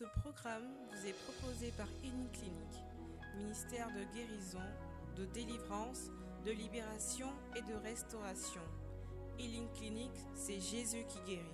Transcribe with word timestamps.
Ce 0.00 0.20
programme 0.22 0.62
vous 0.88 1.06
est 1.06 1.14
proposé 1.26 1.74
par 1.76 1.86
Clinic, 2.00 2.32
ministère 3.36 3.88
de 3.88 4.02
guérison, 4.16 4.64
de 5.14 5.26
délivrance, 5.26 6.10
de 6.46 6.52
libération 6.52 7.26
et 7.54 7.60
de 7.60 7.76
restauration. 7.84 8.62
Healing 9.38 9.68
Clinic, 9.78 10.10
c'est 10.34 10.58
Jésus 10.58 11.04
qui 11.06 11.18
guérit. 11.26 11.44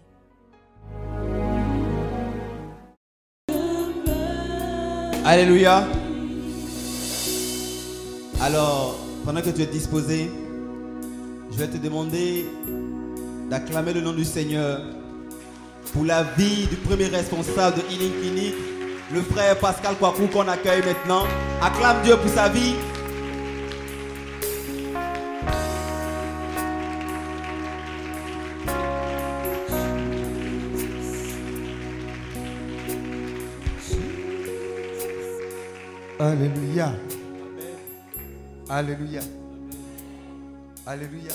Alléluia. 5.24 5.88
Alors, 8.40 8.96
pendant 9.24 9.42
que 9.42 9.50
tu 9.50 9.62
es 9.62 9.66
disposé, 9.66 10.30
je 11.50 11.56
vais 11.56 11.66
te 11.68 11.78
demander 11.78 12.46
d'acclamer 13.50 13.92
le 13.92 14.02
nom 14.02 14.12
du 14.12 14.24
Seigneur 14.24 14.95
pour 15.92 16.04
la 16.04 16.22
vie 16.22 16.66
du 16.66 16.76
premier 16.76 17.06
responsable 17.06 17.76
de 17.76 17.82
Healing 17.92 18.12
Clinic, 18.20 18.54
le 19.12 19.22
frère 19.22 19.58
Pascal 19.58 19.96
Kwaku 19.96 20.26
qu'on 20.28 20.48
accueille 20.48 20.82
maintenant. 20.84 21.24
Acclame 21.62 22.02
Dieu 22.02 22.16
pour 22.16 22.30
sa 22.30 22.48
vie. 22.48 22.74
Alléluia. 36.18 36.92
Alléluia. 38.68 39.20
Alléluia. 40.86 41.32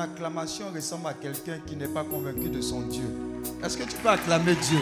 Acclamation 0.00 0.66
ressemble 0.72 1.08
à 1.08 1.14
quelqu'un 1.14 1.58
qui 1.66 1.74
n'est 1.74 1.88
pas 1.88 2.04
convaincu 2.04 2.48
de 2.48 2.60
son 2.60 2.82
Dieu. 2.82 3.10
Est-ce 3.64 3.76
que 3.76 3.82
tu 3.82 3.96
peux 3.96 4.08
acclamer 4.08 4.54
Dieu? 4.54 4.78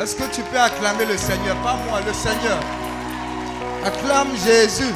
Est-ce 0.00 0.16
que 0.16 0.34
tu 0.34 0.42
peux 0.42 0.58
acclamer 0.58 1.04
le 1.04 1.16
Seigneur? 1.16 1.56
Pas 1.62 1.76
moi, 1.88 2.00
le 2.04 2.12
Seigneur. 2.12 2.58
Acclame 3.84 4.36
Jésus. 4.44 4.92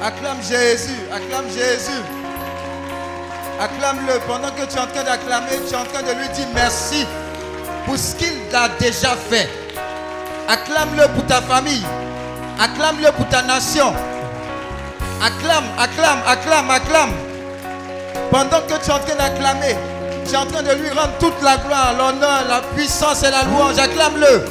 Acclame 0.00 0.40
Jésus. 0.42 1.00
Acclame 1.12 1.48
Jésus. 1.50 2.19
Acclame-le. 3.60 4.18
Pendant 4.26 4.48
que 4.48 4.64
tu 4.64 4.76
es 4.76 4.80
en 4.80 4.86
train 4.86 5.04
d'acclamer, 5.04 5.60
tu 5.68 5.74
es 5.74 5.76
en 5.76 5.84
train 5.84 6.02
de 6.02 6.18
lui 6.18 6.28
dire 6.30 6.46
merci 6.54 7.06
pour 7.84 7.98
ce 7.98 8.14
qu'il 8.14 8.32
a 8.54 8.68
déjà 8.80 9.10
fait. 9.30 9.50
Acclame-le 10.48 11.06
pour 11.08 11.26
ta 11.26 11.42
famille. 11.42 11.84
Acclame-le 12.58 13.12
pour 13.12 13.28
ta 13.28 13.42
nation. 13.42 13.92
Acclame, 15.22 15.64
acclame, 15.78 16.20
acclame, 16.26 16.70
acclame. 16.70 17.12
Pendant 18.30 18.62
que 18.62 18.82
tu 18.82 18.90
es 18.90 18.92
en 18.92 18.98
train 18.98 19.16
d'acclamer, 19.16 19.76
tu 20.26 20.32
es 20.32 20.36
en 20.38 20.46
train 20.46 20.62
de 20.62 20.72
lui 20.72 20.88
rendre 20.90 21.12
toute 21.18 21.42
la 21.42 21.58
gloire, 21.58 21.92
l'honneur, 21.98 22.44
la 22.48 22.62
puissance 22.74 23.22
et 23.22 23.30
la 23.30 23.42
louange. 23.44 23.78
Acclame-le. 23.78 24.46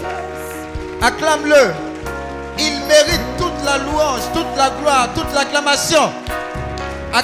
Acclame-le. 1.02 1.74
Il 2.60 2.80
mérite 2.88 3.22
toute 3.40 3.66
la 3.66 3.80
louange, 3.80 4.22
toute 4.34 4.56
la 4.56 4.70
gloire, 4.70 5.08
toute 5.16 5.34
l'acclamation. 5.34 6.12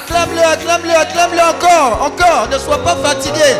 Acclame-le, 0.06 0.40
acclame-le, 0.40 0.90
acclame-le 0.94 1.40
encore, 1.40 2.02
encore. 2.02 2.48
Ne 2.48 2.58
sois 2.58 2.78
pas 2.84 2.94
fatigué. 2.94 3.56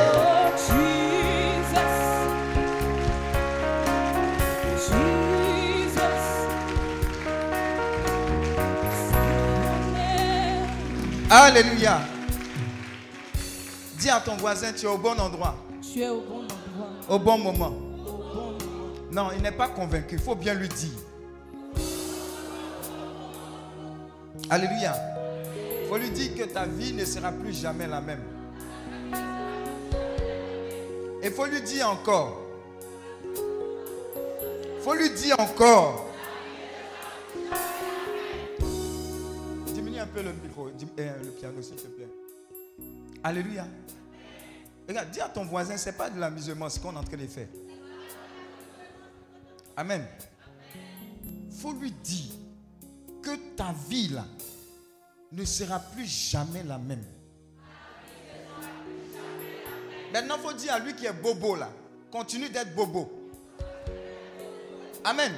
Alléluia. 11.30 12.00
Dis 13.98 14.08
à 14.08 14.20
ton 14.20 14.36
voisin, 14.36 14.72
tu 14.72 14.86
es 14.86 14.88
au 14.88 14.98
bon 14.98 15.18
endroit, 15.18 15.56
Tu 15.82 16.00
es 16.02 16.08
au 16.08 16.20
bon 16.20 16.44
endroit, 16.44 16.90
au 17.08 17.18
bon 17.18 17.38
moment. 17.38 17.66
au 17.66 18.12
bon 18.12 18.34
moment. 18.34 18.58
Non, 19.10 19.28
il 19.34 19.42
n'est 19.42 19.50
pas 19.52 19.68
convaincu. 19.68 20.14
Il 20.16 20.20
faut 20.20 20.34
bien 20.36 20.54
lui 20.54 20.68
dire. 20.68 20.90
Alléluia. 24.48 24.94
Il 25.86 25.88
faut 25.88 25.98
lui 25.98 26.10
dire 26.10 26.34
que 26.34 26.42
ta 26.52 26.66
vie 26.66 26.92
ne 26.92 27.04
sera 27.04 27.30
plus 27.30 27.52
jamais 27.52 27.86
la 27.86 28.00
même. 28.00 28.20
Il 31.22 31.30
faut 31.30 31.46
lui 31.46 31.62
dire 31.62 31.88
encore. 31.88 32.42
Il 33.24 34.82
faut 34.82 34.94
lui 34.94 35.10
dire 35.10 35.38
encore. 35.38 36.10
Diminue 39.68 40.00
un 40.00 40.06
peu 40.08 40.22
le 40.22 40.32
micro, 40.32 40.66
euh, 40.66 41.22
le 41.22 41.30
piano, 41.30 41.62
s'il 41.62 41.76
te 41.76 41.86
plaît. 41.86 42.08
Alléluia. 43.22 43.68
Regarde, 44.88 45.10
dis 45.12 45.20
à 45.20 45.28
ton 45.28 45.44
voisin, 45.44 45.76
ce 45.76 45.90
n'est 45.90 45.96
pas 45.96 46.10
de 46.10 46.18
l'amusement 46.18 46.68
ce 46.68 46.80
qu'on 46.80 46.94
est 46.94 46.98
en 46.98 47.04
train 47.04 47.16
de 47.16 47.26
faire. 47.28 47.46
Amen. 49.76 50.04
faut 51.60 51.74
lui 51.74 51.92
dire 51.92 52.34
que 53.22 53.36
ta 53.54 53.72
vie 53.88 54.08
là 54.08 54.24
ne 55.32 55.44
sera 55.44 55.78
plus 55.80 56.06
jamais 56.06 56.62
la 56.62 56.78
même. 56.78 57.04
Maintenant, 60.12 60.36
il 60.38 60.42
faut 60.42 60.52
dire 60.52 60.72
à 60.74 60.78
lui 60.78 60.94
qui 60.94 61.06
est 61.06 61.12
bobo 61.12 61.56
là, 61.56 61.70
continue 62.10 62.48
d'être 62.48 62.74
bobo. 62.74 63.10
Amen. 65.04 65.32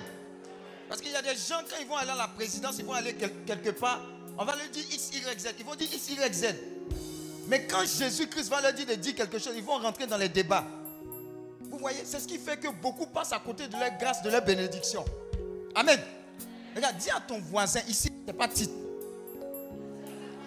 Parce 0.89 1.01
qu'il 1.01 1.11
y 1.13 1.17
a 1.17 1.23
des 1.23 1.35
gens, 1.35 1.61
quand 1.69 1.77
ils 1.81 1.87
vont 1.87 1.97
aller 1.97 2.11
à 2.11 2.15
la 2.17 2.29
présidence, 2.29 2.77
ils 2.79 2.85
vont 2.85 2.93
aller 2.93 3.15
quel- 3.15 3.45
quelque 3.45 3.71
part, 3.71 4.01
on 4.39 4.45
va 4.45 4.55
leur 4.57 4.69
dire 4.69 4.85
X, 4.91 5.11
Y, 5.13 5.39
Z. 5.41 5.49
Ils 5.59 5.65
vont 5.65 5.75
dire 5.75 5.89
X, 5.93 6.11
Y, 6.11 6.33
Z. 6.35 6.45
Mais 7.49 7.67
quand 7.67 7.85
Jésus-Christ 7.85 8.49
va 8.51 8.61
leur 8.61 8.73
dire 8.73 8.87
de 8.87 8.95
dire 8.95 9.15
quelque 9.15 9.39
chose, 9.39 9.55
ils 9.57 9.63
vont 9.65 9.79
rentrer 9.79 10.07
dans 10.07 10.17
les 10.17 10.29
débats. 10.29 10.65
Vous 11.71 11.79
voyez, 11.79 12.01
c'est 12.05 12.21
ce 12.21 12.27
qui 12.29 12.39
fait 12.39 12.59
que 12.59 12.69
beaucoup 12.69 13.07
passent 13.07 13.33
à 13.33 13.39
côté 13.39 13.69
de 13.69 13.73
leur 13.73 13.91
grâce, 13.99 14.23
de 14.23 14.31
leur 14.31 14.43
bénédiction. 14.45 15.05
Amen. 15.75 16.01
Regarde, 16.75 16.97
dis 16.99 17.11
à 17.11 17.21
ton 17.21 17.39
voisin 17.41 17.81
ici, 17.89 18.11
c'est 18.27 18.33
pas 18.33 18.49
titre. 18.49 18.73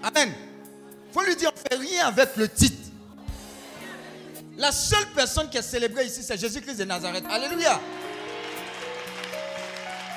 Amen. 0.04 0.34
faut 1.12 1.22
lui 1.22 1.36
dire, 1.36 1.52
on 1.54 1.76
ne 1.76 1.80
fait 1.80 1.90
rien 1.90 2.08
avec 2.08 2.36
le 2.36 2.48
titre. 2.48 2.90
La 4.58 4.72
seule 4.72 5.08
personne 5.16 5.50
qui 5.50 5.58
est 5.58 5.62
célébrée 5.62 6.06
ici, 6.06 6.22
c'est 6.24 6.40
Jésus-Christ 6.40 6.78
de 6.78 6.84
Nazareth. 6.84 7.24
Alléluia. 7.30 7.80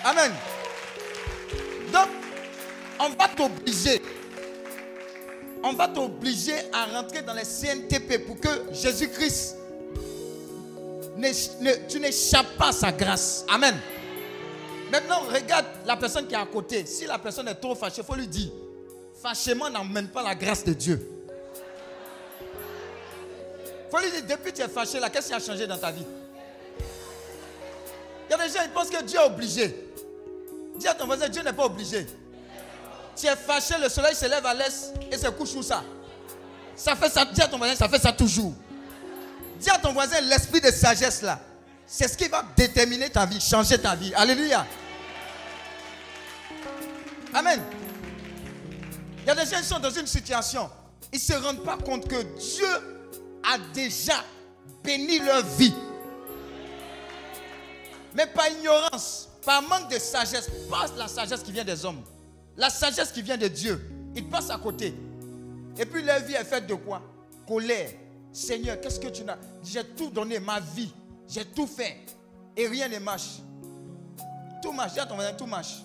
Amen. 0.04 0.32
Donc, 1.92 2.08
on 3.00 3.08
va 3.10 3.28
t'obliger. 3.28 4.02
On 5.62 5.72
va 5.72 5.88
t'obliger 5.88 6.56
à 6.72 6.86
rentrer 6.86 7.22
dans 7.22 7.32
les 7.32 7.44
CNTP 7.44 8.26
pour 8.26 8.38
que 8.38 8.72
Jésus-Christ 8.72 9.56
tu 11.88 12.00
n'échappes 12.00 12.56
pas 12.58 12.68
à 12.68 12.72
sa 12.72 12.92
grâce. 12.92 13.44
Amen. 13.48 13.74
Maintenant, 14.90 15.20
regarde 15.20 15.66
la 15.86 15.96
personne 15.96 16.26
qui 16.26 16.34
est 16.34 16.38
à 16.38 16.46
côté. 16.46 16.84
Si 16.86 17.06
la 17.06 17.18
personne 17.18 17.48
est 17.48 17.54
trop 17.54 17.74
fâchée, 17.74 18.02
il 18.02 18.04
faut 18.04 18.14
lui 18.14 18.28
dire 18.28 18.50
Fâchement 19.24 19.70
n'emmène 19.70 20.08
pas 20.08 20.22
la 20.22 20.34
grâce 20.34 20.62
de 20.64 20.74
Dieu. 20.74 21.00
Faut 23.90 23.98
lui 23.98 24.10
dire 24.10 24.22
Depuis 24.28 24.52
que 24.52 24.56
tu 24.58 24.62
es 24.62 24.68
fâché, 24.68 25.00
là, 25.00 25.08
qu'est-ce 25.08 25.28
qui 25.28 25.32
a 25.32 25.40
changé 25.40 25.66
dans 25.66 25.78
ta 25.78 25.90
vie? 25.90 26.04
Il 28.28 28.30
y 28.30 28.34
a 28.34 28.36
des 28.36 28.52
gens, 28.52 28.60
ils 28.64 28.70
pensent 28.70 28.90
que 28.90 29.02
Dieu 29.02 29.18
est 29.18 29.24
obligé. 29.24 29.88
Dis 30.76 30.86
à 30.86 30.92
ton 30.92 31.06
voisin 31.06 31.30
Dieu 31.30 31.42
n'est 31.42 31.54
pas 31.54 31.64
obligé. 31.64 32.06
Tu 33.16 33.26
es 33.26 33.34
fâché, 33.34 33.76
le 33.80 33.88
soleil 33.88 34.14
se 34.14 34.26
lève 34.26 34.44
à 34.44 34.52
l'est 34.52 34.92
et 35.10 35.16
se 35.16 35.28
couche 35.28 35.54
où 35.54 35.62
ça? 35.62 35.82
Ça 36.76 36.94
fait 36.94 37.08
ça. 37.08 37.24
Dis 37.24 37.40
à 37.40 37.48
ton 37.48 37.56
voisin 37.56 37.76
Ça 37.76 37.88
fait 37.88 38.00
ça 38.00 38.12
toujours. 38.12 38.52
Dis 39.58 39.70
à 39.70 39.78
ton 39.78 39.94
voisin, 39.94 40.20
l'esprit 40.20 40.60
de 40.60 40.70
sagesse 40.70 41.22
là, 41.22 41.40
c'est 41.86 42.08
ce 42.08 42.16
qui 42.18 42.28
va 42.28 42.44
déterminer 42.54 43.08
ta 43.08 43.24
vie, 43.24 43.40
changer 43.40 43.78
ta 43.78 43.94
vie. 43.94 44.12
Alléluia. 44.14 44.66
Amen. 47.32 47.62
Il 49.24 49.28
y 49.28 49.30
a 49.30 49.34
des 49.34 49.50
gens 49.50 49.56
qui 49.56 49.64
sont 49.64 49.78
dans 49.78 49.90
une 49.90 50.06
situation, 50.06 50.68
ils 51.10 51.16
ne 51.16 51.20
se 51.20 51.32
rendent 51.32 51.64
pas 51.64 51.78
compte 51.78 52.06
que 52.06 52.22
Dieu 52.38 52.68
a 53.42 53.56
déjà 53.72 54.22
béni 54.82 55.18
leur 55.18 55.42
vie. 55.56 55.72
Mais 58.14 58.26
par 58.26 58.48
ignorance, 58.48 59.30
par 59.46 59.62
manque 59.62 59.90
de 59.90 59.98
sagesse, 59.98 60.50
pas 60.68 60.86
la 60.98 61.08
sagesse 61.08 61.42
qui 61.42 61.52
vient 61.52 61.64
des 61.64 61.86
hommes, 61.86 62.02
la 62.54 62.68
sagesse 62.68 63.12
qui 63.12 63.22
vient 63.22 63.38
de 63.38 63.48
Dieu, 63.48 63.90
ils 64.14 64.28
passent 64.28 64.50
à 64.50 64.58
côté. 64.58 64.94
Et 65.78 65.86
puis 65.86 66.02
leur 66.02 66.20
vie 66.20 66.34
est 66.34 66.44
faite 66.44 66.66
de 66.66 66.74
quoi? 66.74 67.00
Colère. 67.48 67.90
Seigneur, 68.30 68.78
qu'est-ce 68.78 69.00
que 69.00 69.08
tu 69.08 69.24
n'as? 69.24 69.38
J'ai 69.62 69.84
tout 69.84 70.10
donné, 70.10 70.38
ma 70.38 70.60
vie. 70.60 70.92
J'ai 71.26 71.46
tout 71.46 71.66
fait. 71.66 71.96
Et 72.56 72.68
rien 72.68 72.88
ne 72.88 72.98
marche. 72.98 73.38
Tout 74.62 74.72
marche. 74.72 74.92
Dis 74.92 75.00
à 75.00 75.06
ton 75.06 75.14
voisin, 75.14 75.32
tout 75.32 75.46
marche. 75.46 75.82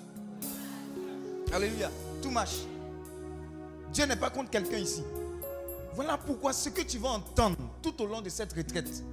Alléluia. 1.54 1.90
Tout 2.22 2.32
marche. 2.32 2.58
Dieu 3.92 4.06
n'est 4.06 4.16
pas 4.16 4.30
contre 4.30 4.50
quelqu'un 4.50 4.78
ici. 4.78 5.04
Voilà 5.94 6.18
pourquoi 6.18 6.54
ce 6.54 6.70
que 6.70 6.82
tu 6.82 6.98
vas 6.98 7.10
entendre 7.10 7.58
tout 7.82 8.02
au 8.02 8.06
long 8.06 8.22
de 8.22 8.30
cette 8.30 8.54
retraite, 8.54 9.04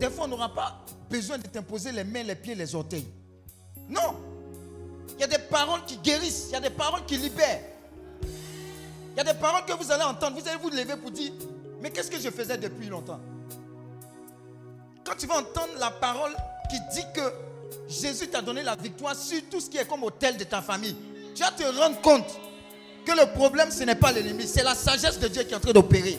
des 0.00 0.08
fois, 0.08 0.24
on 0.24 0.28
n'aura 0.28 0.52
pas 0.52 0.80
besoin 1.10 1.36
de 1.36 1.46
t'imposer 1.46 1.92
les 1.92 2.04
mains, 2.04 2.22
les 2.22 2.34
pieds, 2.34 2.54
les 2.54 2.74
orteils. 2.74 3.06
Non. 3.86 4.16
Il 5.14 5.20
y 5.20 5.24
a 5.24 5.26
des 5.26 5.38
paroles 5.38 5.84
qui 5.86 5.98
guérissent. 5.98 6.46
Il 6.48 6.52
y 6.52 6.56
a 6.56 6.60
des 6.60 6.70
paroles 6.70 7.04
qui 7.04 7.18
libèrent. 7.18 7.60
Il 8.22 9.18
y 9.18 9.20
a 9.20 9.24
des 9.24 9.38
paroles 9.38 9.66
que 9.66 9.74
vous 9.74 9.92
allez 9.92 10.04
entendre. 10.04 10.40
Vous 10.40 10.48
allez 10.48 10.56
vous 10.56 10.70
lever 10.70 10.96
pour 10.96 11.10
dire, 11.10 11.32
mais 11.82 11.90
qu'est-ce 11.90 12.10
que 12.10 12.18
je 12.18 12.30
faisais 12.30 12.56
depuis 12.56 12.88
longtemps? 12.88 13.20
Quand 15.04 15.16
tu 15.18 15.26
vas 15.26 15.38
entendre 15.38 15.72
la 15.78 15.90
parole 15.90 16.34
qui 16.70 16.78
dit 16.94 17.04
que 17.14 17.32
Jésus 17.86 18.28
t'a 18.28 18.40
donné 18.40 18.62
la 18.62 18.76
victoire 18.76 19.14
sur 19.14 19.42
tout 19.50 19.60
ce 19.60 19.68
qui 19.68 19.76
est 19.76 19.86
comme 19.86 20.02
hôtel 20.02 20.38
de 20.38 20.44
ta 20.44 20.62
famille, 20.62 20.96
tu 21.34 21.42
vas 21.42 21.50
te 21.50 21.62
rendre 21.78 22.00
compte 22.00 22.40
que 23.04 23.12
le 23.12 23.32
problème, 23.32 23.70
ce 23.70 23.84
n'est 23.84 23.94
pas 23.94 24.12
l'ennemi, 24.12 24.46
c'est 24.46 24.62
la 24.62 24.74
sagesse 24.74 25.18
de 25.18 25.28
Dieu 25.28 25.42
qui 25.42 25.52
est 25.52 25.56
en 25.56 25.60
train 25.60 25.72
d'opérer. 25.72 26.18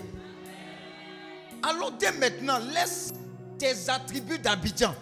Alors 1.63 1.91
dès 1.91 2.11
maintenant, 2.11 2.57
laisse 2.73 3.13
tes 3.57 3.89
attributs 3.89 4.39
d'Abidjan. 4.39 4.95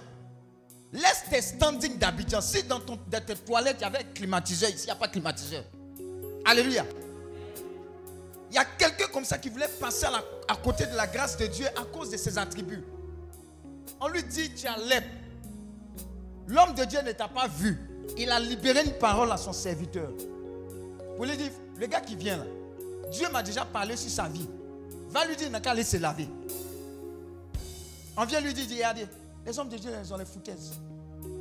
Laisse 0.92 1.24
tes 1.30 1.42
standings 1.42 1.98
d'Abidjan. 1.98 2.42
Si 2.42 2.64
dans, 2.64 2.80
ton, 2.80 2.98
dans 3.08 3.26
tes 3.26 3.36
toilettes, 3.36 3.78
il 3.80 3.84
y 3.84 3.86
avait 3.86 4.04
climatiseur, 4.14 4.70
ici, 4.70 4.84
il 4.84 4.86
n'y 4.86 4.92
a 4.92 4.96
pas 4.96 5.08
de 5.08 5.14
climatiseur. 5.14 5.64
Alléluia. 6.46 6.86
Il 8.52 8.56
y 8.56 8.58
a 8.58 8.66
quelqu'un 8.66 9.08
comme 9.14 9.26
ça 9.26 9.38
qui 9.38 9.50
voulait 9.50 9.68
passer 9.80 10.08
à, 10.48 10.56
côté 10.56 10.86
de 10.88 10.96
la 10.96 11.06
grâce 11.08 11.38
de 11.38 11.46
Dieu 11.46 11.68
à 11.68 11.84
cause 11.86 12.10
de 12.10 12.18
ses 12.18 12.38
attributs. 12.38 12.84
On 14.02 14.08
lui 14.08 14.24
dit, 14.24 14.52
tu 14.54 14.68
as. 14.68 14.78
L'homme 16.48 16.74
de 16.74 16.84
Dieu 16.86 17.00
ne 17.06 17.12
t'a 17.12 17.28
pas 17.28 17.48
vu. 17.48 17.78
Il 18.18 18.32
a 18.32 18.40
libéré 18.40 18.84
une 18.84 18.94
parole 18.94 19.32
à 19.32 19.38
son 19.38 19.54
serviteur. 19.54 20.10
Pour 21.16 21.26
lui 21.26 21.38
dire, 21.38 21.52
le 21.80 21.88
gars 21.88 22.02
qui 22.02 22.16
vient 22.16 22.38
là, 22.38 22.44
Dieu 23.10 23.28
m'a 23.32 23.42
déjà 23.42 23.66
parlé 23.66 23.96
sur 23.96 24.12
sa 24.12 24.28
vie. 24.28 24.48
Va 25.10 25.26
lui 25.26 25.36
dire, 25.36 25.48
il 25.48 25.52
n'a 25.52 25.60
qu'à 25.60 25.72
aller 25.72 25.84
se 25.84 25.98
laver. 25.98 26.28
On 28.16 28.26
vient 28.26 28.42
lui 28.42 28.54
dire, 28.54 28.66
regardez, 28.70 29.08
les 29.46 29.58
hommes 29.58 29.70
de 29.70 29.78
Dieu, 29.78 29.90
ils 30.04 30.14
ont 30.14 30.18
les 30.18 30.26
foutaises. 30.26 30.74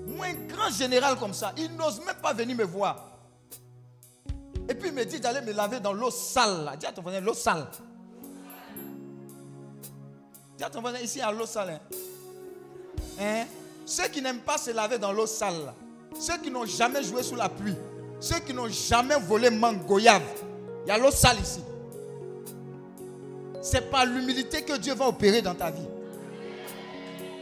Moi, 0.07 0.27
un 0.27 0.47
grand 0.47 0.71
général 0.71 1.17
comme 1.19 1.35
ça, 1.35 1.53
il 1.57 1.75
n'ose 1.75 2.01
même 2.05 2.17
pas 2.23 2.33
venir 2.33 2.57
me 2.57 2.65
voir. 2.65 3.19
Et 4.69 4.75
puis 4.75 4.89
il 4.89 4.95
me 4.95 5.05
dit 5.05 5.19
d'aller 5.19 5.41
me 5.41 5.53
laver 5.53 5.81
dans 5.81 5.93
l'eau 5.93 6.11
sale. 6.11 6.77
Dis 6.79 6.87
à 6.87 6.93
ton 6.93 7.03
voisin, 7.03 7.21
l'eau 7.21 7.35
sale. 7.35 7.67
Dis 10.57 10.65
à 10.65 10.71
ton 10.71 10.81
voisin, 10.81 10.99
ici, 11.01 11.19
il 11.19 11.21
y 11.21 11.23
a 11.23 11.33
l'eau 11.33 11.47
sale. 11.47 11.71
Hein? 11.71 11.81
Hein? 13.21 13.47
Ceux 13.85 14.09
qui 14.09 14.23
n'aiment 14.23 14.41
pas 14.41 14.59
se 14.59 14.71
laver 14.71 14.99
dans 14.99 15.13
l'eau 15.13 15.27
sale, 15.27 15.75
ceux 16.19 16.39
qui 16.39 16.51
n'ont 16.51 16.67
jamais 16.67 17.03
joué 17.03 17.23
sous 17.23 17.37
la 17.37 17.49
pluie, 17.49 17.77
ceux 18.21 18.41
qui 18.41 18.53
n'ont 18.53 18.69
jamais 18.69 19.19
volé 19.19 19.51
mangue 19.51 19.85
goyave, 19.85 20.23
il 20.85 20.89
y 20.89 20.91
a 20.93 20.99
l'eau 20.99 21.11
sale 21.11 21.39
ici. 21.41 21.63
C'est 23.61 23.91
par 23.91 24.07
l'humilité 24.07 24.63
que 24.63 24.77
Dieu 24.77 24.95
va 24.95 25.09
opérer 25.09 25.43
dans 25.43 25.55
ta 25.55 25.71
vie. 25.71 25.87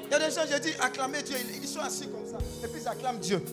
Il 0.06 0.12
y 0.12 0.14
a 0.14 0.18
des 0.18 0.34
gens, 0.34 0.42
j'ai 0.48 0.60
dit, 0.60 0.72
acclamer 0.80 1.22
Dieu. 1.22 1.36
Ils 1.62 1.68
sont 1.68 1.80
assis 1.80 2.08
comme 2.08 2.26
ça. 2.26 2.38
Et 2.64 2.68
puis 2.68 2.80
ils 2.80 2.88
acclament 2.88 3.18
Dieu. 3.18 3.44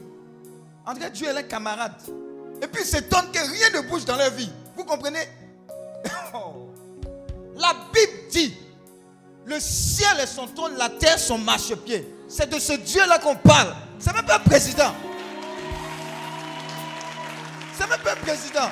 En 0.85 0.93
cas, 0.95 1.09
Dieu 1.09 1.27
est 1.27 1.37
un 1.37 1.43
camarade. 1.43 1.95
Et 2.61 2.67
puis 2.67 2.83
ils 2.83 2.87
s'étonnent 2.87 3.31
que 3.31 3.39
rien 3.39 3.81
ne 3.81 3.87
bouge 3.87 4.05
dans 4.05 4.15
leur 4.15 4.31
vie. 4.31 4.49
Vous 4.75 4.83
comprenez? 4.83 5.27
La 7.55 7.73
Bible 7.93 8.29
dit, 8.31 8.53
le 9.45 9.59
ciel 9.59 10.19
est 10.21 10.27
son 10.27 10.47
trône, 10.47 10.75
la 10.77 10.89
terre 10.89 11.19
son 11.19 11.37
marchepied. 11.37 12.07
C'est 12.27 12.49
de 12.49 12.57
ce 12.59 12.73
Dieu-là 12.73 13.19
qu'on 13.19 13.35
parle. 13.35 13.75
C'est 13.99 14.13
même 14.13 14.25
pas 14.25 14.37
un 14.37 14.39
président. 14.39 14.93
C'est 17.77 17.87
même 17.89 17.99
pas 17.99 18.13
un 18.13 18.15
président. 18.17 18.69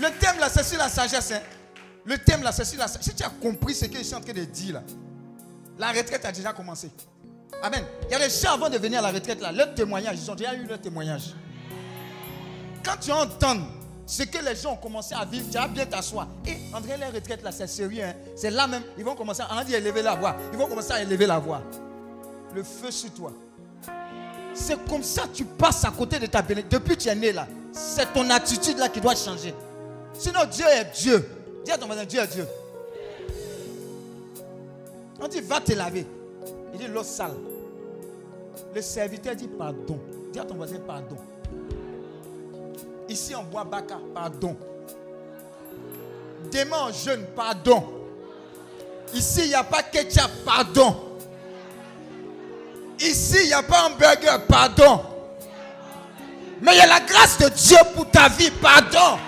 Le 0.00 0.08
thème 0.18 0.38
là, 0.38 0.48
c'est 0.48 0.64
sur 0.64 0.78
la 0.78 0.88
sagesse. 0.88 1.32
hein. 1.32 1.40
Le 2.06 2.16
thème 2.16 2.42
là, 2.42 2.52
c'est 2.52 2.64
sur 2.64 2.78
la 2.78 2.88
sagesse. 2.88 3.06
Si 3.08 3.14
tu 3.14 3.22
as 3.22 3.28
compris 3.28 3.74
ce 3.74 3.84
que 3.84 3.98
je 3.98 4.02
suis 4.02 4.14
en 4.14 4.20
train 4.20 4.32
de 4.32 4.44
dire 4.44 4.74
là, 4.74 4.82
la 5.78 5.88
retraite 5.92 6.24
a 6.24 6.32
déjà 6.32 6.52
commencé. 6.54 6.90
Amen. 7.62 7.84
Il 8.08 8.12
y 8.12 8.14
a 8.14 8.18
des 8.18 8.30
gens 8.30 8.54
avant 8.54 8.70
de 8.70 8.78
venir 8.78 9.00
à 9.00 9.02
la 9.02 9.10
retraite 9.10 9.40
là, 9.42 9.52
leur 9.52 9.74
témoignage, 9.74 10.16
ils 10.22 10.30
ont 10.30 10.34
déjà 10.34 10.54
eu 10.54 10.64
leur 10.64 10.80
témoignage. 10.80 11.34
Quand 12.82 12.96
tu 12.98 13.12
entends 13.12 13.58
ce 14.06 14.22
que 14.22 14.38
les 14.42 14.56
gens 14.56 14.72
ont 14.72 14.76
commencé 14.76 15.14
à 15.14 15.24
vivre, 15.26 15.46
tu 15.50 15.58
vas 15.58 15.68
bien 15.68 15.84
t'asseoir. 15.84 16.28
Et 16.46 16.56
André, 16.74 16.96
les 16.96 17.06
retraites 17.06 17.42
là, 17.42 17.52
c'est 17.52 17.66
sérieux. 17.66 18.02
hein. 18.02 18.14
C'est 18.36 18.50
là 18.50 18.66
même, 18.66 18.82
ils 18.96 19.04
vont 19.04 19.14
commencer 19.14 19.42
à, 19.42 19.62
élever 19.68 20.00
la 20.00 20.14
voix. 20.14 20.34
Ils 20.52 20.58
vont 20.58 20.66
commencer 20.66 20.92
à 20.92 21.02
élever 21.02 21.26
la 21.26 21.38
voix. 21.38 21.62
Le 22.54 22.62
feu 22.62 22.90
sur 22.90 23.10
toi. 23.12 23.32
C'est 24.54 24.82
comme 24.88 25.02
ça 25.02 25.22
que 25.22 25.34
tu 25.34 25.44
passes 25.44 25.84
à 25.84 25.90
côté 25.90 26.18
de 26.18 26.26
ta 26.26 26.42
bénédiction. 26.42 26.78
Depuis 26.78 26.96
que 26.96 27.02
tu 27.02 27.08
es 27.08 27.14
né 27.14 27.32
là, 27.32 27.46
c'est 27.72 28.12
ton 28.12 28.28
attitude 28.30 28.78
là 28.78 28.88
qui 28.88 29.00
doit 29.00 29.14
changer. 29.14 29.54
Sinon, 30.14 30.40
Dieu 30.50 30.66
est 30.66 30.90
Dieu. 31.00 31.28
Dis 31.64 31.70
à 31.70 31.78
ton 31.78 31.86
voisin, 31.86 32.04
Dieu 32.04 32.20
est 32.20 32.26
Dieu. 32.26 32.46
On 35.20 35.28
dit, 35.28 35.40
va 35.40 35.60
te 35.60 35.72
laver. 35.72 36.06
Il 36.72 36.80
dit, 36.80 36.88
l'eau 36.88 37.02
sale. 37.02 37.34
Le 38.74 38.82
serviteur 38.82 39.36
dit, 39.36 39.48
pardon. 39.48 39.98
Dis 40.32 40.38
à 40.38 40.44
ton 40.44 40.54
voisin, 40.54 40.78
pardon. 40.86 41.16
Ici, 43.08 43.34
on 43.34 43.44
boit 43.44 43.64
baka, 43.64 43.98
pardon. 44.14 44.56
Demain, 46.52 46.88
on 46.88 46.92
jeûne, 46.92 47.24
pardon. 47.36 47.84
Ici, 49.14 49.42
il 49.44 49.48
n'y 49.48 49.54
a 49.54 49.64
pas 49.64 49.82
ketchup, 49.82 50.30
pardon. 50.44 51.09
Ici, 53.00 53.38
il 53.44 53.46
n'y 53.46 53.52
a 53.54 53.62
pas 53.62 53.86
hamburger, 53.86 54.46
pardon. 54.46 55.02
Mais 56.60 56.72
il 56.74 56.78
y 56.78 56.80
a 56.80 56.86
la 56.86 57.00
grâce 57.00 57.38
de 57.38 57.48
Dieu 57.48 57.78
pour 57.94 58.10
ta 58.10 58.28
vie, 58.28 58.50
pardon. 58.50 59.18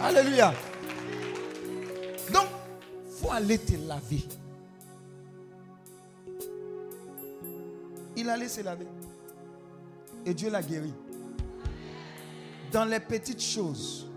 Alléluia. 0.00 0.54
Donc, 2.32 2.46
faut 3.20 3.32
aller 3.32 3.58
te 3.58 3.72
laver. 3.88 4.24
Il 8.16 8.30
allait 8.30 8.48
se 8.48 8.60
laver. 8.60 8.86
Et 10.24 10.32
Dieu 10.32 10.50
l'a 10.50 10.62
guéri. 10.62 10.94
Dans 12.70 12.84
les 12.84 13.00
petites 13.00 13.42
choses. 13.42 14.08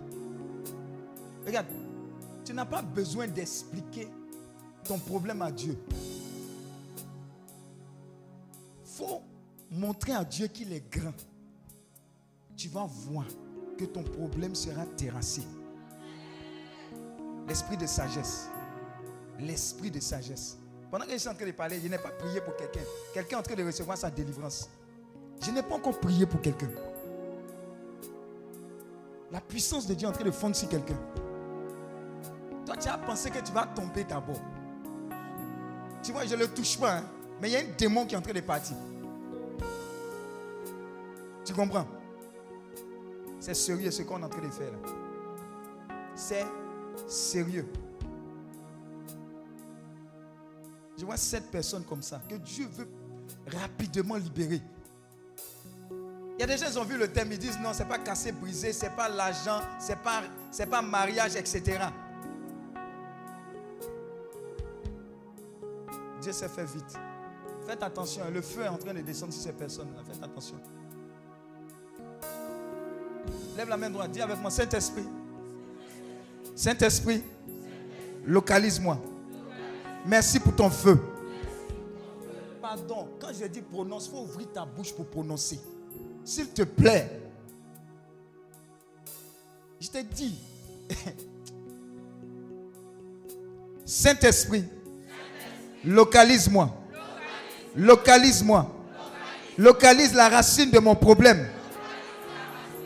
Regarde, 1.45 1.67
tu 2.45 2.53
n'as 2.53 2.65
pas 2.65 2.83
besoin 2.83 3.27
d'expliquer 3.27 4.07
ton 4.89 4.97
problème 4.97 5.43
à 5.43 5.51
Dieu. 5.51 5.77
faut 8.83 9.21
montrer 9.69 10.13
à 10.13 10.25
Dieu 10.25 10.47
qu'il 10.47 10.73
est 10.73 10.89
grand. 10.89 11.13
Tu 12.57 12.69
vas 12.69 12.85
voir 12.85 13.27
que 13.77 13.85
ton 13.85 14.01
problème 14.01 14.55
sera 14.55 14.87
terrassé. 14.97 15.43
L'esprit 17.47 17.77
de 17.77 17.85
sagesse. 17.85 18.49
L'esprit 19.37 19.91
de 19.91 19.99
sagesse. 19.99 20.57
Pendant 20.89 21.05
que 21.05 21.11
je 21.11 21.17
suis 21.17 21.29
en 21.29 21.35
train 21.35 21.45
de 21.45 21.51
parler, 21.51 21.79
je 21.81 21.87
n'ai 21.87 21.99
pas 21.99 22.09
prié 22.09 22.41
pour 22.41 22.55
quelqu'un. 22.55 22.81
Quelqu'un 23.13 23.37
est 23.37 23.39
en 23.39 23.43
train 23.43 23.55
de 23.55 23.63
recevoir 23.63 23.95
sa 23.95 24.09
délivrance. 24.09 24.71
Je 25.45 25.51
n'ai 25.51 25.61
pas 25.61 25.75
encore 25.75 25.99
prié 25.99 26.25
pour 26.25 26.41
quelqu'un. 26.41 26.71
La 29.31 29.39
puissance 29.39 29.85
de 29.85 29.93
Dieu 29.93 30.07
est 30.07 30.09
en 30.09 30.13
train 30.13 30.25
de 30.25 30.31
fondre 30.31 30.55
sur 30.55 30.67
quelqu'un. 30.67 30.99
Toi, 32.65 32.75
tu 32.75 32.89
as 32.89 32.97
pensé 32.97 33.29
que 33.29 33.39
tu 33.39 33.51
vas 33.51 33.67
tomber 33.67 34.03
d'abord. 34.03 34.41
Tu 36.03 36.11
vois, 36.11 36.25
je 36.25 36.35
ne 36.35 36.39
le 36.39 36.47
touche 36.47 36.77
pas. 36.77 36.97
hein. 36.97 37.03
Mais 37.41 37.49
il 37.49 37.53
y 37.53 37.55
a 37.55 37.59
un 37.59 37.75
démon 37.77 38.05
qui 38.05 38.15
est 38.15 38.17
en 38.17 38.21
train 38.21 38.33
de 38.33 38.41
partir. 38.41 38.75
Tu 41.45 41.53
comprends? 41.53 41.87
C'est 43.39 43.53
sérieux 43.53 43.91
ce 43.91 44.01
qu'on 44.03 44.21
est 44.21 44.25
en 44.25 44.29
train 44.29 44.41
de 44.45 44.51
faire 44.51 44.71
là. 44.71 45.95
C'est 46.15 46.45
sérieux. 47.07 47.65
Je 50.97 51.05
vois 51.05 51.15
sept 51.17 51.49
personnes 51.49 51.85
comme 51.85 52.01
ça 52.01 52.21
que 52.27 52.35
Dieu 52.35 52.67
veut 52.75 52.87
rapidement 53.57 54.15
libérer. 54.15 54.61
Il 56.37 56.41
y 56.41 56.43
a 56.43 56.47
des 56.47 56.57
gens 56.57 56.69
qui 56.71 56.77
ont 56.77 56.83
vu 56.83 56.97
le 56.97 57.07
thème, 57.07 57.29
ils 57.31 57.39
disent 57.39 57.57
non, 57.59 57.71
c'est 57.73 57.87
pas 57.87 57.99
cassé, 57.99 58.31
brisé, 58.33 58.73
c'est 58.73 58.95
pas 58.95 59.07
l'argent, 59.09 59.61
c'est 59.79 59.97
pas, 59.97 60.23
pas 60.69 60.81
mariage, 60.81 61.35
etc. 61.35 61.79
Dieu 66.21 66.31
s'est 66.31 66.49
fait 66.49 66.65
vite. 66.65 66.97
Faites 67.65 67.83
attention, 67.83 68.23
le 68.33 68.41
feu 68.41 68.63
est 68.63 68.67
en 68.67 68.77
train 68.77 68.93
de 68.93 69.01
descendre 69.01 69.33
sur 69.33 69.43
ces 69.43 69.53
personnes-là. 69.53 70.01
Faites 70.03 70.23
attention. 70.23 70.55
Lève 73.55 73.69
la 73.69 73.77
main 73.77 73.89
droite, 73.89 74.11
dis 74.11 74.21
avec 74.21 74.39
moi, 74.39 74.49
Saint-Esprit. 74.49 75.05
Saint-Esprit, 76.55 77.21
localise-moi. 78.25 78.97
Merci 80.05 80.39
pour 80.39 80.55
ton 80.55 80.69
feu. 80.69 80.99
Pardon, 82.61 83.07
quand 83.19 83.29
je 83.33 83.45
dis 83.45 83.61
prononce, 83.61 84.07
il 84.07 84.11
faut 84.11 84.23
ouvrir 84.23 84.51
ta 84.51 84.65
bouche 84.65 84.93
pour 84.93 85.05
prononcer. 85.05 85.59
S'il 86.23 86.49
te 86.49 86.63
plaît. 86.63 87.21
Je 89.79 89.89
te 89.89 90.01
dis. 90.03 90.35
Saint-Esprit, 93.85 94.65
localise-moi. 95.83 96.69
Localise-moi. 97.75 98.67
Localise 99.57 100.13
la 100.13 100.29
racine 100.29 100.71
de 100.71 100.79
mon 100.79 100.95
problème. 100.95 101.47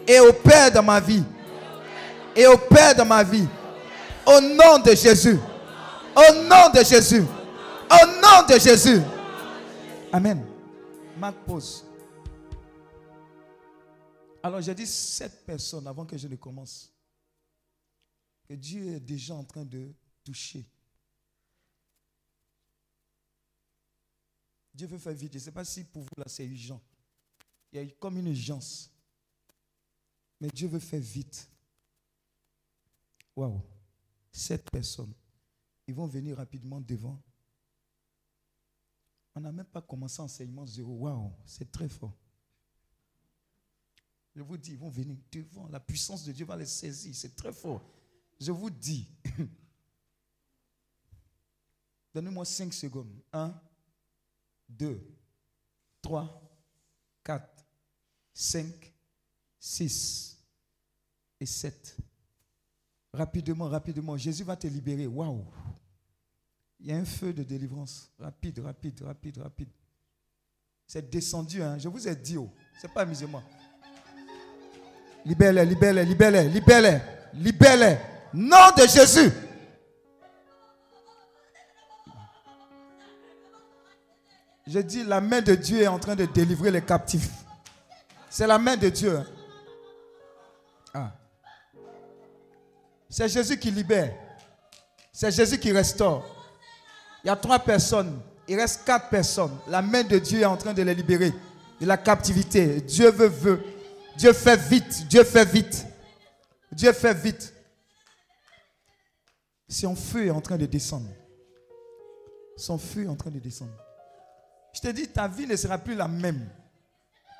et 0.07 0.19
opère 0.19 0.71
dans 0.71 0.83
ma 0.83 0.99
vie. 0.99 1.23
Et 2.35 2.45
opère 2.47 2.95
dans 2.95 3.05
ma 3.05 3.23
vie. 3.23 3.47
Au 4.25 4.39
nom 4.41 4.79
de 4.83 4.95
Jésus. 4.95 5.37
Au 6.15 6.33
nom 6.43 6.69
de 6.73 6.83
Jésus. 6.83 7.23
Au 7.89 8.05
nom 8.05 8.45
de 8.47 8.59
Jésus. 8.59 9.01
Amen. 10.11 10.45
Marc 11.17 11.35
pause. 11.45 11.85
Alors 14.41 14.61
j'ai 14.61 14.75
dit 14.75 14.85
sept 14.85 15.45
personnes 15.45 15.87
avant 15.87 16.05
que 16.05 16.17
je 16.17 16.27
ne 16.27 16.35
commence. 16.35 16.91
Que 18.47 18.53
Dieu 18.55 18.93
est 18.95 18.99
déjà 18.99 19.33
en 19.35 19.43
train 19.43 19.63
de 19.63 19.93
toucher. 20.23 20.65
Dieu 24.73 24.87
veut 24.87 24.97
faire 24.97 25.13
vite. 25.13 25.33
Je 25.33 25.37
ne 25.37 25.43
sais 25.43 25.51
pas 25.51 25.65
si 25.65 25.83
pour 25.83 26.01
vous 26.01 26.15
là 26.17 26.25
c'est 26.27 26.45
urgent. 26.45 26.81
Il 27.71 27.81
y 27.81 27.85
a 27.85 27.91
comme 27.99 28.17
une 28.17 28.27
urgence. 28.27 28.91
Mais 30.39 30.49
Dieu 30.49 30.67
veut 30.67 30.79
faire 30.79 31.01
vite. 31.01 31.49
Waouh. 33.35 33.61
Sept 34.31 34.69
personnes. 34.71 35.13
Ils 35.87 35.93
vont 35.93 36.07
venir 36.07 36.37
rapidement 36.37 36.81
devant. 36.81 37.21
On 39.35 39.41
n'a 39.41 39.51
même 39.51 39.65
pas 39.65 39.81
commencé 39.81 40.21
enseignement 40.21 40.65
zéro. 40.65 40.93
Waouh, 40.93 41.31
c'est 41.45 41.71
très 41.71 41.89
fort. 41.89 42.13
Je 44.35 44.41
vous 44.41 44.57
dis, 44.57 44.71
ils 44.71 44.77
vont 44.77 44.89
venir 44.89 45.17
devant. 45.31 45.67
La 45.69 45.79
puissance 45.79 46.23
de 46.23 46.31
Dieu 46.31 46.45
va 46.45 46.55
les 46.55 46.65
saisir. 46.65 47.13
C'est 47.15 47.35
très 47.35 47.53
fort. 47.53 47.81
Je 48.39 48.51
vous 48.51 48.69
dis. 48.69 49.07
Donnez-moi 52.13 52.45
cinq 52.45 52.73
secondes. 52.73 53.11
Un, 53.31 53.59
deux, 54.77 55.01
trois, 56.01 56.41
quatre, 57.23 57.65
cinq, 58.33 58.93
six 59.59 60.37
et 61.39 61.45
sept. 61.45 61.97
Rapidement, 63.13 63.69
rapidement. 63.69 64.17
Jésus 64.17 64.43
va 64.43 64.55
te 64.55 64.67
libérer. 64.67 65.07
Waouh. 65.07 65.45
Il 66.79 66.87
y 66.87 66.91
a 66.91 66.97
un 66.97 67.05
feu 67.05 67.31
de 67.31 67.43
délivrance. 67.43 68.11
Rapide, 68.19 68.59
rapide, 68.59 69.01
rapide, 69.01 69.37
rapide. 69.37 69.69
C'est 70.85 71.09
descendu. 71.09 71.61
Hein. 71.61 71.77
Je 71.77 71.87
vous 71.87 72.07
ai 72.07 72.15
dit, 72.15 72.37
oh. 72.37 72.49
c'est 72.81 72.91
pas 72.91 73.01
amusement. 73.01 73.43
Libère-les, 75.25 75.65
libère-les, 75.65 76.05
libère-les, 76.05 76.49
libère-les, 76.49 76.99
libère-les. 77.33 77.97
Nom 78.33 78.71
de 78.75 78.87
Jésus. 78.87 79.31
Je 84.73 84.79
dis, 84.79 85.03
la 85.03 85.21
main 85.21 85.39
de 85.39 85.53
Dieu 85.53 85.83
est 85.83 85.87
en 85.87 85.99
train 85.99 86.15
de 86.15 86.25
délivrer 86.25 86.71
les 86.71 86.81
captifs. 86.81 87.29
C'est 88.27 88.47
la 88.47 88.57
main 88.57 88.75
de 88.75 88.89
Dieu. 88.89 89.15
hein. 89.15 89.25
Ah. 90.95 91.11
C'est 93.07 93.29
Jésus 93.29 93.59
qui 93.59 93.69
libère. 93.69 94.15
C'est 95.11 95.29
Jésus 95.29 95.59
qui 95.59 95.71
restaure. 95.71 96.25
Il 97.23 97.27
y 97.27 97.29
a 97.29 97.35
trois 97.35 97.59
personnes. 97.59 98.19
Il 98.47 98.59
reste 98.59 98.83
quatre 98.83 99.09
personnes. 99.09 99.55
La 99.67 99.83
main 99.83 100.01
de 100.01 100.17
Dieu 100.17 100.39
est 100.39 100.45
en 100.45 100.57
train 100.57 100.73
de 100.73 100.81
les 100.81 100.95
libérer 100.95 101.31
de 101.79 101.85
la 101.85 101.97
captivité. 101.97 102.81
Dieu 102.81 103.11
veut, 103.11 103.27
veut. 103.27 103.63
Dieu 104.17 104.33
fait 104.33 104.57
vite. 104.59 105.07
Dieu 105.07 105.23
fait 105.23 105.45
vite. 105.45 105.85
Dieu 106.71 106.91
fait 106.93 107.13
vite. 107.13 107.53
Son 109.69 109.95
feu 109.95 110.25
est 110.25 110.31
en 110.31 110.41
train 110.41 110.57
de 110.57 110.65
descendre. 110.65 111.11
Son 112.57 112.79
feu 112.79 113.03
est 113.03 113.07
en 113.07 113.15
train 113.15 113.29
de 113.29 113.37
descendre. 113.37 113.71
Je 114.73 114.81
te 114.81 114.87
dis, 114.87 115.07
ta 115.07 115.27
vie 115.27 115.45
ne 115.45 115.55
sera 115.55 115.77
plus 115.77 115.95
la 115.95 116.07
même. 116.07 116.49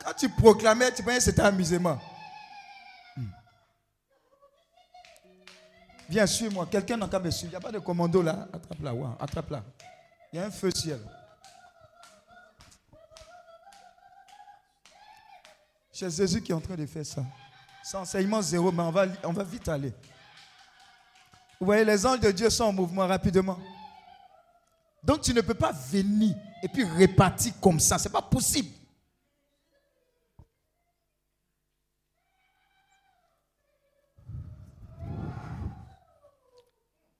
Quand 0.03 0.13
tu 0.13 0.29
proclamais, 0.29 0.93
tu 0.93 1.01
pensais 1.01 1.17
que 1.17 1.23
c'était 1.23 1.41
amusement. 1.41 1.99
Hmm. 3.17 3.27
Viens, 6.09 6.27
suis-moi. 6.27 6.67
Quelqu'un 6.69 6.97
n'a 6.97 7.07
qu'à 7.07 7.19
me 7.19 7.31
suivre. 7.31 7.53
Il 7.53 7.57
n'y 7.57 7.57
a 7.57 7.59
pas 7.59 7.71
de 7.71 7.79
commando 7.79 8.21
là. 8.21 8.47
Attrape-la. 8.53 8.93
ouais, 8.93 9.09
Attrape-la. 9.19 9.63
Il 10.31 10.39
y 10.39 10.39
a 10.41 10.45
un 10.45 10.51
feu 10.51 10.69
ciel. 10.71 10.99
C'est 15.91 16.09
Jésus 16.09 16.41
qui 16.41 16.51
est 16.51 16.55
en 16.55 16.61
train 16.61 16.75
de 16.75 16.85
faire 16.85 17.05
ça. 17.05 17.23
C'est 17.83 17.97
enseignement 17.97 18.41
zéro, 18.41 18.71
mais 18.71 18.83
on 19.23 19.33
va 19.33 19.43
vite 19.43 19.67
aller. 19.67 19.93
Vous 21.59 21.65
voyez, 21.65 21.85
les 21.85 22.05
anges 22.05 22.19
de 22.19 22.31
Dieu 22.31 22.49
sont 22.49 22.65
en 22.65 22.73
mouvement 22.73 23.07
rapidement. 23.07 23.57
Donc 25.03 25.21
tu 25.21 25.33
ne 25.33 25.41
peux 25.41 25.53
pas 25.53 25.71
venir 25.71 26.35
et 26.61 26.67
puis 26.67 26.83
répartir 26.83 27.59
comme 27.59 27.79
ça. 27.79 27.97
Ce 27.97 28.07
n'est 28.07 28.11
pas 28.13 28.21
possible. 28.21 28.69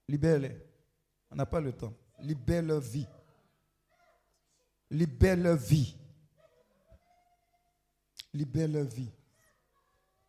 Libère-les. 0.08 0.56
On 1.30 1.36
n'a 1.36 1.46
pas 1.46 1.60
le 1.60 1.72
temps. 1.72 1.92
Libère 2.20 2.62
leur 2.62 2.80
vie. 2.80 3.06
Libère 4.90 5.36
leur 5.36 5.56
vie. 5.56 5.96
Libère 8.32 8.68
leur 8.68 8.84
vie. 8.84 9.10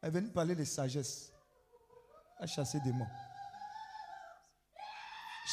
Elle 0.02 0.10
est 0.10 0.12
venue 0.12 0.30
parler 0.30 0.56
de 0.56 0.64
sagesse. 0.64 1.32
À 2.38 2.48
chasser 2.48 2.80
des 2.82 2.92
mots. 2.92 3.08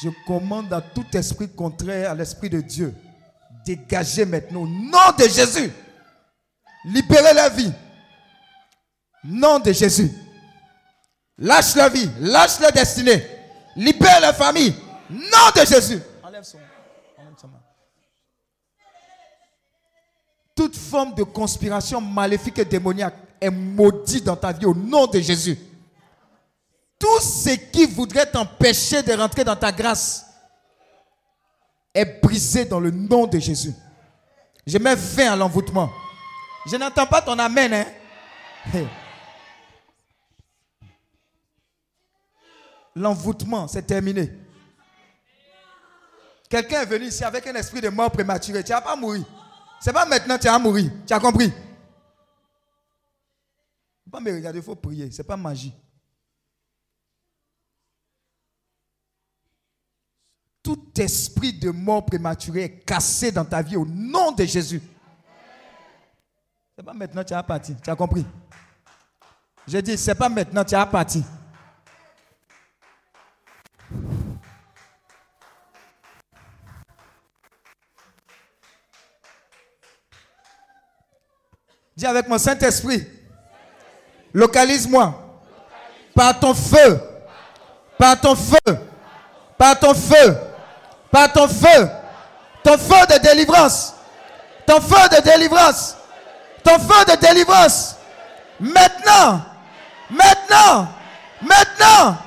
Je 0.01 0.09
commande 0.25 0.73
à 0.73 0.81
tout 0.81 1.05
esprit 1.13 1.49
contraire 1.49 2.11
à 2.11 2.15
l'esprit 2.15 2.49
de 2.49 2.61
Dieu. 2.61 2.93
Dégagez 3.65 4.25
maintenant 4.25 4.61
au 4.61 4.67
nom 4.67 5.11
de 5.17 5.23
Jésus. 5.23 5.71
Libérez 6.85 7.33
la 7.33 7.49
vie. 7.49 7.71
Nom 9.23 9.59
de 9.59 9.71
Jésus. 9.71 10.11
Lâche 11.37 11.75
la 11.75 11.89
vie. 11.89 12.09
Lâche 12.19 12.59
la 12.59 12.71
destinée. 12.71 13.23
Libère 13.75 14.19
la 14.19 14.33
famille. 14.33 14.75
Nom 15.09 15.51
de 15.55 15.65
Jésus. 15.65 15.99
Enlève 16.23 16.43
son, 16.43 16.57
enlève 17.17 17.33
sa 17.39 17.47
main. 17.47 17.61
Toute 20.55 20.75
forme 20.75 21.13
de 21.15 21.23
conspiration 21.23 22.01
maléfique 22.01 22.59
et 22.59 22.65
démoniaque 22.65 23.15
est 23.39 23.49
maudite 23.49 24.23
dans 24.23 24.35
ta 24.35 24.51
vie 24.51 24.65
au 24.65 24.73
nom 24.73 25.07
de 25.07 25.19
Jésus. 25.19 25.57
Tout 27.03 27.19
ce 27.19 27.49
qui 27.49 27.85
voudrait 27.85 28.31
t'empêcher 28.31 29.03
de 29.03 29.11
rentrer 29.11 29.43
dans 29.43 29.57
ta 29.57 29.73
grâce 29.73 30.25
est 31.93 32.21
brisé 32.21 32.63
dans 32.63 32.79
le 32.79 32.91
nom 32.91 33.27
de 33.27 33.39
Jésus. 33.39 33.73
Je 34.65 34.77
mets 34.77 34.95
fin 34.95 35.33
à 35.33 35.35
l'envoûtement. 35.35 35.91
Je 36.65 36.77
n'entends 36.77 37.05
pas 37.05 37.21
ton 37.21 37.37
amen. 37.37 37.73
Hein? 38.73 38.87
L'envoûtement, 42.95 43.67
c'est 43.67 43.85
terminé. 43.85 44.31
Quelqu'un 46.47 46.83
est 46.83 46.85
venu 46.85 47.07
ici 47.07 47.25
avec 47.25 47.45
un 47.47 47.55
esprit 47.55 47.81
de 47.81 47.89
mort 47.89 48.11
prématurée. 48.11 48.63
Tu 48.63 48.71
n'as 48.71 48.79
pas 48.79 48.95
mourir. 48.95 49.25
C'est 49.81 49.91
pas 49.91 50.05
maintenant 50.05 50.37
que 50.37 50.43
tu 50.43 50.47
vas 50.47 50.57
mourir. 50.57 50.89
Tu 51.05 51.11
as 51.11 51.19
compris? 51.19 51.51
Faut 54.05 54.09
pas 54.09 54.21
me 54.21 54.33
regarder, 54.33 54.59
il 54.59 54.63
faut 54.63 54.75
prier. 54.75 55.11
C'est 55.11 55.25
pas 55.25 55.35
magie. 55.35 55.73
Tout 60.63 60.79
esprit 60.97 61.51
de 61.51 61.69
mort 61.71 62.05
prématurée 62.05 62.63
est 62.63 62.85
cassé 62.85 63.33
dans 63.33 63.43
ta 63.43 63.61
vie 63.61 63.75
au 63.75 63.85
nom 63.85 64.31
de 64.31 64.45
Jésus. 64.45 64.81
C'est 66.73 66.85
pas 66.85 66.93
maintenant 66.93 67.23
tu 67.25 67.33
as 67.33 67.43
parti. 67.43 67.75
Tu 67.83 67.89
as 67.89 67.95
compris? 67.97 68.25
J'ai 69.67 69.81
dit, 69.81 69.97
c'est 69.97 70.15
pas 70.15 70.29
maintenant 70.29 70.63
tu 70.63 70.73
as 70.73 70.85
parti. 70.85 71.21
Dis 81.95 82.05
avec 82.05 82.27
mon 82.29 82.37
Saint-Esprit, 82.37 83.05
localise-moi 84.33 85.41
par 86.15 86.39
ton 86.39 86.53
feu, 86.53 87.01
par 87.97 88.19
ton 88.19 88.35
feu, 88.35 88.57
par 89.57 89.79
ton 89.79 89.93
feu, 89.93 90.17
par 90.17 90.33
ton 90.33 90.33
feu 90.33 90.52
de 93.07 93.17
délivrance, 93.21 93.93
ton 94.65 94.79
feu 94.81 95.09
de 95.15 95.21
délivrance, 95.21 95.95
ton 96.63 96.79
feu 96.79 97.05
de 97.05 97.15
délivrance. 97.19 97.95
Maintenant, 98.59 99.41
maintenant, 100.09 100.87
maintenant, 101.41 102.17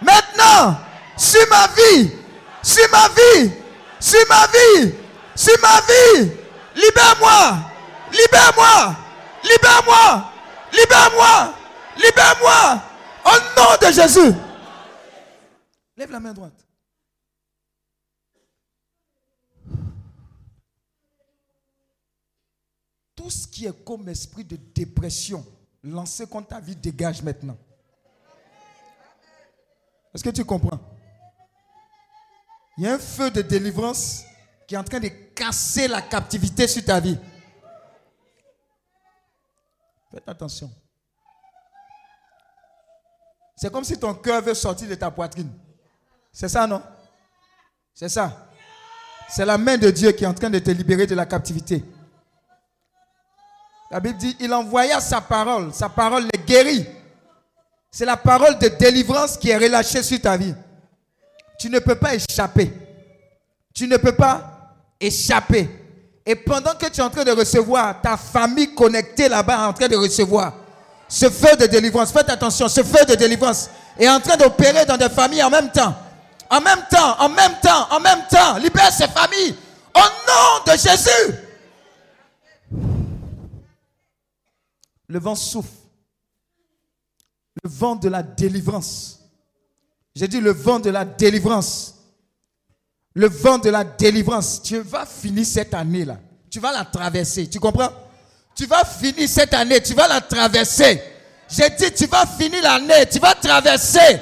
maintenant, 0.00 0.76
sur 1.16 1.46
ma 1.50 1.66
vie, 1.68 2.10
sur 2.62 2.88
ma 2.90 3.08
vie, 3.08 3.52
sur 3.98 4.26
ma 4.28 4.46
vie, 4.46 4.94
sur 5.34 5.54
ma 5.60 5.80
vie, 5.80 6.30
libère-moi, 6.76 7.56
libère-moi, 8.12 8.94
libère-moi, 9.44 10.24
libère-moi, 10.72 11.54
libère-moi, 11.96 12.80
au 13.24 13.60
nom 13.60 13.76
de 13.80 13.92
Jésus. 13.92 14.34
Lève 15.96 16.10
la 16.10 16.20
main 16.20 16.32
droite. 16.32 16.59
Tout 23.20 23.28
ce 23.28 23.46
qui 23.46 23.66
est 23.66 23.84
comme 23.84 24.08
esprit 24.08 24.44
de 24.44 24.56
dépression 24.56 25.44
lancé 25.82 26.26
contre 26.26 26.48
ta 26.48 26.58
vie 26.58 26.74
dégage 26.74 27.22
maintenant. 27.22 27.56
Est-ce 30.14 30.24
que 30.24 30.30
tu 30.30 30.42
comprends? 30.42 30.80
Il 32.78 32.84
y 32.84 32.86
a 32.86 32.94
un 32.94 32.98
feu 32.98 33.30
de 33.30 33.42
délivrance 33.42 34.24
qui 34.66 34.74
est 34.74 34.78
en 34.78 34.84
train 34.84 35.00
de 35.00 35.08
casser 35.08 35.86
la 35.86 36.00
captivité 36.00 36.66
sur 36.66 36.82
ta 36.82 36.98
vie. 36.98 37.18
Faites 40.10 40.26
attention. 40.26 40.70
C'est 43.54 43.70
comme 43.70 43.84
si 43.84 43.98
ton 43.98 44.14
cœur 44.14 44.40
veut 44.40 44.54
sortir 44.54 44.88
de 44.88 44.94
ta 44.94 45.10
poitrine. 45.10 45.52
C'est 46.32 46.48
ça, 46.48 46.66
non? 46.66 46.82
C'est 47.92 48.08
ça. 48.08 48.48
C'est 49.28 49.44
la 49.44 49.58
main 49.58 49.76
de 49.76 49.90
Dieu 49.90 50.10
qui 50.12 50.24
est 50.24 50.26
en 50.26 50.32
train 50.32 50.48
de 50.48 50.58
te 50.58 50.70
libérer 50.70 51.06
de 51.06 51.14
la 51.14 51.26
captivité. 51.26 51.84
La 53.90 53.98
Bible 53.98 54.18
dit, 54.18 54.36
il 54.38 54.52
envoya 54.54 55.00
sa 55.00 55.20
parole. 55.20 55.72
Sa 55.74 55.88
parole 55.88 56.28
les 56.32 56.44
guérit. 56.44 56.86
C'est 57.90 58.04
la 58.04 58.16
parole 58.16 58.56
de 58.58 58.68
délivrance 58.68 59.36
qui 59.36 59.50
est 59.50 59.56
relâchée 59.56 60.02
sur 60.02 60.20
ta 60.20 60.36
vie. 60.36 60.54
Tu 61.58 61.68
ne 61.68 61.80
peux 61.80 61.96
pas 61.96 62.14
échapper. 62.14 62.72
Tu 63.74 63.88
ne 63.88 63.96
peux 63.96 64.12
pas 64.12 64.76
échapper. 65.00 65.68
Et 66.24 66.36
pendant 66.36 66.74
que 66.74 66.86
tu 66.86 67.00
es 67.00 67.02
en 67.02 67.10
train 67.10 67.24
de 67.24 67.32
recevoir, 67.32 68.00
ta 68.00 68.16
famille 68.16 68.74
connectée 68.74 69.28
là-bas 69.28 69.66
en 69.66 69.72
train 69.72 69.88
de 69.88 69.96
recevoir 69.96 70.52
ce 71.08 71.28
feu 71.28 71.56
de 71.56 71.66
délivrance. 71.66 72.12
Faites 72.12 72.30
attention, 72.30 72.68
ce 72.68 72.84
feu 72.84 73.04
de 73.04 73.16
délivrance 73.16 73.68
est 73.98 74.08
en 74.08 74.20
train 74.20 74.36
d'opérer 74.36 74.86
dans 74.86 74.96
des 74.96 75.08
familles 75.08 75.42
en 75.42 75.50
même 75.50 75.72
temps. 75.72 75.94
En 76.48 76.60
même 76.60 76.84
temps, 76.88 77.16
en 77.18 77.28
même 77.28 77.54
temps, 77.60 77.88
en 77.90 77.98
même 77.98 78.22
temps. 78.30 78.56
Libère 78.58 78.92
ces 78.92 79.08
familles. 79.08 79.56
Au 79.94 79.98
nom 79.98 80.64
de 80.72 80.78
Jésus. 80.78 81.49
Le 85.10 85.18
vent 85.18 85.34
souffle. 85.34 85.74
Le 87.64 87.68
vent 87.68 87.96
de 87.96 88.08
la 88.08 88.22
délivrance. 88.22 89.18
J'ai 90.14 90.28
dit 90.28 90.40
le 90.40 90.52
vent 90.52 90.78
de 90.78 90.88
la 90.88 91.04
délivrance. 91.04 91.96
Le 93.14 93.28
vent 93.28 93.58
de 93.58 93.70
la 93.70 93.82
délivrance. 93.82 94.62
Tu 94.62 94.78
vas 94.78 95.04
finir 95.04 95.44
cette 95.44 95.74
année-là. 95.74 96.20
Tu 96.48 96.60
vas 96.60 96.70
la 96.70 96.84
traverser. 96.84 97.50
Tu 97.50 97.58
comprends? 97.58 97.90
Tu 98.54 98.66
vas 98.66 98.84
finir 98.84 99.28
cette 99.28 99.52
année. 99.52 99.82
Tu 99.82 99.94
vas 99.94 100.06
la 100.06 100.20
traverser. 100.20 101.02
J'ai 101.48 101.70
dit, 101.70 101.92
tu 101.92 102.06
vas 102.06 102.24
finir 102.24 102.62
l'année. 102.62 103.08
Tu 103.10 103.18
vas 103.18 103.34
traverser. 103.34 104.20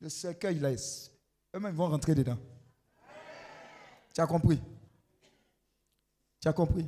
Le 0.00 0.08
cercueil 0.08 0.58
laisse. 0.58 1.10
Eux-mêmes 1.54 1.74
vont 1.74 1.88
rentrer 1.88 2.14
dedans. 2.14 2.38
Tu 4.14 4.22
as 4.22 4.26
compris? 4.26 4.58
Tu 6.44 6.48
as 6.48 6.52
compris? 6.52 6.86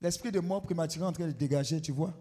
L'esprit 0.00 0.30
de 0.30 0.38
mort 0.38 0.62
prématuré 0.62 1.04
est 1.04 1.08
en 1.08 1.12
train 1.12 1.26
de 1.26 1.32
dégager, 1.32 1.82
tu 1.82 1.90
vois? 1.90 2.14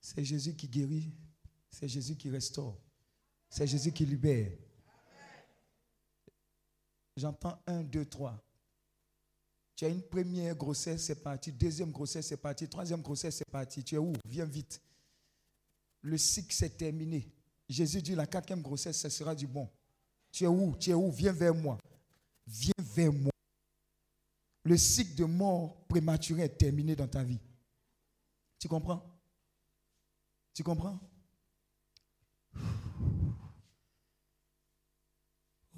C'est 0.00 0.24
Jésus 0.24 0.56
qui 0.56 0.66
guérit. 0.66 1.12
C'est 1.68 1.88
Jésus 1.88 2.16
qui 2.16 2.30
restaure. 2.30 2.80
C'est 3.50 3.66
Jésus 3.66 3.92
qui 3.92 4.06
libère. 4.06 4.50
J'entends 7.18 7.60
un, 7.66 7.82
deux, 7.84 8.06
trois. 8.06 8.42
Tu 9.74 9.84
as 9.84 9.88
une 9.90 10.04
première 10.04 10.56
grossesse, 10.56 11.04
c'est 11.04 11.22
parti. 11.22 11.52
Deuxième 11.52 11.92
grossesse, 11.92 12.28
c'est 12.28 12.38
parti. 12.38 12.66
Troisième 12.66 13.02
grossesse, 13.02 13.36
c'est 13.36 13.50
parti. 13.50 13.84
Tu 13.84 13.96
es 13.96 13.98
où? 13.98 14.14
Viens 14.24 14.46
vite. 14.46 14.80
Le 16.00 16.16
cycle 16.16 16.54
s'est 16.54 16.70
terminé. 16.70 17.30
Jésus 17.68 18.00
dit 18.00 18.14
la 18.14 18.26
quatrième 18.26 18.62
grossesse, 18.62 18.98
ce 18.98 19.10
sera 19.10 19.34
du 19.34 19.46
bon. 19.46 19.68
Tu 20.36 20.44
es 20.44 20.48
où? 20.48 20.76
Tu 20.78 20.90
es 20.90 20.94
où? 20.94 21.10
Viens 21.10 21.32
vers 21.32 21.54
moi. 21.54 21.78
Viens 22.46 22.74
vers 22.78 23.10
moi. 23.10 23.32
Le 24.64 24.76
cycle 24.76 25.14
de 25.14 25.24
mort 25.24 25.86
prématuré 25.86 26.42
est 26.42 26.58
terminé 26.58 26.94
dans 26.94 27.08
ta 27.08 27.24
vie. 27.24 27.40
Tu 28.58 28.68
comprends? 28.68 29.02
Tu 30.52 30.62
comprends? 30.62 31.00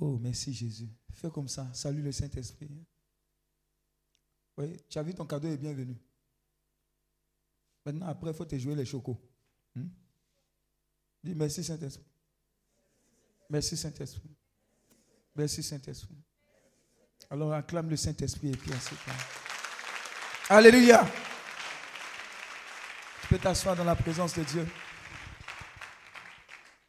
Oh, 0.00 0.18
merci 0.18 0.52
Jésus. 0.52 0.88
Fais 1.12 1.30
comme 1.30 1.46
ça. 1.46 1.72
Salut 1.72 2.02
le 2.02 2.10
Saint-Esprit. 2.10 2.68
Oui, 4.56 4.76
tu 4.88 4.98
as 4.98 5.04
vu 5.04 5.14
ton 5.14 5.24
cadeau 5.24 5.46
est 5.46 5.56
bienvenu. 5.56 5.96
Maintenant, 7.84 8.06
après, 8.06 8.32
il 8.32 8.36
faut 8.36 8.44
te 8.44 8.58
jouer 8.58 8.74
les 8.74 8.84
chocos. 8.84 9.20
Hmm? 9.76 9.86
Dis 11.22 11.36
merci 11.36 11.62
Saint-Esprit. 11.62 12.10
Merci 13.48 13.76
Saint-Esprit. 13.76 14.34
Merci 15.38 15.62
Saint-Esprit. 15.62 16.16
Alors 17.30 17.52
acclame 17.52 17.88
le 17.88 17.96
Saint-Esprit 17.96 18.48
et 18.48 18.56
puis 18.56 18.72
ensuite. 18.74 18.98
Alléluia. 20.48 21.06
Tu 23.22 23.28
peux 23.28 23.38
t'asseoir 23.38 23.76
dans 23.76 23.84
la 23.84 23.94
présence 23.94 24.34
de 24.34 24.42
Dieu. 24.42 24.68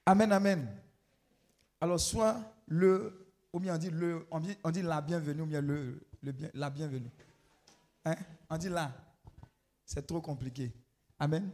Amen, 0.04 0.32
amen. 0.32 0.68
Alors, 1.80 2.00
soit 2.00 2.38
le, 2.68 3.32
ou 3.54 3.60
bien 3.60 3.76
on 3.76 3.78
dit, 3.78 3.92
le, 3.92 4.28
on 4.32 4.40
dit, 4.40 4.58
on 4.64 4.72
la 4.72 5.02
bienvenue, 5.02 5.42
ou 5.44 5.46
bien 5.46 5.62
le, 5.62 6.02
la 6.56 6.72
bienvenue. 6.72 7.12
Hein? 8.04 8.16
On 8.50 8.58
dit 8.58 8.70
là. 8.70 8.92
C'est 9.86 10.08
trop 10.08 10.22
compliqué. 10.22 10.72
Amen. 11.20 11.52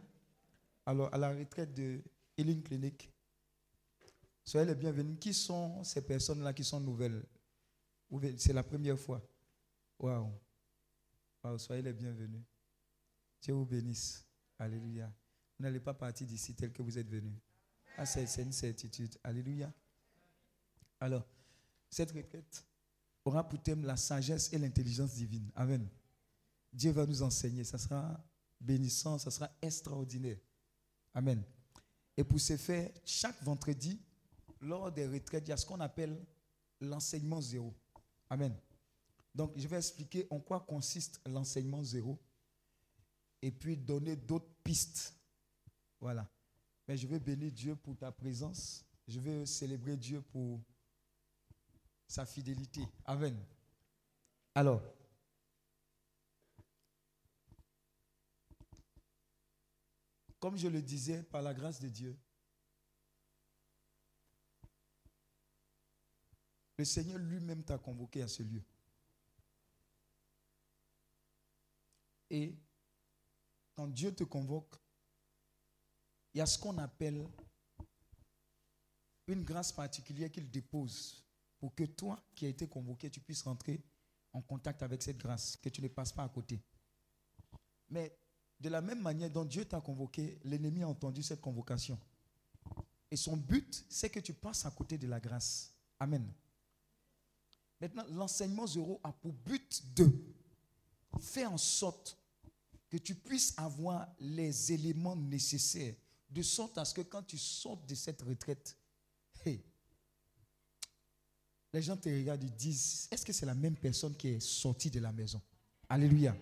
Alors, 0.86 1.14
à 1.14 1.18
la 1.18 1.30
retraite 1.30 1.74
de 1.74 2.02
Healing 2.38 2.64
Clinic, 2.64 3.12
soyez 4.46 4.66
les 4.66 4.76
bienvenus. 4.76 5.18
Qui 5.20 5.34
sont 5.34 5.84
ces 5.84 6.02
personnes-là 6.02 6.54
qui 6.54 6.64
sont 6.64 6.80
nouvelles? 6.80 7.26
C'est 8.38 8.54
la 8.54 8.64
première 8.64 8.98
fois. 8.98 9.22
Waouh. 10.00 10.32
Wow, 11.44 11.58
soyez 11.58 11.82
les 11.82 11.94
bienvenus. 11.94 12.44
Dieu 13.42 13.54
vous 13.54 13.66
bénisse. 13.66 14.26
Alléluia. 14.58 15.12
Vous 15.58 15.64
n'allez 15.64 15.80
pas 15.80 15.94
partir 15.94 16.26
d'ici 16.28 16.54
tel 16.56 16.72
que 16.72 16.82
vous 16.82 16.98
êtes 16.98 17.10
venus. 17.10 17.38
Ah, 17.98 18.06
c'est 18.06 18.42
une 18.42 18.52
certitude. 18.52 19.18
Alléluia. 19.24 19.72
Alors, 21.00 21.26
cette 21.90 22.12
retraite 22.12 22.66
aura 23.24 23.48
pour 23.48 23.62
thème 23.62 23.86
la 23.86 23.98
sagesse 23.98 24.52
et 24.54 24.58
l'intelligence 24.58 25.14
divine. 25.14 25.50
Amen. 25.56 25.88
Dieu 26.72 26.92
va 26.92 27.06
nous 27.06 27.22
enseigner. 27.22 27.64
Ça 27.64 27.78
sera 27.78 28.24
bénissant, 28.60 29.18
ça 29.18 29.32
sera 29.32 29.50
extraordinaire. 29.62 30.38
Amen. 31.14 31.44
Et 32.18 32.24
pour 32.24 32.40
ce 32.40 32.58
faire, 32.58 32.92
chaque 33.06 33.42
vendredi, 33.44 34.00
lors 34.66 34.92
des 34.92 35.08
retraites, 35.08 35.48
il 35.48 35.50
y 35.50 35.54
a 35.54 35.58
ce 35.58 35.66
qu'on 35.66 35.80
appelle 35.80 36.20
l'enseignement 36.82 37.40
zéro. 37.40 37.74
Amen. 38.30 38.56
Donc, 39.34 39.54
je 39.56 39.68
vais 39.68 39.78
expliquer 39.78 40.28
en 40.30 40.40
quoi 40.40 40.62
consiste 40.62 41.22
l'enseignement 41.26 41.84
zéro 41.84 42.20
et 43.42 43.52
puis 43.52 43.78
donner 43.78 44.16
d'autres 44.16 44.52
pistes. 44.64 45.14
Voilà. 46.00 46.28
Mais 46.88 46.98
je 46.98 47.08
veux 47.08 47.20
bénir 47.20 47.52
Dieu 47.52 47.76
pour 47.76 47.98
ta 47.98 48.12
présence. 48.12 48.86
Je 49.08 49.20
veux 49.20 49.46
célébrer 49.46 49.98
Dieu 49.98 50.22
pour 50.22 50.60
sa 52.08 52.26
fidélité. 52.26 52.82
Amen. 53.06 53.38
Alors, 54.54 54.82
comme 60.40 60.58
je 60.58 60.68
le 60.68 60.82
disais, 60.82 61.24
par 61.24 61.42
la 61.42 61.54
grâce 61.54 61.80
de 61.80 61.90
Dieu, 61.90 62.18
le 66.78 66.86
Seigneur 66.86 67.18
lui-même 67.18 67.64
t'a 67.64 67.78
convoqué 67.78 68.22
à 68.22 68.28
ce 68.28 68.44
lieu. 68.44 68.64
Et 72.30 72.56
quand 73.76 73.88
Dieu 73.88 74.14
te 74.14 74.24
convoque, 74.24 74.76
il 76.34 76.40
y 76.40 76.42
a 76.42 76.46
ce 76.46 76.58
qu'on 76.58 76.78
appelle 76.78 77.28
une 79.28 79.44
grâce 79.44 79.72
particulière 79.72 80.32
qu'il 80.32 80.50
dépose 80.50 81.24
pour 81.60 81.74
que 81.74 81.84
toi 81.86 82.22
qui 82.36 82.46
as 82.46 82.50
été 82.50 82.68
convoqué, 82.68 83.10
tu 83.10 83.20
puisses 83.22 83.44
rentrer 83.44 83.82
en 84.34 84.42
contact 84.42 84.84
avec 84.84 85.02
cette 85.02 85.18
grâce, 85.18 85.56
que 85.56 85.70
tu 85.70 85.82
ne 85.82 85.88
passes 85.88 86.12
pas 86.12 86.24
à 86.24 86.30
côté. 86.30 86.62
Mais 87.90 88.18
de 88.60 88.70
la 88.70 88.82
même 88.82 89.02
manière 89.02 89.30
dont 89.30 89.46
Dieu 89.46 89.66
t'a 89.66 89.80
convoqué, 89.80 90.40
l'ennemi 90.44 90.84
a 90.84 90.90
entendu 90.90 91.24
cette 91.24 91.42
convocation. 91.42 91.98
Et 93.10 93.16
son 93.16 93.38
but, 93.38 93.86
c'est 93.90 94.10
que 94.10 94.20
tu 94.20 94.34
passes 94.34 94.66
à 94.66 94.72
côté 94.72 94.98
de 94.98 95.08
la 95.08 95.20
grâce. 95.20 95.74
Amen. 96.00 96.34
Maintenant, 97.86 98.06
l'enseignement 98.10 98.66
zéro 98.66 99.00
a 99.04 99.12
pour 99.12 99.32
but 99.32 99.84
de 99.96 100.12
faire 101.20 101.52
en 101.52 101.58
sorte 101.58 102.18
que 102.90 102.98
tu 102.98 103.14
puisses 103.14 103.54
avoir 103.58 104.08
les 104.20 104.72
éléments 104.72 105.16
nécessaires, 105.16 105.94
de 106.28 106.42
sorte 106.42 106.80
à 106.80 106.86
ce 106.86 106.96
que 106.96 107.02
quand 107.02 107.22
tu 107.22 107.38
sortes 107.38 107.88
de 107.88 107.94
cette 107.94 108.24
retraite, 108.24 108.76
les 109.46 111.82
gens 111.82 111.96
te 111.96 112.10
regardent 112.10 112.44
et 112.44 112.50
disent, 112.50 113.08
est-ce 113.12 113.24
que 113.24 113.34
c'est 113.34 113.46
la 113.46 113.54
même 113.54 113.76
personne 113.76 114.16
qui 114.16 114.30
est 114.30 114.40
sortie 114.40 114.90
de 114.90 115.00
la 115.00 115.12
maison? 115.12 115.40
Alléluia. 115.88 116.36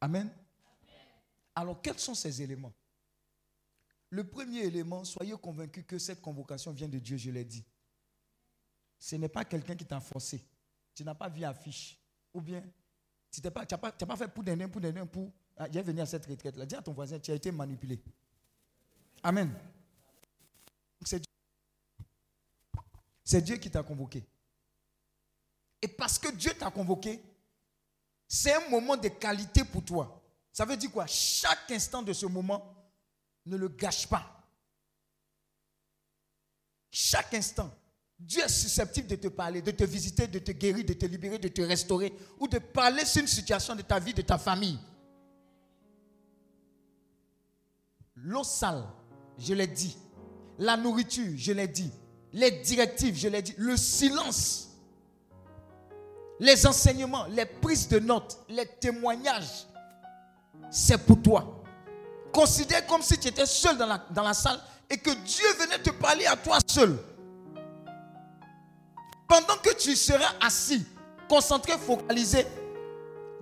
Amen. 0.00 0.30
Alors, 1.56 1.82
quels 1.82 1.98
sont 1.98 2.14
ces 2.14 2.40
éléments? 2.40 2.72
Le 4.10 4.22
premier 4.22 4.60
élément, 4.60 5.04
soyez 5.04 5.32
convaincus 5.32 5.84
que 5.88 5.98
cette 5.98 6.20
convocation 6.20 6.70
vient 6.70 6.88
de 6.88 7.00
Dieu, 7.00 7.16
je 7.16 7.32
l'ai 7.32 7.44
dit. 7.44 7.64
Ce 9.04 9.16
n'est 9.16 9.28
pas 9.28 9.44
quelqu'un 9.44 9.76
qui 9.76 9.84
t'a 9.84 10.00
forcé. 10.00 10.42
tu 10.94 11.04
n'as 11.04 11.14
pas 11.14 11.28
vu 11.28 11.44
affiche. 11.44 11.98
Ou 12.32 12.40
bien, 12.40 12.64
tu 13.30 13.42
n'as 13.42 13.50
pas, 13.50 14.16
fait 14.16 14.28
pour 14.28 14.42
donner, 14.42 14.66
pour 14.66 14.80
donner, 14.80 15.04
pour. 15.04 15.30
Ah, 15.58 15.68
est 15.68 15.82
venu 15.82 16.00
à 16.00 16.06
cette 16.06 16.24
retraite-là. 16.24 16.64
Dis 16.64 16.74
à 16.74 16.80
ton 16.80 16.94
voisin, 16.94 17.18
tu 17.18 17.30
as 17.30 17.34
été 17.34 17.52
manipulé. 17.52 18.02
Amen. 19.22 19.54
C'est 23.22 23.42
Dieu 23.42 23.56
qui 23.58 23.70
t'a 23.70 23.82
convoqué. 23.82 24.24
Et 25.82 25.88
parce 25.88 26.18
que 26.18 26.34
Dieu 26.34 26.54
t'a 26.54 26.70
convoqué, 26.70 27.22
c'est 28.26 28.54
un 28.54 28.70
moment 28.70 28.96
de 28.96 29.08
qualité 29.08 29.64
pour 29.64 29.84
toi. 29.84 30.18
Ça 30.50 30.64
veut 30.64 30.78
dire 30.78 30.90
quoi? 30.90 31.06
Chaque 31.06 31.70
instant 31.72 32.00
de 32.00 32.14
ce 32.14 32.24
moment, 32.24 32.74
ne 33.44 33.58
le 33.58 33.68
gâche 33.68 34.08
pas. 34.08 34.42
Chaque 36.90 37.34
instant, 37.34 37.70
Dieu 38.18 38.42
est 38.42 38.48
susceptible 38.48 39.08
de 39.08 39.16
te 39.16 39.28
parler, 39.28 39.60
de 39.60 39.70
te 39.70 39.84
visiter, 39.84 40.26
de 40.26 40.38
te 40.38 40.52
guérir, 40.52 40.84
de 40.84 40.92
te 40.92 41.06
libérer, 41.06 41.38
de 41.38 41.48
te 41.48 41.62
restaurer 41.62 42.12
ou 42.38 42.48
de 42.48 42.58
parler 42.58 43.04
sur 43.04 43.20
une 43.20 43.28
situation 43.28 43.74
de 43.74 43.82
ta 43.82 43.98
vie, 43.98 44.14
de 44.14 44.22
ta 44.22 44.38
famille. 44.38 44.78
L'eau 48.16 48.44
sale, 48.44 48.84
je 49.38 49.52
l'ai 49.52 49.66
dit. 49.66 49.96
La 50.58 50.76
nourriture, 50.76 51.32
je 51.36 51.52
l'ai 51.52 51.68
dit. 51.68 51.90
Les 52.32 52.50
directives, 52.50 53.16
je 53.16 53.28
l'ai 53.28 53.42
dit. 53.42 53.54
Le 53.58 53.76
silence. 53.76 54.70
Les 56.40 56.66
enseignements, 56.66 57.26
les 57.26 57.46
prises 57.46 57.88
de 57.88 57.98
notes, 57.98 58.38
les 58.48 58.66
témoignages, 58.66 59.66
c'est 60.70 60.98
pour 60.98 61.20
toi. 61.22 61.62
Considère 62.32 62.86
comme 62.86 63.02
si 63.02 63.18
tu 63.18 63.28
étais 63.28 63.46
seul 63.46 63.76
dans 63.76 63.86
la, 63.86 63.98
dans 64.10 64.22
la 64.22 64.34
salle 64.34 64.58
et 64.90 64.98
que 64.98 65.10
Dieu 65.10 65.46
venait 65.60 65.78
te 65.78 65.90
parler 65.90 66.26
à 66.26 66.36
toi 66.36 66.58
seul. 66.66 66.98
Pendant 69.26 69.56
que 69.62 69.74
tu 69.74 69.96
seras 69.96 70.34
assis, 70.40 70.84
concentré, 71.28 71.72
focalisé, 71.78 72.46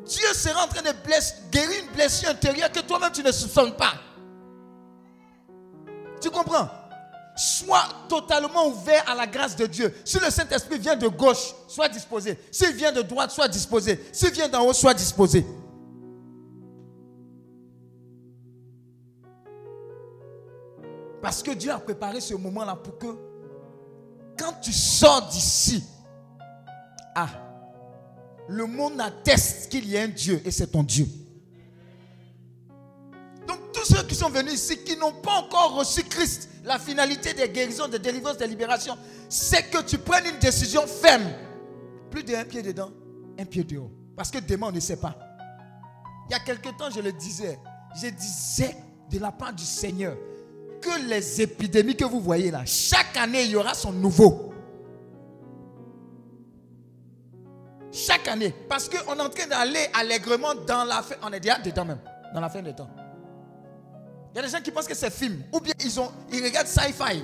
Dieu 0.04 0.34
sera 0.34 0.64
en 0.64 0.68
train 0.68 0.82
de 0.82 0.92
guérir 1.50 1.84
une 1.84 1.90
blessure 1.92 2.30
intérieure 2.30 2.70
que 2.70 2.80
toi-même 2.80 3.12
tu 3.12 3.22
ne 3.22 3.32
soupçonnes 3.32 3.76
pas. 3.76 3.94
Tu 6.20 6.30
comprends? 6.30 6.68
Sois 7.36 7.88
totalement 8.08 8.66
ouvert 8.66 9.08
à 9.08 9.14
la 9.14 9.26
grâce 9.26 9.56
de 9.56 9.66
Dieu. 9.66 9.94
Si 10.04 10.18
le 10.18 10.30
Saint-Esprit 10.30 10.78
vient 10.78 10.96
de 10.96 11.08
gauche, 11.08 11.54
sois 11.66 11.88
disposé. 11.88 12.38
S'il 12.50 12.72
vient 12.74 12.92
de 12.92 13.02
droite, 13.02 13.30
sois 13.30 13.48
disposé. 13.48 14.04
S'il 14.12 14.32
vient 14.32 14.48
d'en 14.48 14.66
haut, 14.66 14.72
sois 14.72 14.94
disposé. 14.94 15.44
Parce 21.22 21.42
que 21.42 21.52
Dieu 21.52 21.70
a 21.70 21.78
préparé 21.78 22.20
ce 22.20 22.34
moment-là 22.34 22.76
pour 22.76 22.98
que 22.98 23.31
quand 24.42 24.54
tu 24.60 24.72
sors 24.72 25.28
d'ici, 25.28 25.84
ah, 27.14 27.28
le 28.48 28.66
monde 28.66 29.00
atteste 29.00 29.70
qu'il 29.70 29.88
y 29.88 29.96
a 29.96 30.02
un 30.02 30.08
Dieu 30.08 30.42
et 30.44 30.50
c'est 30.50 30.66
ton 30.66 30.82
Dieu. 30.82 31.06
Donc 33.46 33.58
tous 33.72 33.94
ceux 33.94 34.02
qui 34.02 34.16
sont 34.16 34.30
venus 34.30 34.54
ici, 34.54 34.82
qui 34.82 34.96
n'ont 34.96 35.12
pas 35.12 35.38
encore 35.38 35.76
reçu 35.76 36.02
Christ, 36.02 36.48
la 36.64 36.78
finalité 36.80 37.34
des 37.34 37.48
guérisons, 37.48 37.86
des 37.86 38.00
délivrances, 38.00 38.36
des 38.36 38.48
libérations, 38.48 38.98
c'est 39.28 39.70
que 39.70 39.82
tu 39.82 39.98
prennes 39.98 40.26
une 40.26 40.38
décision 40.38 40.86
ferme. 40.86 41.30
Plus 42.10 42.24
d'un 42.24 42.44
pied 42.44 42.62
dedans, 42.62 42.90
un 43.38 43.44
pied 43.44 43.62
dehors. 43.62 43.90
Parce 44.16 44.30
que 44.30 44.38
demain, 44.38 44.68
on 44.68 44.72
ne 44.72 44.80
sait 44.80 44.96
pas. 44.96 45.16
Il 46.28 46.32
y 46.32 46.34
a 46.34 46.40
quelque 46.40 46.68
temps, 46.76 46.90
je 46.94 47.00
le 47.00 47.12
disais, 47.12 47.58
je 47.94 48.08
disais 48.08 48.76
de 49.10 49.18
la 49.18 49.30
part 49.30 49.52
du 49.52 49.64
Seigneur 49.64 50.16
que 50.82 51.08
les 51.08 51.40
épidémies 51.40 51.96
que 51.96 52.04
vous 52.04 52.20
voyez 52.20 52.50
là, 52.50 52.64
chaque 52.66 53.16
année, 53.16 53.44
il 53.44 53.52
y 53.52 53.56
aura 53.56 53.72
son 53.72 53.92
nouveau. 53.92 54.52
Chaque 57.90 58.26
année. 58.28 58.54
Parce 58.68 58.88
qu'on 58.88 59.14
est 59.14 59.20
en 59.20 59.28
train 59.28 59.46
d'aller 59.46 59.88
allègrement 59.94 60.54
dans 60.66 60.84
la 60.84 61.02
fin. 61.02 61.14
On 61.22 61.32
est 61.32 61.40
déjà 61.40 61.58
dedans 61.58 61.84
même. 61.84 62.00
Dans 62.34 62.40
la 62.40 62.48
fin 62.48 62.62
des 62.62 62.74
temps. 62.74 62.90
Il 64.32 64.36
y 64.36 64.38
a 64.38 64.42
des 64.42 64.48
gens 64.48 64.62
qui 64.62 64.70
pensent 64.70 64.88
que 64.88 64.94
c'est 64.94 65.12
film. 65.12 65.42
Ou 65.52 65.60
bien 65.60 65.74
ils, 65.84 66.00
ont, 66.00 66.10
ils 66.32 66.42
regardent 66.42 66.66
sci-fi. 66.68 67.22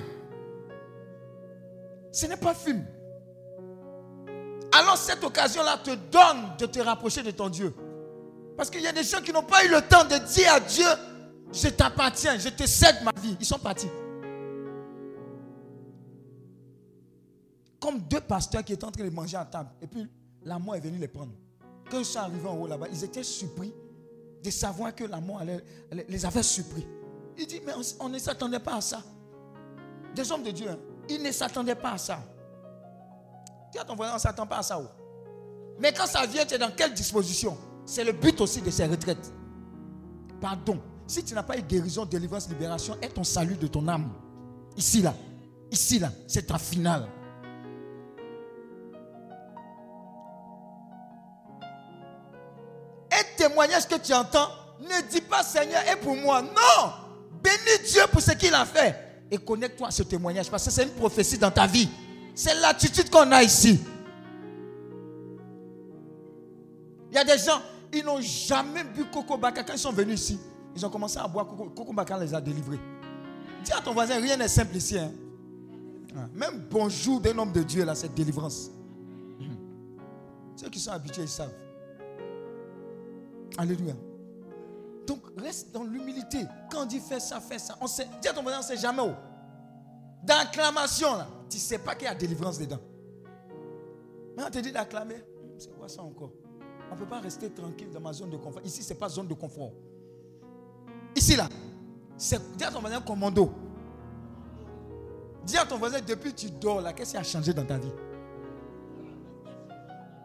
Ce 2.11 2.25
n'est 2.27 2.37
pas 2.37 2.53
film. 2.53 2.85
Alors 4.71 4.97
cette 4.97 5.23
occasion-là 5.23 5.79
te 5.83 5.91
donne 5.91 6.55
de 6.59 6.65
te 6.67 6.79
rapprocher 6.79 7.23
de 7.23 7.31
ton 7.31 7.49
Dieu. 7.49 7.73
Parce 8.55 8.69
qu'il 8.69 8.81
y 8.81 8.87
a 8.87 8.91
des 8.91 9.03
gens 9.03 9.21
qui 9.21 9.31
n'ont 9.31 9.43
pas 9.43 9.65
eu 9.65 9.69
le 9.69 9.81
temps 9.81 10.03
de 10.03 10.17
dire 10.17 10.53
à 10.53 10.59
Dieu, 10.59 10.85
je 11.51 11.69
t'appartiens, 11.69 12.37
je 12.37 12.49
te 12.49 12.65
cède 12.65 12.97
ma 13.03 13.11
vie. 13.19 13.35
Ils 13.39 13.45
sont 13.45 13.59
partis. 13.59 13.89
Comme 17.79 17.99
deux 18.01 18.21
pasteurs 18.21 18.63
qui 18.63 18.73
étaient 18.73 18.85
en 18.85 18.91
train 18.91 19.05
de 19.05 19.09
manger 19.09 19.37
à 19.37 19.45
table. 19.45 19.69
Et 19.81 19.87
puis 19.87 20.07
la 20.43 20.59
mort 20.59 20.75
est 20.75 20.79
venue 20.81 20.97
les 20.97 21.07
prendre. 21.07 21.31
Quand 21.89 21.99
ils 21.99 22.05
sont 22.05 22.19
arrivés 22.19 22.47
en 22.47 22.57
haut 22.57 22.67
là-bas, 22.67 22.87
ils 22.91 23.03
étaient 23.03 23.23
surpris 23.23 23.73
de 24.43 24.49
savoir 24.51 24.93
que 24.93 25.03
la 25.03 25.19
mort 25.19 25.41
les 26.07 26.25
avait 26.25 26.43
surpris. 26.43 26.85
Il 27.37 27.47
dit, 27.47 27.61
mais 27.65 27.73
on, 27.99 28.09
ne 28.09 28.19
s'attendait 28.19 28.59
pas 28.59 28.75
à 28.75 28.81
ça. 28.81 29.01
Des 30.13 30.29
hommes 30.31 30.43
de 30.43 30.51
Dieu, 30.51 30.69
hein, 30.69 30.77
ils 31.07 31.21
ne 31.23 31.31
s'attendaient 31.31 31.75
pas 31.75 31.93
à 31.93 31.97
ça. 31.97 32.19
Dis 33.71 33.79
à 33.79 33.85
ton 33.85 33.95
voisin, 33.95 34.13
on 34.13 34.15
ne 34.15 34.19
s'attend 34.19 34.45
pas 34.45 34.57
à 34.57 34.63
ça. 34.63 34.79
Oh. 34.79 34.87
Mais 35.79 35.93
quand 35.93 36.05
ça 36.05 36.25
vient, 36.25 36.45
tu 36.45 36.55
es 36.55 36.57
dans 36.57 36.71
quelle 36.71 36.93
disposition? 36.93 37.57
C'est 37.85 38.03
le 38.03 38.11
but 38.11 38.39
aussi 38.41 38.61
de 38.61 38.69
ces 38.69 38.85
retraites. 38.85 39.31
Pardon. 40.41 40.79
Si 41.09 41.23
tu 41.23 41.33
n'as 41.33 41.41
pas 41.41 41.57
eu 41.57 41.63
guérison, 41.63 42.05
délivrance, 42.05 42.47
libération, 42.47 42.95
est 43.01 43.09
ton 43.09 43.23
salut 43.23 43.55
de 43.55 43.65
ton 43.65 43.87
âme. 43.87 44.11
Ici, 44.77 45.01
là. 45.01 45.15
Ici, 45.71 45.97
là. 45.97 46.11
C'est 46.27 46.45
ta 46.45 46.59
finale. 46.59 47.07
Et 53.11 53.37
témoignage 53.37 53.87
que 53.87 53.95
tu 53.95 54.13
entends, 54.13 54.49
ne 54.81 55.09
dis 55.09 55.21
pas 55.21 55.41
Seigneur, 55.41 55.81
et 55.91 55.95
pour 55.95 56.15
moi. 56.15 56.43
Non. 56.43 56.91
Bénis 57.41 57.89
Dieu 57.91 58.03
pour 58.11 58.21
ce 58.21 58.33
qu'il 58.33 58.53
a 58.53 58.63
fait. 58.63 58.95
Et 59.31 59.39
connecte-toi 59.39 59.87
à 59.87 59.91
ce 59.91 60.03
témoignage 60.03 60.51
parce 60.51 60.63
que 60.65 60.69
c'est 60.69 60.83
une 60.83 60.91
prophétie 60.91 61.39
dans 61.39 61.49
ta 61.49 61.65
vie. 61.65 61.89
C'est 62.35 62.53
l'attitude 62.53 63.09
qu'on 63.09 63.31
a 63.31 63.41
ici. 63.41 63.79
Il 67.09 67.15
y 67.15 67.17
a 67.17 67.23
des 67.23 67.39
gens, 67.39 67.59
ils 67.91 68.05
n'ont 68.05 68.21
jamais 68.21 68.83
bu 68.83 69.05
Coco 69.05 69.37
Baka 69.37 69.63
quand 69.63 69.73
ils 69.73 69.79
sont 69.79 69.91
venus 69.91 70.21
ici. 70.21 70.39
Ils 70.79 70.85
ont 70.85 70.89
commencé 70.89 71.19
à 71.19 71.27
boire 71.27 71.45
Coco, 71.45 71.93
les 72.21 72.33
a 72.33 72.39
délivrés. 72.39 72.79
Dis 73.65 73.73
à 73.73 73.81
ton 73.81 73.91
voisin, 73.91 74.15
rien 74.21 74.37
n'est 74.37 74.47
simple 74.47 74.77
ici. 74.77 74.97
Hein. 74.97 75.11
Ah, 76.15 76.27
même 76.33 76.67
bonjour 76.71 77.19
d'un 77.19 77.37
homme 77.37 77.51
de 77.51 77.61
Dieu, 77.63 77.83
là, 77.83 77.95
cette 77.95 78.13
délivrance. 78.13 78.71
Ceux 80.55 80.69
qui 80.69 80.79
sont 80.79 80.91
habitués, 80.91 81.23
ils 81.23 81.27
savent. 81.27 81.53
Alléluia. 83.57 83.93
Donc 85.05 85.19
reste 85.37 85.73
dans 85.73 85.83
l'humilité. 85.83 86.45
Quand 86.71 86.83
on 86.83 86.85
dit 86.85 87.01
fais 87.01 87.19
ça, 87.19 87.41
fais 87.41 87.59
ça, 87.59 87.75
on 87.81 87.87
sait, 87.87 88.07
dis 88.21 88.29
à 88.29 88.33
ton 88.33 88.41
voisin, 88.41 88.59
on 88.59 88.61
ne 88.61 88.65
sait 88.65 88.77
jamais 88.77 89.01
où. 89.01 89.11
D'acclamation, 90.23 91.17
là, 91.17 91.27
tu 91.49 91.57
ne 91.57 91.61
sais 91.61 91.79
pas 91.79 91.93
qu'il 91.95 92.05
y 92.05 92.07
a 92.07 92.15
délivrance 92.15 92.57
dedans. 92.57 92.79
Mais 94.37 94.43
on 94.43 94.49
te 94.49 94.59
dit 94.59 94.71
d'acclamer, 94.71 95.15
hmm, 95.15 95.57
c'est 95.57 95.77
quoi 95.77 95.89
ça 95.89 96.03
encore? 96.03 96.31
On 96.89 96.95
ne 96.95 96.99
peut 96.99 97.05
pas 97.05 97.19
rester 97.19 97.49
tranquille 97.49 97.89
dans 97.91 97.99
ma 97.99 98.13
zone 98.13 98.29
de 98.29 98.37
confort. 98.37 98.61
Ici, 98.63 98.81
ce 98.81 98.93
n'est 98.93 98.99
pas 98.99 99.09
zone 99.09 99.27
de 99.27 99.33
confort. 99.33 99.73
Ici, 101.19 101.35
là, 101.35 101.49
dis 102.17 102.63
à 102.63 102.71
ton 102.71 102.79
voisin 102.79 103.01
commando. 103.01 103.51
Dis 105.43 105.57
à 105.57 105.65
ton 105.65 105.77
voisin, 105.77 105.99
depuis 105.99 106.31
que 106.31 106.37
tu 106.37 106.49
dors, 106.49 106.79
là, 106.79 106.93
qu'est-ce 106.93 107.11
qui 107.11 107.17
a 107.17 107.23
changé 107.23 107.53
dans 107.53 107.65
ta 107.65 107.77
vie? 107.77 107.91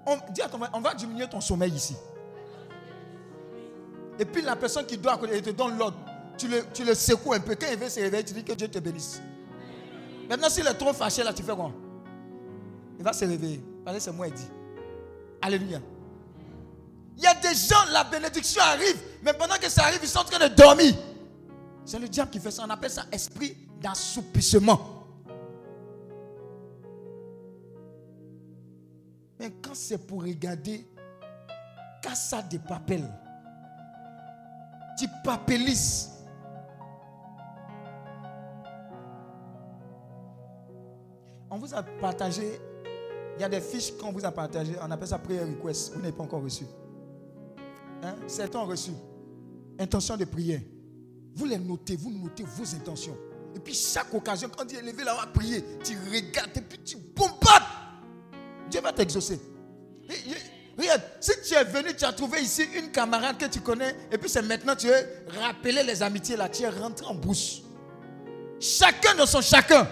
On, 0.07 0.17
dis 0.33 0.41
à 0.41 0.49
ton 0.49 0.57
voisin, 0.57 0.73
on 0.77 0.81
va 0.81 0.95
diminuer 0.95 1.27
ton 1.29 1.41
sommeil 1.41 1.73
ici. 1.73 1.97
Et 4.21 4.25
puis 4.25 4.41
la 4.41 4.55
personne 4.55 4.87
qui 4.87 4.97
doit 4.97 5.17
te 5.17 5.51
donne 5.51 5.77
l'ordre. 5.77 5.97
Tu 6.39 6.47
le, 6.47 6.63
tu 6.73 6.85
le 6.85 6.95
secoues 6.95 7.33
un 7.33 7.41
peu. 7.41 7.57
Quand 7.57 7.67
il 7.73 7.77
veut 7.77 7.89
se 7.89 7.99
réveiller, 7.99 8.25
tu 8.25 8.35
dis 8.35 8.45
que 8.45 8.53
Dieu 8.53 8.69
te 8.69 8.79
bénisse. 8.79 9.21
Maintenant, 10.29 10.49
s'il 10.49 10.65
est 10.65 10.75
trop 10.75 10.93
fâché, 10.93 11.25
là, 11.25 11.33
tu 11.33 11.43
fais 11.43 11.57
quoi? 11.57 11.73
Il 12.97 13.05
va 13.05 13.13
se 13.13 13.25
réveiller. 13.25 13.61
Parce 13.85 13.99
c'est 13.99 14.13
moi, 14.13 14.29
il 14.29 14.35
dit. 14.35 14.49
Alléluia. 15.43 15.81
Il 17.17 17.23
y 17.23 17.27
a 17.27 17.35
des 17.35 17.55
gens, 17.55 17.85
la 17.93 18.05
bénédiction 18.05 18.63
arrive, 18.63 19.01
mais 19.23 19.33
pendant 19.33 19.55
que 19.57 19.69
ça 19.69 19.85
arrive, 19.85 20.01
ils 20.03 20.09
sont 20.09 20.19
en 20.19 20.25
train 20.25 20.49
de 20.49 20.55
dormir. 20.55 20.95
C'est 21.85 21.99
le 21.99 22.09
diable 22.09 22.31
qui 22.31 22.41
fait 22.41 22.51
ça. 22.51 22.65
On 22.67 22.71
appelle 22.71 22.91
ça 22.91 23.05
esprit 23.13 23.57
d'assoupissement. 23.81 25.07
Mais 29.39 29.51
quand 29.63 29.75
c'est 29.75 29.99
pour 29.99 30.23
regarder, 30.23 30.87
Casa 32.03 32.43
de 32.43 32.59
Papel, 32.59 33.09
tu 34.99 35.07
papélises. 35.23 36.11
On 41.51 41.59
vous 41.59 41.73
a 41.75 41.83
partagé, 41.83 42.61
il 43.37 43.41
y 43.41 43.45
a 43.45 43.49
des 43.49 43.61
fiches 43.61 43.97
qu'on 43.97 44.13
vous 44.13 44.25
a 44.25 44.33
partagées, 44.33 44.77
on 44.83 44.91
appelle 44.91 45.09
ça 45.09 45.19
prayer 45.19 45.41
request, 45.41 45.93
vous 45.93 46.01
n'avez 46.01 46.13
pas 46.13 46.25
encore 46.25 46.43
reçu. 46.43 46.65
Hein? 48.05 48.17
Certains 48.27 48.59
ont 48.59 48.67
reçu. 48.67 48.91
Intention 49.79 50.17
de 50.17 50.25
prière. 50.25 50.61
Vous 51.35 51.47
les 51.47 51.59
notez, 51.59 51.97
vous 51.97 52.11
notez 52.11 52.45
vos 52.45 52.75
intentions. 52.75 53.17
Et 53.57 53.59
puis 53.59 53.75
chaque 53.75 54.13
occasion, 54.13 54.51
quand 54.55 54.67
tu 54.67 54.77
es 54.77 54.83
levé 54.83 55.05
là, 55.05 55.15
va 55.15 55.27
prier, 55.27 55.65
tu 55.83 55.97
regardes 56.13 56.57
et 56.57 56.61
puis 56.61 56.79
tu 56.79 56.97
bombardes. 56.97 57.63
Dieu 58.71 58.81
va 58.81 58.93
t'exaucer. 58.93 59.41
Regarde, 60.77 61.03
si 61.21 61.33
tu 61.47 61.55
es 61.55 61.65
venu, 61.65 61.95
tu 61.97 62.05
as 62.05 62.13
trouvé 62.13 62.43
ici 62.43 62.65
une 62.77 62.91
camarade 62.91 63.39
que 63.39 63.47
tu 63.47 63.61
connais, 63.61 63.95
et 64.11 64.19
puis 64.19 64.29
c'est 64.29 64.43
maintenant 64.43 64.75
tu 64.75 64.89
veux 64.89 65.07
rappeler 65.41 65.83
les 65.83 66.03
amitiés 66.03 66.37
là, 66.37 66.49
tu 66.49 66.63
es 66.63 66.69
rentré 66.69 67.07
en 67.07 67.15
bouche. 67.15 67.63
Chacun 68.61 69.15
de 69.15 69.25
son 69.25 69.41
chacun. 69.41 69.87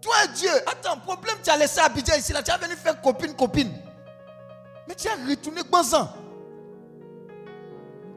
Toi, 0.00 0.14
Dieu, 0.34 0.50
attends, 0.66 0.98
problème, 0.98 1.36
tu 1.42 1.50
as 1.50 1.58
laissé 1.58 1.78
Abidjan 1.80 2.16
ici 2.16 2.32
là, 2.32 2.42
tu 2.42 2.50
as 2.50 2.56
venu 2.56 2.74
faire 2.74 3.00
copine, 3.00 3.34
copine. 3.34 3.70
Mais 4.90 4.96
tu 4.96 5.06
as 5.06 5.14
retourné 5.14 5.60
Bonzan. 5.70 6.08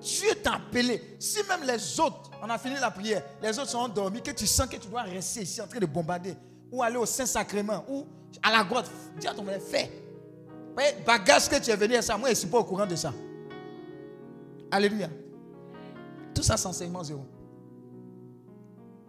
Dieu 0.02 0.30
t'a 0.42 0.56
appelé. 0.56 1.18
Si 1.20 1.38
même 1.48 1.62
les 1.68 2.00
autres, 2.00 2.32
on 2.42 2.50
a 2.50 2.58
fini 2.58 2.74
la 2.82 2.90
prière, 2.90 3.22
les 3.44 3.60
autres 3.60 3.70
sont 3.70 3.78
endormis, 3.78 4.24
que 4.24 4.32
tu 4.32 4.48
sens 4.48 4.66
que 4.66 4.78
tu 4.78 4.88
dois 4.88 5.04
rester 5.04 5.44
ici 5.44 5.62
en 5.62 5.68
train 5.68 5.80
de 5.80 5.86
bombarder, 5.86 6.36
ou 6.72 6.82
aller 6.82 6.98
au 6.98 7.06
Saint-Sacrement, 7.06 7.86
ou 7.88 8.08
à 8.42 8.52
la 8.52 8.64
grotte, 8.64 8.90
dis 9.20 9.28
à 9.28 9.36
ton 9.36 9.44
frère, 9.44 9.62
fais. 9.62 9.92
Bagage 11.06 11.48
que 11.48 11.60
tu 11.60 11.70
es 11.70 11.76
venu 11.76 11.94
à 11.94 12.02
ça, 12.02 12.18
moi 12.18 12.30
je 12.30 12.34
ne 12.34 12.38
suis 12.38 12.48
pas 12.48 12.58
au 12.58 12.64
courant 12.64 12.88
de 12.88 12.96
ça. 12.96 13.14
Alléluia. 14.72 15.10
Tout 16.34 16.42
ça, 16.42 16.58
c'est 16.58 16.68
enseignement 16.68 17.04
zéro. 17.04 17.24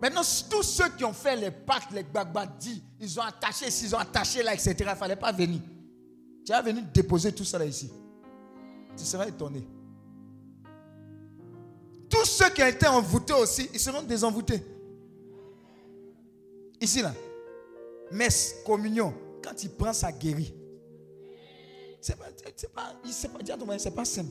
Maintenant, 0.02 0.20
tous 0.50 0.64
ceux 0.64 0.90
qui 0.90 1.04
ont 1.06 1.14
fait 1.14 1.34
les 1.34 1.50
pactes, 1.50 1.92
les 1.92 2.02
bagbadis, 2.02 2.84
ils 3.00 3.18
ont 3.18 3.22
attaché, 3.22 3.70
s'ils 3.70 3.96
ont 3.96 4.00
attaché 4.00 4.42
là, 4.42 4.52
etc., 4.52 4.74
il 4.80 4.86
ne 4.86 4.94
fallait 4.94 5.16
pas 5.16 5.32
venir. 5.32 5.62
Tu 6.44 6.52
es 6.52 6.62
venu 6.62 6.82
déposer 6.92 7.32
tout 7.32 7.44
ça 7.44 7.58
là 7.58 7.64
ici. 7.64 7.90
Tu 8.96 9.04
seras 9.04 9.26
étonné. 9.26 9.66
Tous 12.08 12.26
ceux 12.26 12.50
qui 12.50 12.62
ont 12.62 12.66
été 12.66 12.86
envoûtés 12.86 13.32
aussi, 13.32 13.68
ils 13.72 13.80
seront 13.80 14.02
désenvoûtés. 14.02 14.62
Ici 16.80 17.02
là. 17.02 17.14
Messe, 18.12 18.56
communion, 18.64 19.14
quand 19.42 19.62
il 19.62 19.70
prend, 19.70 19.92
ça 19.92 20.12
guérit. 20.12 20.54
C'est 22.00 22.16
pas, 22.16 22.26
c'est 22.54 22.72
pas, 22.72 22.94
sait 23.10 23.28
pas 23.28 23.78
c'est 23.78 23.94
pas 23.94 24.04
simple. 24.04 24.30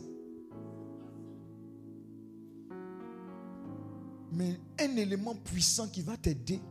Mais 4.31 4.59
un 4.79 4.95
élément 4.95 5.35
puissant 5.35 5.87
qui 5.87 6.01
va 6.01 6.15
t'aider, 6.15 6.61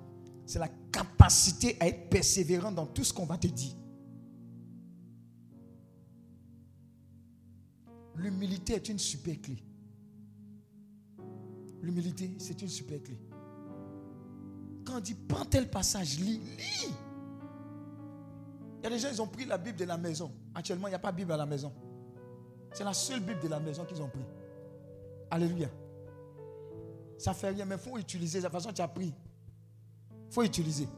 c'est 0.47 0.61
la 0.61 0.69
capacité 0.93 1.77
à 1.81 1.89
être 1.89 2.09
persévérant 2.09 2.71
dans 2.71 2.87
tout 2.87 3.03
ce 3.03 3.13
qu'on 3.13 3.27
va 3.27 3.37
te 3.37 3.49
dire. 3.49 3.75
L'humilité 8.17 8.75
est 8.75 8.89
une 8.89 8.99
super 8.99 9.41
clé. 9.41 9.63
L'humilité, 11.81 12.35
c'est 12.39 12.61
une 12.63 12.69
super 12.69 13.03
clé. 13.03 13.19
Quand 14.85 14.97
on 14.97 15.01
dit 15.01 15.15
prends 15.15 15.45
tel 15.45 15.71
passage, 15.71 16.19
lis, 16.19 16.39
lis. 16.39 16.95
Il 18.79 18.85
y 18.85 18.87
a 18.87 18.91
des 18.91 18.99
gens, 18.99 19.09
ils 19.13 19.23
ont 19.23 19.27
pris 19.27 19.45
la 19.45 19.59
Bible 19.59 19.79
de 19.79 19.85
la 19.85 19.97
maison. 19.97 20.33
Actuellement, 20.55 20.89
il 20.89 20.91
n'y 20.91 20.97
a 20.97 21.01
pas 21.01 21.13
de 21.13 21.17
Bible 21.17 21.33
à 21.33 21.37
la 21.37 21.47
maison. 21.47 21.73
C'est 22.73 22.85
la 22.85 22.93
seule 22.93 23.21
Bible 23.21 23.41
de 23.41 23.49
la 23.49 23.61
maison 23.61 23.85
qu'ils 23.85 24.03
ont 24.03 24.09
pris. 24.09 24.25
Alléluia. 25.31 25.69
Ça 27.19 27.33
fait 27.35 27.51
rien, 27.51 27.65
mais 27.65 27.77
il 27.77 27.81
faut 27.81 27.97
utiliser. 27.99 28.41
La 28.41 28.51
façon 28.51 28.73
tu 28.73 28.83
as 28.83 28.89
pris. 28.89 29.13
Il 30.29 30.35
faut 30.35 30.43
utiliser. 30.43 30.89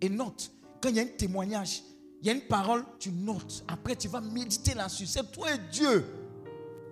Et 0.00 0.08
note, 0.08 0.52
quand 0.82 0.90
il 0.90 0.96
y 0.96 1.00
a 1.00 1.02
un 1.02 1.06
témoignage, 1.06 1.82
il 2.24 2.28
y 2.28 2.30
a 2.30 2.32
une 2.32 2.40
parole, 2.40 2.82
tu 2.98 3.12
notes. 3.12 3.62
Après, 3.68 3.94
tu 3.94 4.08
vas 4.08 4.22
méditer 4.22 4.72
là-dessus. 4.72 5.04
C'est 5.04 5.30
toi 5.30 5.52
et 5.52 5.58
Dieu. 5.70 6.06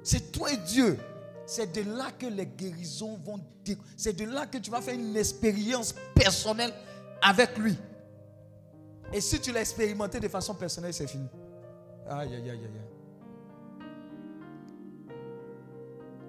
C'est 0.02 0.30
toi 0.30 0.52
et 0.52 0.58
Dieu. 0.58 0.98
C'est 1.46 1.72
de 1.72 1.90
là 1.90 2.10
que 2.10 2.26
les 2.26 2.44
guérisons 2.44 3.16
vont. 3.16 3.40
C'est 3.96 4.12
de 4.12 4.26
là 4.26 4.44
que 4.44 4.58
tu 4.58 4.70
vas 4.70 4.82
faire 4.82 4.92
une 4.92 5.16
expérience 5.16 5.94
personnelle 6.14 6.74
avec 7.22 7.56
lui. 7.56 7.78
Et 9.10 9.22
si 9.22 9.40
tu 9.40 9.52
l'as 9.52 9.62
expérimenté 9.62 10.20
de 10.20 10.28
façon 10.28 10.54
personnelle, 10.54 10.92
c'est 10.92 11.08
fini. 11.08 11.28
Aïe, 12.10 12.34
aïe, 12.34 12.50
aïe. 12.50 12.60
aïe. 12.66 12.70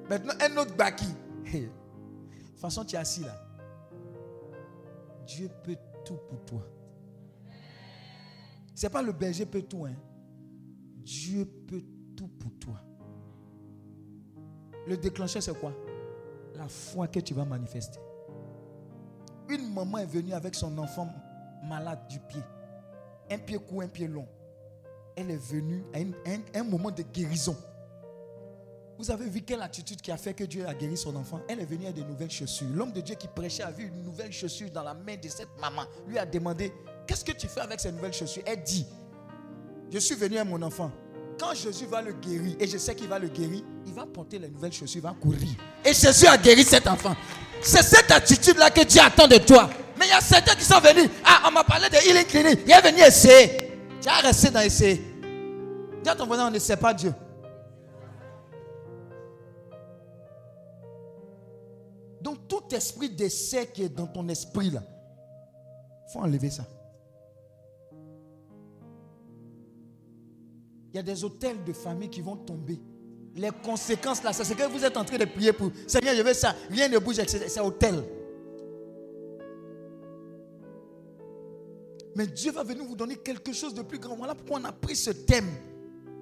Maintenant, 0.09 0.33
un 0.39 0.57
autre 0.57 0.77
baki. 0.77 1.07
De 1.43 1.59
toute 1.59 2.57
façon, 2.57 2.85
tu 2.85 2.95
es 2.95 2.99
assis 2.99 3.25
là. 3.25 3.35
Dieu 5.27 5.49
peut 5.61 5.75
tout 6.05 6.19
pour 6.29 6.45
toi. 6.45 6.61
C'est 8.75 8.89
pas 8.89 9.01
le 9.01 9.11
berger 9.11 9.45
peut 9.45 9.61
tout, 9.61 9.85
hein. 9.85 9.95
Dieu 11.03 11.45
peut 11.67 11.83
tout 12.15 12.27
pour 12.27 12.51
toi. 12.59 12.79
Le 14.87 14.97
déclencheur, 14.97 15.41
c'est 15.41 15.57
quoi? 15.57 15.73
La 16.55 16.67
foi 16.67 17.07
que 17.07 17.19
tu 17.19 17.33
vas 17.33 17.45
manifester. 17.45 17.99
Une 19.49 19.73
maman 19.73 19.99
est 19.99 20.05
venue 20.05 20.33
avec 20.33 20.55
son 20.55 20.77
enfant 20.77 21.09
malade 21.63 22.07
du 22.09 22.19
pied. 22.19 22.41
Un 23.29 23.37
pied 23.37 23.57
court, 23.57 23.81
un 23.81 23.87
pied 23.87 24.07
long. 24.07 24.27
Elle 25.15 25.31
est 25.31 25.37
venue 25.37 25.83
à 25.93 26.59
un, 26.59 26.63
moment 26.63 26.91
de 26.91 27.03
guérison. 27.03 27.55
Vous 28.97 29.11
avez 29.11 29.27
vu 29.27 29.41
quelle 29.41 29.61
attitude 29.61 30.01
qui 30.01 30.11
a 30.11 30.17
fait 30.17 30.33
que 30.33 30.43
Dieu 30.43 30.67
a 30.67 30.73
guéri 30.73 30.97
son 30.97 31.15
enfant? 31.15 31.41
Elle 31.47 31.59
est 31.59 31.65
venue 31.65 31.85
avec 31.85 31.97
de 31.97 32.03
nouvelles 32.03 32.31
chaussures. 32.31 32.67
L'homme 32.73 32.91
de 32.91 33.01
Dieu 33.01 33.15
qui 33.15 33.27
prêchait 33.27 33.63
a 33.63 33.71
vu 33.71 33.87
une 33.87 34.03
nouvelle 34.03 34.31
chaussure 34.31 34.71
dans 34.71 34.83
la 34.83 34.93
main 34.93 35.15
de 35.15 35.27
cette 35.27 35.55
maman. 35.59 35.83
Lui 36.07 36.17
a 36.17 36.25
demandé 36.25 36.71
Qu'est-ce 37.07 37.25
que 37.25 37.31
tu 37.31 37.47
fais 37.47 37.61
avec 37.61 37.79
ces 37.79 37.91
nouvelles 37.91 38.13
chaussures? 38.13 38.43
Elle 38.45 38.63
dit 38.63 38.85
Je 39.91 39.99
suis 39.99 40.15
venu 40.15 40.37
à 40.37 40.43
mon 40.43 40.61
enfant. 40.61 40.91
Quand 41.39 41.53
Jésus 41.53 41.85
va 41.85 42.01
le 42.01 42.13
guérir, 42.13 42.55
et 42.59 42.67
je 42.67 42.77
sais 42.77 42.95
qu'il 42.95 43.07
va 43.07 43.19
le 43.19 43.27
guérir, 43.27 43.63
il 43.85 43.93
va 43.93 44.05
porter 44.05 44.39
les 44.39 44.49
nouvelles 44.49 44.71
chaussures, 44.71 44.99
il 44.99 45.01
va 45.01 45.15
courir. 45.19 45.49
Et 45.83 45.93
Jésus 45.93 46.27
a 46.27 46.37
guéri 46.37 46.63
cet 46.63 46.87
enfant. 46.87 47.15
C'est 47.61 47.81
cette 47.81 48.11
attitude-là 48.11 48.69
que 48.69 48.83
Dieu 48.83 49.01
attend 49.01 49.27
de 49.27 49.37
toi. 49.37 49.69
Mais 49.97 50.05
il 50.05 50.09
y 50.09 50.13
a 50.13 50.21
certains 50.21 50.55
qui 50.55 50.63
sont 50.63 50.79
venus. 50.79 51.09
Ah, 51.25 51.43
on 51.47 51.51
m'a 51.51 51.63
parlé 51.63 51.89
de 51.89 51.95
healing 51.95 52.25
clinic. 52.25 52.59
Il 52.65 52.71
est 52.71 52.81
venu 52.81 53.01
essayer. 53.01 53.71
Tu 54.01 54.09
as 54.09 54.19
resté 54.19 54.49
dans 54.49 54.61
essayer. 54.61 55.01
Dis 56.03 56.09
à 56.09 56.15
ton 56.15 56.25
voisin, 56.25 56.47
on 56.47 56.51
ne 56.51 56.59
sait 56.59 56.77
pas 56.77 56.93
Dieu. 56.93 57.13
Donc 62.21 62.47
tout 62.47 62.63
esprit 62.73 63.09
d'essai 63.09 63.69
qui 63.73 63.83
est 63.83 63.89
dans 63.89 64.07
ton 64.07 64.27
esprit 64.29 64.69
là, 64.69 64.81
faut 66.11 66.19
enlever 66.19 66.49
ça. 66.49 66.63
Il 70.93 70.97
y 70.97 70.99
a 70.99 71.03
des 71.03 71.23
hôtels 71.23 71.63
de 71.63 71.73
famille 71.73 72.09
qui 72.09 72.21
vont 72.21 72.35
tomber. 72.35 72.79
Les 73.35 73.49
conséquences 73.63 74.23
là, 74.23 74.31
c'est 74.31 74.43
ce 74.43 74.53
que 74.53 74.63
vous 74.71 74.85
êtes 74.85 74.95
en 74.95 75.03
train 75.03 75.17
de 75.17 75.25
prier 75.25 75.51
pour. 75.51 75.71
Seigneur, 75.87 76.13
je 76.15 76.21
veux 76.21 76.33
ça. 76.35 76.55
Rien 76.69 76.87
ne 76.87 76.99
bouge, 76.99 77.17
etc. 77.17 77.45
c'est 77.47 77.59
hôtel. 77.59 78.03
Mais 82.15 82.27
Dieu 82.27 82.51
va 82.51 82.63
venir 82.63 82.85
vous 82.85 82.95
donner 82.95 83.15
quelque 83.15 83.53
chose 83.53 83.73
de 83.73 83.81
plus 83.81 83.97
grand. 83.97 84.15
Voilà 84.15 84.35
pourquoi 84.35 84.59
on 84.59 84.65
a 84.65 84.71
pris 84.71 84.95
ce 84.95 85.09
thème. 85.09 85.49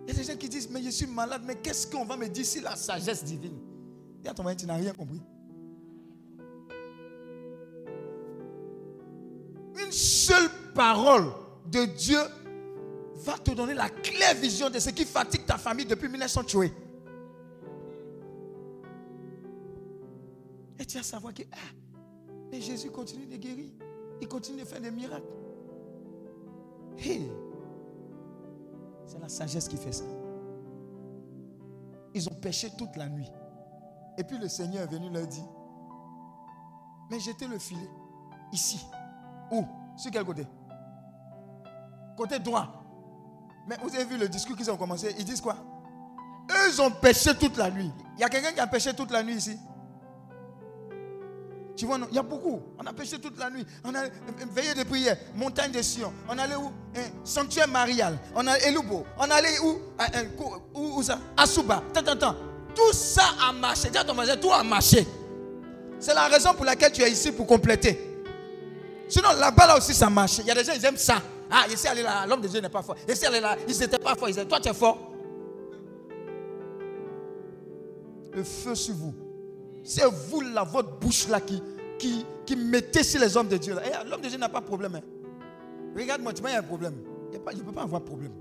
Il 0.03 0.13
y 0.13 0.15
a 0.15 0.23
des 0.23 0.23
gens 0.23 0.37
qui 0.37 0.47
disent, 0.47 0.69
mais 0.69 0.81
je 0.81 0.89
suis 0.89 1.05
malade, 1.05 1.41
mais 1.45 1.55
qu'est-ce 1.55 1.85
qu'on 1.85 2.05
va 2.05 2.15
me 2.15 2.29
dire 2.29 2.45
si 2.45 2.61
la 2.61 2.77
sagesse 2.77 3.25
divine? 3.25 3.59
Dis 4.21 4.29
à 4.29 4.33
ton 4.33 4.43
mari, 4.43 4.55
tu 4.55 4.65
n'as 4.65 4.77
rien 4.77 4.93
compris. 4.93 5.21
Une 9.85 9.91
seule 9.91 10.49
parole 10.73 11.25
de 11.69 11.83
Dieu 11.85 12.19
va 13.23 13.37
te 13.37 13.51
donner 13.51 13.73
la 13.73 13.89
claire 13.89 14.35
vision 14.35 14.69
de 14.69 14.79
ce 14.79 14.89
qui 14.89 15.05
fatigue 15.05 15.45
ta 15.45 15.57
famille 15.57 15.85
depuis 15.85 16.09
1900 16.09 16.43
tués. 16.43 16.73
Et 20.79 20.85
tu 20.85 20.97
vas 20.97 21.03
savoir 21.03 21.33
que 21.33 21.43
ah, 21.51 21.57
mais 22.51 22.59
Jésus 22.59 22.89
continue 22.89 23.25
de 23.25 23.37
guérir. 23.37 23.69
Il 24.19 24.27
continue 24.27 24.61
de 24.61 24.65
faire 24.65 24.81
des 24.81 24.91
miracles. 24.91 25.25
C'est 29.05 29.19
la 29.19 29.29
sagesse 29.29 29.67
qui 29.67 29.77
fait 29.77 29.91
ça. 29.91 30.03
Ils 32.13 32.27
ont 32.29 32.35
péché 32.35 32.69
toute 32.77 32.95
la 32.97 33.07
nuit. 33.07 33.29
Et 34.17 34.23
puis 34.23 34.37
le 34.37 34.47
Seigneur 34.47 34.83
est 34.83 34.91
venu 34.91 35.09
leur 35.09 35.25
dire, 35.25 35.47
mais 37.09 37.19
jetez 37.19 37.47
le 37.47 37.57
filet 37.57 37.89
ici. 38.51 38.85
Où? 39.51 39.65
Sur 39.97 40.11
quel 40.11 40.23
côté? 40.23 40.45
Côté 42.17 42.39
droit. 42.39 42.80
Mais 43.67 43.77
vous 43.83 43.93
avez 43.95 44.05
vu 44.05 44.17
le 44.17 44.27
discours 44.27 44.55
qu'ils 44.57 44.69
ont 44.71 44.77
commencé 44.77 45.15
Ils 45.17 45.25
disent 45.25 45.41
quoi? 45.41 45.55
Eux, 46.51 46.69
ils 46.73 46.81
ont 46.81 46.91
péché 46.91 47.33
toute 47.35 47.57
la 47.57 47.69
nuit. 47.69 47.91
Il 48.17 48.21
y 48.21 48.23
a 48.23 48.29
quelqu'un 48.29 48.51
qui 48.51 48.59
a 48.59 48.67
péché 48.67 48.93
toute 48.93 49.11
la 49.11 49.23
nuit 49.23 49.35
ici 49.35 49.57
tu 51.73 51.87
vois, 51.87 51.97
non, 51.97 52.05
il 52.11 52.15
y 52.15 52.19
a 52.19 52.21
beaucoup. 52.21 52.61
On 52.77 52.85
a 52.85 52.93
péché 52.93 53.17
toute 53.17 53.39
la 53.39 53.49
nuit. 53.49 53.65
On 53.83 53.95
a 53.95 54.03
veillé 54.53 54.73
de 54.75 54.83
prière, 54.83 55.17
montagne 55.33 55.71
de 55.71 55.81
Sion. 55.81 56.13
On 56.29 56.37
allait 56.37 56.55
où? 56.55 56.67
Un 56.95 57.25
Sanctuaire 57.25 57.67
marial. 57.67 58.19
On 58.35 58.45
a 58.45 58.55
Elubo. 58.59 59.03
On 59.17 59.23
allait 59.31 59.57
où? 59.63 59.79
Ah, 59.97 60.05
un- 60.13 60.25
où, 60.75 60.97
où 60.99 61.01
ça? 61.01 61.17
Asuba. 61.35 61.81
Tant, 61.91 62.03
tant, 62.03 62.15
tant. 62.17 62.35
Tout 62.75 62.93
ça 62.93 63.23
a 63.49 63.51
marché. 63.53 63.89
Dis 63.89 63.97
à 63.97 64.03
ton 64.03 64.13
voisin, 64.13 64.35
tout 64.37 64.51
a 64.51 64.63
marché. 64.63 65.07
C'est 65.99 66.13
la 66.13 66.27
raison 66.27 66.53
pour 66.53 66.65
laquelle 66.65 66.91
tu 66.91 67.01
es 67.01 67.09
ici 67.09 67.31
pour 67.31 67.47
compléter. 67.47 68.21
Sinon, 69.07 69.29
là-bas, 69.39 69.65
là 69.65 69.77
aussi, 69.77 69.93
ça 69.95 70.09
marche. 70.09 70.37
Il 70.39 70.45
y 70.45 70.51
a 70.51 70.53
des 70.53 70.63
gens, 70.63 70.73
ils 70.75 70.85
aiment 70.85 70.97
ça. 70.97 71.21
Ah, 71.51 71.65
ici, 71.71 71.87
aller 71.87 72.01
là, 72.03 72.25
l'homme 72.25 72.41
de 72.41 72.47
Dieu 72.47 72.61
n'est 72.61 72.69
pas 72.69 72.81
fort. 72.81 72.95
Ici, 73.07 73.25
aller 73.25 73.39
là, 73.41 73.57
ils 73.67 73.77
n'étaient 73.77 73.99
pas. 73.99 74.13
Ils 74.21 74.27
disaient, 74.27 74.45
toi, 74.45 74.59
tu 74.59 74.69
es 74.69 74.73
fort. 74.73 75.11
Le 78.33 78.43
feu 78.43 78.73
sur 78.75 78.93
vous. 78.95 79.13
C'est 79.83 80.05
vous, 80.05 80.41
là, 80.41 80.63
votre 80.63 80.97
bouche, 80.99 81.27
là, 81.27 81.41
qui, 81.41 81.61
qui, 81.99 82.25
qui 82.45 82.55
mettez 82.55 83.03
sur 83.03 83.19
les 83.19 83.35
hommes 83.35 83.49
de 83.49 83.57
Dieu. 83.57 83.75
Eh, 83.83 84.07
L'homme 84.09 84.21
de 84.21 84.29
Dieu 84.29 84.37
n'a 84.37 84.47
pas 84.49 84.61
de 84.61 84.65
problème. 84.65 84.95
hein. 84.95 85.01
Regarde-moi, 85.97 86.31
tu 86.33 86.41
vois, 86.41 86.51
il 86.51 86.53
y 86.53 86.55
a 86.55 86.59
un 86.59 86.63
problème. 86.63 86.95
il 87.33 87.57
ne 87.57 87.63
peut 87.63 87.71
pas 87.73 87.81
avoir 87.83 88.01
problème. 88.01 88.31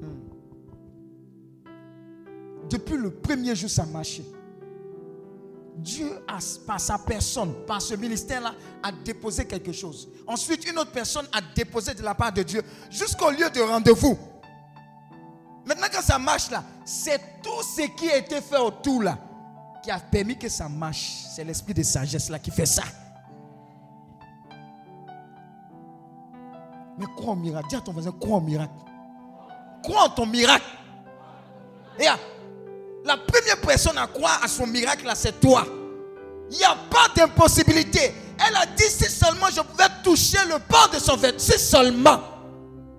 Hmm. 0.00 0.06
Depuis 2.68 2.96
le 2.96 3.10
premier 3.10 3.56
jour, 3.56 3.68
ça 3.68 3.84
marchait. 3.86 4.22
Dieu, 5.82 6.24
a, 6.28 6.38
par 6.66 6.80
sa 6.80 6.98
personne, 6.98 7.54
par 7.66 7.80
ce 7.80 7.94
ministère-là, 7.94 8.54
a 8.82 8.92
déposé 8.92 9.46
quelque 9.46 9.72
chose. 9.72 10.08
Ensuite, 10.26 10.68
une 10.70 10.78
autre 10.78 10.92
personne 10.92 11.26
a 11.32 11.40
déposé 11.54 11.94
de 11.94 12.02
la 12.02 12.14
part 12.14 12.32
de 12.32 12.42
Dieu 12.42 12.62
jusqu'au 12.90 13.30
lieu 13.30 13.48
de 13.50 13.60
rendez-vous. 13.60 14.18
Maintenant, 15.64 15.86
quand 15.92 16.02
ça 16.02 16.18
marche 16.18 16.50
là, 16.50 16.64
c'est 16.84 17.20
tout 17.42 17.62
ce 17.62 17.82
qui 17.96 18.10
a 18.10 18.16
été 18.16 18.40
fait 18.40 18.58
autour 18.58 19.02
là 19.02 19.18
qui 19.82 19.90
a 19.90 19.98
permis 19.98 20.36
que 20.36 20.48
ça 20.48 20.68
marche. 20.68 21.24
C'est 21.34 21.44
l'esprit 21.44 21.74
de 21.74 21.82
sagesse 21.82 22.28
là 22.28 22.38
qui 22.38 22.50
fait 22.50 22.66
ça. 22.66 22.82
Mais 26.98 27.06
crois 27.16 27.32
au 27.32 27.36
miracle. 27.36 27.68
Dis 27.68 27.76
à 27.76 27.80
ton 27.80 27.92
voisin, 27.92 28.12
crois 28.12 28.38
au 28.38 28.40
miracle. 28.42 28.74
Crois 29.82 30.04
en 30.04 30.10
ton 30.10 30.26
miracle. 30.26 30.66
Et 31.98 32.06
la 33.04 33.16
première 33.16 33.60
personne 33.60 33.98
à 33.98 34.06
croire 34.06 34.40
à 34.42 34.48
son 34.48 34.66
miracle 34.66 35.10
c'est 35.14 35.40
toi. 35.40 35.64
Il 36.50 36.56
n'y 36.56 36.64
a 36.64 36.74
pas 36.90 37.08
d'impossibilité. 37.14 38.12
Elle 38.46 38.56
a 38.56 38.66
dit 38.66 38.82
si 38.84 39.04
seulement 39.04 39.46
je 39.54 39.60
pouvais 39.60 39.84
toucher 40.02 40.38
le 40.46 40.58
port 40.58 40.90
de 40.92 40.98
son 40.98 41.16
vêtement. 41.16 41.38
Si 41.38 41.58
seulement. 41.58 42.20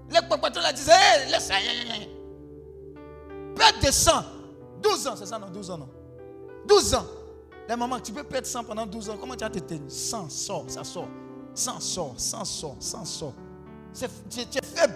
Les 0.10 0.22
papatos 0.28 0.62
la 0.62 0.74
disaient, 0.74 0.92
hey, 0.92 1.32
laisse 1.32 1.50
Perte 3.56 3.86
de 3.86 3.92
sang. 3.92 4.24
12 4.82 5.08
ans, 5.08 5.16
c'est 5.16 5.26
ça 5.26 5.38
non? 5.40 5.48
12 5.50 5.72
ans 5.72 5.78
non? 5.78 5.90
12 6.68 6.96
ans. 6.96 7.06
Les 7.68 7.76
mamans, 7.76 8.00
tu 8.00 8.12
peux 8.12 8.24
perdre 8.24 8.48
sang 8.48 8.64
pendant 8.64 8.86
12 8.86 9.10
ans. 9.10 9.18
Comment 9.20 9.36
tu 9.36 9.44
vas 9.44 9.50
te 9.50 9.60
tenir 9.60 9.90
Sang 9.90 10.30
sort, 10.30 10.66
ça 10.68 10.84
sort. 10.84 11.08
Sang 11.54 11.80
sort, 11.80 12.14
sang 12.18 12.46
sort, 12.46 12.76
sang 12.80 13.06
sort. 13.06 13.34
tu, 13.94 14.40
es 14.40 14.66
faible. 14.66 14.96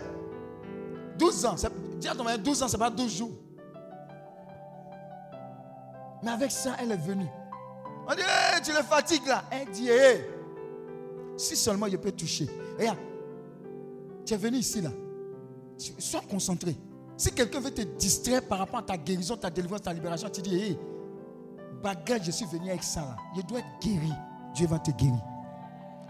12 1.17 1.45
ans. 1.45 1.55
Dis 1.99 2.07
à 2.07 2.15
ton 2.15 2.23
mari, 2.23 2.39
12 2.39 2.63
ans, 2.63 2.67
c'est 2.67 2.77
pas 2.77 2.89
12 2.89 3.17
jours. 3.17 3.31
Mais 6.25 6.31
avec 6.31 6.51
ça, 6.51 6.75
elle 6.79 6.91
est 6.91 6.97
venue. 6.97 7.27
On 8.07 8.15
dit, 8.15 8.21
tu 8.63 8.71
le 8.71 8.81
fatigues 8.81 9.27
là. 9.27 9.43
Elle 9.51 9.69
dit, 9.69 9.89
si 11.37 11.55
seulement 11.55 11.87
je 11.87 11.97
peux 11.97 12.11
toucher. 12.11 12.49
Regarde, 12.79 12.97
tu 14.25 14.33
es 14.33 14.37
venu 14.37 14.57
ici 14.57 14.81
là. 14.81 14.89
Sois 15.77 16.21
concentré. 16.27 16.75
Si 17.15 17.31
quelqu'un 17.31 17.59
veut 17.59 17.71
te 17.71 17.81
distraire 17.81 18.41
par 18.41 18.57
rapport 18.57 18.79
à 18.79 18.83
ta 18.83 18.97
guérison, 18.97 19.37
ta 19.37 19.51
délivrance, 19.51 19.83
ta 19.83 19.93
libération, 19.93 20.27
tu 20.29 20.41
dis, 20.41 20.55
hé, 20.55 20.79
bagage, 21.83 22.23
je 22.25 22.31
suis 22.31 22.45
venu 22.45 22.69
avec 22.69 22.83
ça 22.83 23.01
là. 23.01 23.15
Je 23.37 23.41
dois 23.43 23.59
être 23.59 23.79
guéri. 23.79 24.11
Dieu 24.55 24.65
va 24.67 24.79
te 24.79 24.91
guérir. 24.91 25.21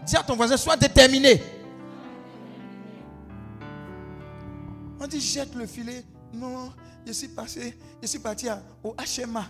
Dis 0.06 0.16
à 0.16 0.22
ton 0.22 0.34
voisin, 0.34 0.56
sois 0.56 0.76
déterminé. 0.76 1.42
On 4.98 5.06
dit, 5.06 5.20
jette 5.20 5.54
le 5.54 5.66
filet. 5.66 6.04
Non, 6.32 6.72
je 7.06 7.12
suis 7.12 7.28
passé, 7.28 7.78
je 8.00 8.06
suis 8.06 8.18
parti 8.18 8.48
au 8.82 8.94
HMA. 8.94 9.44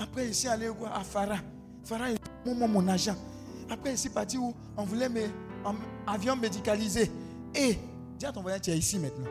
Après, 0.00 0.30
allé 0.48 0.68
voir 0.68 0.98
à 0.98 1.04
Farah. 1.04 1.38
Farah 1.84 2.10
est 2.10 2.16
mon, 2.44 2.66
mon 2.66 2.88
agent. 2.88 3.14
Après, 3.68 3.96
suis 3.96 4.08
parti 4.08 4.36
où 4.38 4.52
on 4.76 4.84
voulait 4.84 5.08
me, 5.08 5.22
en 5.64 5.74
avion 6.06 6.34
médicalisé. 6.34 7.10
Et 7.54 7.78
dis 8.18 8.26
à 8.26 8.32
ton 8.32 8.42
voisin, 8.42 8.58
tu 8.58 8.70
es 8.70 8.78
ici 8.78 8.98
maintenant 8.98 9.26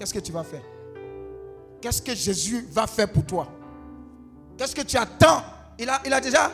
qu'est-ce 0.00 0.14
que 0.14 0.18
tu 0.20 0.32
vas 0.32 0.44
faire? 0.44 0.62
Qu'est-ce 1.78 2.00
que 2.00 2.14
Jésus 2.14 2.66
va 2.72 2.86
faire 2.86 3.12
pour 3.12 3.22
toi? 3.26 3.46
Qu'est-ce 4.56 4.74
que 4.74 4.80
tu 4.80 4.96
attends? 4.96 5.42
Il 5.78 5.90
a, 5.90 6.00
il 6.06 6.12
a 6.12 6.20
déjà 6.22 6.50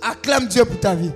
Acclame 0.00 0.46
Dieu 0.46 0.64
pour 0.64 0.80
ta 0.80 0.94
vie. 0.94 1.12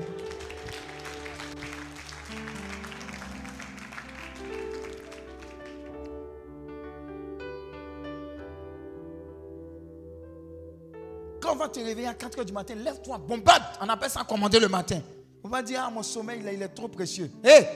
On 11.54 11.56
va 11.56 11.68
te 11.68 11.78
réveiller 11.78 12.08
à 12.08 12.14
4 12.14 12.38
h 12.38 12.44
du 12.44 12.52
matin, 12.52 12.74
lève-toi, 12.74 13.18
bombarde. 13.18 13.62
On 13.80 13.88
appelle 13.88 14.10
ça 14.10 14.24
commander 14.24 14.58
le 14.58 14.68
matin. 14.68 15.00
On 15.42 15.48
va 15.48 15.62
dire, 15.62 15.82
ah, 15.86 15.90
mon 15.90 16.02
sommeil, 16.02 16.42
il 16.52 16.62
est 16.62 16.68
trop 16.68 16.88
précieux. 16.88 17.30
Hé, 17.44 17.66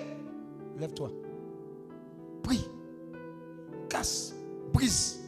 lève-toi. 0.78 1.10
Prie 2.42 2.68
casse, 3.88 4.34
brise. 4.72 5.20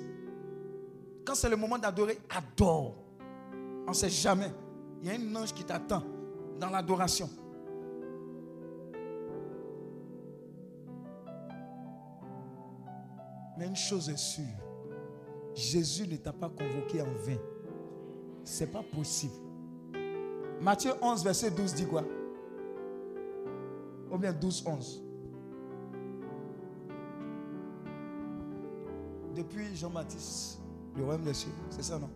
Quand 1.25 1.35
c'est 1.35 1.49
le 1.49 1.57
moment 1.57 1.79
d'adorer, 1.79 2.19
adore. 2.29 2.95
On 3.87 3.91
ne 3.91 3.95
sait 3.95 4.11
jamais. 4.11 4.51
Il 5.03 5.09
y 5.09 5.11
a 5.11 5.15
un 5.15 5.37
ange 5.37 5.55
qui 5.55 5.65
t'attend 5.65 6.03
dans 6.59 6.71
l'adoration. 6.71 7.31
Mais 13.57 13.67
une 13.67 13.77
chose 13.77 14.09
est 14.09 14.19
sûre, 14.19 14.45
Jésus 15.55 16.09
ne 16.09 16.17
t'a 16.17 16.33
pas 16.33 16.49
convoqué 16.49 17.03
en 17.03 17.13
vain. 17.27 17.37
Ce 18.45 18.65
n'est 18.65 18.71
pas 18.71 18.83
possible. 18.83 19.35
Matthieu 20.61 20.93
11, 21.01 21.25
verset 21.25 21.51
12 21.51 21.75
dit 21.75 21.87
quoi? 21.87 22.05
Ou 24.13 24.19
bien 24.19 24.33
12, 24.33 24.65
11. 24.67 25.11
depuis 29.41 29.75
Jean-Baptiste, 29.75 30.59
le 30.97 31.05
royaume 31.05 31.25
des 31.25 31.35
cieux. 31.35 31.51
C'est 31.71 31.83
ça, 31.83 31.99
non? 31.99 32.09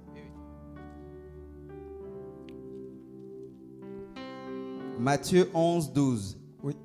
Matthieu 4.98 5.50
11, 5.54 5.92
12. 5.92 6.38
Oui. 6.62 6.76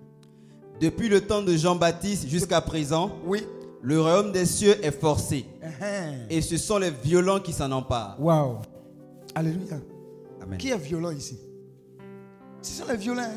Depuis 0.80 1.10
le 1.10 1.22
temps 1.22 1.42
de 1.42 1.56
Jean-Baptiste 1.56 2.28
jusqu'à 2.28 2.62
présent, 2.62 3.12
oui. 3.26 3.44
le 3.82 4.02
royaume 4.02 4.32
des 4.32 4.46
cieux 4.46 4.84
est 4.84 4.92
forcé. 4.92 5.46
Uh-huh. 5.62 6.28
Et 6.30 6.42
ce 6.42 6.58
sont 6.58 6.78
les 6.78 6.90
violents 6.92 7.40
qui 7.40 7.54
s'en 7.54 7.72
emparent. 7.72 8.20
Waouh. 8.20 8.58
Alléluia. 9.36 9.78
Amen. 10.42 10.58
Qui 10.58 10.70
est 10.70 10.78
violent 10.78 11.12
ici? 11.12 11.40
Ce 12.62 12.82
sont 12.82 12.88
les 12.90 12.98
violents. 12.98 13.36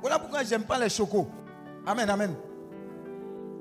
Voilà 0.00 0.18
pourquoi 0.18 0.42
j'aime 0.44 0.64
pas 0.64 0.78
les 0.78 0.88
chocos. 0.88 1.26
Amen, 1.86 2.08
amen. 2.08 2.34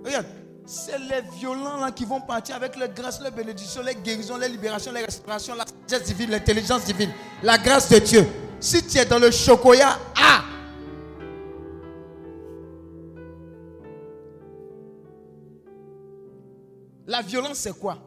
Regarde, 0.03 0.25
c'est 0.65 0.97
les 0.97 1.21
violents 1.37 1.77
là 1.77 1.91
qui 1.91 2.05
vont 2.05 2.21
partir 2.21 2.55
avec 2.55 2.75
les 2.77 2.89
grâces, 2.89 3.21
les 3.21 3.31
bénédictions, 3.31 3.81
les 3.81 3.95
guérisons, 3.95 4.37
les 4.37 4.49
libérations, 4.49 4.91
les 4.91 5.05
restaurations, 5.05 5.55
la 5.55 5.65
sagesse 5.87 6.07
divine, 6.07 6.31
l'intelligence 6.31 6.85
divine, 6.85 7.11
la 7.43 7.57
grâce 7.57 7.89
de 7.89 7.99
Dieu. 7.99 8.25
Si 8.59 8.85
tu 8.85 8.97
es 8.97 9.05
dans 9.05 9.19
le 9.19 9.31
chocoya, 9.31 9.97
ah 10.15 10.43
La 17.09 17.23
violence, 17.23 17.57
c'est 17.57 17.77
quoi? 17.77 17.97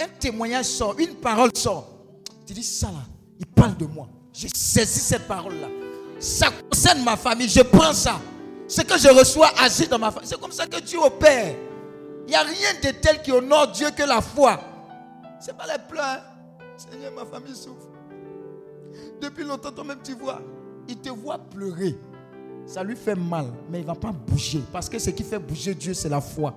Un 0.00 0.06
témoignage 0.20 0.66
sort, 0.66 0.94
une 0.96 1.16
parole 1.16 1.50
sort. 1.56 1.88
Tu 2.46 2.54
dis 2.54 2.62
ça 2.62 2.92
là, 2.92 3.02
il 3.42 3.46
parle 3.46 3.76
de 3.76 3.86
moi. 3.86 4.08
Je 4.32 4.46
saisis 4.54 5.00
cette 5.00 5.26
parole-là. 5.26 5.66
Ça 6.20 6.46
concerne 6.70 7.02
ma 7.02 7.16
famille, 7.16 7.48
je 7.48 7.62
prends 7.62 7.92
ça. 7.92 8.20
Ce 8.68 8.82
que 8.82 8.96
je 8.96 9.08
reçois 9.08 9.50
agit 9.58 9.88
dans 9.88 9.98
ma 9.98 10.12
famille. 10.12 10.28
C'est 10.28 10.40
comme 10.40 10.52
ça 10.52 10.66
que 10.66 10.80
Dieu 10.80 11.00
opère. 11.00 11.56
Il 12.26 12.30
n'y 12.30 12.36
a 12.36 12.42
rien 12.42 12.74
de 12.80 12.96
tel 12.98 13.20
qui 13.20 13.32
honore 13.32 13.72
Dieu 13.72 13.88
que 13.90 14.04
la 14.04 14.20
foi. 14.20 14.60
Ce 15.40 15.48
n'est 15.48 15.56
pas 15.56 15.66
les 15.66 15.82
pleurs. 15.88 16.22
Seigneur, 16.76 17.12
ma 17.12 17.24
famille 17.24 17.54
souffre. 17.54 17.88
Depuis 19.20 19.44
longtemps, 19.44 19.72
toi-même, 19.72 19.98
tu 20.04 20.14
vois. 20.14 20.40
Il 20.88 20.98
te 20.98 21.10
voit 21.10 21.38
pleurer. 21.38 21.98
Ça 22.64 22.84
lui 22.84 22.94
fait 22.94 23.16
mal, 23.16 23.46
mais 23.68 23.78
il 23.80 23.82
ne 23.82 23.86
va 23.88 23.96
pas 23.96 24.12
bouger. 24.12 24.62
Parce 24.72 24.88
que 24.88 25.00
ce 25.00 25.10
qui 25.10 25.24
fait 25.24 25.40
bouger 25.40 25.74
Dieu, 25.74 25.94
c'est 25.94 26.08
la 26.08 26.20
foi. 26.20 26.54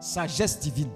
Sagesse 0.00 0.60
divine. 0.60 0.90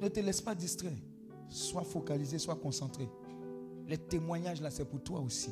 Ne 0.00 0.08
te 0.08 0.20
laisse 0.20 0.40
pas 0.40 0.54
distraire. 0.54 0.96
Sois 1.48 1.84
focalisé, 1.84 2.38
sois 2.38 2.56
concentré. 2.56 3.08
Les 3.86 3.98
témoignages 3.98 4.60
là, 4.60 4.70
c'est 4.70 4.84
pour 4.84 5.02
toi 5.02 5.20
aussi. 5.20 5.50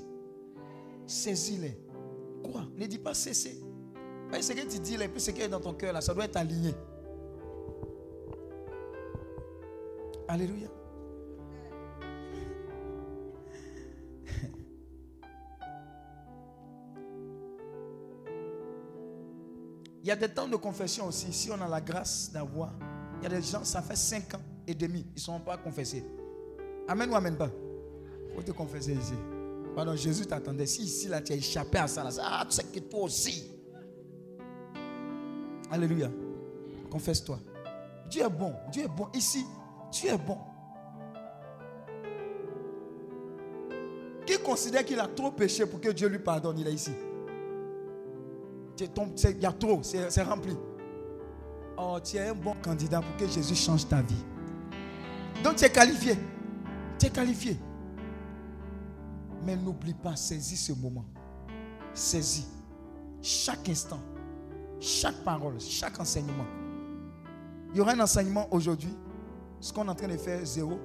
Saisis-les. 1.07 1.78
Quoi? 2.42 2.64
Ne 2.76 2.86
dis 2.86 2.99
pas 2.99 3.14
cesser. 3.14 3.61
Ce 4.32 4.53
que 4.53 4.70
tu 4.70 4.78
dis 4.78 4.96
là, 4.96 5.07
ce 5.16 5.30
qui 5.30 5.40
est 5.40 5.49
dans 5.49 5.61
ton 5.61 5.74
cœur 5.74 5.92
là, 5.92 6.01
ça 6.01 6.14
doit 6.14 6.24
être 6.24 6.36
aligné. 6.36 6.74
Alléluia. 10.28 10.68
Il 20.03 20.09
y 20.09 20.11
a 20.11 20.16
des 20.16 20.28
temps 20.28 20.46
de 20.46 20.57
confession 20.57 21.07
aussi. 21.07 21.32
Si 21.32 21.51
on 21.51 21.61
a 21.61 21.66
la 21.66 21.80
grâce 21.80 22.30
d'avoir 22.30 22.74
il 23.20 23.24
y 23.24 23.26
a 23.26 23.28
des 23.28 23.42
gens, 23.42 23.64
ça 23.64 23.82
fait 23.82 23.96
5 23.96 24.34
ans 24.34 24.40
et 24.66 24.74
demi, 24.74 25.04
ils 25.10 25.14
ne 25.14 25.20
sont 25.20 25.40
pas 25.40 25.56
confessés. 25.56 26.04
Amen 26.86 27.10
ou 27.10 27.14
amen 27.14 27.36
pas? 27.36 27.50
Il 28.28 28.34
faut 28.34 28.42
te 28.42 28.52
confesser 28.52 28.92
ici. 28.92 29.14
Pardon, 29.74 29.94
Jésus 29.94 30.26
t'attendait. 30.26 30.66
Si 30.66 30.82
ici, 30.82 31.08
là, 31.08 31.20
tu 31.20 31.32
as 31.32 31.36
échappé 31.36 31.78
à 31.78 31.86
ça, 31.86 32.02
là, 32.02 32.10
ah, 32.22 32.44
tu 32.48 32.56
sais 32.56 32.64
que 32.64 32.80
toi 32.80 33.02
aussi. 33.02 33.50
Alléluia. 35.70 36.10
Confesse-toi. 36.90 37.38
Dieu 38.08 38.24
est 38.24 38.30
bon. 38.30 38.54
Dieu 38.72 38.84
est 38.84 38.88
bon. 38.88 39.08
Ici, 39.14 39.44
Dieu 39.92 40.10
est 40.10 40.18
bon. 40.18 40.38
Qui 44.26 44.38
considère 44.38 44.84
qu'il 44.84 44.98
a 45.00 45.06
trop 45.06 45.30
péché 45.30 45.64
pour 45.66 45.80
que 45.80 45.90
Dieu 45.90 46.08
lui 46.08 46.18
pardonne, 46.18 46.58
il 46.58 46.66
est 46.66 46.74
ici. 46.74 46.92
Il 48.80 49.40
y 49.40 49.46
a 49.46 49.52
trop, 49.52 49.82
c'est 49.82 50.22
rempli. 50.22 50.56
Oh, 51.81 52.01
tu 52.03 52.16
es 52.16 52.29
un 52.29 52.35
bon 52.35 52.55
candidat 52.61 53.01
pour 53.01 53.16
que 53.16 53.29
Jésus 53.29 53.55
change 53.55 53.87
ta 53.87 54.03
vie. 54.03 54.24
Donc 55.45 55.57
tu 55.57 55.64
es 55.64 55.70
qualifié. 55.70 56.18
Tu 56.99 57.07
es 57.07 57.11
qualifié. 57.11 57.57
Mais 59.45 59.55
n'oublie 59.55 59.95
pas, 59.95 60.16
saisis 60.16 60.57
ce 60.57 60.72
moment. 60.72 61.05
Saisis. 61.95 62.49
Chaque 63.22 63.68
instant, 63.68 64.01
chaque 64.81 65.22
parole, 65.22 65.61
chaque 65.61 66.01
enseignement. 66.01 66.47
Il 67.70 67.79
y 67.79 67.81
aura 67.81 67.93
un 67.93 68.01
enseignement 68.01 68.49
aujourd'hui. 68.53 68.95
Ce 69.61 69.72
qu'on 69.72 69.87
est 69.87 69.91
en 69.91 69.95
train 69.95 70.09
de 70.09 70.16
faire, 70.16 70.45
zéro. 70.45 70.81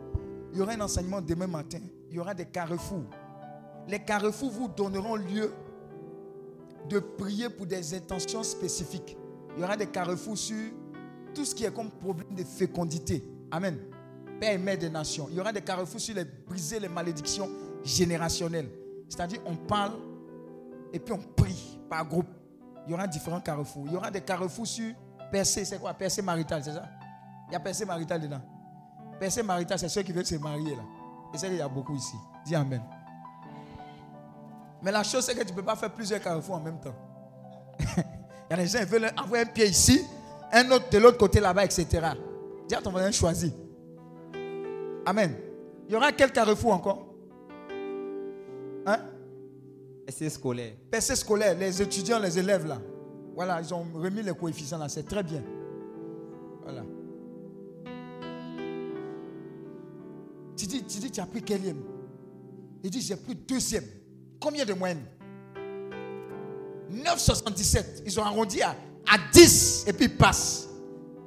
Il 0.52 0.60
y 0.60 0.62
aura 0.62 0.74
un 0.74 0.82
enseignement 0.82 1.22
demain 1.22 1.48
matin. 1.48 1.80
Il 2.10 2.18
y 2.18 2.20
aura 2.20 2.36
des 2.36 2.46
carrefours. 2.46 3.06
Les 3.88 4.00
carrefours 4.00 4.52
vous 4.52 4.68
donneront 4.68 5.16
lieu 5.16 5.54
de 6.88 7.00
prier 7.00 7.50
pour 7.50 7.66
des 7.66 7.96
intentions 7.96 8.44
spécifiques. 8.44 9.18
Il 9.56 9.62
y 9.62 9.64
aura 9.64 9.76
des 9.76 9.88
carrefours 9.88 10.38
sur 10.38 10.72
tout 11.34 11.46
ce 11.46 11.54
qui 11.56 11.66
est 11.66 11.74
comme 11.74 11.90
problème 11.90 12.34
de 12.36 12.44
fécondité. 12.44 13.24
Amen. 13.52 13.78
Père 14.40 14.54
et 14.54 14.58
mère 14.58 14.78
des 14.78 14.90
nations. 14.90 15.28
Il 15.30 15.38
y 15.38 15.40
aura 15.40 15.52
des 15.52 15.62
carrefours 15.62 16.00
sur 16.00 16.16
les 16.16 16.26
briser 16.26 16.80
les 16.80 16.90
malédictions 16.90 17.50
générationnelles. 17.84 18.70
C'est-à-dire, 19.10 19.40
on 19.46 19.56
parle 19.56 19.94
et 20.92 21.00
puis 21.00 21.14
on 21.14 21.20
prie 21.20 21.80
par 21.90 22.06
groupe. 22.06 22.28
Il 22.86 22.92
y 22.92 22.94
aura 22.94 23.08
différents 23.08 23.42
carrefours. 23.42 23.86
Il 23.88 23.94
y 23.94 23.96
aura 23.96 24.12
des 24.12 24.22
carrefours 24.22 24.68
sur 24.68 24.94
percée. 25.32 25.66
C'est 25.66 25.80
quoi? 25.80 25.94
Percée 25.94 26.22
maritale, 26.22 26.64
c'est 26.64 26.74
ça? 26.74 26.86
Il 27.50 27.54
y 27.54 27.56
a 27.56 27.60
percée 27.60 27.86
maritale 27.86 28.22
dedans. 28.22 28.42
Percée 29.20 29.44
maritale, 29.44 29.80
c'est 29.80 29.90
ceux 29.90 30.02
qui 30.02 30.12
veulent 30.12 30.26
se 30.26 30.36
marier 30.36 30.76
là. 30.76 30.84
Et 31.34 31.38
c'est 31.38 31.48
qu'il 31.48 31.58
y 31.58 31.62
a 31.62 31.68
beaucoup 31.68 31.96
ici. 31.96 32.16
Dis 32.46 32.56
Amen. 32.56 32.82
Mais 34.82 34.92
la 34.92 35.04
chose, 35.04 35.24
c'est 35.26 35.34
que 35.34 35.44
tu 35.44 35.52
ne 35.52 35.56
peux 35.56 35.64
pas 35.64 35.78
faire 35.78 35.92
plusieurs 35.92 36.22
carrefours 36.22 36.56
en 36.56 36.60
même 36.60 36.80
temps. 36.80 36.96
Il 37.80 38.52
y 38.52 38.54
a 38.54 38.58
des 38.58 38.68
gens 38.68 38.80
qui 38.80 38.86
veulent 38.86 39.12
avoir 39.16 39.42
un 39.42 39.46
pied 39.46 39.66
ici, 39.68 40.06
un 40.54 40.72
autre 40.72 40.90
de 40.90 40.98
l'autre 41.00 41.18
côté 41.18 41.40
là-bas, 41.40 41.66
etc. 41.66 41.88
Dis 42.68 42.76
à 42.76 42.82
ton 42.82 42.92
voisin, 42.92 43.12
choisis. 43.12 43.52
Amen. 45.06 45.36
Il 45.88 45.94
y 45.94 45.96
aura 45.96 46.12
quel 46.12 46.32
carrefour 46.32 46.74
encore 46.74 47.08
Hein? 48.86 49.00
PC 50.06 50.30
scolaire. 50.30 50.74
PC 50.92 51.16
scolaire, 51.16 51.58
les 51.58 51.82
étudiants, 51.82 52.20
les 52.20 52.38
élèves 52.38 52.68
là. 52.68 52.80
Voilà, 53.36 53.60
ils 53.62 53.74
ont 53.74 53.86
remis 53.94 54.22
les 54.22 54.34
coefficients 54.34 54.78
là, 54.78 54.88
c'est 54.88 55.04
très 55.04 55.24
bien. 55.24 55.42
Voilà. 56.64 56.84
Tu 60.56 60.68
dis, 60.68 60.84
tu 60.84 61.00
dis, 61.00 61.12
tu 61.12 61.20
as 61.20 61.26
pris 61.26 61.42
quelième 61.42 61.82
Il 62.84 62.90
dit, 62.92 63.02
j'ai 63.02 63.16
pris 63.16 63.36
deuxième. 63.36 63.86
Combien 64.40 64.66
de 64.66 64.74
moyenne 64.74 65.04
9,77. 66.92 68.04
Ils 68.06 68.20
ont 68.20 68.24
arrondi 68.24 68.62
à, 68.62 68.76
à 69.12 69.18
10 69.32 69.86
et 69.88 69.94
puis 69.94 70.06
ils 70.06 70.18
passent. 70.18 70.70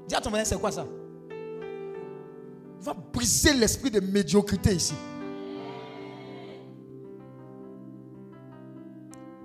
Dis 0.09 0.14
à 0.14 0.20
ton 0.20 0.31
voisin, 0.31 0.45
c'est 0.45 0.61
quoi 0.61 0.72
ça? 0.72 0.87
Va 2.81 2.95
briser 2.95 3.53
l'esprit 3.55 3.91
de 3.91 4.01
médiocrité 4.01 4.74
ici. 4.74 4.95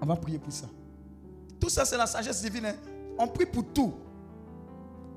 On 0.01 0.05
va 0.05 0.15
prier 0.15 0.39
pour 0.39 0.51
ça. 0.53 0.67
Tout 1.59 1.69
ça, 1.69 1.85
c'est 1.85 1.97
la 1.97 2.07
sagesse 2.07 2.41
divine. 2.41 2.65
hein. 2.65 2.75
On 3.17 3.27
prie 3.27 3.45
pour 3.45 3.63
tout. 3.71 3.93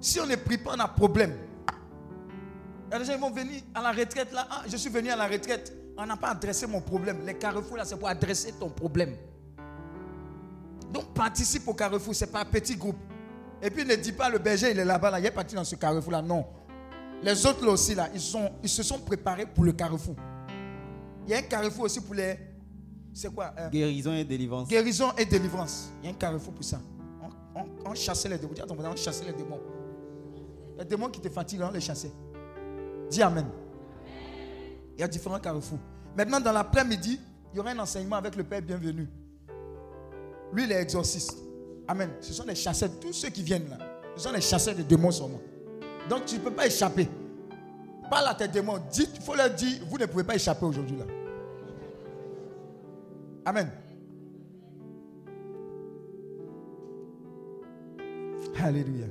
Si 0.01 0.21
on 0.21 0.27
ne 0.27 0.37
prie 0.37 0.59
pas, 0.59 0.73
on 0.77 0.81
a 0.81 0.89
problème. 0.89 1.35
Il 2.89 2.93
y 2.93 2.97
a 2.97 2.99
des 2.99 3.05
gens 3.07 3.15
qui 3.15 3.21
vont 3.21 3.31
venir 3.31 3.63
à 3.75 3.83
la 3.83 3.93
retraite 3.93 4.33
là. 4.33 4.47
Ah, 4.51 4.63
je 4.69 4.77
suis 4.77 4.91
venu 4.91 5.09
à 5.11 5.17
la 5.17 5.27
retraite. 5.27 5.73
On 5.97 6.05
n'a 6.05 6.17
pas 6.17 6.29
adressé 6.31 6.67
mon 6.67 6.81
problème. 6.81 7.19
Les 7.25 7.35
carrefours 7.35 7.77
là, 7.77 7.85
c'est 7.85 7.97
pour 7.99 8.09
adresser 8.09 8.53
ton 8.53 8.69
problème. 8.69 9.17
Donc 10.95 11.13
participe 11.13 11.67
au 11.67 11.75
carrefour, 11.75 12.15
c'est 12.15 12.31
pas 12.31 12.43
un 12.43 12.45
petit 12.45 12.77
groupe. 12.77 12.97
Et 13.61 13.69
puis 13.69 13.85
ne 13.85 13.97
dis 13.97 14.13
pas 14.13 14.31
le 14.31 14.39
berger, 14.39 14.71
il 14.71 14.79
est 14.79 14.85
là-bas, 14.85 15.11
là, 15.11 15.19
il 15.19 15.27
est 15.27 15.31
parti 15.33 15.57
dans 15.57 15.65
ce 15.65 15.75
carrefour 15.75 16.13
là. 16.13 16.23
Non. 16.23 16.47
Les 17.21 17.45
autres 17.45 17.65
là 17.65 17.73
aussi 17.73 17.97
là, 17.97 18.09
ils, 18.15 18.21
sont, 18.21 18.49
ils 18.63 18.69
se 18.69 18.85
sont 18.85 19.01
préparés 19.01 19.45
pour 19.47 19.65
le 19.65 19.73
carrefour. 19.73 20.15
Il 21.27 21.31
y 21.31 21.35
a 21.35 21.39
un 21.39 21.43
carrefour 21.43 21.85
aussi 21.85 22.01
pour 22.01 22.15
les. 22.15 22.39
C'est 23.13 23.33
quoi 23.35 23.53
euh, 23.59 23.71
Guérison 23.71 24.15
et 24.15 24.25
délivrance. 24.25 24.69
Guérison 24.69 25.11
et 25.19 25.25
délivrance. 25.25 25.91
Il 26.01 26.07
y 26.07 26.09
a 26.09 26.15
un 26.15 26.19
carrefour 26.19 26.53
pour 26.55 26.65
ça. 26.65 26.81
On, 27.23 27.61
on, 27.61 27.91
on 27.91 27.95
chassait 27.95 28.29
les 28.29 28.39
démons. 28.39 28.53
On 28.79 28.97
chassait 28.97 29.25
les 29.25 29.33
démons. 29.33 29.61
Les 30.79 30.85
démons 30.85 31.09
qui 31.09 31.21
te 31.21 31.29
fatiguent, 31.29 31.63
on 31.63 31.71
les 31.73 31.81
chassait. 31.81 32.13
Dis 33.11 33.23
Amen. 33.23 33.47
Il 34.97 35.01
y 35.01 35.03
a 35.03 35.09
différents 35.09 35.41
carrefours. 35.41 35.79
Maintenant, 36.17 36.39
dans 36.39 36.53
l'après-midi, 36.53 37.19
il 37.53 37.57
y 37.57 37.61
aura 37.61 37.71
un 37.71 37.79
enseignement 37.81 38.17
avec 38.17 38.37
le 38.37 38.45
Père 38.45 38.63
bienvenu. 38.63 39.09
Lui, 40.55 40.65
il 40.65 40.73
est 40.73 40.81
exorciste. 40.81 41.37
Amen. 41.89 42.11
Ce 42.21 42.33
sont 42.33 42.45
les 42.47 42.55
chasseurs, 42.55 42.89
tous 43.01 43.13
ceux 43.13 43.29
qui 43.31 43.43
viennent 43.43 43.69
là. 43.69 43.79
Ce 44.17 44.23
sont 44.23 44.33
les 44.33 44.41
chasseurs 44.41 44.77
de 44.77 44.83
démons 44.83 45.11
seulement. 45.11 45.41
Donc 46.09 46.27
tu 46.27 46.37
ne 46.37 46.41
peux 46.41 46.53
pas 46.53 46.67
échapper. 46.67 47.09
Parle 48.09 48.29
à 48.29 48.35
tes 48.35 48.49
démons. 48.49 48.79
Il 48.97 49.21
faut 49.21 49.35
leur 49.35 49.51
dire, 49.51 49.81
vous 49.89 49.99
ne 49.99 50.07
pouvez 50.07 50.25
pas 50.25 50.37
échapper 50.37 50.65
aujourd'hui 50.65 50.97
là. 50.97 51.05
Amen. 53.45 53.71
Alléluia. 58.63 59.07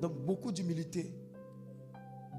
Donc 0.00 0.14
beaucoup 0.24 0.52
d'humilité, 0.52 1.12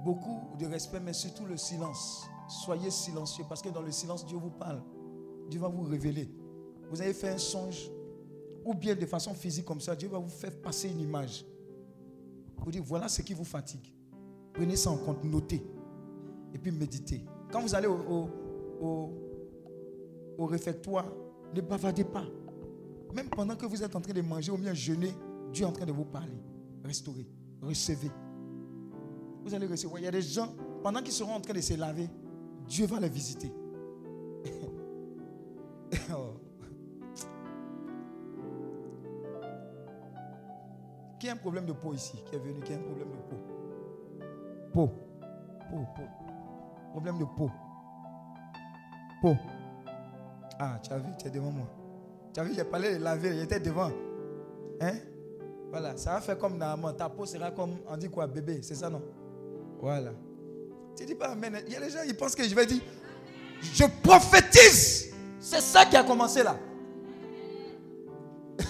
beaucoup 0.04 0.56
de 0.58 0.66
respect, 0.66 1.00
mais 1.00 1.14
surtout 1.14 1.46
le 1.46 1.58
silence. 1.58 2.26
Soyez 2.48 2.92
silencieux 2.92 3.46
parce 3.48 3.62
que 3.62 3.70
dans 3.70 3.82
le 3.82 3.92
silence, 3.92 4.26
Dieu 4.26 4.38
vous 4.38 4.52
parle. 4.52 4.82
Dieu 5.50 5.60
va 5.60 5.68
vous 5.68 5.84
révéler. 5.84 6.30
Vous 6.90 7.02
avez 7.02 7.14
fait 7.14 7.30
un 7.30 7.38
songe, 7.38 7.90
ou 8.64 8.74
bien 8.74 8.96
de 8.96 9.06
façon 9.06 9.34
physique 9.34 9.66
comme 9.66 9.82
ça, 9.82 9.96
Dieu 9.96 10.10
va 10.10 10.20
vous 10.20 10.30
faire 10.30 10.56
passer 10.62 10.90
une 10.90 11.00
image. 11.00 11.46
Vous 12.58 12.72
dire, 12.72 12.84
voilà 12.84 13.08
ce 13.08 13.22
qui 13.22 13.34
vous 13.34 13.44
fatigue. 13.44 13.94
Prenez 14.54 14.76
ça 14.76 14.90
en 14.90 14.98
compte, 14.98 15.24
notez. 15.24 15.64
Et 16.54 16.58
puis 16.58 16.72
méditez. 16.72 17.24
Quand 17.52 17.62
vous 17.62 17.76
allez 17.76 17.88
au, 17.88 17.98
au, 17.98 18.30
au, 18.82 19.14
au 20.38 20.46
réfectoire, 20.46 21.06
ne 21.54 21.62
bavardez 21.62 22.04
pas. 22.04 22.26
Même 23.14 23.30
pendant 23.30 23.56
que 23.56 23.66
vous 23.66 23.84
êtes 23.84 23.96
en 23.96 24.02
train 24.02 24.14
de 24.14 24.22
manger 24.22 24.52
ou 24.52 24.58
bien 24.58 24.74
jeûner, 24.74 25.14
Dieu 25.52 25.64
est 25.64 25.68
en 25.68 25.72
train 25.72 25.86
de 25.86 25.92
vous 25.92 26.06
parler. 26.06 26.42
Restaurez, 26.84 27.28
recevez. 27.62 28.12
Vous 29.44 29.54
allez 29.54 29.68
recevoir. 29.68 30.00
Il 30.00 30.06
y 30.06 30.08
a 30.08 30.12
des 30.12 30.22
gens, 30.22 30.54
pendant 30.82 31.02
qu'ils 31.02 31.14
seront 31.14 31.34
en 31.34 31.42
train 31.42 31.54
de 31.54 31.62
se 31.62 31.76
laver, 31.76 32.10
Dieu 32.68 32.86
va 32.86 33.00
les 33.00 33.10
visiter. 33.10 33.52
Oh. 36.12 36.34
Qui 41.20 41.30
a 41.30 41.34
un 41.34 41.38
problème 41.38 41.66
de 41.66 41.74
peau 41.74 41.94
ici? 41.94 42.22
Qui 42.26 42.36
est 42.36 42.40
venu 42.40 42.60
Qui 42.62 42.74
a 42.74 42.76
un 42.76 42.80
problème 42.82 43.08
de 43.12 43.18
peau? 43.30 43.38
Peau. 44.74 44.92
Peau, 45.70 45.86
peau. 45.96 46.04
Problème 46.92 47.20
de 47.20 47.26
peau. 47.26 47.50
Peau. 49.22 49.36
Ah, 50.60 50.80
tu 50.84 50.92
as 50.92 50.98
vu, 50.98 51.12
tu 51.18 51.28
es 51.28 51.30
devant 51.32 51.52
moi. 51.52 51.68
Tu 52.34 52.40
as 52.40 52.44
vu, 52.44 52.54
j'ai 52.54 52.64
parlé 52.64 52.98
de 52.98 53.04
laver, 53.04 53.40
j'étais 53.40 53.60
devant. 53.60 53.92
Hein? 54.82 54.96
Voilà, 55.70 55.96
ça 55.98 56.14
va 56.14 56.22
faire 56.22 56.38
comme 56.38 56.58
normalement. 56.58 56.94
Ta 56.94 57.10
peau 57.10 57.26
sera 57.26 57.52
comme, 57.52 57.78
on 57.88 57.98
dit 57.98 58.10
quoi, 58.10 58.28
bébé, 58.28 58.62
c'est 58.62 58.76
ça 58.76 58.90
non? 58.90 59.02
Voilà. 59.80 60.12
Tu 60.96 61.06
dis 61.06 61.16
pas 61.16 61.30
amen. 61.30 61.62
Il 61.68 61.74
y 61.74 61.76
a 61.76 61.80
des 61.80 61.90
gens, 61.90 62.00
ils 62.06 62.16
pensent 62.16 62.36
que 62.36 62.44
je 62.48 62.56
vais 62.56 62.66
dire, 62.66 62.82
je 63.62 63.84
prophétise. 64.02 65.14
C'est 65.40 65.62
ça 65.62 65.86
qui 65.86 65.96
a 65.96 66.04
commencé 66.04 66.44
là. 66.44 66.58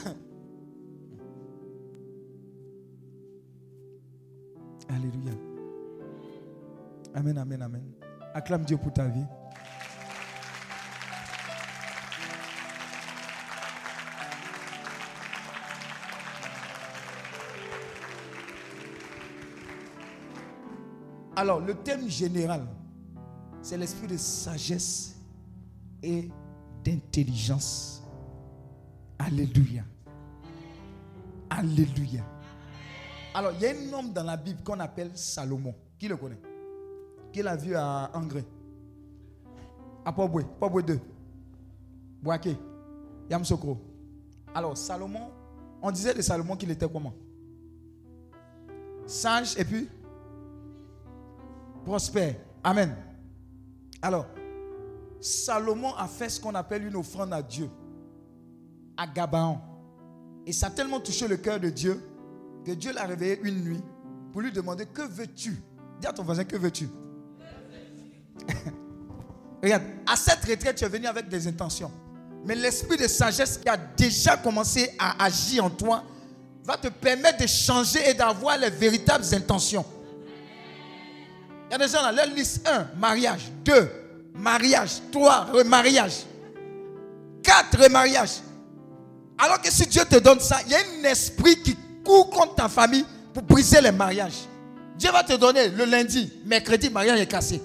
Alléluia. 4.89 5.32
Amen, 7.13 7.38
amen, 7.38 7.61
amen. 7.61 7.84
Acclame 8.34 8.63
Dieu 8.65 8.78
pour 8.78 8.91
ta 8.91 9.05
vie. 9.07 9.26
Alors, 21.36 21.60
le 21.60 21.76
thème 21.76 22.08
général, 22.10 22.66
c'est 23.62 23.78
l'esprit 23.78 24.08
de 24.08 24.18
sagesse 24.18 25.16
et 26.02 26.30
d'intelligence. 26.84 28.04
Alléluia. 29.20 29.84
Alléluia. 31.50 32.24
Alors, 33.34 33.52
il 33.54 33.62
y 33.62 33.66
a 33.66 33.72
un 33.72 33.94
homme 33.94 34.14
dans 34.14 34.24
la 34.24 34.38
Bible 34.38 34.64
qu'on 34.64 34.80
appelle 34.80 35.12
Salomon. 35.16 35.76
Qui 36.00 36.08
le 36.08 36.16
connaît? 36.16 36.40
Qui 37.34 37.42
l'a 37.42 37.56
vu 37.56 37.76
à 37.76 38.12
Angré 38.14 38.46
À 40.06 40.14
Poboué, 40.14 40.46
Poboué 40.60 40.84
2. 40.84 41.00
Boaké, 42.22 42.58
Yamsokro. 43.30 43.78
Alors, 44.54 44.78
Salomon, 44.78 45.30
on 45.82 45.92
disait 45.92 46.14
de 46.14 46.22
Salomon 46.22 46.56
qu'il 46.56 46.72
était 46.72 46.88
comment? 46.88 47.14
Sage 49.06 49.58
et 49.58 49.66
puis 49.66 49.90
prospère. 51.86 52.36
Amen. 52.64 52.96
Alors, 54.02 54.26
Salomon 55.22 55.94
a 55.96 56.08
fait 56.08 56.30
ce 56.30 56.40
qu'on 56.42 56.56
appelle 56.56 56.86
une 56.86 56.96
offrande 56.96 57.32
à 57.34 57.42
Dieu, 57.42 57.70
à 58.98 59.08
Gabaon. 59.08 59.60
Et 60.46 60.52
ça 60.54 60.68
a 60.68 60.70
tellement 60.72 61.00
touché 61.00 61.28
le 61.28 61.38
cœur 61.38 61.60
de 61.60 61.70
Dieu 61.70 62.02
que 62.66 62.72
Dieu 62.72 62.92
l'a 62.94 63.06
réveillé 63.06 63.40
une 63.44 63.64
nuit 63.64 63.82
pour 64.32 64.42
lui 64.42 64.52
demander 64.52 64.86
Que 64.86 65.04
veux-tu? 65.04 65.58
Dis 66.00 66.08
à 66.08 66.14
ton 66.14 66.24
voisin 66.24 66.44
Que 66.44 66.58
veux-tu? 66.58 66.90
Regarde, 69.64 69.84
à 70.06 70.16
cette 70.16 70.44
retraite, 70.46 70.76
tu 70.76 70.86
es 70.86 70.90
venu 70.90 71.08
avec 71.08 71.30
des 71.30 71.48
intentions. 71.48 71.92
Mais 72.46 72.54
l'esprit 72.54 72.98
de 72.98 73.08
sagesse 73.08 73.58
qui 73.58 73.70
a 73.70 73.78
déjà 73.78 74.38
commencé 74.38 74.92
à 75.00 75.24
agir 75.24 75.66
en 75.66 75.70
toi 75.70 76.04
va 76.64 76.78
te 76.78 76.88
permettre 76.90 77.40
de 77.42 77.48
changer 77.48 78.10
et 78.10 78.14
d'avoir 78.14 78.58
les 78.58 78.70
véritables 78.70 79.26
intentions. 79.34 79.86
Il 81.68 81.72
y 81.72 81.76
a 81.76 81.78
des 81.78 81.88
gens 81.88 82.01
là, 82.01 82.11
leur 82.11 82.28
liste 82.28 82.68
1, 82.68 82.97
mariage. 82.97 83.51
2, 83.63 84.32
mariage. 84.34 85.01
3, 85.11 85.45
remariage. 85.45 86.26
4, 87.43 87.84
remariage. 87.84 88.41
Alors 89.38 89.61
que 89.61 89.72
si 89.72 89.86
Dieu 89.88 90.03
te 90.05 90.18
donne 90.20 90.39
ça, 90.39 90.57
il 90.66 90.72
y 90.72 90.76
a 90.76 90.80
un 90.80 91.03
esprit 91.09 91.61
qui 91.61 91.76
court 92.03 92.30
contre 92.30 92.55
ta 92.55 92.70
famille 92.70 93.05
pour 93.34 93.43
briser 93.43 93.82
les 93.82 93.91
mariages. 93.91 94.47
Dieu 94.97 95.11
va 95.11 95.24
te 95.24 95.34
donner 95.34 95.70
le 95.70 95.86
lundi, 95.86 96.32
mercredi, 96.45 96.89
mariage 96.89 97.20
est 97.20 97.28
cassé. 97.28 97.61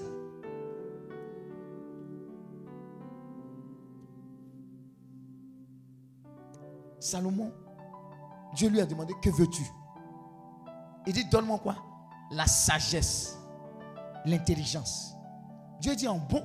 Salomon, 6.99 7.51
Dieu 8.53 8.69
lui 8.69 8.81
a 8.81 8.85
demandé, 8.85 9.13
que 9.21 9.29
veux-tu? 9.29 9.63
Il 11.07 11.13
dit, 11.13 11.25
donne-moi 11.25 11.59
quoi? 11.59 11.75
La 12.31 12.45
sagesse, 12.45 13.37
l'intelligence. 14.25 15.13
Dieu 15.79 15.95
dit 15.95 16.07
en 16.07 16.17
bon. 16.17 16.43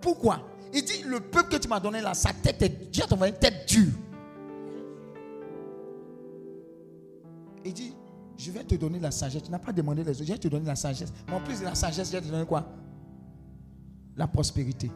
Pourquoi? 0.00 0.40
Il 0.72 0.84
dit, 0.84 1.02
le 1.04 1.20
peuple 1.20 1.50
que 1.50 1.56
tu 1.56 1.68
m'as 1.68 1.80
donné 1.80 2.00
là, 2.00 2.14
sa 2.14 2.32
tête 2.32 2.60
est, 2.62 2.90
Dieu 2.90 3.04
t'a 3.08 3.14
une 3.26 3.34
tête 3.34 3.68
dure. 3.68 3.92
Il 7.64 7.72
dit, 7.72 7.94
je 8.36 8.50
vais 8.50 8.64
te 8.64 8.74
donner 8.74 8.98
la 8.98 9.10
sagesse. 9.10 9.42
Tu 9.44 9.50
n'as 9.50 9.58
pas 9.58 9.72
demandé 9.72 10.02
les 10.02 10.10
autres, 10.10 10.24
je 10.24 10.32
vais 10.32 10.38
te 10.38 10.48
donner 10.48 10.66
la 10.66 10.76
sagesse. 10.76 11.12
Mais 11.28 11.34
en 11.34 11.40
plus 11.40 11.60
de 11.60 11.64
la 11.64 11.74
sagesse, 11.74 12.08
je 12.08 12.12
vais 12.16 12.20
te 12.20 12.26
donner 12.26 12.44
quoi? 12.44 12.66
La 14.16 14.26
prospérité. 14.26 14.90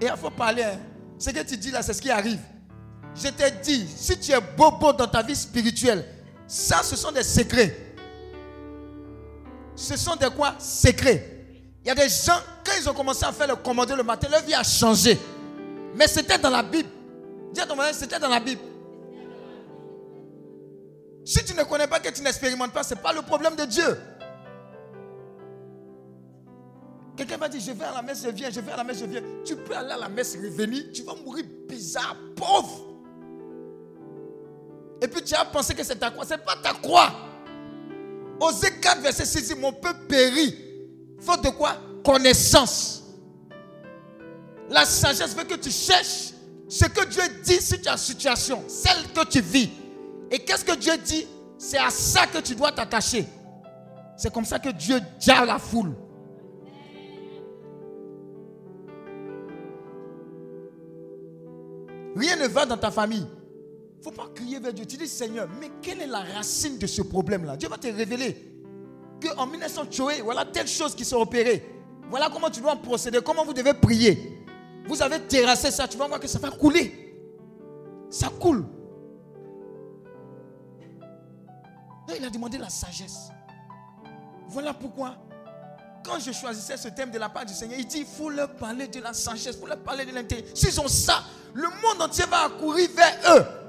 Et 0.00 0.06
il 0.06 0.16
faut 0.16 0.30
parler. 0.30 0.64
Hein. 0.64 0.78
Ce 1.18 1.30
que 1.30 1.42
tu 1.44 1.56
dis 1.56 1.70
là, 1.70 1.82
c'est 1.82 1.94
ce 1.94 2.02
qui 2.02 2.10
arrive. 2.10 2.40
Je 3.14 3.28
t'ai 3.28 3.50
dit, 3.62 3.86
si 3.86 4.18
tu 4.18 4.32
es 4.32 4.40
bobo 4.56 4.92
dans 4.92 5.06
ta 5.06 5.22
vie 5.22 5.36
spirituelle, 5.36 6.04
ça, 6.46 6.82
ce 6.82 6.96
sont 6.96 7.12
des 7.12 7.22
secrets. 7.22 7.93
Ce 9.76 9.96
sont 9.96 10.16
des 10.16 10.30
quoi? 10.30 10.54
Secrets. 10.58 11.30
Il 11.84 11.88
y 11.88 11.90
a 11.90 11.94
des 11.94 12.08
gens, 12.08 12.38
quand 12.64 12.72
ils 12.80 12.88
ont 12.88 12.94
commencé 12.94 13.24
à 13.24 13.32
faire 13.32 13.48
le 13.48 13.56
commandé 13.56 13.94
le 13.94 14.02
matin, 14.02 14.28
leur 14.30 14.42
vie 14.42 14.54
a 14.54 14.62
changé. 14.62 15.18
Mais 15.94 16.06
c'était 16.06 16.38
dans 16.38 16.50
la 16.50 16.62
Bible. 16.62 16.88
Dis 17.52 17.60
à 17.60 17.66
ton 17.66 17.74
voisin, 17.74 17.92
c'était 17.92 18.18
dans 18.18 18.28
la 18.28 18.40
Bible. 18.40 18.62
Si 21.24 21.44
tu 21.44 21.54
ne 21.54 21.62
connais 21.64 21.86
pas, 21.86 22.00
que 22.00 22.10
tu 22.10 22.22
n'expérimentes 22.22 22.72
pas, 22.72 22.82
ce 22.82 22.94
n'est 22.94 23.00
pas 23.00 23.12
le 23.12 23.22
problème 23.22 23.56
de 23.56 23.64
Dieu. 23.64 23.98
Quelqu'un 27.16 27.36
va 27.36 27.48
dire, 27.48 27.60
je 27.60 27.72
vais 27.72 27.84
à 27.84 27.92
la 27.92 28.02
messe, 28.02 28.22
je 28.24 28.30
viens, 28.30 28.50
je 28.50 28.60
vais 28.60 28.72
à 28.72 28.76
la 28.76 28.84
messe, 28.84 28.98
je 28.98 29.04
viens. 29.04 29.22
Tu 29.44 29.56
peux 29.56 29.74
aller 29.74 29.92
à 29.92 29.98
la 29.98 30.08
messe, 30.08 30.36
revenir, 30.36 30.84
tu 30.92 31.02
vas 31.02 31.14
mourir 31.14 31.44
bizarre, 31.68 32.16
pauvre. 32.34 32.94
Et 35.00 35.06
puis 35.06 35.22
tu 35.22 35.34
as 35.34 35.44
pensé 35.44 35.74
que 35.74 35.84
c'est 35.84 35.96
ta 35.96 36.10
croix. 36.10 36.24
Ce 36.24 36.30
n'est 36.30 36.38
pas 36.38 36.56
ta 36.62 36.72
croix. 36.72 37.12
Osée 38.40 38.78
4, 38.80 39.00
verset 39.00 39.24
6 39.24 39.48
dit, 39.48 39.54
mon 39.54 39.72
peuple 39.72 40.06
périt. 40.08 40.54
Faute 41.20 41.42
de 41.44 41.50
quoi? 41.50 41.76
Connaissance. 42.04 43.04
La 44.68 44.84
sagesse 44.84 45.34
veut 45.36 45.44
que 45.44 45.54
tu 45.54 45.70
cherches 45.70 46.32
ce 46.68 46.86
que 46.86 47.04
Dieu 47.06 47.22
dit 47.42 47.60
sur 47.60 47.80
ta 47.80 47.96
situation, 47.96 48.64
celle 48.68 49.12
que 49.14 49.24
tu 49.26 49.40
vis. 49.40 49.70
Et 50.30 50.38
qu'est-ce 50.38 50.64
que 50.64 50.74
Dieu 50.76 50.96
dit? 51.04 51.26
C'est 51.58 51.78
à 51.78 51.90
ça 51.90 52.26
que 52.26 52.38
tu 52.38 52.54
dois 52.54 52.72
t'attacher. 52.72 53.26
C'est 54.16 54.32
comme 54.32 54.44
ça 54.44 54.58
que 54.58 54.70
Dieu 54.70 55.00
à 55.28 55.44
la 55.44 55.58
foule. 55.58 55.94
Rien 62.16 62.36
ne 62.36 62.46
va 62.46 62.64
dans 62.64 62.76
ta 62.76 62.90
famille 62.90 63.26
faut 64.04 64.10
pas 64.10 64.28
crier 64.34 64.58
vers 64.58 64.74
Dieu. 64.74 64.84
Tu 64.84 64.98
dis, 64.98 65.08
Seigneur, 65.08 65.48
mais 65.58 65.70
quelle 65.80 66.02
est 66.02 66.06
la 66.06 66.20
racine 66.20 66.76
de 66.76 66.86
ce 66.86 67.00
problème-là? 67.00 67.56
Dieu 67.56 67.68
va 67.68 67.78
te 67.78 67.86
révéler 67.86 68.52
qu'en 69.22 69.46
1900, 69.46 69.84
voilà 70.22 70.44
telle 70.44 70.68
chose 70.68 70.94
qui 70.94 71.04
s'est 71.04 71.14
opérée. 71.14 71.64
Voilà 72.10 72.28
comment 72.30 72.50
tu 72.50 72.60
dois 72.60 72.76
procéder, 72.76 73.20
comment 73.24 73.44
vous 73.44 73.54
devez 73.54 73.72
prier. 73.72 74.44
Vous 74.86 75.02
avez 75.02 75.20
terrassé 75.20 75.70
ça, 75.70 75.88
tu 75.88 75.96
vas 75.96 76.06
voir 76.06 76.20
que 76.20 76.26
ça 76.26 76.38
va 76.38 76.50
couler. 76.50 77.16
Ça 78.10 78.28
coule. 78.28 78.66
Il 82.14 82.24
a 82.24 82.28
demandé 82.28 82.58
la 82.58 82.68
sagesse. 82.68 83.30
Voilà 84.48 84.74
pourquoi, 84.74 85.16
quand 86.04 86.18
je 86.20 86.30
choisissais 86.30 86.76
ce 86.76 86.88
thème 86.88 87.10
de 87.10 87.18
la 87.18 87.30
part 87.30 87.46
du 87.46 87.54
Seigneur, 87.54 87.78
il 87.78 87.86
dit 87.86 88.00
il 88.00 88.06
faut 88.06 88.28
leur 88.28 88.54
parler 88.54 88.86
de 88.86 89.00
la 89.00 89.14
sagesse, 89.14 89.54
il 89.56 89.60
faut 89.60 89.66
leur 89.66 89.78
parler 89.78 90.04
de 90.04 90.12
l'intérêt. 90.12 90.44
S'ils 90.54 90.78
ont 90.78 90.88
ça, 90.88 91.24
le 91.54 91.68
monde 91.82 92.02
entier 92.02 92.26
va 92.26 92.44
accourir 92.44 92.90
vers 92.94 93.38
eux. 93.38 93.63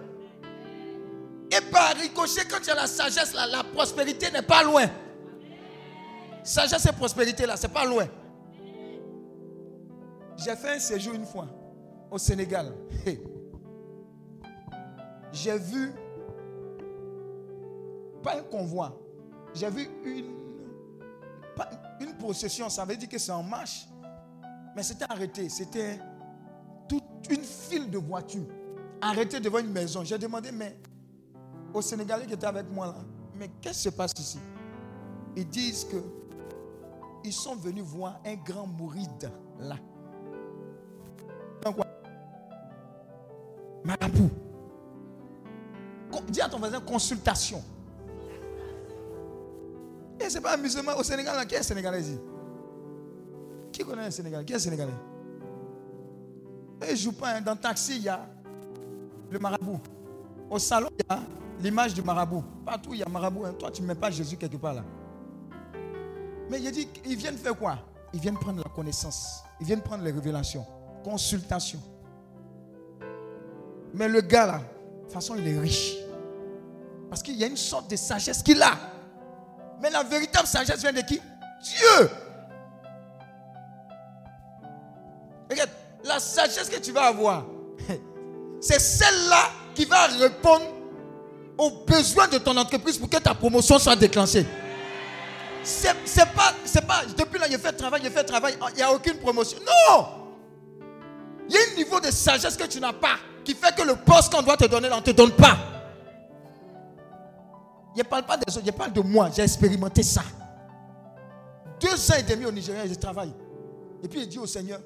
Et 1.51 1.61
par 1.71 1.95
ricochet, 1.95 2.45
quand 2.49 2.59
tu 2.61 2.69
as 2.71 2.75
la 2.75 2.87
sagesse, 2.87 3.33
la 3.33 3.63
prospérité 3.63 4.31
n'est 4.31 4.41
pas 4.41 4.63
loin. 4.63 4.85
Sagesse 6.43 6.85
et 6.85 6.91
prospérité, 6.91 7.45
là, 7.45 7.55
c'est 7.57 7.71
pas 7.71 7.85
loin. 7.85 8.07
J'ai 10.37 10.55
fait 10.55 10.75
un 10.75 10.79
séjour 10.79 11.13
une 11.13 11.25
fois 11.25 11.47
au 12.11 12.17
Sénégal. 12.17 12.73
J'ai 15.31 15.57
vu, 15.57 15.91
pas 18.23 18.37
un 18.37 18.43
convoi, 18.43 18.97
j'ai 19.53 19.69
vu 19.69 19.89
une, 20.05 20.33
une 21.99 22.17
procession, 22.17 22.69
ça 22.69 22.85
veut 22.85 22.95
dire 22.95 23.09
que 23.09 23.17
c'est 23.17 23.31
en 23.31 23.43
marche. 23.43 23.87
Mais 24.75 24.83
c'était 24.83 25.05
arrêté, 25.09 25.49
c'était 25.49 25.99
toute 26.87 27.03
une 27.29 27.43
file 27.43 27.89
de 27.89 27.97
voitures 27.97 28.47
arrêtées 29.01 29.39
devant 29.39 29.59
une 29.59 29.71
maison. 29.71 30.03
J'ai 30.03 30.17
demandé, 30.17 30.51
mais 30.51 30.77
aux 31.75 31.81
Sénégalais 31.81 32.25
qui 32.25 32.33
étaient 32.33 32.47
avec 32.47 32.69
moi 32.71 32.87
là, 32.87 32.95
mais 33.37 33.49
qu'est-ce 33.61 33.77
qui 33.79 33.83
se 33.83 33.89
passe 33.89 34.13
ici? 34.17 34.39
Ils 35.35 35.47
disent 35.47 35.83
que 35.83 35.97
ils 37.23 37.33
sont 37.33 37.55
venus 37.55 37.83
voir 37.83 38.19
un 38.25 38.35
grand 38.35 38.65
mouride 38.65 39.29
là. 39.59 39.75
quoi? 41.63 41.85
Marabout. 43.83 44.29
Dis 46.29 46.39
à 46.41 46.47
ton 46.47 46.59
voisin 46.59 46.79
consultation. 46.79 47.61
Et 50.19 50.29
c'est 50.29 50.39
pas 50.41 50.55
musulman 50.55 50.93
au 50.97 51.03
Sénégal 51.03 51.35
là. 51.35 51.45
Qui 51.45 51.55
est 51.55 51.63
Sénégalais 51.63 52.01
Qui 53.71 53.83
connaît 53.83 54.05
un 54.05 54.11
Sénégalais? 54.11 54.45
Qui 54.45 54.53
est 54.53 54.59
Sénégalais? 54.59 54.93
Et 56.87 56.95
je 56.95 57.03
joue 57.03 57.11
pas. 57.11 57.35
Hein. 57.35 57.41
Dans 57.41 57.53
le 57.53 57.59
taxi, 57.59 57.97
il 57.97 58.03
y 58.03 58.09
a 58.09 58.25
le 59.29 59.39
marabout. 59.39 59.79
Au 60.49 60.57
salon, 60.57 60.89
il 60.97 61.05
y 61.09 61.13
a 61.13 61.19
l'image 61.59 61.93
du 61.93 62.01
marabout. 62.01 62.43
Partout 62.65 62.93
il 62.93 62.99
y 62.99 63.03
a 63.03 63.09
marabout. 63.09 63.45
Hein. 63.45 63.53
Toi, 63.57 63.71
tu 63.71 63.81
ne 63.81 63.87
mets 63.87 63.95
pas 63.95 64.11
Jésus 64.11 64.37
quelque 64.37 64.57
part 64.57 64.73
là. 64.73 64.83
Mais 66.49 66.59
il 66.61 66.71
dit, 66.71 66.87
ils 67.05 67.15
viennent 67.15 67.37
faire 67.37 67.55
quoi? 67.57 67.79
Ils 68.13 68.19
viennent 68.19 68.37
prendre 68.37 68.61
la 68.63 68.69
connaissance. 68.69 69.43
Ils 69.59 69.65
viennent 69.65 69.81
prendre 69.81 70.03
les 70.03 70.11
révélations. 70.11 70.65
Consultation. 71.03 71.79
Mais 73.93 74.07
le 74.07 74.21
gars 74.21 74.45
là, 74.45 74.57
de 74.59 75.03
toute 75.03 75.13
façon, 75.13 75.35
il 75.37 75.47
est 75.47 75.59
riche. 75.59 75.95
Parce 77.09 77.23
qu'il 77.23 77.35
y 77.35 77.43
a 77.43 77.47
une 77.47 77.57
sorte 77.57 77.89
de 77.89 77.95
sagesse 77.95 78.43
qu'il 78.43 78.61
a. 78.61 78.71
Mais 79.81 79.89
la 79.89 80.03
véritable 80.03 80.47
sagesse 80.47 80.81
vient 80.81 80.93
de 80.93 81.01
qui? 81.01 81.19
Dieu. 81.63 82.09
Regarde, 85.49 85.69
la 86.03 86.19
sagesse 86.19 86.69
que 86.69 86.79
tu 86.79 86.91
vas 86.91 87.07
avoir, 87.07 87.45
c'est 88.61 88.79
celle-là 88.79 89.49
qui 89.73 89.85
va 89.85 90.07
répondre 90.07 90.65
aux 91.57 91.71
besoins 91.85 92.27
de 92.27 92.37
ton 92.37 92.55
entreprise 92.57 92.97
pour 92.97 93.09
que 93.09 93.17
ta 93.17 93.33
promotion 93.33 93.79
soit 93.79 93.95
déclenchée. 93.95 94.45
C'est 95.63 95.93
pas, 96.35 96.53
c'est 96.63 96.85
pas, 96.85 97.01
depuis 97.17 97.39
là, 97.39 97.47
il 97.49 97.57
fait 97.57 97.73
travail, 97.73 98.01
il 98.03 98.11
fait 98.11 98.23
travail, 98.23 98.55
il 98.71 98.75
n'y 98.75 98.81
a 98.83 98.91
aucune 98.93 99.17
promotion. 99.17 99.57
Non! 99.65 100.05
Il 101.49 101.55
y 101.55 101.57
a 101.57 101.61
un 101.71 101.75
niveau 101.75 101.99
de 101.99 102.11
sagesse 102.11 102.55
que 102.55 102.67
tu 102.67 102.79
n'as 102.79 102.93
pas 102.93 103.17
qui 103.45 103.53
fait 103.53 103.73
que 103.75 103.83
le 103.83 103.95
poste 103.95 104.33
qu'on 104.33 104.41
doit 104.41 104.57
te 104.57 104.65
donner, 104.65 104.89
on 104.91 104.97
ne 104.97 105.01
te 105.01 105.11
donne 105.11 105.31
pas. 105.31 105.57
Je 107.95 108.01
ne 108.01 108.03
parle 108.03 108.25
pas 108.25 108.35
des 108.35 108.57
autres, 108.57 108.65
je 108.65 108.71
parle 108.71 108.91
de 108.91 108.99
moi. 109.01 109.29
J'ai 109.33 109.43
expérimenté 109.43 110.03
ça. 110.03 110.23
Deux 111.79 112.11
ans 112.11 112.15
et 112.19 112.23
demi 112.23 112.45
au 112.45 112.51
Nigeria, 112.51 112.85
je 112.87 112.95
travaille. 112.95 113.31
Et 114.03 114.07
puis 114.07 114.21
il 114.21 114.27
dit 114.27 114.39
au 114.39 114.47
Seigneur, 114.47 114.81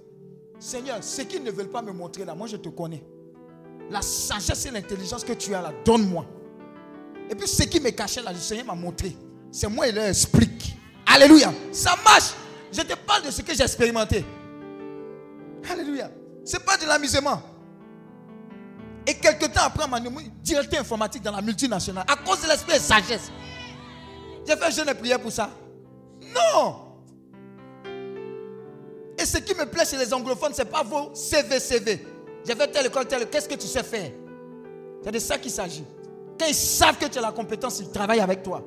Seigneur, 0.60 1.04
ce 1.04 1.22
qu'ils 1.24 1.44
ne 1.44 1.50
veulent 1.50 1.70
pas 1.70 1.82
me 1.82 1.92
montrer 1.92 2.26
là, 2.26 2.36
moi 2.36 2.46
je 2.48 2.58
te 2.58 2.70
connais. 2.70 3.04
la 3.90 4.02
sagesse 4.02 4.66
et 4.68 4.72
l'intelligence 4.72 5.24
que 5.24 5.34
tu 5.34 5.56
as 5.56 5.62
là, 5.62 5.72
donne-moi. 5.84 6.26
Et 7.30 7.36
puis 7.36 7.48
ce 7.48 7.64
qui 7.64 7.80
me 7.80 7.92
cachait 7.92 8.22
là, 8.22 8.34
le 8.34 8.40
Seigneur 8.40 8.66
m'a 8.66 8.76
montré. 8.76 9.16
C'est 9.52 9.68
moi 9.68 9.88
qui 9.88 9.94
leur 9.94 10.06
explique. 10.06 10.76
Alléluia. 11.06 11.54
Ça 11.72 11.96
marche. 12.04 12.34
Je 12.72 12.82
te 12.82 12.94
parle 12.96 13.24
de 13.24 13.32
ce 13.32 13.42
que 13.42 13.54
j'ai 13.54 13.64
expérimenté. 13.64 14.26
Alléluia. 15.70 16.10
C'est 16.44 16.64
pas 16.64 16.78
de 16.78 16.86
l'amusement. 16.86 17.42
Et 19.06 19.16
quelques 19.16 19.52
temps 19.52 19.64
après, 19.64 19.88
m'a 19.88 20.00
directeur 20.44 20.82
informatique 20.82 21.24
dans 21.24 21.32
la 21.32 21.42
multinationale 21.42 22.06
à 22.08 22.16
cause 22.16 22.42
de 22.42 22.48
l'esprit 22.48 22.74
de 22.78 22.84
sagesse. 22.84 23.32
J'ai 24.48 24.56
fait 24.56 24.66
un 24.66 24.70
jeûne 24.70 24.90
et 24.90 24.94
prière 24.94 25.20
pour 25.20 25.32
ça. 25.32 25.50
Non. 26.22 26.90
Et 29.18 29.26
ce 29.26 29.38
qui 29.38 29.54
me 29.54 29.66
plaît 29.66 29.86
chez 29.86 29.98
les 29.98 30.14
anglophones, 30.14 30.54
ce 30.54 30.62
n'est 30.62 30.70
pas 30.70 30.84
vos 30.84 31.14
CV, 31.14 31.60
CV. 31.60 32.06
J'ai 32.46 32.56
fait 32.56 32.68
telle 32.68 32.86
école, 32.86 33.06
telle. 33.06 33.30
Qu'est-ce 33.30 33.50
que 33.50 33.56
tu 33.56 33.68
sais 33.68 33.84
faire? 33.84 34.12
C'est 35.04 35.12
de 35.12 35.20
ça 35.20 35.38
qu'il 35.38 35.52
s'agit. 35.52 35.84
Quand 36.40 36.46
ils 36.48 36.56
savent 36.56 36.98
que 36.98 37.06
tu 37.06 37.18
as 37.18 37.22
la 37.22 37.32
compétence, 37.32 37.80
ils 37.80 37.90
travaillent 37.90 38.22
avec 38.22 38.42
toi. 38.42 38.64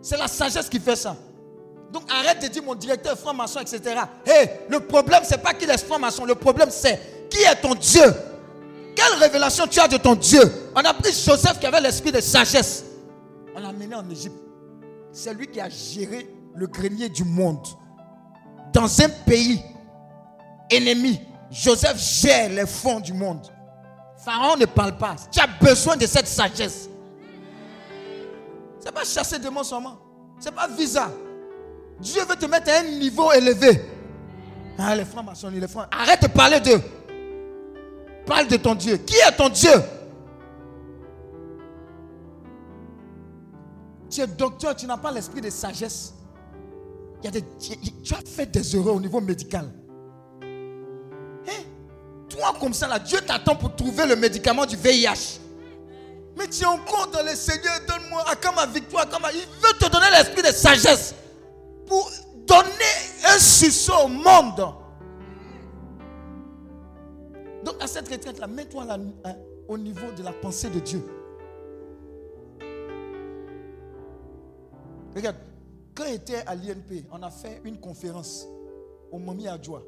C'est 0.00 0.16
la 0.16 0.28
sagesse 0.28 0.68
qui 0.68 0.80
fait 0.80 0.96
ça. 0.96 1.16
Donc 1.92 2.04
arrête 2.10 2.42
de 2.42 2.48
dire 2.48 2.62
mon 2.62 2.74
directeur 2.74 3.18
franc-maçon, 3.18 3.60
etc. 3.60 4.00
Hé, 4.26 4.50
le 4.68 4.80
problème, 4.80 5.22
ce 5.24 5.32
n'est 5.32 5.42
pas 5.42 5.52
qu'il 5.52 5.68
est 5.68 5.84
franc-maçon. 5.84 6.24
Le 6.24 6.34
problème, 6.34 6.70
c'est 6.70 7.28
qui 7.28 7.42
est 7.42 7.60
ton 7.60 7.74
Dieu? 7.74 8.14
Quelle 8.94 9.18
révélation 9.20 9.66
tu 9.66 9.78
as 9.78 9.88
de 9.88 9.98
ton 9.98 10.14
Dieu? 10.14 10.40
On 10.74 10.80
a 10.80 10.94
pris 10.94 11.12
Joseph 11.12 11.58
qui 11.60 11.66
avait 11.66 11.80
l'esprit 11.80 12.12
de 12.12 12.20
sagesse. 12.20 12.84
On 13.54 13.60
l'a 13.60 13.68
amené 13.68 13.94
en 13.94 14.08
Égypte. 14.08 14.36
C'est 15.12 15.34
lui 15.34 15.48
qui 15.48 15.60
a 15.60 15.68
géré 15.68 16.28
le 16.54 16.66
grenier 16.66 17.08
du 17.08 17.24
monde. 17.24 17.66
Dans 18.72 19.00
un 19.00 19.08
pays 19.26 19.62
ennemi, 20.70 21.20
Joseph 21.50 21.98
gère 21.98 22.48
les 22.50 22.66
fonds 22.66 23.00
du 23.00 23.12
monde. 23.12 23.46
Pharaon 24.26 24.56
ne 24.56 24.66
parle 24.66 24.98
pas. 24.98 25.14
Tu 25.30 25.38
as 25.38 25.46
besoin 25.46 25.96
de 25.96 26.04
cette 26.04 26.26
sagesse. 26.26 26.90
Ce 28.80 28.84
n'est 28.84 28.90
pas 28.90 29.04
chasser 29.04 29.38
démons 29.38 29.62
seulement. 29.62 29.98
Ce 30.40 30.46
n'est 30.46 30.54
pas 30.54 30.66
visa. 30.66 31.08
Dieu 32.00 32.22
veut 32.28 32.34
te 32.34 32.46
mettre 32.46 32.68
à 32.72 32.78
un 32.80 32.98
niveau 32.98 33.30
élevé. 33.30 33.80
Ah, 34.76 34.96
les 34.96 35.04
francs-maçons, 35.04 35.48
les 35.50 35.68
francs. 35.68 35.86
Arrête 35.92 36.22
de 36.22 36.26
parler 36.26 36.58
d'eux. 36.58 36.82
Parle 38.26 38.48
de 38.48 38.56
ton 38.56 38.74
Dieu. 38.74 38.96
Qui 38.96 39.14
est 39.14 39.36
ton 39.36 39.48
Dieu? 39.48 39.70
Tu 44.10 44.22
es 44.22 44.26
docteur, 44.26 44.74
tu 44.74 44.86
n'as 44.86 44.96
pas 44.96 45.12
l'esprit 45.12 45.40
de 45.40 45.50
sagesse. 45.50 46.14
Des, 47.22 47.44
tu 48.02 48.12
as 48.12 48.28
fait 48.28 48.46
des 48.46 48.76
erreurs 48.76 48.96
au 48.96 49.00
niveau 49.00 49.20
médical. 49.20 49.72
Hein? 50.42 51.75
Toi, 52.28 52.54
comme 52.60 52.74
ça, 52.74 52.88
là, 52.88 52.98
Dieu 52.98 53.20
t'attend 53.20 53.56
pour 53.56 53.74
trouver 53.76 54.06
le 54.06 54.16
médicament 54.16 54.66
du 54.66 54.76
VIH. 54.76 55.40
Mais 56.36 56.48
tu 56.48 56.62
es 56.62 56.66
encore 56.66 57.08
dans 57.08 57.22
le 57.22 57.34
Seigneur, 57.34 57.74
donne-moi, 57.88 58.24
à 58.28 58.52
ma 58.52 58.66
victoire, 58.66 59.06
ma... 59.20 59.32
il 59.32 59.40
veut 59.40 59.78
te 59.78 59.90
donner 59.90 60.10
l'esprit 60.10 60.42
de 60.42 60.54
sagesse 60.54 61.14
pour 61.86 62.10
donner 62.46 62.68
un 63.24 63.38
sursaut 63.38 64.04
au 64.04 64.08
monde. 64.08 64.74
Donc, 67.64 67.76
à 67.80 67.86
cette 67.86 68.08
retraite-là, 68.08 68.46
mets-toi 68.46 68.86
hein, 69.24 69.34
au 69.66 69.78
niveau 69.78 70.12
de 70.12 70.22
la 70.22 70.32
pensée 70.32 70.68
de 70.68 70.78
Dieu. 70.80 71.02
Regarde, 75.14 75.36
quand 75.94 76.04
était 76.04 76.44
à 76.46 76.54
l'INP, 76.54 77.06
on 77.10 77.22
a 77.22 77.30
fait 77.30 77.62
une 77.64 77.80
conférence 77.80 78.46
au 79.10 79.18
Momi 79.18 79.48
Adjoa. 79.48 79.82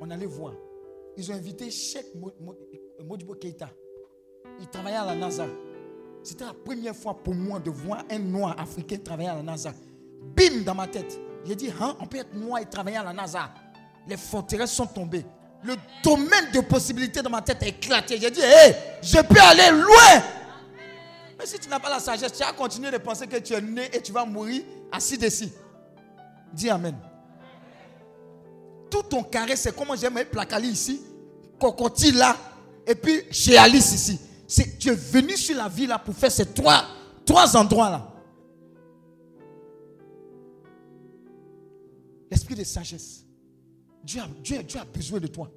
On 0.00 0.08
allait 0.10 0.26
voir. 0.26 0.52
Ils 1.16 1.30
ont 1.30 1.34
invité 1.34 1.70
Cheikh 1.70 2.06
Modibo 3.04 3.34
Keita. 3.34 3.68
Il 4.60 4.68
travaillait 4.68 4.98
à 4.98 5.06
la 5.06 5.14
NASA. 5.14 5.46
C'était 6.22 6.44
la 6.44 6.54
première 6.54 6.94
fois 6.94 7.14
pour 7.14 7.34
moi 7.34 7.58
de 7.58 7.70
voir 7.70 8.04
un 8.10 8.18
noir 8.18 8.58
africain 8.58 8.96
travailler 8.96 9.28
à 9.28 9.36
la 9.36 9.42
NASA. 9.42 9.72
Bim 10.36 10.62
dans 10.64 10.74
ma 10.74 10.86
tête. 10.86 11.18
J'ai 11.44 11.56
dit, 11.56 11.70
hein, 11.80 11.96
on 12.00 12.06
peut 12.06 12.18
être 12.18 12.34
noir 12.34 12.60
et 12.60 12.66
travailler 12.66 12.98
à 12.98 13.02
la 13.02 13.12
NASA. 13.12 13.52
Les 14.06 14.16
forteresses 14.16 14.72
sont 14.72 14.86
tombées. 14.86 15.24
Le 15.64 15.74
domaine 16.02 16.50
de 16.52 16.60
possibilités 16.60 17.22
dans 17.22 17.30
ma 17.30 17.42
tête 17.42 17.62
a 17.62 17.66
éclaté. 17.68 18.18
J'ai 18.20 18.30
dit, 18.30 18.40
hé, 18.40 18.74
je 19.02 19.20
peux 19.22 19.40
aller 19.40 19.70
loin. 19.70 20.22
Mais 21.38 21.46
si 21.46 21.58
tu 21.58 21.68
n'as 21.68 21.80
pas 21.80 21.90
la 21.90 21.98
sagesse, 21.98 22.32
tu 22.32 22.44
vas 22.44 22.52
continuer 22.52 22.90
de 22.90 22.98
penser 22.98 23.26
que 23.26 23.36
tu 23.36 23.52
es 23.52 23.60
né 23.60 23.90
et 23.92 24.00
tu 24.00 24.12
vas 24.12 24.24
mourir 24.24 24.62
assis 24.92 25.18
dessus. 25.18 25.48
Dis 26.52 26.70
Amen 26.70 26.94
tout 28.92 29.02
ton 29.04 29.22
carré, 29.22 29.56
c'est 29.56 29.74
comment 29.74 29.96
j'ai 29.96 30.10
mis 30.10 30.22
Placali 30.30 30.68
ici, 30.68 31.00
Cocoti 31.58 32.12
là, 32.12 32.36
et 32.86 32.94
puis 32.94 33.22
chez 33.30 33.56
Alice 33.56 33.92
ici. 33.94 34.20
C'est, 34.46 34.78
tu 34.78 34.90
es 34.90 34.94
venu 34.94 35.34
sur 35.34 35.56
la 35.56 35.66
ville 35.66 35.88
là 35.88 35.98
pour 35.98 36.14
faire 36.14 36.30
ces 36.30 36.44
trois, 36.44 36.84
trois 37.24 37.56
endroits 37.56 37.88
là. 37.88 38.08
L'esprit 42.30 42.54
de 42.54 42.64
sagesse. 42.64 43.24
Dieu 44.04 44.20
a, 44.20 44.28
Dieu, 44.42 44.58
a 44.78 44.84
besoin 44.84 45.20
de 45.20 45.26
toi. 45.26 45.50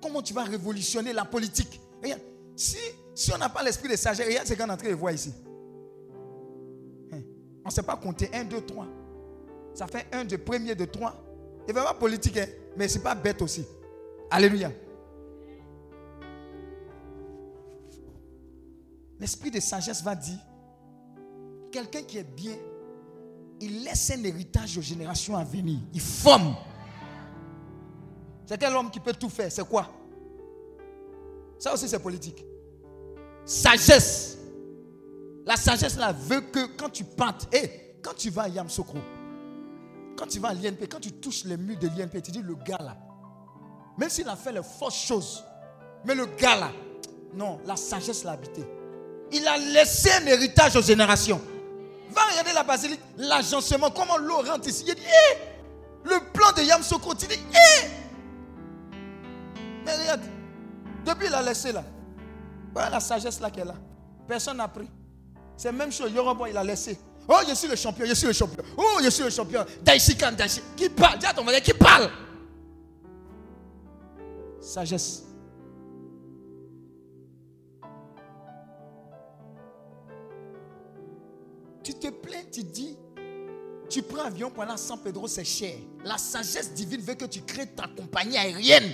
Comment 0.00 0.22
tu 0.22 0.32
vas 0.32 0.44
révolutionner 0.44 1.12
la 1.12 1.26
politique? 1.26 1.78
Si, 2.56 2.78
si 3.14 3.32
on 3.34 3.38
n'a 3.38 3.50
pas 3.50 3.62
l'esprit 3.62 3.88
de 3.90 3.96
sagesse, 3.96 4.26
regarde 4.26 4.46
ce 4.46 4.54
qu'on 4.54 4.66
est 4.66 4.70
en 4.70 4.76
train 4.76 4.88
de 4.88 4.94
voir 4.94 5.12
ici. 5.12 5.32
Hein? 7.12 7.20
On 7.64 7.68
ne 7.68 7.72
sait 7.72 7.82
pas 7.82 7.96
compter. 7.96 8.30
1, 8.32 8.44
2, 8.44 8.62
3. 8.62 8.86
Ça 9.74 9.86
fait 9.86 10.06
1 10.12 10.24
de 10.24 10.36
premier 10.36 10.74
de 10.74 10.86
3 10.86 11.29
est 11.70 11.72
vraiment 11.72 11.94
politique, 11.94 12.36
hein. 12.36 12.46
mais 12.76 12.88
ce 12.88 12.98
n'est 12.98 13.04
pas 13.04 13.14
bête 13.14 13.40
aussi. 13.42 13.64
Alléluia. 14.30 14.70
L'esprit 19.18 19.50
de 19.50 19.60
sagesse 19.60 20.02
va 20.02 20.14
dire, 20.14 20.38
quelqu'un 21.70 22.02
qui 22.02 22.18
est 22.18 22.24
bien, 22.24 22.56
il 23.60 23.84
laisse 23.84 24.10
un 24.10 24.24
héritage 24.24 24.78
aux 24.78 24.82
générations 24.82 25.36
à 25.36 25.44
venir. 25.44 25.78
Il 25.92 26.00
forme. 26.00 26.56
C'est 28.46 28.58
quel 28.58 28.74
homme 28.74 28.90
qui 28.90 28.98
peut 28.98 29.12
tout 29.12 29.28
faire 29.28 29.52
C'est 29.52 29.66
quoi? 29.68 29.88
Ça 31.58 31.74
aussi, 31.74 31.88
c'est 31.88 31.98
politique. 31.98 32.44
Sagesse. 33.44 34.38
La 35.44 35.56
sagesse 35.56 35.96
là 35.96 36.12
veut 36.12 36.40
que 36.40 36.76
quand 36.76 36.88
tu 36.88 37.04
partes, 37.04 37.54
et 37.54 37.98
quand 38.02 38.14
tu 38.14 38.30
vas 38.30 38.42
à 38.42 38.48
Yamsokro, 38.48 38.98
quand 40.16 40.26
tu 40.26 40.38
vas 40.38 40.48
à 40.48 40.54
l'INP, 40.54 40.86
quand 40.88 41.00
tu 41.00 41.12
touches 41.12 41.44
les 41.44 41.56
murs 41.56 41.78
de 41.78 41.88
l'INP, 41.88 42.22
tu 42.22 42.30
dis 42.30 42.42
le 42.42 42.54
gars 42.54 42.78
là, 42.80 42.96
même 43.98 44.10
s'il 44.10 44.28
a 44.28 44.36
fait 44.36 44.52
les 44.52 44.62
fausses 44.62 44.94
choses, 45.06 45.44
mais 46.04 46.14
le 46.14 46.26
gars 46.26 46.56
là, 46.56 46.70
non, 47.34 47.60
la 47.64 47.76
sagesse 47.76 48.24
l'a 48.24 48.32
habité. 48.32 48.64
Il 49.32 49.46
a 49.46 49.56
laissé 49.56 50.10
un 50.10 50.26
héritage 50.26 50.74
aux 50.76 50.82
générations. 50.82 51.40
Va 52.10 52.22
regarder 52.22 52.52
la 52.52 52.64
basilique, 52.64 53.00
l'agencement, 53.16 53.90
comment 53.90 54.16
l'eau 54.16 54.38
rentre 54.38 54.68
ici. 54.68 54.84
Il 54.88 54.94
dit, 54.94 55.02
eh, 55.02 55.38
le 56.02 56.18
plan 56.32 56.50
de 56.56 56.62
Yamsokro, 56.62 57.14
tu 57.14 57.26
dis, 57.26 57.34
eh. 57.34 57.86
Mais 59.84 59.96
regarde, 59.96 60.22
depuis 61.04 61.26
il 61.26 61.34
a 61.34 61.42
laissé 61.42 61.70
là, 61.70 61.84
voilà 62.72 62.90
la 62.90 63.00
sagesse 63.00 63.40
là 63.40 63.50
qu'elle 63.50 63.70
a. 63.70 63.76
Personne 64.26 64.56
n'a 64.56 64.68
pris. 64.68 64.88
C'est 65.56 65.72
même 65.72 65.92
chose. 65.92 66.12
Yoruba, 66.12 66.48
il 66.48 66.56
a 66.56 66.64
laissé. 66.64 66.98
Oh, 67.32 67.38
je 67.48 67.54
suis 67.54 67.68
le 67.68 67.76
champion, 67.76 68.04
je 68.06 68.14
suis 68.14 68.26
le 68.26 68.32
champion. 68.32 68.64
Oh, 68.76 68.98
je 69.00 69.08
suis 69.08 69.22
le 69.22 69.30
champion. 69.30 69.64
Daishikan, 69.82 70.32
Daishi. 70.32 70.60
Qui 70.76 70.88
parle? 70.88 71.16
Dis 71.20 71.26
à 71.26 71.32
ton 71.32 71.44
qui 71.62 71.72
parle? 71.74 72.10
Sagesse. 74.60 75.22
Tu 81.84 81.94
te 81.94 82.08
plains, 82.08 82.42
tu 82.50 82.64
dis, 82.64 82.98
tu 83.88 84.02
prends 84.02 84.24
avion 84.24 84.50
pendant 84.50 84.76
San 84.76 84.98
Pedro, 84.98 85.28
c'est 85.28 85.44
cher. 85.44 85.74
La 86.04 86.18
sagesse 86.18 86.72
divine 86.74 87.00
veut 87.00 87.14
que 87.14 87.24
tu 87.26 87.42
crées 87.42 87.66
ta 87.66 87.86
compagnie 87.86 88.38
aérienne. 88.38 88.92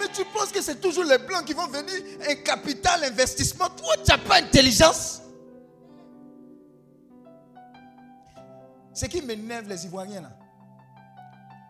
Mais 0.00 0.08
tu 0.12 0.24
penses 0.24 0.50
que 0.50 0.60
c'est 0.60 0.80
toujours 0.80 1.04
les 1.04 1.18
blancs 1.18 1.44
qui 1.44 1.54
vont 1.54 1.68
venir, 1.68 1.94
un 2.28 2.34
capital, 2.34 3.04
investissement. 3.04 3.68
Toi, 3.68 3.94
tu 4.04 4.10
n'as 4.10 4.18
pas 4.18 4.42
intelligence. 4.42 5.20
Ce 8.94 9.06
qui 9.06 9.20
m'énerve, 9.20 9.68
les 9.68 9.84
Ivoiriens, 9.84 10.20
là, 10.20 10.30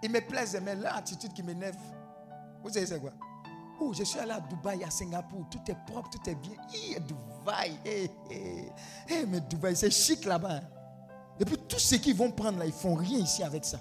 ils 0.02 0.10
me 0.10 0.20
plaisent, 0.20 0.60
mais 0.62 0.76
leur 0.76 0.94
attitude 0.94 1.32
qui 1.32 1.42
m'énerve, 1.42 1.76
vous 2.62 2.68
savez 2.68 2.84
c'est 2.84 3.00
quoi? 3.00 3.12
Oh, 3.80 3.92
je 3.94 4.04
suis 4.04 4.20
allé 4.20 4.32
à 4.32 4.40
Dubaï, 4.40 4.84
à 4.84 4.90
Singapour, 4.90 5.46
tout 5.50 5.58
est 5.66 5.76
propre, 5.86 6.10
tout 6.10 6.30
est 6.30 6.34
bien. 6.34 6.56
Hi, 6.72 6.96
Dubaï, 7.00 7.78
hey, 7.84 8.10
hey. 8.30 8.72
hey, 9.08 9.26
mais 9.26 9.40
Dubaï, 9.40 9.74
c'est 9.74 9.90
chic 9.90 10.26
là-bas. 10.26 10.56
Hein. 10.56 10.60
Et 11.40 11.44
puis 11.46 11.56
tous 11.66 11.78
ceux 11.78 11.96
qui 11.96 12.12
vont 12.12 12.30
prendre 12.30 12.58
là, 12.58 12.66
ils 12.66 12.72
font 12.72 12.94
rien 12.94 13.18
ici 13.18 13.42
avec 13.42 13.64
ça. 13.64 13.80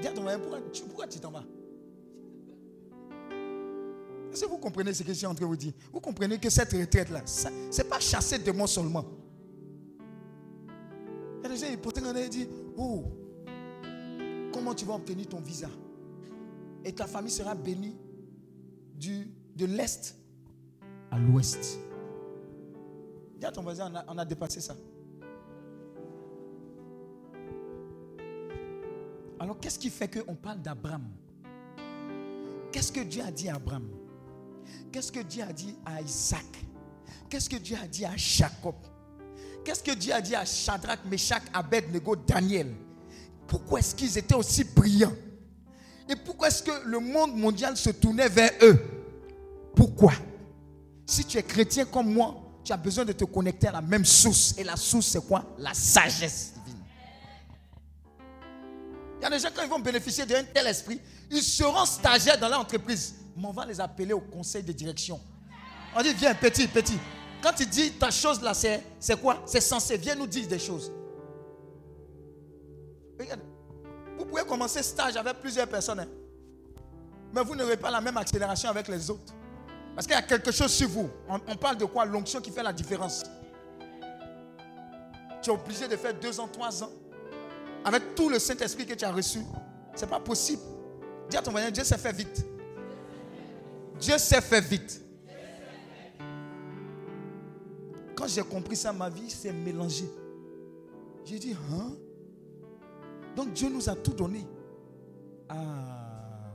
Dis 0.00 0.06
à 0.06 0.12
ton 0.12 0.22
pourquoi, 0.22 0.58
pourquoi 0.86 1.06
tu 1.08 1.18
t'en 1.18 1.32
vas? 1.32 1.44
Est-ce 4.32 4.44
que 4.44 4.50
vous 4.50 4.58
comprenez 4.58 4.94
ce 4.94 5.02
que 5.02 5.08
je 5.08 5.14
suis 5.14 5.26
en 5.26 5.34
train 5.34 5.44
de 5.44 5.48
vous 5.48 5.56
dire? 5.56 5.72
Vous 5.92 6.00
comprenez 6.00 6.38
que 6.38 6.50
cette 6.50 6.72
retraite-là, 6.72 7.22
ce 7.24 7.48
n'est 7.48 7.88
pas 7.88 7.98
chasser 7.98 8.38
de 8.38 8.52
moi 8.52 8.66
seulement. 11.56 11.76
Il 11.96 12.04
gens, 12.04 12.14
ils 12.16 12.28
dit 12.28 12.48
Oh, 12.76 13.04
comment 14.52 14.74
tu 14.74 14.84
vas 14.84 14.94
obtenir 14.94 15.28
ton 15.28 15.40
visa? 15.40 15.68
Et 16.84 16.92
ta 16.92 17.06
famille 17.06 17.30
sera 17.30 17.54
bénie 17.54 17.96
du, 18.94 19.28
de 19.54 19.66
l'Est 19.66 20.16
à 21.10 21.18
l'Ouest. 21.18 21.78
Dis 23.38 23.46
à 23.46 23.52
ton 23.52 23.62
voisin, 23.62 23.90
on 23.92 23.96
a, 23.96 24.04
on 24.08 24.18
a 24.18 24.24
dépassé 24.24 24.60
ça. 24.60 24.76
Alors, 29.38 29.58
qu'est-ce 29.60 29.78
qui 29.78 29.90
fait 29.90 30.08
qu'on 30.08 30.34
parle 30.34 30.60
d'Abraham? 30.62 31.08
Qu'est-ce 32.72 32.92
que 32.92 33.00
Dieu 33.00 33.22
a 33.22 33.30
dit 33.30 33.48
à 33.48 33.56
Abraham? 33.56 33.88
Qu'est-ce 34.90 35.12
que 35.12 35.20
Dieu 35.20 35.42
a 35.42 35.52
dit 35.52 35.76
à 35.84 36.00
Isaac? 36.00 36.64
Qu'est-ce 37.28 37.48
que 37.50 37.56
Dieu 37.56 37.76
a 37.82 37.86
dit 37.86 38.04
à 38.04 38.16
Jacob? 38.16 38.76
Qu'est-ce 39.66 39.82
que 39.82 39.90
Dieu 39.90 40.14
a 40.14 40.20
dit 40.20 40.36
à 40.36 40.44
Shadrach, 40.44 41.00
Meshach, 41.06 41.42
Abednego, 41.52 42.14
Daniel? 42.14 42.72
Pourquoi 43.48 43.80
est-ce 43.80 43.96
qu'ils 43.96 44.16
étaient 44.16 44.36
aussi 44.36 44.62
brillants? 44.62 45.12
Et 46.08 46.14
pourquoi 46.14 46.46
est-ce 46.46 46.62
que 46.62 46.70
le 46.84 47.00
monde 47.00 47.36
mondial 47.36 47.76
se 47.76 47.90
tournait 47.90 48.28
vers 48.28 48.52
eux? 48.62 48.80
Pourquoi? 49.74 50.12
Si 51.04 51.24
tu 51.24 51.36
es 51.36 51.42
chrétien 51.42 51.84
comme 51.84 52.14
moi, 52.14 52.36
tu 52.62 52.72
as 52.72 52.76
besoin 52.76 53.04
de 53.04 53.10
te 53.10 53.24
connecter 53.24 53.66
à 53.66 53.72
la 53.72 53.80
même 53.80 54.04
source. 54.04 54.54
Et 54.56 54.62
la 54.62 54.76
source, 54.76 55.06
c'est 55.06 55.26
quoi? 55.26 55.44
La 55.58 55.74
sagesse 55.74 56.52
divine. 56.64 56.84
Il 59.18 59.22
y 59.24 59.26
a 59.26 59.30
des 59.30 59.40
gens, 59.40 59.48
quand 59.52 59.64
ils 59.64 59.68
vont 59.68 59.80
bénéficier 59.80 60.24
d'un 60.24 60.44
tel 60.44 60.68
esprit, 60.68 61.00
ils 61.28 61.42
seront 61.42 61.84
stagiaires 61.86 62.38
dans 62.38 62.48
leur 62.48 62.60
entreprise. 62.60 63.16
Mais 63.36 63.48
on 63.48 63.52
va 63.52 63.66
les 63.66 63.80
appeler 63.80 64.12
au 64.12 64.20
conseil 64.20 64.62
de 64.62 64.70
direction. 64.70 65.20
On 65.96 66.02
dit, 66.02 66.14
viens, 66.14 66.36
petit, 66.36 66.68
petit. 66.68 67.00
Quand 67.46 67.52
tu 67.52 67.64
dis 67.64 67.92
ta 67.92 68.10
chose 68.10 68.42
là, 68.42 68.54
c'est, 68.54 68.82
quoi? 69.22 69.40
C'est 69.46 69.60
censé. 69.60 69.96
Viens 69.98 70.16
nous 70.16 70.26
dire 70.26 70.48
des 70.48 70.58
choses. 70.58 70.90
Vous 74.18 74.24
pouvez 74.24 74.42
commencer 74.42 74.82
stage 74.82 75.16
avec 75.16 75.34
plusieurs 75.40 75.68
personnes. 75.68 76.00
hein. 76.00 76.08
Mais 77.32 77.44
vous 77.44 77.54
n'aurez 77.54 77.76
pas 77.76 77.88
la 77.92 78.00
même 78.00 78.16
accélération 78.16 78.68
avec 78.68 78.88
les 78.88 79.08
autres. 79.08 79.32
Parce 79.94 80.08
qu'il 80.08 80.16
y 80.16 80.18
a 80.18 80.22
quelque 80.22 80.50
chose 80.50 80.72
sur 80.72 80.88
vous. 80.88 81.08
On, 81.28 81.38
on 81.46 81.54
parle 81.54 81.76
de 81.76 81.84
quoi? 81.84 82.04
L'onction 82.04 82.40
qui 82.40 82.50
fait 82.50 82.64
la 82.64 82.72
différence. 82.72 83.22
Tu 85.40 85.48
es 85.48 85.52
obligé 85.52 85.86
de 85.86 85.96
faire 85.96 86.14
deux 86.14 86.40
ans, 86.40 86.48
trois 86.48 86.82
ans. 86.82 86.90
Avec 87.84 88.16
tout 88.16 88.28
le 88.28 88.40
Saint-Esprit 88.40 88.86
que 88.86 88.94
tu 88.94 89.04
as 89.04 89.12
reçu. 89.12 89.38
C'est 89.94 90.10
pas 90.10 90.18
possible. 90.18 90.62
Dis 91.30 91.36
à 91.36 91.42
ton 91.42 91.52
voisin, 91.52 91.70
Dieu 91.70 91.84
s'est 91.84 91.96
fait 91.96 92.12
vite. 92.12 92.44
Dieu 94.00 94.18
s'est 94.18 94.40
fait 94.40 94.60
vite. 94.62 95.00
Quand 98.16 98.26
j'ai 98.26 98.42
compris 98.42 98.76
ça, 98.76 98.92
ma 98.92 99.10
vie 99.10 99.30
s'est 99.30 99.52
mélangée. 99.52 100.08
J'ai 101.24 101.38
dit, 101.38 101.54
hein? 101.70 101.92
Donc 103.36 103.52
Dieu 103.52 103.68
nous 103.68 103.88
a 103.90 103.94
tout 103.94 104.14
donné. 104.14 104.46
Ah, 105.48 106.50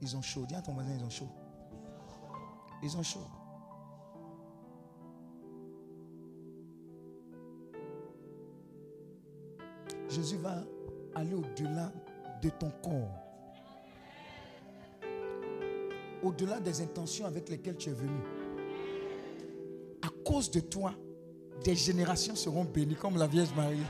ils 0.00 0.14
ont 0.14 0.20
chaud. 0.20 0.44
Dis 0.46 0.54
à 0.54 0.60
ton 0.60 0.74
voisin, 0.74 0.90
ils 0.94 1.04
ont 1.04 1.10
chaud. 1.10 1.28
Ils 2.82 2.96
ont 2.96 3.02
chaud. 3.02 3.20
Jésus 10.10 10.36
va 10.36 10.62
aller 11.14 11.34
au-delà 11.34 11.90
de 12.42 12.50
ton 12.50 12.70
corps. 12.82 13.22
Au-delà 16.22 16.60
des 16.60 16.80
intentions 16.82 17.24
avec 17.24 17.48
lesquelles 17.48 17.76
tu 17.76 17.88
es 17.88 17.94
venu. 17.94 18.20
À 20.02 20.08
cause 20.24 20.50
de 20.50 20.60
toi, 20.60 20.92
des 21.64 21.74
générations 21.74 22.34
seront 22.34 22.64
bénies 22.64 22.94
comme 22.94 23.16
la 23.16 23.26
Vierge 23.26 23.54
Marie. 23.54 23.86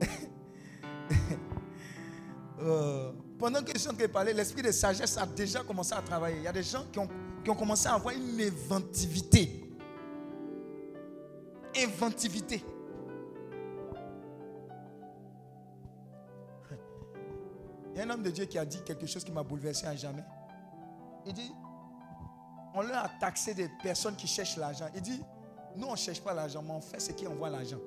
Euh, 2.62 3.12
pendant 3.38 3.62
que 3.62 3.72
je 3.72 3.78
suis 3.78 3.88
en 3.88 3.94
train 3.94 4.06
de 4.06 4.12
parler, 4.12 4.34
l'esprit 4.34 4.60
de 4.60 4.70
sagesse 4.70 5.16
a 5.16 5.24
déjà 5.24 5.62
commencé 5.62 5.94
à 5.94 6.02
travailler. 6.02 6.36
Il 6.36 6.42
y 6.42 6.46
a 6.46 6.52
des 6.52 6.62
gens 6.62 6.84
qui 6.92 6.98
ont, 6.98 7.08
qui 7.42 7.48
ont 7.48 7.54
commencé 7.54 7.88
à 7.88 7.94
avoir 7.94 8.14
une 8.14 8.38
inventivité. 8.38 9.64
Inventivité. 11.74 12.62
Il 17.94 17.98
y 17.98 18.00
a 18.00 18.04
un 18.04 18.10
homme 18.10 18.22
de 18.22 18.30
Dieu 18.30 18.44
qui 18.44 18.58
a 18.58 18.64
dit 18.64 18.82
quelque 18.84 19.06
chose 19.06 19.24
qui 19.24 19.32
m'a 19.32 19.42
bouleversé 19.42 19.86
à 19.86 19.96
jamais. 19.96 20.24
Il 21.26 21.32
dit, 21.32 21.52
on 22.74 22.82
leur 22.82 23.04
a 23.04 23.08
taxé 23.20 23.54
des 23.54 23.68
personnes 23.82 24.16
qui 24.16 24.26
cherchent 24.26 24.56
l'argent. 24.56 24.86
Il 24.94 25.02
dit, 25.02 25.20
nous 25.76 25.86
on 25.86 25.92
ne 25.92 25.96
cherche 25.96 26.20
pas 26.20 26.34
l'argent, 26.34 26.62
mais 26.62 26.72
on 26.72 26.80
fait 26.80 27.00
ce 27.00 27.12
qui 27.12 27.26
envoie 27.26 27.50
l'argent. 27.50 27.80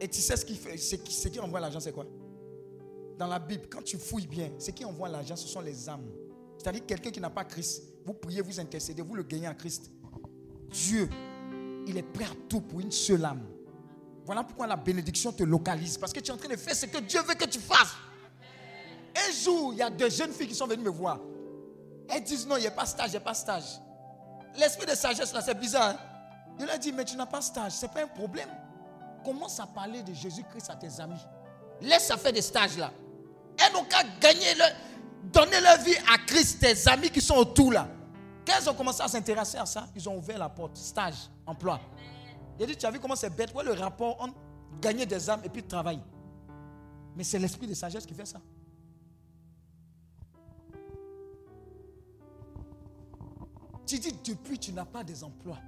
Et 0.00 0.08
tu 0.08 0.20
sais 0.20 0.36
ce 0.36 0.44
qui, 0.44 0.54
fait, 0.56 0.76
ce 0.76 1.28
qui, 1.28 1.40
envoie 1.40 1.60
l'argent, 1.60 1.80
c'est 1.80 1.92
quoi? 1.92 2.06
Dans 3.18 3.26
la 3.26 3.38
Bible, 3.38 3.66
quand 3.70 3.82
tu 3.82 3.96
fouilles 3.96 4.26
bien, 4.26 4.50
ce 4.58 4.70
qui 4.70 4.84
envoie 4.84 5.08
l'argent, 5.08 5.36
ce 5.36 5.48
sont 5.48 5.60
les 5.60 5.88
âmes. 5.88 6.06
C'est-à-dire 6.58 6.84
quelqu'un 6.84 7.10
qui 7.10 7.20
n'a 7.20 7.30
pas 7.30 7.44
Christ, 7.44 7.82
vous 8.04 8.12
priez, 8.12 8.42
vous 8.42 8.60
intercédez, 8.60 9.02
vous 9.02 9.14
le 9.14 9.22
gagnez 9.22 9.46
à 9.46 9.54
Christ. 9.54 9.90
Dieu, 10.70 11.08
il 11.86 11.96
est 11.96 12.02
prêt 12.02 12.24
à 12.24 12.34
tout 12.48 12.60
pour 12.60 12.80
une 12.80 12.90
seule 12.92 13.24
âme. 13.24 13.46
Voilà 14.26 14.42
pourquoi 14.42 14.66
la 14.66 14.76
bénédiction 14.76 15.32
te 15.32 15.44
localise. 15.44 15.96
Parce 15.96 16.12
que 16.12 16.20
tu 16.20 16.30
es 16.30 16.34
en 16.34 16.36
train 16.36 16.48
de 16.48 16.56
faire 16.56 16.74
ce 16.74 16.86
que 16.86 16.98
Dieu 16.98 17.20
veut 17.22 17.34
que 17.34 17.46
tu 17.46 17.60
fasses. 17.60 17.94
Un 19.16 19.32
jour, 19.32 19.72
il 19.72 19.78
y 19.78 19.82
a 19.82 19.88
deux 19.88 20.10
jeunes 20.10 20.32
filles 20.32 20.48
qui 20.48 20.54
sont 20.54 20.66
venues 20.66 20.82
me 20.82 20.90
voir. 20.90 21.20
Elles 22.08 22.22
disent 22.22 22.46
non, 22.46 22.56
il 22.56 22.62
n'y 22.62 22.66
a 22.66 22.72
pas 22.72 22.84
stage, 22.86 23.08
il 23.08 23.12
n'y 23.12 23.16
a 23.16 23.20
pas 23.20 23.34
stage. 23.34 23.80
L'esprit 24.58 24.86
de 24.86 24.94
sagesse, 24.94 25.32
là, 25.32 25.40
c'est 25.40 25.58
bizarre. 25.58 25.90
hein? 25.90 25.98
Je 26.58 26.64
leur 26.64 26.74
ai 26.74 26.78
dit, 26.78 26.92
mais 26.92 27.04
tu 27.04 27.16
n'as 27.16 27.26
pas 27.26 27.40
stage, 27.40 27.72
ce 27.72 27.86
n'est 27.86 27.92
pas 27.92 28.02
un 28.02 28.08
problème. 28.08 28.48
Commence 29.24 29.60
à 29.60 29.66
parler 29.66 30.02
de 30.02 30.12
Jésus-Christ 30.12 30.70
à 30.70 30.76
tes 30.76 31.00
amis. 31.00 31.20
Laisse 31.80 32.10
à 32.10 32.16
faire 32.16 32.32
des 32.32 32.42
stages 32.42 32.78
là. 32.78 32.92
Elles 33.58 33.72
n'ont 33.72 33.84
qu'à 33.84 34.02
gagner, 34.20 34.54
leur, 34.54 34.68
donner 35.24 35.60
leur 35.60 35.78
vie 35.78 35.96
à 36.12 36.18
Christ, 36.18 36.60
tes 36.60 36.88
amis 36.88 37.10
qui 37.10 37.20
sont 37.20 37.36
autour 37.36 37.72
là. 37.72 37.88
Quand 38.46 38.54
elles 38.58 38.70
ont 38.70 38.74
commencé 38.74 39.02
à 39.02 39.08
s'intéresser 39.08 39.58
à 39.58 39.66
ça, 39.66 39.88
ils 39.94 40.08
ont 40.08 40.16
ouvert 40.16 40.38
la 40.38 40.48
porte. 40.48 40.76
Stage, 40.76 41.28
emploi. 41.44 41.80
J'ai 42.58 42.66
dit, 42.66 42.76
tu 42.76 42.86
as 42.86 42.90
vu 42.90 43.00
comment 43.00 43.16
c'est 43.16 43.30
bête? 43.30 43.52
Ouais, 43.54 43.64
le 43.64 43.72
rapport 43.72 44.20
entre 44.20 44.34
gagner 44.80 45.04
des 45.04 45.28
âmes 45.28 45.40
et 45.44 45.48
puis 45.48 45.62
travail. 45.62 46.00
Mais 47.14 47.24
c'est 47.24 47.38
l'esprit 47.38 47.66
de 47.66 47.74
sagesse 47.74 48.06
qui 48.06 48.14
fait 48.14 48.26
ça. 48.26 48.40
Tu 53.86 53.98
dis, 53.98 54.12
depuis 54.12 54.58
tu 54.58 54.72
n'as 54.72 54.84
pas 54.84 55.04
des 55.04 55.22
emplois. 55.22 55.58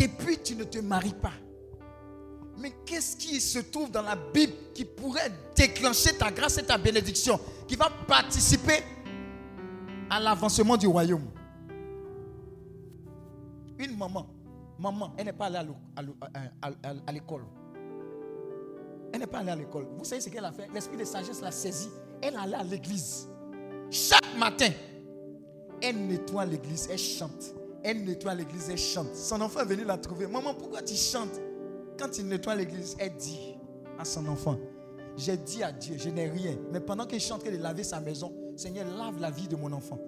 Depuis 0.00 0.38
tu 0.38 0.56
ne 0.56 0.64
te 0.64 0.78
maries 0.78 1.12
pas. 1.12 1.34
Mais 2.56 2.72
qu'est-ce 2.86 3.16
qui 3.16 3.38
se 3.38 3.58
trouve 3.58 3.90
dans 3.90 4.00
la 4.00 4.16
Bible 4.16 4.54
qui 4.74 4.86
pourrait 4.86 5.30
déclencher 5.54 6.16
ta 6.16 6.30
grâce 6.30 6.56
et 6.56 6.62
ta 6.62 6.78
bénédiction, 6.78 7.38
qui 7.68 7.76
va 7.76 7.90
participer 8.08 8.82
à 10.08 10.18
l'avancement 10.18 10.78
du 10.78 10.86
royaume? 10.86 11.26
Une 13.78 13.96
maman, 13.96 14.26
maman, 14.78 15.12
elle 15.18 15.26
n'est 15.26 15.32
pas 15.34 15.46
allée 15.46 15.70
à 15.96 17.12
l'école. 17.12 17.44
Elle 19.12 19.20
n'est 19.20 19.26
pas 19.26 19.38
allée 19.38 19.50
à 19.50 19.56
l'école. 19.56 19.86
Vous 19.98 20.04
savez 20.04 20.22
ce 20.22 20.30
qu'elle 20.30 20.44
a 20.44 20.52
fait? 20.52 20.68
L'esprit 20.72 20.96
de 20.96 21.04
sagesse 21.04 21.42
l'a 21.42 21.50
saisie. 21.50 21.90
Elle 22.22 22.36
allée 22.36 22.54
à 22.54 22.62
l'église. 22.62 23.28
Chaque 23.90 24.36
matin, 24.38 24.70
elle 25.82 26.06
nettoie 26.06 26.46
l'église, 26.46 26.88
elle 26.90 26.98
chante. 26.98 27.54
Elle 27.82 28.04
nettoie 28.04 28.34
l'église, 28.34 28.68
elle 28.70 28.78
chante. 28.78 29.14
Son 29.14 29.40
enfant 29.40 29.60
est 29.60 29.66
venu 29.66 29.84
la 29.84 29.96
trouver. 29.96 30.26
Maman, 30.26 30.54
pourquoi 30.54 30.82
tu 30.82 30.94
chantes? 30.94 31.40
Quand 31.98 32.18
il 32.18 32.26
nettoie 32.26 32.54
l'église, 32.54 32.96
elle 32.98 33.16
dit 33.16 33.56
à 33.98 34.04
son 34.04 34.26
enfant 34.28 34.58
J'ai 35.16 35.36
dit 35.36 35.62
à 35.62 35.72
Dieu, 35.72 35.96
je 35.98 36.10
n'ai 36.10 36.28
rien. 36.28 36.56
Mais 36.72 36.80
pendant 36.80 37.06
qu'il 37.06 37.20
chante, 37.20 37.44
de 37.44 37.56
laver 37.56 37.84
sa 37.84 38.00
maison, 38.00 38.32
Seigneur, 38.56 38.86
lave 38.96 39.18
la 39.20 39.30
vie 39.30 39.48
de 39.48 39.56
mon 39.56 39.72
enfant. 39.72 39.98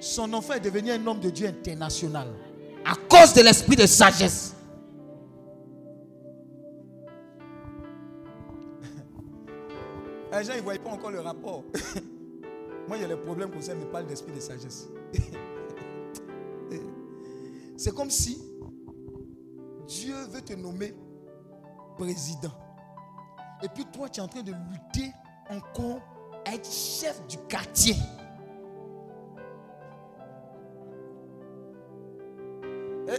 Son 0.00 0.32
enfant 0.32 0.54
est 0.54 0.60
devenu 0.60 0.90
un 0.90 1.06
homme 1.06 1.20
de 1.20 1.30
Dieu 1.30 1.48
international. 1.48 2.28
À 2.84 2.94
cause 3.08 3.32
de 3.34 3.42
l'esprit 3.42 3.76
de 3.76 3.86
sagesse. 3.86 4.54
Les 10.32 10.44
gens, 10.44 10.54
ne 10.54 10.60
voient 10.60 10.74
pas 10.74 10.90
encore 10.90 11.10
le 11.10 11.20
rapport. 11.20 11.64
Moi, 12.88 12.96
il 12.96 13.02
y 13.02 13.04
a 13.04 13.08
les 13.08 13.16
problèmes 13.16 13.50
comme 13.50 13.60
ça, 13.60 13.74
mais 13.74 13.84
parle 13.86 14.06
d'esprit 14.06 14.32
de 14.32 14.40
sagesse. 14.40 14.88
C'est 17.78 17.94
comme 17.94 18.10
si 18.10 18.36
Dieu 19.86 20.16
veut 20.30 20.42
te 20.42 20.52
nommer 20.52 20.96
président. 21.96 22.52
Et 23.62 23.68
puis 23.68 23.84
toi, 23.86 24.08
tu 24.08 24.18
es 24.18 24.22
en 24.22 24.26
train 24.26 24.42
de 24.42 24.52
lutter 24.52 25.12
encore 25.48 26.00
à 26.44 26.56
être 26.56 26.68
chef 26.68 27.24
du 27.28 27.38
quartier. 27.48 27.94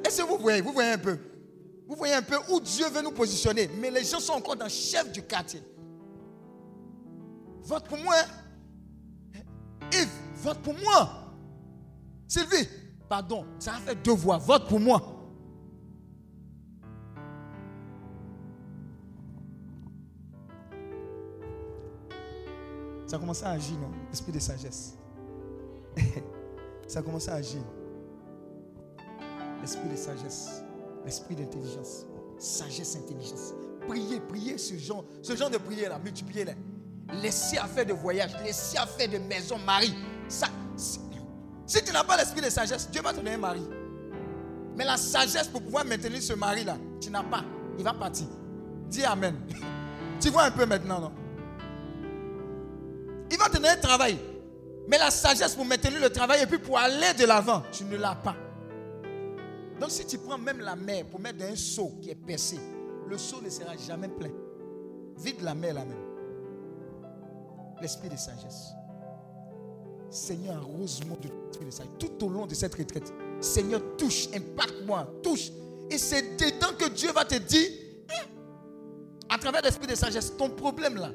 Est-ce 0.05 0.21
que 0.21 0.27
vous 0.27 0.37
voyez 0.37 0.59
Vous 0.59 0.73
voyez 0.73 0.91
un 0.91 0.97
peu? 0.97 1.17
Vous 1.87 1.95
voyez 1.95 2.13
un 2.13 2.21
peu 2.21 2.35
où 2.51 2.59
Dieu 2.59 2.87
veut 2.89 3.01
nous 3.01 3.11
positionner. 3.11 3.69
Mais 3.79 3.89
les 3.89 4.03
gens 4.03 4.19
sont 4.19 4.33
encore 4.33 4.57
dans 4.57 4.67
chef 4.67 5.09
du 5.09 5.23
quartier. 5.23 5.63
Vote 7.63 7.87
pour 7.87 7.97
moi. 7.97 8.15
Yves, 9.93 10.09
vote 10.43 10.59
pour 10.59 10.73
moi. 10.73 11.33
Sylvie, 12.27 12.67
pardon, 13.09 13.45
ça 13.57 13.73
a 13.73 13.79
fait 13.79 13.95
deux 13.95 14.13
voix. 14.13 14.37
Vote 14.37 14.67
pour 14.69 14.79
moi. 14.79 15.01
Ça 23.07 23.15
a 23.15 23.19
commencé 23.19 23.43
à 23.43 23.49
agir, 23.49 23.75
non? 23.79 23.89
L'esprit 24.11 24.31
de 24.31 24.37
sagesse. 24.37 24.95
ça 26.87 26.99
a 26.99 27.01
commencé 27.01 27.31
à 27.31 27.35
agir. 27.35 27.63
L'esprit 29.61 29.89
de 29.89 29.95
sagesse. 29.95 30.63
L'esprit 31.03 31.35
d'intelligence. 31.35 32.05
Sagesse, 32.37 32.95
intelligence. 32.95 33.55
Priez, 33.87 34.19
priez 34.19 34.59
ce 34.59 34.75
genre, 34.75 35.03
ce 35.23 35.35
genre 35.35 35.49
de 35.49 35.57
prière 35.57 35.89
là, 35.89 35.97
multipliez-les. 35.97 36.53
Laissez 37.23 37.57
à 37.57 37.65
faire 37.65 37.87
de 37.87 37.93
voyage, 37.93 38.31
laissez 38.43 38.77
à 38.77 38.85
faire 38.85 39.09
de 39.09 39.17
maison, 39.17 39.57
mari. 39.57 39.95
Ça, 40.27 40.47
si, 41.69 41.83
tu 41.83 41.93
n'as 41.93 42.03
pas 42.03 42.17
l'esprit 42.17 42.41
de 42.41 42.49
sagesse, 42.49 42.89
Dieu 42.89 42.99
va 42.99 43.11
te 43.11 43.17
donner 43.17 43.35
un 43.35 43.37
mari. 43.37 43.61
Mais 44.75 44.83
la 44.85 44.97
sagesse 44.97 45.47
pour 45.47 45.61
pouvoir 45.61 45.85
maintenir 45.85 46.19
ce 46.19 46.33
mari 46.33 46.63
là, 46.63 46.77
tu 46.99 47.11
n'as 47.11 47.21
pas. 47.21 47.43
Il 47.77 47.83
va 47.83 47.93
partir. 47.93 48.25
Dis 48.87 49.05
Amen. 49.05 49.35
Tu 50.19 50.31
vois 50.31 50.43
un 50.43 50.51
peu 50.51 50.65
maintenant, 50.65 50.99
non? 50.99 51.11
Il 53.31 53.37
va 53.37 53.47
te 53.49 53.53
donner 53.53 53.69
un 53.69 53.77
travail. 53.77 54.17
Mais 54.87 54.97
la 54.97 55.11
sagesse 55.11 55.53
pour 55.53 55.63
maintenir 55.63 56.01
le 56.01 56.09
travail 56.09 56.41
et 56.41 56.47
puis 56.47 56.57
pour 56.57 56.77
aller 56.79 57.13
de 57.13 57.25
l'avant, 57.25 57.61
tu 57.71 57.83
ne 57.85 57.95
l'as 57.95 58.15
pas. 58.15 58.35
Donc 59.79 59.91
si 59.91 60.05
tu 60.07 60.17
prends 60.17 60.39
même 60.39 60.59
la 60.59 60.75
mer 60.75 61.05
pour 61.05 61.19
mettre 61.19 61.37
dans 61.37 61.45
un 61.45 61.55
seau 61.55 61.99
qui 62.01 62.09
est 62.09 62.15
percé, 62.15 62.59
le 63.07 63.17
seau 63.17 63.41
ne 63.43 63.49
sera 63.49 63.77
jamais 63.77 64.09
plein. 64.09 64.31
Vide 65.17 65.41
la 65.41 65.53
mer 65.53 65.75
là-même. 65.75 66.03
L'esprit 67.79 68.09
de 68.09 68.17
sagesse. 68.17 68.73
Seigneur, 70.09 70.57
arrose-moi 70.57 71.17
de 71.21 71.71
sagesse. 71.71 71.87
Tout 71.99 72.25
au 72.25 72.29
long 72.29 72.45
de 72.45 72.55
cette 72.55 72.73
retraite, 72.75 73.13
Seigneur, 73.39 73.81
touche, 73.97 74.27
impacte-moi, 74.33 75.07
touche. 75.23 75.51
Et 75.89 75.97
c'est 75.97 76.37
dedans 76.37 76.73
que 76.77 76.89
Dieu 76.89 77.11
va 77.11 77.25
te 77.25 77.35
dire, 77.35 77.69
hein, 78.09 78.27
à 79.29 79.37
travers 79.37 79.61
l'esprit 79.61 79.87
de 79.87 79.95
sagesse, 79.95 80.35
ton 80.37 80.49
problème 80.49 80.95
là, 80.95 81.11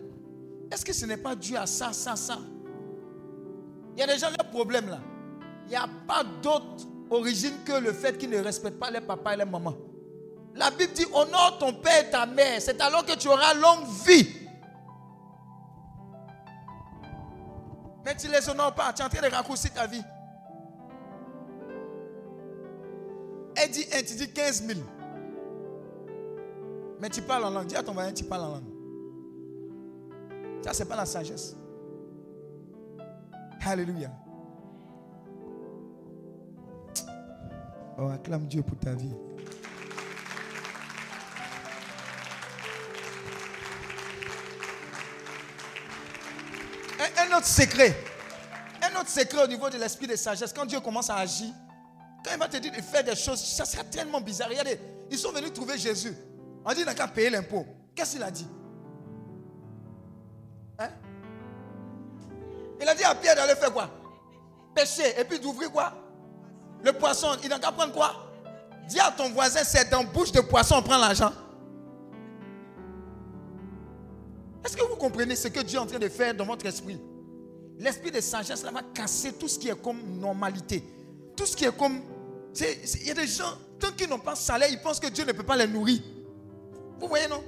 est-ce 0.70 0.84
que 0.84 0.92
ce 0.92 1.06
n'est 1.06 1.16
pas 1.16 1.34
dû 1.34 1.56
à 1.56 1.66
ça, 1.66 1.92
ça, 1.92 2.16
ça? 2.16 2.38
Il 3.96 4.00
y 4.00 4.02
a 4.02 4.06
des 4.06 4.18
gens, 4.18 4.28
leur 4.30 4.50
problème 4.50 4.88
là, 4.88 5.00
il 5.66 5.70
n'y 5.70 5.76
a 5.76 5.88
pas 6.06 6.24
d'autre 6.42 6.86
origine 7.10 7.54
que 7.64 7.72
le 7.72 7.92
fait 7.92 8.18
qu'ils 8.18 8.30
ne 8.30 8.38
respectent 8.38 8.78
pas 8.78 8.90
les 8.90 9.00
papas 9.00 9.34
et 9.34 9.36
les 9.36 9.44
mamans. 9.44 9.76
La 10.54 10.70
Bible 10.70 10.92
dit 10.92 11.06
honore 11.12 11.58
ton 11.58 11.74
père 11.74 12.06
et 12.06 12.10
ta 12.10 12.26
mère. 12.26 12.60
C'est 12.60 12.80
alors 12.80 13.04
que 13.04 13.16
tu 13.16 13.28
auras 13.28 13.54
longue 13.54 13.86
vie. 14.06 14.26
Mais 18.04 18.14
tu 18.14 18.28
ne 18.28 18.32
les 18.32 18.48
honores 18.48 18.74
pas. 18.74 18.92
Tu 18.92 19.02
es 19.02 19.04
en 19.04 19.08
train 19.08 19.28
de 19.28 19.34
raccourcir 19.34 19.72
ta 19.72 19.86
vie. 19.86 20.02
Elle 23.56 23.70
dit 23.70 23.84
1, 23.92 24.02
tu 24.02 24.14
dis 24.16 24.32
15 24.32 24.62
000. 24.66 24.80
Mais 27.00 27.08
tu 27.08 27.22
parles 27.22 27.44
en 27.44 27.50
langue. 27.50 27.66
Dis 27.66 27.76
à 27.76 27.82
ton 27.82 27.92
voisin, 27.92 28.12
tu 28.12 28.24
parles 28.24 28.42
en 28.42 28.50
langue. 28.54 28.74
Ça, 30.62 30.72
ce 30.72 30.82
n'est 30.82 30.88
pas 30.88 30.96
la 30.96 31.06
sagesse. 31.06 31.56
Alléluia. 33.66 34.10
Oh, 37.98 38.08
acclame 38.08 38.46
Dieu 38.46 38.62
pour 38.62 38.76
ta 38.78 38.92
vie. 38.92 39.14
Secret. 47.46 47.94
Un 48.82 49.00
autre 49.00 49.08
secret 49.08 49.44
au 49.44 49.46
niveau 49.46 49.70
de 49.70 49.78
l'esprit 49.78 50.06
de 50.06 50.16
sagesse. 50.16 50.52
Quand 50.52 50.66
Dieu 50.66 50.80
commence 50.80 51.10
à 51.10 51.16
agir, 51.16 51.52
quand 52.24 52.30
il 52.32 52.38
va 52.38 52.48
te 52.48 52.56
dire 52.56 52.72
de 52.72 52.80
faire 52.80 53.04
des 53.04 53.14
choses, 53.14 53.40
ça 53.40 53.64
sera 53.64 53.84
tellement 53.84 54.20
bizarre. 54.20 54.48
Regardez, 54.48 54.78
ils 55.10 55.18
sont 55.18 55.32
venus 55.32 55.52
trouver 55.52 55.78
Jésus. 55.78 56.14
On 56.64 56.72
dit, 56.72 56.80
il 56.80 56.86
n'a 56.86 56.94
qu'à 56.94 57.08
payer 57.08 57.30
l'impôt. 57.30 57.66
Qu'est-ce 57.94 58.12
qu'il 58.12 58.22
a 58.22 58.30
dit? 58.30 58.46
Hein? 60.78 60.88
Il 62.80 62.88
a 62.88 62.94
dit 62.94 63.04
à 63.04 63.14
Pierre 63.14 63.36
d'aller 63.36 63.54
faire 63.54 63.72
quoi? 63.72 63.90
Pêcher. 64.74 65.20
Et 65.20 65.24
puis 65.24 65.38
d'ouvrir 65.38 65.70
quoi? 65.70 65.92
Le 66.82 66.92
poisson. 66.92 67.36
Il 67.42 67.48
n'a 67.48 67.58
qu'à 67.58 67.72
prendre 67.72 67.92
quoi? 67.92 68.30
Dis 68.88 69.00
à 69.00 69.10
ton 69.10 69.30
voisin, 69.30 69.64
c'est 69.64 69.88
dans 69.88 70.04
bouche 70.04 70.32
de 70.32 70.40
poisson, 70.40 70.76
on 70.78 70.82
prend 70.82 70.98
l'argent. 70.98 71.32
Est-ce 74.64 74.76
que 74.76 74.82
vous 74.82 74.96
comprenez 74.96 75.36
ce 75.36 75.48
que 75.48 75.60
Dieu 75.60 75.78
est 75.78 75.82
en 75.82 75.86
train 75.86 75.98
de 75.98 76.08
faire 76.08 76.34
dans 76.34 76.44
votre 76.44 76.66
esprit? 76.66 77.00
L'esprit 77.78 78.10
de 78.10 78.20
sagesse 78.20 78.62
là, 78.62 78.70
va 78.70 78.82
casser 78.82 79.32
tout 79.32 79.48
ce 79.48 79.58
qui 79.58 79.68
est 79.68 79.82
comme 79.82 80.00
normalité. 80.18 80.82
Tout 81.36 81.46
ce 81.46 81.56
qui 81.56 81.64
est 81.64 81.76
comme... 81.76 82.00
Il 82.60 83.06
y 83.06 83.10
a 83.10 83.14
des 83.14 83.26
gens, 83.26 83.52
tant 83.80 83.90
qu'ils 83.92 84.08
n'ont 84.08 84.18
pas 84.18 84.36
salaire, 84.36 84.68
ils 84.70 84.80
pensent 84.80 85.00
que 85.00 85.08
Dieu 85.08 85.24
ne 85.24 85.32
peut 85.32 85.42
pas 85.42 85.56
les 85.56 85.66
nourrir. 85.66 86.00
Vous 87.00 87.08
voyez, 87.08 87.26
non? 87.26 87.42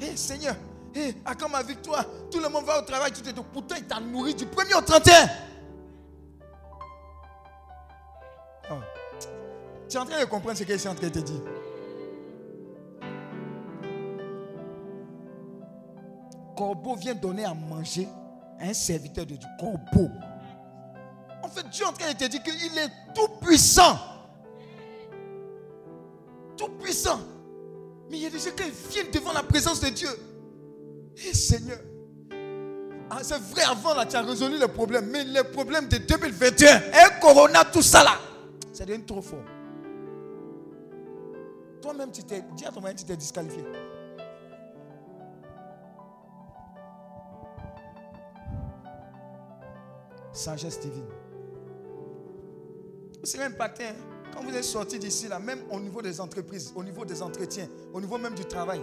Hé 0.00 0.16
Seigneur, 0.16 0.56
hé, 0.94 1.14
à 1.24 1.34
quand 1.34 1.48
ma 1.48 1.62
victoire 1.62 2.06
Tout 2.30 2.40
le 2.40 2.48
monde 2.48 2.64
va 2.64 2.80
au 2.80 2.82
travail, 2.82 3.12
tu 3.12 3.20
te 3.20 3.28
dis, 3.28 3.40
pourtant 3.52 3.74
il 3.76 3.84
t'a 3.84 4.00
nourri 4.00 4.34
du 4.34 4.46
1er 4.46 4.78
au 4.78 4.80
31. 4.80 5.12
Oh. 8.70 8.74
Tu 9.88 9.96
es 9.96 10.00
en 10.00 10.06
train 10.06 10.20
de 10.20 10.24
comprendre 10.24 10.56
ce 10.56 10.64
que 10.64 10.72
je 10.72 10.78
suis 10.78 10.88
en 10.88 10.94
train 10.94 11.08
de 11.08 11.12
te 11.12 11.18
dire. 11.18 11.42
Corbeau 16.56 16.96
vient 16.96 17.14
donner 17.14 17.44
à 17.44 17.52
manger 17.52 18.08
un 18.62 18.72
serviteur 18.72 19.26
de 19.26 19.34
Dieu. 19.36 19.48
Corbeau. 19.58 20.08
En 21.42 21.48
fait, 21.48 21.68
Dieu 21.68 21.84
en 21.84 21.92
train 21.92 22.12
de 22.12 22.16
te 22.16 22.24
dire 22.24 22.42
qu'il 22.42 22.78
est 22.78 22.92
tout 23.14 23.28
puissant. 23.44 23.98
Tout 26.56 26.68
puissant. 26.80 27.20
Mais 28.08 28.18
il 28.18 28.22
y 28.22 28.26
a 28.26 28.30
des 28.30 28.38
gens 28.38 28.50
qui 28.56 28.62
viennent 28.90 29.10
devant 29.10 29.32
la 29.32 29.42
présence 29.42 29.80
de 29.80 29.88
Dieu. 29.88 30.08
Et 31.16 31.34
Seigneur, 31.34 31.78
ah, 33.10 33.18
c'est 33.22 33.40
vrai, 33.40 33.62
avant 33.62 33.94
là, 33.94 34.06
tu 34.06 34.16
as 34.16 34.22
résolu 34.22 34.58
le 34.58 34.68
problème. 34.68 35.10
Mais 35.10 35.24
les 35.24 35.44
problèmes 35.44 35.88
de 35.88 35.98
2021, 35.98 36.76
un 36.76 37.20
corona, 37.20 37.64
tout 37.64 37.82
ça 37.82 38.02
là, 38.02 38.18
ça 38.72 38.84
devient 38.86 39.02
trop 39.02 39.20
fort. 39.20 39.44
Toi-même, 41.82 42.12
tu 42.12 42.22
t'es 42.22 42.42
dit 42.56 42.64
à 42.64 42.70
ton 42.70 42.80
mari, 42.80 42.94
tu 42.94 43.04
t'es 43.04 43.16
disqualifié. 43.16 43.64
Sagesse 50.32 50.80
divine. 50.80 51.06
C'est 53.22 53.42
impacté. 53.42 53.84
Hein. 53.86 53.94
Quand 54.32 54.42
vous 54.42 54.54
êtes 54.54 54.64
sorti 54.64 54.98
d'ici, 54.98 55.28
là, 55.28 55.38
même 55.38 55.60
au 55.70 55.78
niveau 55.78 56.00
des 56.00 56.20
entreprises, 56.20 56.72
au 56.74 56.82
niveau 56.82 57.04
des 57.04 57.22
entretiens, 57.22 57.68
au 57.92 58.00
niveau 58.00 58.16
même 58.16 58.34
du 58.34 58.44
travail, 58.44 58.80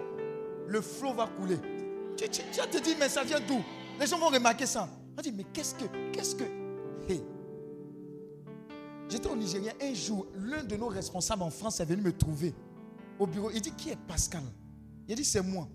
le 0.67 0.79
flot 0.81 1.13
va 1.13 1.27
couler. 1.27 1.57
Tu, 2.15 2.29
tu, 2.29 2.41
tu 2.51 2.59
vas 2.59 2.67
te 2.67 2.77
dire, 2.77 2.95
mais 2.99 3.09
ça 3.09 3.23
vient 3.23 3.39
d'où? 3.39 3.59
Les 3.99 4.05
gens 4.05 4.19
vont 4.19 4.27
remarquer 4.27 4.65
ça. 4.65 4.87
On 5.17 5.21
dit, 5.21 5.31
mais 5.31 5.45
qu'est-ce 5.51 5.73
que, 5.73 5.85
qu'est-ce 6.11 6.35
que? 6.35 6.43
Hey. 7.09 7.23
J'étais 9.09 9.27
au 9.27 9.35
Nigeria 9.35 9.73
un 9.81 9.93
jour, 9.93 10.27
l'un 10.35 10.63
de 10.63 10.75
nos 10.75 10.87
responsables 10.87 11.41
en 11.41 11.49
France 11.49 11.79
est 11.79 11.85
venu 11.85 12.03
me 12.03 12.13
trouver 12.13 12.53
au 13.17 13.25
bureau. 13.25 13.49
Il 13.51 13.59
dit, 13.59 13.71
qui 13.71 13.89
est 13.89 13.97
Pascal? 14.07 14.43
Il 15.07 15.15
dit, 15.15 15.25
c'est 15.25 15.41
moi. 15.41 15.67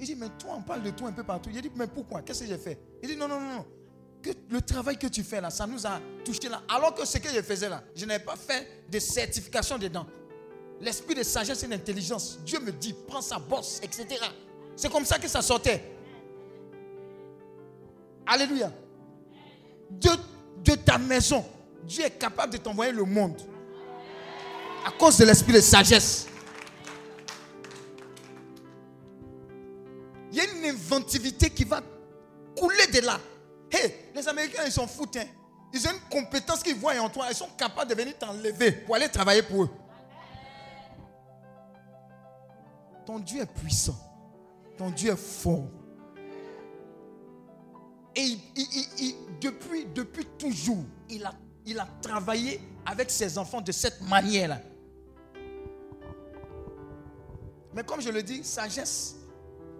Il 0.00 0.06
dit, 0.06 0.16
mais 0.16 0.30
toi, 0.38 0.54
on 0.56 0.62
parle 0.62 0.82
de 0.82 0.90
toi 0.90 1.08
un 1.08 1.12
peu 1.12 1.22
partout. 1.22 1.50
Il 1.52 1.60
dit, 1.60 1.70
mais 1.76 1.86
pourquoi? 1.86 2.22
Qu'est-ce 2.22 2.40
que 2.40 2.46
j'ai 2.46 2.58
fait? 2.58 2.80
Il 3.02 3.08
dit, 3.10 3.16
non, 3.16 3.28
non, 3.28 3.38
non, 3.38 3.56
non. 3.56 3.66
Le 4.50 4.60
travail 4.60 4.96
que 4.98 5.06
tu 5.06 5.22
fais 5.22 5.40
là, 5.40 5.50
ça 5.50 5.66
nous 5.66 5.86
a 5.86 6.00
touché 6.24 6.48
là. 6.48 6.62
Alors 6.68 6.94
que 6.94 7.04
ce 7.04 7.18
que 7.18 7.28
je 7.28 7.42
faisais 7.42 7.68
là, 7.68 7.82
je 7.94 8.04
n'avais 8.06 8.24
pas 8.24 8.36
fait 8.36 8.84
de 8.88 8.98
certification 8.98 9.78
dedans. 9.78 10.06
L'esprit 10.80 11.14
de 11.14 11.22
sagesse 11.22 11.62
et 11.62 11.68
d'intelligence. 11.68 12.38
Dieu 12.44 12.60
me 12.60 12.72
dit, 12.72 12.94
prends 13.06 13.22
sa 13.22 13.38
bosse, 13.38 13.80
etc. 13.82 14.06
C'est 14.76 14.90
comme 14.90 15.04
ça 15.04 15.18
que 15.18 15.28
ça 15.28 15.42
sortait. 15.42 15.82
Alléluia. 18.26 18.72
De, 19.90 20.10
de 20.64 20.74
ta 20.74 20.98
maison, 20.98 21.44
Dieu 21.84 22.04
est 22.04 22.18
capable 22.18 22.52
de 22.52 22.58
t'envoyer 22.58 22.92
le 22.92 23.04
monde. 23.04 23.40
À 24.86 24.90
cause 24.90 25.18
de 25.18 25.24
l'esprit 25.24 25.52
de 25.52 25.60
sagesse. 25.60 26.26
Il 30.32 30.38
y 30.38 30.40
a 30.40 30.44
une 30.44 30.64
inventivité 30.64 31.48
qui 31.50 31.64
va 31.64 31.80
couler 32.56 32.86
de 32.92 33.00
là. 33.06 33.20
Les 34.14 34.28
Américains, 34.28 34.62
ils 34.66 34.72
s'en 34.72 34.86
foutent. 34.86 35.16
Hein. 35.16 35.26
Ils 35.72 35.86
ont 35.86 35.90
une 35.90 36.08
compétence 36.08 36.62
qu'ils 36.62 36.76
voient 36.76 36.98
en 37.00 37.08
toi. 37.08 37.26
Ils 37.28 37.34
sont 37.34 37.48
capables 37.56 37.90
de 37.90 37.96
venir 37.96 38.16
t'enlever 38.18 38.72
pour 38.72 38.94
aller 38.94 39.08
travailler 39.08 39.42
pour 39.42 39.64
eux. 39.64 39.70
Ton 43.04 43.18
Dieu 43.18 43.42
est 43.42 43.46
puissant. 43.46 43.96
Ton 44.78 44.90
Dieu 44.90 45.12
est 45.12 45.16
fort. 45.16 45.66
Et 48.16 48.38
depuis, 49.40 49.86
depuis 49.86 50.24
toujours, 50.38 50.84
il 51.10 51.24
a, 51.24 51.32
il 51.66 51.78
a 51.78 51.88
travaillé 52.00 52.60
avec 52.86 53.10
ses 53.10 53.36
enfants 53.36 53.60
de 53.60 53.72
cette 53.72 54.00
manière-là. 54.02 54.60
Mais 57.74 57.82
comme 57.82 58.00
je 58.00 58.10
le 58.10 58.22
dis, 58.22 58.44
sagesse 58.44 59.16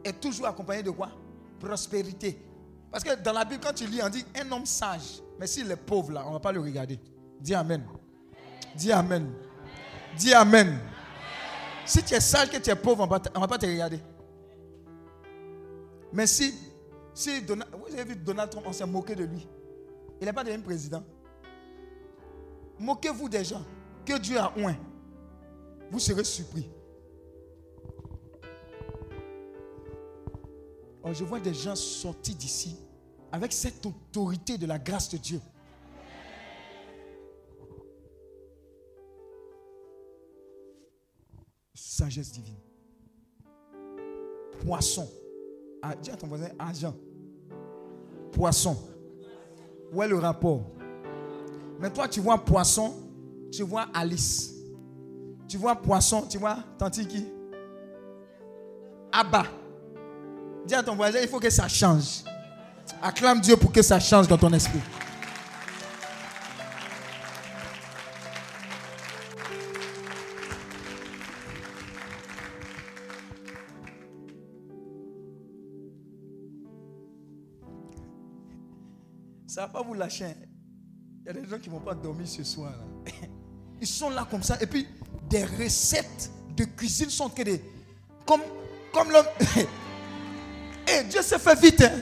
est 0.03 0.21
toujours 0.21 0.47
accompagnée 0.47 0.83
de 0.83 0.91
quoi? 0.91 1.11
Prospérité. 1.61 2.37
Parce 2.95 3.03
que 3.03 3.21
dans 3.21 3.33
la 3.33 3.45
Bible, 3.45 3.61
quand 3.61 3.73
tu 3.73 3.89
lis, 3.89 4.01
on 4.05 4.09
dit 4.09 4.25
un 4.41 4.53
homme 4.53 4.65
sage. 4.65 5.21
Mais 5.41 5.49
s'il 5.49 5.69
est 5.69 5.75
pauvre, 5.75 6.13
là, 6.13 6.23
on 6.27 6.29
ne 6.29 6.35
va 6.35 6.39
pas 6.39 6.53
le 6.53 6.61
regarder. 6.61 7.01
Dis 7.41 7.53
Amen. 7.53 7.85
Dis 8.77 8.93
Amen. 8.93 9.33
Dis 10.17 10.33
Amen. 10.33 10.79
Si 11.85 12.05
tu 12.05 12.15
es 12.15 12.21
sage, 12.21 12.51
que 12.51 12.57
tu 12.59 12.71
es 12.71 12.77
pauvre, 12.77 13.01
on 13.01 13.07
ne 13.07 13.41
va 13.41 13.49
pas 13.49 13.59
te 13.59 13.67
regarder. 13.67 13.99
Mais 16.13 16.29
si 16.29 16.55
Si 17.15 17.43
Dona- 17.43 17.67
vous 17.73 17.93
avez 17.93 18.05
vu 18.05 18.15
Donald 18.15 18.49
Trump, 18.51 18.65
on 18.69 18.73
s'est 18.73 18.87
moqué 18.87 19.17
de 19.17 19.25
lui. 19.25 19.45
Il 20.21 20.27
n'est 20.27 20.33
pas 20.33 20.45
devenu 20.45 20.63
président. 20.63 21.03
Moquez-vous 22.79 23.29
des 23.29 23.43
gens 23.43 23.65
que 24.07 24.17
Dieu 24.19 24.39
a 24.39 24.53
oint. 24.57 24.77
Vous 25.91 25.99
serez 25.99 26.23
surpris. 26.23 26.71
Oh, 31.03 31.13
je 31.13 31.25
vois 31.25 31.41
des 31.41 31.55
gens 31.55 31.75
sortis 31.75 32.37
d'ici 32.37 32.77
avec 33.35 33.53
cette 33.53 33.85
autorité 33.85 34.57
de 34.57 34.65
la 34.65 34.79
grâce 34.79 35.11
de 35.11 35.17
Dieu. 35.17 35.41
Sagesse 41.75 42.31
divine. 42.31 42.55
Poisson. 44.65 45.11
Ah, 45.83 45.97
dis 45.97 46.13
à 46.13 46.17
ton 46.17 46.29
voisin, 46.29 46.51
argent. 46.61 46.95
Poisson. 48.31 48.77
Où 49.93 50.01
est 50.01 50.09
le 50.09 50.19
rapport? 50.19 50.71
Mais 51.81 51.91
toi, 51.93 52.07
tu 52.07 52.21
vois 52.21 52.39
poisson, 52.39 52.95
tu 53.51 53.65
vois 53.65 53.89
Alice. 53.93 54.55
Tu 55.49 55.57
vois 55.57 55.75
poisson, 55.75 56.23
tu 56.29 56.39
vois 56.39 56.59
Tanti 56.79 57.05
qui? 57.05 57.27
Abba. 59.11 59.45
Dis 60.67 60.75
à 60.75 60.85
ton 60.85 60.95
voisin, 60.95 61.19
il 61.21 61.29
faut 61.29 61.41
que 61.41 61.51
ça 61.51 61.67
change. 61.67 62.23
Acclame 63.03 63.41
Dieu 63.41 63.57
pour 63.57 63.71
que 63.73 63.83
ça 63.83 64.01
change 64.01 64.29
dans 64.29 64.39
ton 64.39 64.53
esprit. 64.53 64.81
Ça 79.47 79.63
va 79.63 79.69
pas 79.69 79.83
vous 79.83 79.95
lâcher. 79.95 80.25
hein. 80.25 80.35
Il 81.21 81.27
y 81.27 81.31
a 81.31 81.33
des 81.33 81.49
gens 81.49 81.59
qui 81.59 81.69
ne 81.71 81.75
vont 81.75 81.81
pas 81.81 81.95
dormir 81.95 82.27
ce 82.27 82.45
soir. 82.45 82.73
Ils 83.81 83.87
sont 83.87 84.11
là 84.11 84.27
comme 84.31 84.43
ça. 84.43 84.57
Et 84.61 84.67
puis, 84.67 84.87
des 85.29 85.45
recettes 85.45 86.31
de 86.57 86.65
cuisine 86.65 87.11
sont 87.11 87.29
des. 87.29 87.61
Comme, 88.27 88.41
comme 88.93 89.11
l'homme. 89.11 89.27
Et 90.89 91.05
Dieu 91.05 91.23
s'est 91.23 91.39
fait 91.39 91.59
vite. 91.61 91.83
hein. 91.83 92.01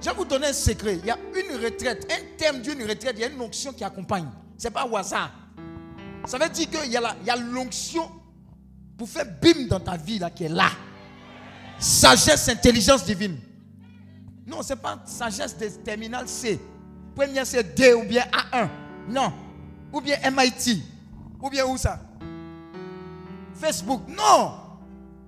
Je 0.00 0.08
vais 0.08 0.14
vous 0.14 0.24
donner 0.24 0.48
un 0.48 0.52
secret. 0.52 0.98
Il 1.02 1.06
y 1.06 1.10
a 1.10 1.18
une 1.34 1.64
retraite, 1.64 2.06
un 2.10 2.36
terme 2.36 2.60
d'une 2.60 2.82
retraite, 2.82 3.14
il 3.16 3.20
y 3.20 3.24
a 3.24 3.28
une 3.28 3.40
onction 3.40 3.72
qui 3.72 3.82
accompagne. 3.84 4.28
Ce 4.56 4.64
n'est 4.64 4.70
pas 4.70 4.86
au 4.86 4.96
hasard. 4.96 5.32
Ça 6.26 6.38
veut 6.38 6.48
dire 6.48 6.68
qu'il 6.70 6.90
y 6.90 6.96
a 6.96 7.36
l'onction 7.36 8.10
pour 8.96 9.08
faire 9.08 9.26
bim 9.40 9.66
dans 9.68 9.80
ta 9.80 9.96
vie 9.96 10.18
là 10.18 10.30
qui 10.30 10.44
est 10.44 10.48
là. 10.48 10.70
Sagesse, 11.78 12.48
intelligence 12.48 13.04
divine. 13.04 13.38
Non, 14.46 14.62
ce 14.62 14.72
n'est 14.72 14.80
pas 14.80 14.98
sagesse 15.04 15.56
de 15.56 15.68
terminal 15.68 16.26
C. 16.28 16.60
Première 17.14 17.46
c'est 17.46 17.74
D 17.74 17.94
ou 17.94 18.04
bien 18.04 18.24
A1. 18.52 18.68
Non. 19.08 19.32
Ou 19.92 20.00
bien 20.00 20.18
MIT. 20.30 20.82
Ou 21.40 21.50
bien 21.50 21.64
où 21.66 21.76
ça? 21.76 22.00
Facebook. 23.54 24.02
Non. 24.08 24.54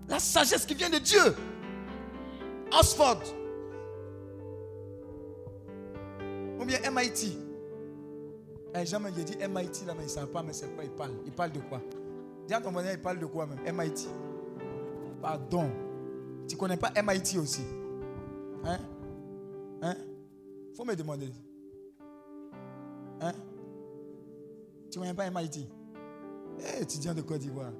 La 0.08 0.18
sagesse 0.18 0.66
qui 0.66 0.74
vient 0.74 0.90
de 0.90 0.98
Dieu. 0.98 1.36
Oxford. 2.72 3.22
Ou 6.60 6.64
bien 6.64 6.78
MIT. 6.90 7.38
Eh, 8.74 8.86
jamais 8.86 9.10
j'ai 9.16 9.24
dit 9.24 9.36
MIT 9.36 9.84
là, 9.86 9.94
mais 9.94 10.02
ils 10.02 10.04
ne 10.04 10.08
savent 10.08 10.30
pas, 10.30 10.42
mais 10.42 10.52
c'est 10.52 10.68
quoi 10.74 10.84
ils 10.84 10.90
parlent. 10.90 11.14
Ils 11.24 11.32
parlent 11.32 11.52
de 11.52 11.60
quoi? 11.60 11.80
Dis 12.46 12.54
à 12.54 12.60
ton 12.60 12.70
voisin, 12.70 12.92
ils 12.92 13.00
parlent 13.00 13.18
de 13.18 13.26
quoi 13.26 13.46
même? 13.46 13.58
MIT. 13.76 14.06
Pardon. 15.20 15.70
Tu 16.46 16.54
ne 16.54 16.60
connais 16.60 16.76
pas 16.76 16.90
MIT 17.02 17.38
aussi? 17.38 17.62
Hein? 18.64 18.78
Hein? 19.82 19.94
Faut 20.76 20.84
me 20.84 20.94
demander. 20.94 21.30
Hein? 23.20 23.32
Tu 24.90 24.98
ne 24.98 25.04
connais 25.04 25.14
pas 25.14 25.30
MIT 25.30 25.66
Eh, 26.58 26.82
étudiant 26.82 27.14
de 27.14 27.22
Côte 27.22 27.38
d'Ivoire. 27.40 27.72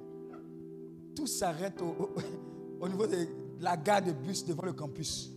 Tout 1.15 1.27
s'arrête 1.27 1.81
au, 1.81 1.85
au- 2.03 2.09
au 2.81 2.87
niveau 2.89 3.05
de 3.07 3.27
la 3.59 3.77
gare 3.77 4.01
de 4.01 4.11
bus 4.11 4.45
devant 4.45 4.63
le 4.65 4.73
campus. 4.73 5.31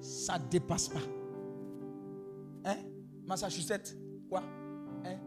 Ça 0.00 0.38
ne 0.38 0.44
dépasse 0.48 0.88
pas. 0.88 1.00
Hein? 2.64 2.76
Massachusetts 3.26 3.96
Quoi? 4.28 4.42
Hein? 5.04 5.18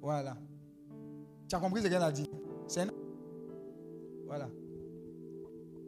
Voilà. 0.00 0.36
Tu 1.48 1.54
as 1.54 1.60
compris 1.60 1.82
ce 1.82 1.88
qu'elle 1.88 2.02
a 2.02 2.12
dit? 2.12 2.30
C'est 2.66 2.82
une... 2.82 2.92
Voilà. 4.26 4.48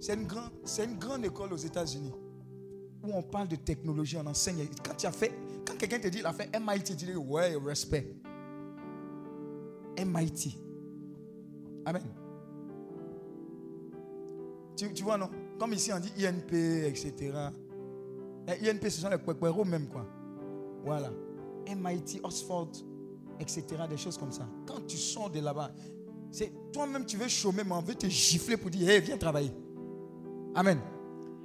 C'est 0.00 0.14
une, 0.14 0.26
une 0.90 0.98
grande 0.98 1.24
école 1.24 1.52
aux 1.52 1.58
États-Unis 1.58 2.12
où 3.02 3.12
on 3.12 3.22
parle 3.22 3.48
de 3.48 3.56
technologie, 3.56 4.16
on 4.16 4.26
enseigne. 4.26 4.68
Quand 4.84 4.94
tu 4.94 5.06
as 5.06 5.12
fait, 5.12 5.32
quand 5.66 5.76
quelqu'un 5.76 5.98
te 5.98 6.08
dit 6.08 6.18
il 6.18 6.26
a 6.26 6.32
fait 6.32 6.50
MIT, 6.58 6.84
tu 6.84 7.06
dis 7.06 7.14
ouais, 7.14 7.56
respect. 7.56 8.14
MIT. 9.98 10.56
Amen. 11.84 12.02
Tu, 14.76 14.92
tu 14.92 15.02
vois, 15.02 15.18
non? 15.18 15.28
Comme 15.58 15.72
ici, 15.74 15.92
on 15.92 15.98
dit 15.98 16.12
INP, 16.24 16.52
etc. 16.86 17.32
Et 18.56 18.70
INP, 18.70 18.90
ce 18.90 19.00
sont 19.00 19.08
les 19.08 19.18
Kwekweros 19.18 19.64
même, 19.64 19.88
quoi. 19.88 20.06
Voilà. 20.84 21.10
MIT, 21.66 22.20
Oxford, 22.22 22.70
etc. 23.38 23.64
Des 23.88 23.96
choses 23.96 24.18
comme 24.18 24.32
ça. 24.32 24.46
Quand 24.66 24.86
tu 24.86 24.96
sors 24.96 25.30
de 25.30 25.40
là-bas, 25.40 25.70
c'est 26.30 26.52
toi-même, 26.72 27.04
tu 27.04 27.16
veux 27.16 27.28
chômer, 27.28 27.62
mais 27.64 27.72
on 27.72 27.82
veut 27.82 27.94
te 27.94 28.06
gifler 28.06 28.56
pour 28.56 28.70
dire, 28.70 28.88
hé, 28.88 29.00
viens 29.00 29.16
travailler. 29.16 29.52
Amen. 30.54 30.78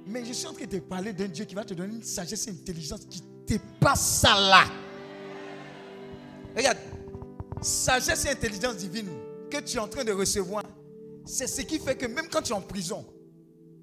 Mais 0.06 0.24
je 0.24 0.32
suis 0.32 0.46
en 0.46 0.52
train 0.52 0.64
de 0.64 0.70
te 0.70 0.76
parler 0.76 1.12
d'un 1.12 1.26
Dieu 1.26 1.44
qui 1.44 1.54
va 1.54 1.64
te 1.64 1.74
donner 1.74 1.94
une 1.94 2.02
sagesse 2.02 2.46
et 2.46 2.50
une 2.50 2.56
intelligence 2.56 3.04
qui 3.06 3.22
dépasse 3.46 4.20
ça 4.20 4.38
là. 4.38 4.64
Regarde, 6.56 6.78
sagesse 7.60 8.24
et 8.26 8.30
intelligence 8.30 8.76
divine 8.76 9.08
que 9.50 9.58
tu 9.58 9.76
es 9.76 9.80
en 9.80 9.88
train 9.88 10.04
de 10.04 10.12
recevoir, 10.12 10.62
c'est 11.24 11.46
ce 11.46 11.62
qui 11.62 11.78
fait 11.78 11.96
que 11.96 12.06
même 12.06 12.28
quand 12.30 12.42
tu 12.42 12.52
es 12.52 12.56
en 12.56 12.60
prison, 12.60 13.04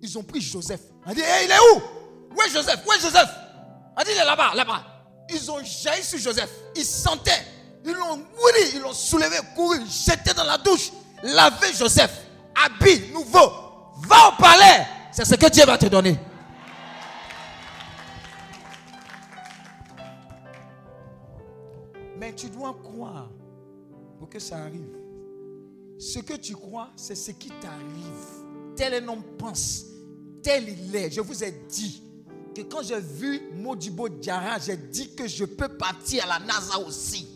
ils 0.02 0.18
ont 0.18 0.24
pris 0.24 0.42
Joseph. 0.42 0.82
On 1.06 1.14
dit, 1.14 1.22
Hé, 1.22 1.46
il 1.46 1.52
est 1.52 1.76
où? 1.76 2.03
Où 2.36 2.42
est 2.42 2.50
Joseph? 2.50 2.80
Où 2.86 2.92
est 2.94 3.00
Joseph? 3.00 3.30
On 3.98 4.04
dit, 4.04 4.16
là-bas, 4.16 4.54
là-bas. 4.56 4.84
Ils 5.30 5.52
ont 5.52 5.64
jailli 5.64 6.04
sur 6.04 6.20
Joseph. 6.20 6.50
Ils 6.76 6.86
sentaient. 6.86 7.46
Ils 7.86 7.94
l'ont 7.94 8.18
mouru, 8.18 8.70
ils 8.74 8.80
l'ont 8.80 8.94
soulevé, 8.94 9.38
couru, 9.56 9.80
jeté 9.86 10.34
dans 10.34 10.46
la 10.46 10.58
douche, 10.58 10.92
lavé 11.22 11.74
Joseph. 11.74 12.12
Habit 12.56 13.12
nouveau. 13.12 13.52
Va 13.98 14.30
au 14.30 14.42
palais. 14.42 14.88
C'est 15.12 15.26
ce 15.26 15.36
que 15.36 15.50
Dieu 15.50 15.66
va 15.66 15.78
te 15.78 15.86
donner. 15.88 16.18
Mais 22.18 22.34
tu 22.34 22.50
dois 22.50 22.76
croire 22.82 23.30
pour 24.18 24.30
que 24.30 24.40
ça 24.40 24.58
arrive. 24.58 24.98
Ce 26.00 26.20
que 26.20 26.34
tu 26.34 26.56
crois, 26.56 26.90
c'est 26.96 27.16
ce 27.16 27.32
qui 27.32 27.50
t'arrive. 27.50 28.76
Tel 28.76 29.04
un 29.04 29.08
homme 29.08 29.24
pense, 29.38 29.84
tel 30.42 30.68
il 30.68 30.96
est. 30.96 31.12
Je 31.12 31.22
vous 31.22 31.44
ai 31.44 31.52
dit 31.52 32.02
que 32.54 32.62
quand 32.62 32.84
j'ai 32.84 33.00
vu 33.00 33.42
Modibo 33.56 34.10
Diarra, 34.10 34.60
j'ai 34.60 34.78
dit 34.78 35.16
que 35.16 35.28
je 35.28 35.46
peux 35.46 35.70
partir 35.70 36.24
à 36.26 36.40
la 36.40 36.46
NASA 36.46 36.80
aussi. 36.80 37.28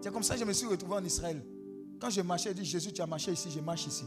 C'est 0.00 0.12
comme 0.12 0.22
ça 0.22 0.34
que 0.34 0.40
je 0.40 0.44
me 0.44 0.52
suis 0.52 0.66
retrouvé 0.66 0.96
en 0.96 1.04
Israël. 1.04 1.40
Quand 2.00 2.10
je 2.10 2.20
marchais, 2.20 2.50
j'ai 2.50 2.54
dit 2.62 2.64
Jésus, 2.64 2.92
tu 2.92 3.00
as 3.00 3.06
marché 3.06 3.32
ici, 3.32 3.48
je 3.50 3.60
marche 3.60 3.86
ici. 3.86 4.04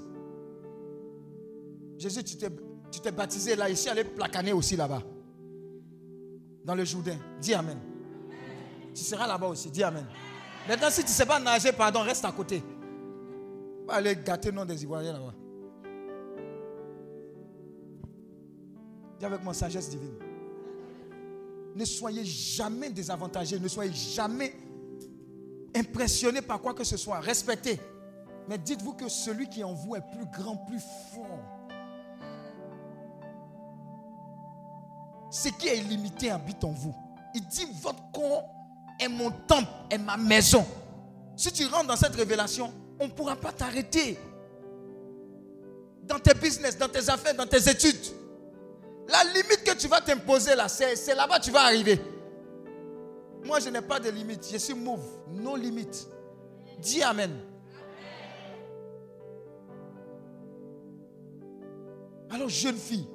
Jésus, 1.97 2.23
tu 2.23 2.35
t'es, 2.35 2.49
tu 2.91 2.99
t'es 2.99 3.11
baptisé 3.11 3.55
là, 3.55 3.69
ici, 3.69 3.87
allez 3.87 4.03
placaner 4.03 4.51
aussi 4.51 4.75
là-bas. 4.75 5.01
Dans 6.65 6.75
le 6.75 6.83
Jourdain. 6.83 7.17
Dis 7.39 7.53
Amen. 7.53 7.79
Tu 8.93 9.03
seras 9.03 9.27
là-bas 9.27 9.47
aussi. 9.47 9.69
Dis 9.71 9.83
Amen. 9.83 10.05
Maintenant, 10.67 10.89
si 10.89 11.01
tu 11.01 11.07
ne 11.07 11.13
sais 11.13 11.25
pas 11.25 11.39
nager, 11.39 11.71
pardon, 11.71 12.01
reste 12.01 12.25
à 12.25 12.31
côté. 12.31 12.61
Va 13.87 13.95
aller 13.95 14.15
gâter 14.15 14.49
le 14.49 14.55
nom 14.55 14.65
des 14.65 14.83
Ivoiriens 14.83 15.13
là-bas. 15.13 15.33
Dis 19.19 19.25
avec 19.25 19.43
moi, 19.43 19.53
sagesse 19.53 19.89
divine. 19.89 20.15
Ne 21.75 21.85
soyez 21.85 22.25
jamais 22.25 22.89
désavantagés. 22.89 23.59
Ne 23.59 23.67
soyez 23.67 23.93
jamais 23.93 24.53
impressionné 25.75 26.41
par 26.41 26.61
quoi 26.61 26.73
que 26.73 26.83
ce 26.83 26.97
soit. 26.97 27.19
Respectez. 27.19 27.79
Mais 28.47 28.57
dites-vous 28.57 28.93
que 28.93 29.09
celui 29.09 29.49
qui 29.49 29.61
est 29.61 29.63
en 29.63 29.73
vous 29.73 29.95
est 29.95 30.03
plus 30.11 30.25
grand, 30.31 30.57
plus 30.57 30.81
fort. 31.13 31.39
Ce 35.31 35.49
qui 35.49 35.67
est 35.67 35.77
illimité 35.77 36.31
habite 36.31 36.63
en 36.63 36.71
vous. 36.71 36.95
Il 37.33 37.45
dit, 37.47 37.65
votre 37.81 38.11
corps 38.13 38.45
est 38.99 39.09
mon 39.09 39.31
temple, 39.31 39.69
est 39.89 39.97
ma 39.97 40.15
maison. 40.15 40.65
Si 41.35 41.51
tu 41.51 41.65
rentres 41.65 41.87
dans 41.87 41.97
cette 41.97 42.15
révélation, 42.15 42.71
on 42.99 43.07
ne 43.07 43.11
pourra 43.11 43.35
pas 43.35 43.51
t'arrêter. 43.51 44.17
Dans 46.03 46.19
tes 46.19 46.33
business, 46.35 46.77
dans 46.77 46.87
tes 46.87 47.09
affaires, 47.09 47.35
dans 47.35 47.47
tes 47.47 47.69
études. 47.69 48.05
La 49.07 49.23
limite 49.25 49.63
que 49.63 49.75
tu 49.75 49.87
vas 49.87 50.01
t'imposer 50.01 50.55
là, 50.55 50.67
c'est 50.67 51.15
là-bas 51.15 51.39
que 51.39 51.45
tu 51.45 51.51
vas 51.51 51.61
arriver. 51.61 52.01
Moi, 53.43 53.59
je 53.59 53.69
n'ai 53.69 53.81
pas 53.81 53.99
de 53.99 54.09
limite. 54.09 54.47
Je 54.51 54.57
suis 54.57 54.73
move. 54.73 55.03
No 55.29 55.55
limite. 55.55 56.07
Dis 56.79 57.03
Amen. 57.03 57.31
Alors, 62.31 62.49
jeune 62.49 62.77
fille, 62.77 63.07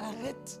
arrête 0.00 0.60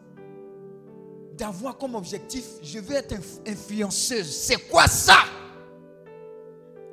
d'avoir 1.32 1.76
comme 1.76 1.94
objectif, 1.96 2.44
je 2.62 2.78
veux 2.78 2.94
être 2.94 3.14
influenceuse. 3.46 4.30
C'est 4.30 4.68
quoi 4.68 4.86
ça? 4.86 5.16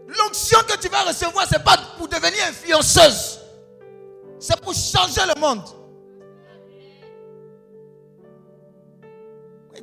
L'onction 0.08 0.60
que 0.68 0.78
tu 0.80 0.90
vas 0.90 1.04
recevoir, 1.04 1.48
ce 1.48 1.58
n'est 1.58 1.64
pas 1.64 1.78
pour 1.98 2.08
devenir 2.08 2.44
influenceuse. 2.50 3.40
C'est 4.40 4.60
pour 4.62 4.74
changer 4.74 5.22
le 5.36 5.40
monde. 5.40 5.62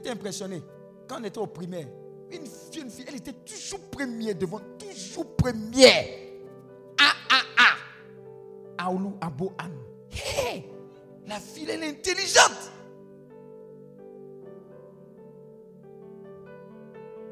Impressionné. 0.09 0.62
Quand 1.06 1.20
on 1.20 1.24
était 1.24 1.38
au 1.38 1.46
primaire, 1.46 1.86
une 2.30 2.46
fille, 2.90 3.04
elle 3.06 3.16
était 3.16 3.32
toujours 3.32 3.80
première 3.90 4.34
devant, 4.34 4.61
toujours 4.78 5.36
première. 5.36 6.04
Ah, 7.00 7.12
ah, 7.30 7.42
ah. 7.59 8.84
Aoulou 8.86 9.16
Abo. 9.20 9.52
Hé, 10.11 10.64
la 11.26 11.38
fille, 11.40 11.68
elle 11.70 11.82
est 11.82 11.88
intelligente. 11.88 12.72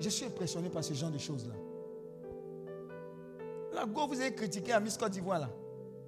Je 0.00 0.08
suis 0.08 0.26
impressionné 0.26 0.68
par 0.68 0.84
ce 0.84 0.94
genre 0.94 1.10
de 1.10 1.18
choses-là. 1.18 1.54
La 3.72 3.84
go, 3.84 4.06
vous 4.06 4.20
avez 4.20 4.34
critiqué 4.34 4.72
à 4.72 4.80
Miss 4.80 4.96
Côte 4.96 5.12
d'Ivoire 5.12 5.40
là. 5.40 5.50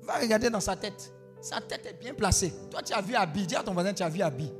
Va 0.02 0.18
regarder 0.18 0.48
dans 0.48 0.60
sa 0.60 0.76
tête. 0.76 1.12
Sa 1.40 1.60
tête 1.60 1.86
est 1.86 1.98
bien 1.98 2.14
placée. 2.14 2.52
Toi, 2.70 2.82
tu 2.82 2.92
as 2.92 3.00
vu 3.00 3.14
Abi. 3.14 3.46
Dis 3.46 3.56
à 3.56 3.62
ton 3.62 3.72
voisin, 3.72 3.92
tu 3.92 4.02
as 4.02 4.08
vu 4.08 4.22
Abi. 4.22 4.50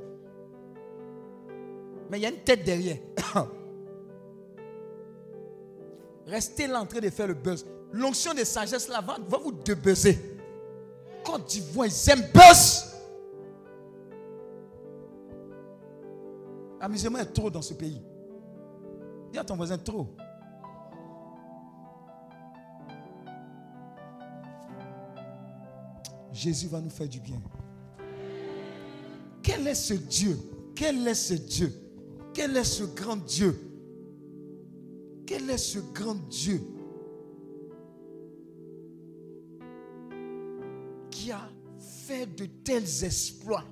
Mais 2.09 2.19
il 2.19 2.21
y 2.23 2.25
a 2.25 2.29
une 2.29 2.43
tête 2.43 2.63
derrière. 2.63 2.97
Restez 6.25 6.67
là 6.67 6.81
en 6.81 6.85
train 6.85 6.99
de 6.99 7.09
faire 7.09 7.27
le 7.27 7.33
buzz. 7.33 7.65
L'onction 7.91 8.33
de 8.33 8.43
sagesse 8.43 8.87
là 8.87 9.01
va, 9.01 9.17
va 9.27 9.37
vous 9.37 9.51
debuzzer. 9.51 10.17
Côte 11.23 11.47
d'Ivoire, 11.47 11.87
ils 11.87 12.09
aiment 12.09 12.27
buzz. 12.33 12.85
Amusement 16.79 17.19
est 17.19 17.33
trop 17.33 17.49
dans 17.49 17.61
ce 17.61 17.73
pays. 17.73 18.01
Dis 19.31 19.37
à 19.37 19.43
ton 19.43 19.55
voisin 19.55 19.77
trop. 19.77 20.07
Jésus 26.31 26.67
va 26.67 26.79
nous 26.79 26.89
faire 26.89 27.07
du 27.07 27.19
bien. 27.19 27.41
Quel 29.43 29.67
est 29.67 29.75
ce 29.75 29.93
Dieu? 29.93 30.37
Quel 30.75 31.05
est 31.07 31.15
ce 31.15 31.33
Dieu? 31.33 31.88
Quel 32.33 32.55
est 32.55 32.63
ce 32.63 32.83
grand 32.83 33.17
Dieu? 33.17 33.55
Quel 35.25 35.49
est 35.49 35.57
ce 35.57 35.79
grand 35.93 36.15
Dieu? 36.29 36.61
Qui 41.11 41.31
a 41.31 41.49
fait 42.07 42.25
de 42.35 42.45
tels 42.63 43.03
exploits 43.03 43.65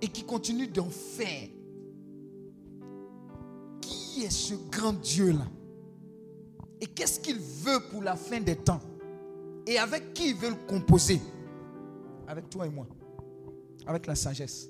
et 0.00 0.08
qui 0.08 0.24
continue 0.24 0.66
d'en 0.66 0.90
faire. 0.90 1.48
Qui 3.80 4.24
est 4.24 4.30
ce 4.30 4.54
grand 4.70 4.92
Dieu-là? 4.94 5.46
Et 6.80 6.86
qu'est-ce 6.86 7.20
qu'il 7.20 7.38
veut 7.38 7.78
pour 7.90 8.02
la 8.02 8.16
fin 8.16 8.40
des 8.40 8.56
temps? 8.56 8.80
Et 9.66 9.78
avec 9.78 10.12
qui 10.12 10.30
ils 10.30 10.36
veulent 10.36 10.66
composer? 10.66 11.20
Avec 12.26 12.50
toi 12.50 12.66
et 12.66 12.70
moi. 12.70 12.86
Avec 13.86 14.06
la 14.06 14.16
sagesse. 14.16 14.68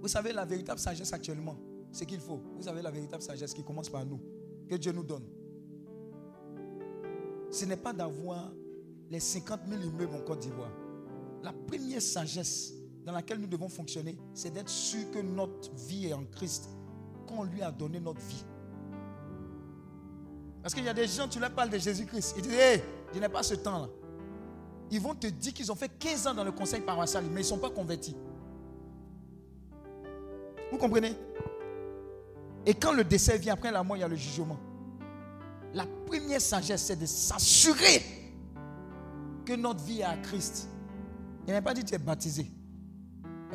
Vous 0.00 0.08
savez, 0.08 0.32
la 0.32 0.44
véritable 0.44 0.78
sagesse 0.78 1.12
actuellement, 1.12 1.56
c'est 1.90 2.06
qu'il 2.06 2.20
faut. 2.20 2.40
Vous 2.56 2.62
savez, 2.62 2.82
la 2.82 2.90
véritable 2.90 3.22
sagesse 3.22 3.52
qui 3.52 3.64
commence 3.64 3.88
par 3.88 4.04
nous, 4.04 4.20
que 4.68 4.74
Dieu 4.76 4.92
nous 4.92 5.02
donne. 5.02 5.24
Ce 7.50 7.64
n'est 7.64 7.76
pas 7.76 7.92
d'avoir 7.92 8.52
les 9.10 9.20
50 9.20 9.60
000 9.68 9.82
immeubles 9.82 10.14
en 10.14 10.20
Côte 10.20 10.40
d'Ivoire. 10.40 10.72
La 11.42 11.52
première 11.52 12.02
sagesse 12.02 12.74
dans 13.04 13.12
laquelle 13.12 13.38
nous 13.38 13.46
devons 13.46 13.68
fonctionner, 13.68 14.18
c'est 14.34 14.52
d'être 14.52 14.68
sûr 14.68 15.10
que 15.10 15.18
notre 15.18 15.72
vie 15.74 16.06
est 16.06 16.12
en 16.12 16.24
Christ, 16.24 16.68
qu'on 17.26 17.44
lui 17.44 17.62
a 17.62 17.70
donné 17.70 18.00
notre 18.00 18.20
vie. 18.20 18.44
Parce 20.62 20.74
qu'il 20.74 20.84
y 20.84 20.88
a 20.88 20.94
des 20.94 21.06
gens, 21.06 21.26
tu 21.28 21.40
leur 21.40 21.52
parles 21.52 21.70
de 21.70 21.78
Jésus-Christ. 21.78 22.34
Ils 22.36 22.42
disent, 22.42 22.52
hé, 22.52 22.82
je 23.14 23.18
n'ai 23.18 23.28
pas 23.28 23.42
ce 23.42 23.54
temps-là. 23.54 23.88
Ils 24.90 25.00
vont 25.00 25.14
te 25.14 25.26
dire 25.26 25.54
qu'ils 25.54 25.70
ont 25.70 25.74
fait 25.74 25.88
15 25.88 26.26
ans 26.26 26.34
dans 26.34 26.44
le 26.44 26.52
conseil 26.52 26.80
paroissial, 26.80 27.24
mais 27.24 27.40
ils 27.40 27.44
ne 27.44 27.48
sont 27.48 27.58
pas 27.58 27.70
convertis. 27.70 28.16
Vous 30.70 30.78
comprenez? 30.78 31.14
Et 32.66 32.74
quand 32.74 32.92
le 32.92 33.04
décès 33.04 33.38
vient, 33.38 33.54
après 33.54 33.70
la 33.70 33.82
mort, 33.82 33.96
il 33.96 34.00
y 34.00 34.02
a 34.02 34.08
le 34.08 34.16
jugement. 34.16 34.58
La 35.74 35.86
première 36.06 36.40
sagesse, 36.40 36.82
c'est 36.82 36.96
de 36.96 37.06
s'assurer 37.06 38.02
que 39.44 39.54
notre 39.54 39.82
vie 39.84 40.00
est 40.00 40.04
à 40.04 40.16
Christ. 40.16 40.68
Il 41.46 41.52
n'a 41.52 41.62
pas 41.62 41.72
dit 41.72 41.82
que 41.82 41.88
tu 41.88 41.94
es 41.94 41.98
baptisé. 41.98 42.46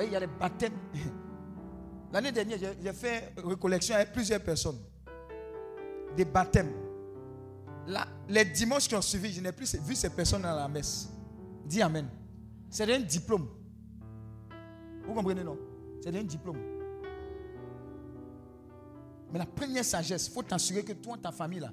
Il 0.02 0.12
y 0.12 0.16
a 0.16 0.20
les 0.20 0.28
baptêmes. 0.28 0.74
L'année 2.12 2.32
dernière, 2.32 2.58
j'ai 2.60 2.94
fait 2.94 3.34
recollection 3.38 3.96
avec 3.96 4.12
plusieurs 4.12 4.42
personnes. 4.42 4.80
Des 6.16 6.26
baptêmes. 6.26 6.72
Là, 7.88 8.08
les 8.30 8.46
dimanches 8.46 8.88
qui 8.88 8.96
ont 8.96 9.02
suivi, 9.02 9.34
je 9.34 9.42
n'ai 9.42 9.52
plus 9.52 9.76
vu 9.76 9.96
ces 9.96 10.10
personnes 10.10 10.46
à 10.46 10.56
la 10.56 10.68
messe. 10.68 11.10
Dis 11.66 11.82
Amen. 11.82 12.08
C'est 12.70 12.92
un 12.92 13.00
diplôme. 13.00 13.48
Vous 15.06 15.14
comprenez, 15.14 15.44
non? 15.44 15.58
C'est 16.02 16.16
un 16.16 16.24
diplôme. 16.24 16.58
Mais 19.34 19.40
la 19.40 19.48
première 19.48 19.84
sagesse, 19.84 20.28
il 20.28 20.32
faut 20.32 20.44
t'assurer 20.44 20.84
que 20.84 20.94
toi, 20.94 21.18
ta 21.18 21.32
famille, 21.32 21.60
là, 21.60 21.72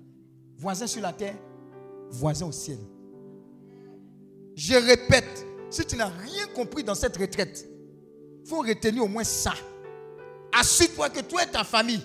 voisin 0.56 0.86
sur 0.86 1.02
la 1.02 1.12
terre, 1.12 1.34
voisin 2.08 2.46
au 2.46 2.52
ciel. 2.52 2.78
Je 4.56 4.74
répète, 4.74 5.46
si 5.68 5.84
tu 5.84 5.94
n'as 5.94 6.08
rien 6.08 6.46
compris 6.54 6.82
dans 6.82 6.94
cette 6.94 7.18
retraite, 7.18 7.68
il 8.42 8.48
faut 8.48 8.62
retenir 8.62 9.04
au 9.04 9.08
moins 9.08 9.24
ça. 9.24 9.52
Assure-toi 10.58 11.11
que 11.11 11.20
toi 11.20 11.42
et 11.42 11.50
ta 11.50 11.62
famille, 11.62 12.00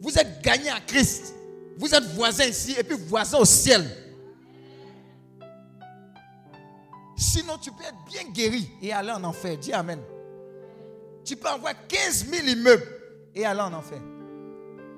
vous 0.00 0.16
êtes 0.16 0.42
gagnés 0.42 0.70
à 0.70 0.78
Christ. 0.78 1.34
Vous 1.76 1.92
êtes 1.92 2.04
voisins 2.14 2.44
ici 2.44 2.76
et 2.78 2.84
puis 2.84 2.96
voisins 2.96 3.38
au 3.38 3.44
ciel. 3.44 3.84
Sinon, 7.16 7.58
tu 7.58 7.72
peux 7.72 7.82
être 7.82 8.04
bien 8.06 8.30
guéri 8.30 8.70
et 8.80 8.92
aller 8.92 9.10
en 9.10 9.24
enfer. 9.24 9.58
Dis 9.58 9.72
Amen. 9.72 10.00
Tu 11.24 11.34
peux 11.34 11.48
avoir 11.48 11.74
15 11.88 12.26
000 12.26 12.46
immeubles 12.46 12.86
et 13.34 13.44
aller 13.44 13.60
en 13.60 13.72
enfer. 13.72 14.00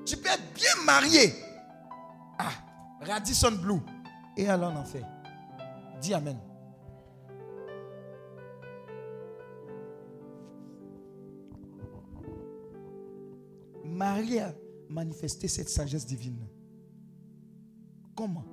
Tu 0.05 0.17
peux 0.17 0.29
être 0.29 0.53
bien 0.55 0.85
marié. 0.85 1.33
Ah, 2.39 2.53
Radisson 3.01 3.53
Blue 3.53 3.81
et 4.37 4.49
aller 4.49 4.65
en 4.65 4.77
enfer. 4.77 5.07
Dis 6.01 6.15
Amen. 6.15 6.39
Marie 13.85 14.41
a 14.41 14.53
manifesté 14.89 15.47
cette 15.49 15.69
sagesse 15.69 16.07
divine. 16.07 16.47
Comment? 18.17 18.45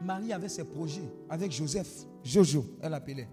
Marie 0.00 0.32
avait 0.32 0.48
ses 0.48 0.64
projets 0.64 1.08
avec 1.28 1.52
Joseph. 1.52 2.06
Jojo, 2.24 2.64
elle 2.80 2.94
appelait. 2.94 3.28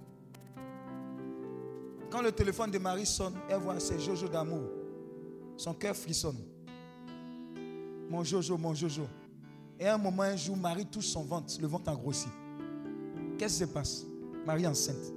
Quand 2.12 2.22
le 2.22 2.32
téléphone 2.32 2.72
de 2.72 2.78
Marie 2.80 3.06
sonne, 3.06 3.36
elle 3.50 3.60
voit 3.60 3.80
ses 3.80 4.00
Jojo 4.00 4.28
d'amour. 4.28 4.68
Son 5.58 5.74
cœur 5.74 5.96
frissonne. 5.96 6.38
Mon 8.10 8.24
Jojo, 8.24 8.58
mon 8.58 8.74
Jojo. 8.74 9.04
Et 9.80 9.88
un 9.88 9.98
moment, 9.98 10.24
un 10.24 10.36
jour, 10.36 10.58
Marie 10.58 10.86
touche 10.86 11.06
son 11.06 11.24
ventre. 11.24 11.54
Le 11.62 11.68
ventre 11.68 11.90
a 11.90 11.96
grossi. 11.96 12.28
Qu'est-ce 13.38 13.64
qui 13.64 13.70
se 13.70 13.74
passe? 13.74 14.06
Marie 14.46 14.68
enceinte. 14.68 15.14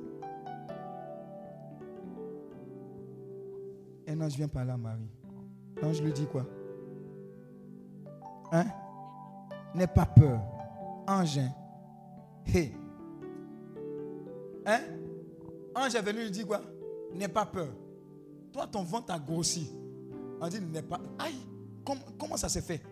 Un 4.07 4.21
ange 4.21 4.37
vient 4.37 4.49
parler 4.49 4.71
à 4.71 4.77
Marie. 4.77 5.09
L'ange 5.81 6.03
lui 6.03 6.13
dit 6.13 6.27
quoi? 6.27 6.47
Hein? 8.53 8.67
N'aie 9.75 9.87
pas 9.87 10.07
peur. 10.07 10.41
Ange. 11.09 11.39
Hein? 11.39 11.53
Hey. 12.47 12.73
Hein? 14.67 14.81
Ange 15.75 15.95
est 15.95 16.03
venu 16.03 16.25
lui 16.25 16.31
dire 16.31 16.47
quoi? 16.47 16.61
N'aie 17.15 17.29
pas 17.29 17.47
peur. 17.47 17.69
Toi, 18.53 18.67
ton 18.67 18.83
ventre 18.83 19.13
a 19.13 19.19
grossi. 19.19 19.75
On 20.41 20.49
dit 20.49 20.61
n'aie 20.61 20.83
pas. 20.83 21.01
Aïe 21.19 21.52
comment, 21.85 22.37
ça 22.37 22.49
s'est 22.49 22.63
fait? 22.63 22.83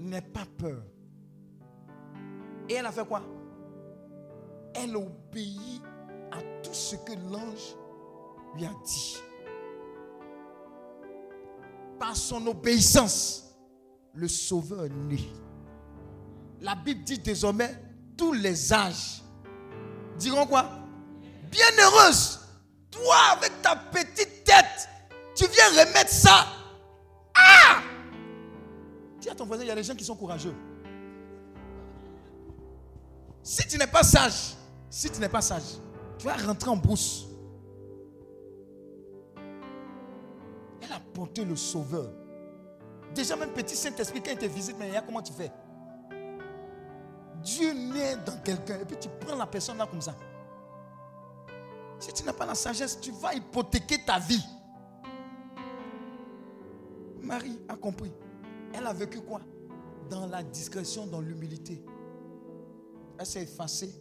N'aie 0.00 0.20
pas 0.20 0.46
peur. 0.58 0.82
Et 2.68 2.74
elle 2.74 2.86
a 2.86 2.92
fait 2.92 3.06
quoi? 3.06 3.22
Elle 4.74 4.96
obéit 4.96 5.82
à 6.32 6.38
tout 6.62 6.74
ce 6.74 6.96
que 6.96 7.12
l'ange 7.30 7.76
lui 8.56 8.64
a 8.64 8.72
dit. 8.84 9.16
Par 11.98 12.16
son 12.16 12.46
obéissance, 12.46 13.56
le 14.14 14.28
Sauveur 14.28 14.88
né. 14.90 15.20
La 16.60 16.74
Bible 16.74 17.04
dit 17.04 17.18
désormais, 17.18 17.74
tous 18.16 18.32
les 18.32 18.72
âges 18.72 19.22
diront 20.18 20.46
quoi? 20.46 20.68
Bienheureuse, 21.50 22.40
toi 22.90 23.16
avec 23.36 23.62
ta 23.62 23.76
petite 23.76 24.44
tête, 24.44 24.88
tu 25.34 25.44
viens 25.46 25.84
remettre 25.84 26.10
ça. 26.10 26.46
Dis 29.24 29.30
à 29.30 29.34
ton 29.34 29.46
voisin, 29.46 29.64
il 29.64 29.68
y 29.68 29.70
a 29.70 29.74
des 29.74 29.82
gens 29.82 29.94
qui 29.94 30.04
sont 30.04 30.16
courageux. 30.16 30.54
Si 33.42 33.66
tu 33.66 33.78
n'es 33.78 33.86
pas 33.86 34.02
sage, 34.02 34.54
Si 34.90 35.10
tu 35.10 35.18
n'es 35.18 35.30
pas 35.30 35.40
sage, 35.40 35.78
tu 36.18 36.26
vas 36.26 36.36
rentrer 36.36 36.68
en 36.68 36.76
brousse. 36.76 37.26
Elle 40.82 40.92
a 40.92 41.00
porté 41.14 41.42
le 41.42 41.56
sauveur. 41.56 42.12
Déjà, 43.14 43.34
même 43.34 43.50
petit 43.54 43.74
Saint-Esprit, 43.74 44.22
quand 44.22 44.30
il 44.30 44.36
te 44.36 44.44
visite, 44.44 44.76
mais 44.78 44.92
comment 45.06 45.22
tu 45.22 45.32
fais? 45.32 45.50
Dieu 47.42 47.72
naît 47.72 48.16
dans 48.26 48.36
quelqu'un 48.42 48.78
et 48.80 48.84
puis 48.84 48.98
tu 49.00 49.08
prends 49.20 49.36
la 49.36 49.46
personne 49.46 49.78
là 49.78 49.86
comme 49.86 50.02
ça. 50.02 50.14
Si 51.98 52.12
tu 52.12 52.24
n'as 52.24 52.34
pas 52.34 52.44
la 52.44 52.54
sagesse, 52.54 53.00
tu 53.00 53.10
vas 53.10 53.32
hypothéquer 53.32 54.04
ta 54.04 54.18
vie. 54.18 54.44
Marie 57.22 57.58
a 57.70 57.74
compris. 57.74 58.12
Elle 58.76 58.86
a 58.86 58.92
vécu 58.92 59.20
quoi? 59.20 59.40
Dans 60.10 60.26
la 60.26 60.42
discrétion, 60.42 61.06
dans 61.06 61.20
l'humilité. 61.20 61.82
Elle 63.18 63.26
s'est 63.26 63.42
effacée. 63.42 63.94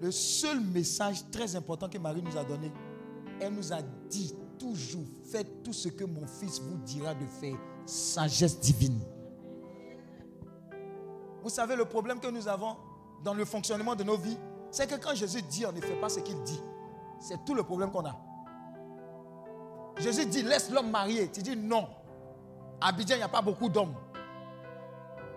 Le 0.00 0.10
seul 0.10 0.60
message 0.60 1.28
très 1.30 1.54
important 1.56 1.88
que 1.88 1.98
Marie 1.98 2.22
nous 2.22 2.36
a 2.36 2.44
donné, 2.44 2.72
elle 3.40 3.54
nous 3.54 3.72
a 3.72 3.82
dit 4.08 4.34
toujours, 4.58 5.04
faites 5.24 5.62
tout 5.62 5.72
ce 5.72 5.88
que 5.88 6.04
mon 6.04 6.26
fils 6.26 6.60
vous 6.60 6.76
dira 6.78 7.14
de 7.14 7.26
faire. 7.26 7.56
Sagesse 7.84 8.60
divine. 8.60 9.00
Vous 11.42 11.50
savez, 11.50 11.74
le 11.74 11.84
problème 11.84 12.20
que 12.20 12.28
nous 12.28 12.46
avons 12.46 12.76
dans 13.24 13.34
le 13.34 13.44
fonctionnement 13.44 13.96
de 13.96 14.04
nos 14.04 14.16
vies, 14.16 14.38
c'est 14.70 14.88
que 14.88 14.94
quand 14.94 15.14
Jésus 15.14 15.42
dit, 15.42 15.66
on 15.66 15.72
ne 15.72 15.80
fait 15.80 16.00
pas 16.00 16.08
ce 16.08 16.20
qu'il 16.20 16.40
dit. 16.44 16.60
C'est 17.20 17.44
tout 17.44 17.54
le 17.54 17.64
problème 17.64 17.90
qu'on 17.90 18.06
a. 18.06 18.16
Jésus 19.98 20.26
dit, 20.26 20.42
laisse 20.42 20.70
l'homme 20.70 20.90
marier. 20.90 21.30
Tu 21.30 21.42
dis 21.42 21.56
non. 21.56 21.86
Abidjan, 22.86 23.14
il 23.14 23.18
n'y 23.18 23.24
a 23.24 23.28
pas 23.28 23.42
beaucoup 23.42 23.68
d'hommes. 23.68 23.94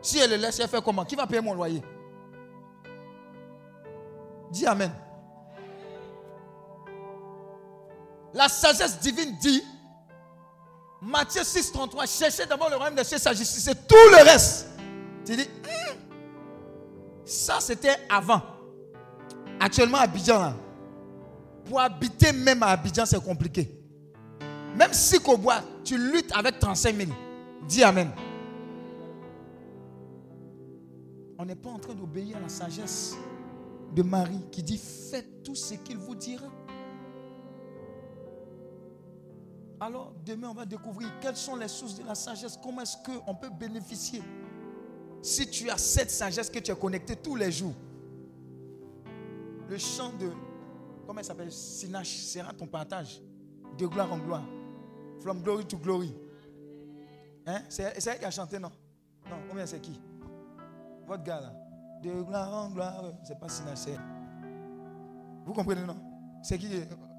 Si 0.02 0.20
elle 0.20 0.32
le 0.32 0.36
laisse, 0.38 0.60
elle 0.60 0.68
fait 0.68 0.84
comment? 0.84 1.06
Qui 1.06 1.16
va 1.16 1.26
payer 1.26 1.42
mon 1.42 1.54
loyer? 1.54 1.84
Dis 4.52 4.66
Amen. 4.66 4.92
La 8.34 8.50
sagesse 8.50 9.00
divine 9.00 9.36
dit, 9.40 9.64
Matthieu 11.02 11.44
6, 11.44 11.72
33, 11.72 12.06
cherchez 12.06 12.46
d'abord 12.46 12.70
le 12.70 12.76
royaume 12.76 12.96
de 12.96 13.04
Dieu, 13.04 13.18
sa 13.18 13.34
justice, 13.34 13.64
c'est 13.64 13.88
tout 13.88 13.96
le 14.12 14.24
reste. 14.24 14.68
Tu 15.26 15.36
dis, 15.38 15.44
hmm, 15.44 15.96
ça 17.26 17.60
c'était 17.62 17.96
avant. 18.10 18.42
Actuellement, 19.60 20.00
Abidjan, 20.00 20.40
là, 20.40 20.54
pour 21.66 21.80
habiter 21.80 22.34
même 22.34 22.62
à 22.62 22.68
Abidjan, 22.68 23.06
c'est 23.06 23.24
compliqué. 23.24 23.72
Même 24.76 24.92
si 24.92 25.18
bois, 25.20 25.62
tu 25.84 25.98
luttes 25.98 26.32
avec 26.36 26.60
35 26.60 26.96
000. 26.96 27.12
Dis 27.68 27.84
Amen. 27.84 28.12
On 31.38 31.46
n'est 31.46 31.56
pas 31.56 31.70
en 31.70 31.80
train 31.80 31.94
d'obéir 31.94 32.38
à 32.38 32.40
la 32.40 32.50
sagesse 32.50 33.16
de 33.94 34.04
Marie 34.04 34.46
qui 34.52 34.64
dit 34.64 34.78
faites 34.78 35.44
tout 35.44 35.56
ce 35.56 35.74
qu'il 35.76 35.98
vous 35.98 36.16
dira. 36.16 36.48
Alors 39.80 40.14
demain, 40.26 40.50
on 40.50 40.54
va 40.54 40.66
découvrir 40.66 41.10
quelles 41.20 41.36
sont 41.36 41.56
les 41.56 41.68
sources 41.68 41.96
de 41.96 42.04
la 42.04 42.16
sagesse, 42.16 42.58
comment 42.62 42.82
est-ce 42.82 42.98
qu'on 43.04 43.36
peut 43.36 43.50
bénéficier? 43.50 44.22
Si 45.22 45.50
tu 45.50 45.70
as 45.70 45.78
cette 45.78 46.12
sagesse 46.12 46.50
que 46.50 46.60
tu 46.60 46.72
es 46.72 46.76
connecté 46.76 47.16
tous 47.16 47.36
les 47.36 47.52
jours, 47.52 47.74
le 49.68 49.78
chant 49.78 50.14
de, 50.14 50.30
comment 51.06 51.20
il 51.20 51.26
s'appelle, 51.26 51.52
Sinache 51.52 52.18
sera 52.18 52.54
ton 52.54 52.68
partage, 52.68 53.22
de 53.78 53.86
gloire 53.86 54.14
en 54.14 54.20
gloire, 54.20 54.46
from 55.20 55.42
glory 55.42 55.66
to 55.66 55.78
glory. 55.78 56.14
Hein? 57.46 57.62
C'est 57.70 58.06
elle 58.08 58.20
qui 58.20 58.26
a 58.26 58.32
chanté, 58.32 58.60
non? 58.60 58.72
Non, 59.30 59.38
combien 59.50 59.66
c'est 59.66 59.80
qui? 59.80 60.00
Votre 61.08 61.24
gars 61.24 61.42
là. 61.42 61.54
De 62.02 62.22
gloire 62.22 62.54
en 62.54 62.70
gloire, 62.70 63.04
c'est 63.24 63.40
pas 63.40 63.48
c'est. 63.50 63.98
Vous 65.46 65.54
comprenez, 65.54 65.84
non? 65.84 65.98
C'est 66.44 66.58
qui? 66.58 66.70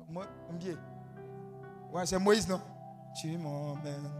Moi, 0.09 0.25
Ouais, 1.93 2.07
c'est 2.07 2.19
Moïse, 2.19 2.49
non? 2.49 2.61
Tu 3.21 3.37
m'emmènes. 3.39 4.11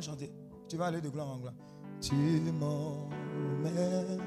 Chanter. 0.00 0.32
Tu 0.68 0.76
vas 0.76 0.86
aller 0.86 1.00
de 1.00 1.08
gloire 1.08 1.28
en 1.28 1.38
gloire. 1.38 1.54
Tu 2.00 2.14
m'emmènes. 2.14 4.20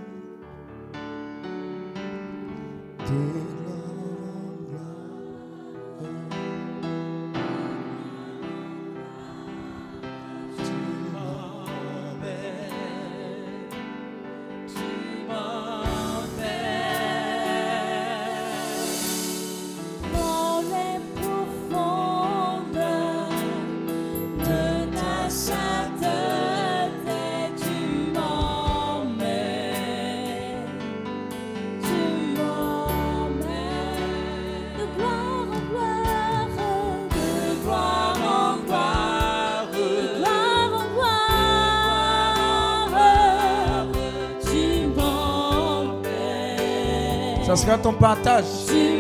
Ça 47.62 47.68
sera 47.68 48.91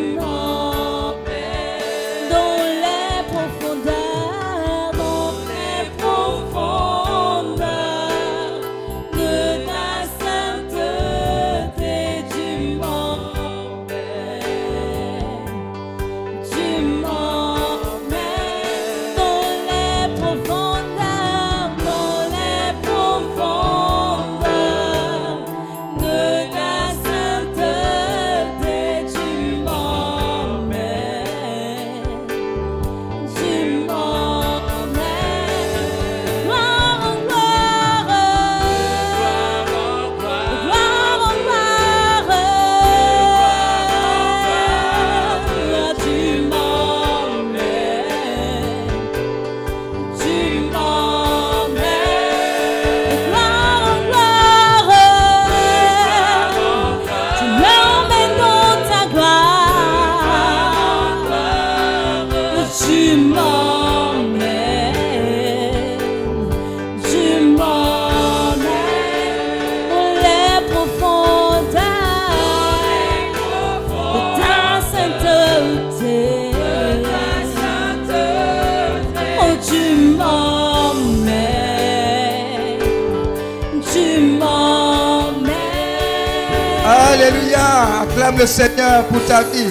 ton 87.31 88.15
partage. 88.15 88.39
le 88.39 88.45
Seigneur 88.47 89.07
pour 89.07 89.25
ta 89.25 89.43
vie. 89.43 89.69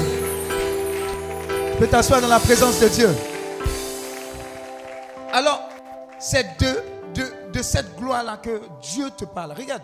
Peux 1.79 1.87
t'asseoir 1.87 2.21
dans 2.21 2.29
la 2.29 2.41
présence 2.41 2.79
de 2.81 2.89
Dieu. 2.89 3.09
Alors, 5.33 5.63
c'est 6.19 6.59
de, 6.59 6.83
de, 7.15 7.53
de 7.53 7.63
cette 7.63 7.97
gloire-là 7.97 8.37
que 8.37 8.61
Dieu 8.83 9.11
te 9.17 9.25
parle. 9.25 9.53
Regarde. 9.53 9.83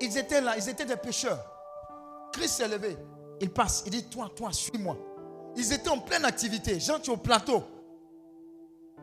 Ils 0.00 0.18
étaient 0.18 0.40
là, 0.40 0.54
ils 0.56 0.68
étaient 0.68 0.84
des 0.84 0.96
pécheurs. 0.96 1.38
Christ 2.32 2.56
s'est 2.56 2.68
levé. 2.68 2.96
Il 3.40 3.50
passe. 3.50 3.84
Il 3.86 3.92
dit, 3.92 4.04
toi, 4.04 4.30
toi, 4.34 4.50
suis-moi. 4.52 4.96
Ils 5.56 5.72
étaient 5.72 5.88
en 5.88 5.98
pleine 5.98 6.24
activité. 6.24 6.80
Jean, 6.80 6.98
tu 6.98 7.10
es 7.10 7.14
au 7.14 7.16
plateau. 7.16 7.62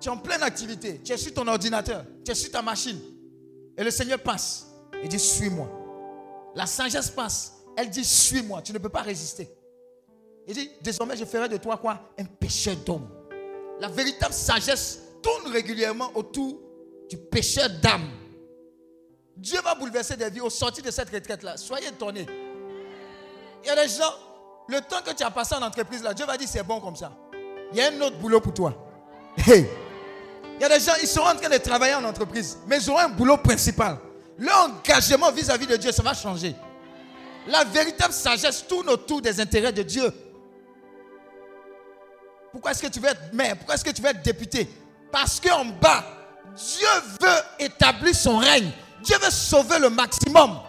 Tu 0.02 0.10
es 0.10 0.12
en 0.12 0.18
pleine 0.18 0.44
activité. 0.44 1.00
Tu 1.04 1.14
es 1.14 1.18
sur 1.18 1.34
ton 1.34 1.48
ordinateur. 1.48 2.04
Tu 2.26 2.32
es 2.32 2.36
sur 2.36 2.52
ta 2.52 2.62
machine. 2.62 3.00
Et 3.78 3.84
le 3.84 3.92
Seigneur 3.92 4.20
passe. 4.20 4.68
Il 5.02 5.08
dit, 5.08 5.20
suis-moi. 5.20 5.81
La 6.56 6.66
sagesse 6.66 7.10
passe. 7.10 7.54
Elle 7.78 7.90
dit, 7.90 8.04
suis-moi. 8.04 8.62
Tu 8.62 8.74
ne 8.74 8.78
peux 8.78 8.90
pas 8.90 9.02
résister. 9.02 9.50
Il 10.48 10.54
dit, 10.56 10.72
désormais, 10.82 11.16
je 11.16 11.26
ferai 11.26 11.48
de 11.48 11.58
toi 11.58 11.78
quoi? 11.78 12.00
Un 12.18 12.26
pécheur 12.26 12.76
d'homme. 12.78 13.08
La 13.80 13.88
véritable 13.88 14.34
sagesse 14.34 15.00
tourne 15.22 15.52
régulièrement 15.52 16.12
autour 16.16 16.60
du 17.10 17.18
pécheur 17.18 17.70
d'âme. 17.82 18.10
Dieu 19.38 19.60
va 19.64 19.76
bouleverser 19.76 20.16
des 20.16 20.30
vies 20.30 20.42
au 20.42 20.50
sortir 20.50 20.84
de 20.84 20.92
cette 20.92 21.10
retraite-là. 21.10 21.58
Soyez 21.58 21.88
étonnés. 21.88 22.28
Il 23.64 23.68
y 23.68 23.70
a 23.70 23.76
des 23.76 23.88
gens, 23.88 24.14
le 24.68 24.82
temps 24.82 25.02
que 25.06 25.14
tu 25.14 25.24
as 25.24 25.32
passé 25.32 25.56
en 25.56 25.62
entreprise 25.62 26.04
là, 26.04 26.14
Dieu 26.14 26.26
va 26.26 26.38
dire 26.38 26.48
c'est 26.48 26.64
bon 26.64 26.80
comme 26.80 26.96
ça. 26.96 27.12
Il 27.72 27.78
y 27.78 27.82
a 27.82 27.88
un 27.88 28.02
autre 28.02 28.18
boulot 28.18 28.42
pour 28.42 28.54
toi. 28.54 28.74
Hey. 29.48 29.68
Il 30.56 30.62
y 30.62 30.66
a 30.66 30.70
des 30.70 30.80
gens, 30.80 30.94
ils 31.02 31.08
sont 31.08 31.22
en 31.22 31.36
train 31.36 31.50
de 31.50 31.58
travailler 31.58 31.96
en 31.96 32.04
entreprise, 32.04 32.60
mais 32.68 32.78
ils 32.78 32.90
auront 32.90 33.00
un 33.00 33.10
boulot 33.10 33.38
principal. 33.38 33.98
Leur 34.42 34.66
engagement 34.66 35.32
vis-à-vis 35.32 35.68
de 35.68 35.76
Dieu, 35.78 35.92
ça 35.92 36.02
va 36.02 36.16
changer. 36.16 36.56
La 37.46 37.64
véritable 37.64 38.12
sagesse 38.12 38.66
tourne 38.68 38.90
autour 38.90 39.22
des 39.22 39.40
intérêts 39.40 39.72
de 39.72 39.84
Dieu. 39.84 40.12
Pourquoi 42.52 42.72
est-ce 42.72 42.82
que 42.82 42.88
tu 42.88 43.00
veux 43.00 43.10
être 43.10 43.32
maire? 43.34 43.56
Pourquoi 43.56 43.76
est-ce 43.76 43.86
que 43.86 43.92
tu 43.92 44.02
veux 44.02 44.10
être 44.10 44.24
député? 44.24 44.68
Parce 45.12 45.40
qu'en 45.40 45.66
bas, 45.66 46.04
Dieu 46.56 46.88
veut 47.22 47.66
établir 47.66 48.16
son 48.16 48.40
règne. 48.40 48.72
Dieu 49.04 49.16
veut 49.20 49.30
sauver 49.30 49.78
le 49.78 49.92
maximum. 49.92 50.60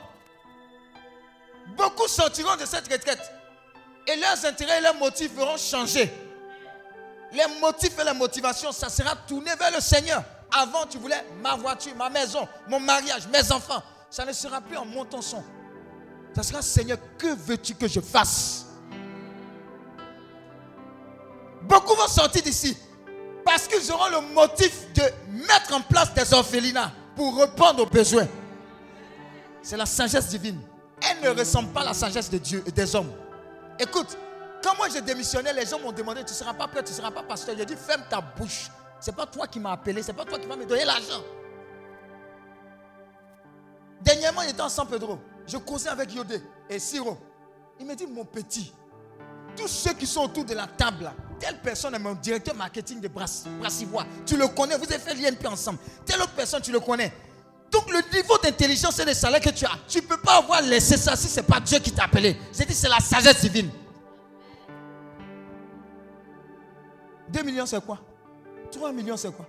Beaucoup 1.74 2.08
sortiront 2.08 2.56
de 2.56 2.66
cette 2.66 2.92
retraite 2.92 3.22
et 4.06 4.16
leurs 4.16 4.44
intérêts 4.44 4.78
et 4.78 4.82
leurs 4.82 4.96
motifs 4.96 5.34
feront 5.34 5.56
changer. 5.56 6.12
Les 7.32 7.46
motifs 7.58 7.98
et 7.98 8.04
les 8.04 8.12
motivations, 8.12 8.70
ça 8.70 8.90
sera 8.90 9.16
tourné 9.16 9.50
vers 9.58 9.70
le 9.70 9.80
Seigneur. 9.80 10.22
Avant, 10.52 10.86
tu 10.86 10.98
voulais 10.98 11.24
ma 11.42 11.56
voiture, 11.56 11.94
ma 11.96 12.10
maison, 12.10 12.46
mon 12.68 12.78
mariage, 12.80 13.26
mes 13.28 13.50
enfants. 13.52 13.82
Ça 14.10 14.24
ne 14.24 14.32
sera 14.32 14.60
plus 14.60 14.76
en 14.76 14.84
montant 14.84 15.22
son. 15.22 15.42
Ça 16.34 16.42
sera 16.42 16.62
Seigneur, 16.62 16.98
que 17.18 17.34
veux-tu 17.34 17.74
que 17.74 17.88
je 17.88 18.00
fasse? 18.00 18.66
Beaucoup 21.62 21.94
vont 21.94 22.08
sortir 22.08 22.42
d'ici 22.42 22.76
parce 23.44 23.66
qu'ils 23.66 23.90
auront 23.92 24.08
le 24.08 24.20
motif 24.34 24.92
de 24.94 25.02
mettre 25.32 25.74
en 25.74 25.80
place 25.80 26.12
des 26.14 26.32
orphelinats 26.34 26.92
pour 27.16 27.38
répondre 27.38 27.82
aux 27.82 27.86
besoins. 27.86 28.28
C'est 29.62 29.76
la 29.76 29.86
sagesse 29.86 30.28
divine. 30.28 30.60
Elle 31.00 31.30
ne 31.30 31.38
ressemble 31.38 31.70
pas 31.70 31.80
à 31.80 31.86
la 31.86 31.94
sagesse 31.94 32.30
de 32.30 32.38
Dieu 32.38 32.62
et 32.66 32.70
des 32.70 32.94
hommes. 32.94 33.12
Écoute, 33.78 34.16
quand 34.62 34.76
moi 34.76 34.88
j'ai 34.92 35.00
démissionné, 35.00 35.52
les 35.52 35.66
gens 35.66 35.78
m'ont 35.80 35.92
demandé 35.92 36.20
Tu 36.20 36.32
ne 36.32 36.36
seras 36.36 36.54
pas 36.54 36.68
prêt, 36.68 36.82
tu 36.82 36.92
ne 36.92 36.96
seras 36.96 37.10
pas 37.10 37.22
pasteur. 37.22 37.54
J'ai 37.56 37.64
dit 37.64 37.76
Ferme 37.76 38.02
ta 38.08 38.20
bouche. 38.20 38.70
N'est 39.06 39.12
pas 39.12 39.26
toi 39.26 39.46
qui 39.46 39.58
m'as 39.58 39.72
appelé, 39.72 40.02
ce 40.02 40.08
n'est 40.08 40.16
pas 40.16 40.24
toi 40.24 40.38
qui 40.38 40.46
vas 40.46 40.56
me 40.56 40.64
donner 40.64 40.84
l'argent. 40.84 41.22
Dernièrement, 44.00 44.42
j'étais 44.46 44.60
en 44.60 44.68
San 44.68 44.86
Pedro. 44.86 45.18
Je 45.46 45.56
causais 45.58 45.88
avec 45.88 46.14
Yodé 46.14 46.40
et 46.68 46.78
Siro. 46.78 47.18
Il 47.80 47.86
me 47.86 47.94
dit 47.94 48.06
Mon 48.06 48.24
petit, 48.24 48.72
tous 49.56 49.68
ceux 49.68 49.94
qui 49.94 50.06
sont 50.06 50.22
autour 50.22 50.44
de 50.44 50.54
la 50.54 50.66
table, 50.66 51.10
telle 51.38 51.60
personne 51.60 51.94
est 51.94 51.98
mon 51.98 52.14
directeur 52.14 52.54
marketing 52.54 53.00
de 53.00 53.08
Brassivois. 53.08 54.06
Tu 54.24 54.36
le 54.36 54.46
connais, 54.48 54.76
vous 54.76 54.84
avez 54.84 54.98
fait 54.98 55.14
l'INP 55.14 55.46
ensemble. 55.46 55.78
Telle 56.04 56.20
autre 56.20 56.32
personne, 56.32 56.62
tu 56.62 56.72
le 56.72 56.80
connais. 56.80 57.12
Donc 57.70 57.90
le 57.90 58.00
niveau 58.14 58.36
d'intelligence 58.38 58.98
et 58.98 59.04
de 59.04 59.14
salaire 59.14 59.40
que 59.40 59.50
tu 59.50 59.64
as, 59.64 59.78
tu 59.88 59.98
ne 59.98 60.06
peux 60.06 60.18
pas 60.18 60.36
avoir 60.36 60.60
laissé 60.60 60.96
ça 60.96 61.16
si 61.16 61.26
ce 61.26 61.40
n'est 61.40 61.46
pas 61.46 61.58
Dieu 61.58 61.78
qui 61.78 61.90
t'a 61.90 62.04
appelé. 62.04 62.38
J'ai 62.52 62.66
dit, 62.66 62.74
c'est 62.74 62.88
la 62.88 63.00
sagesse 63.00 63.40
divine. 63.40 63.70
2 67.30 67.42
millions, 67.42 67.64
c'est 67.64 67.82
quoi? 67.84 67.98
3 68.72 68.92
millions, 68.92 69.16
c'est 69.16 69.30
quoi? 69.30 69.46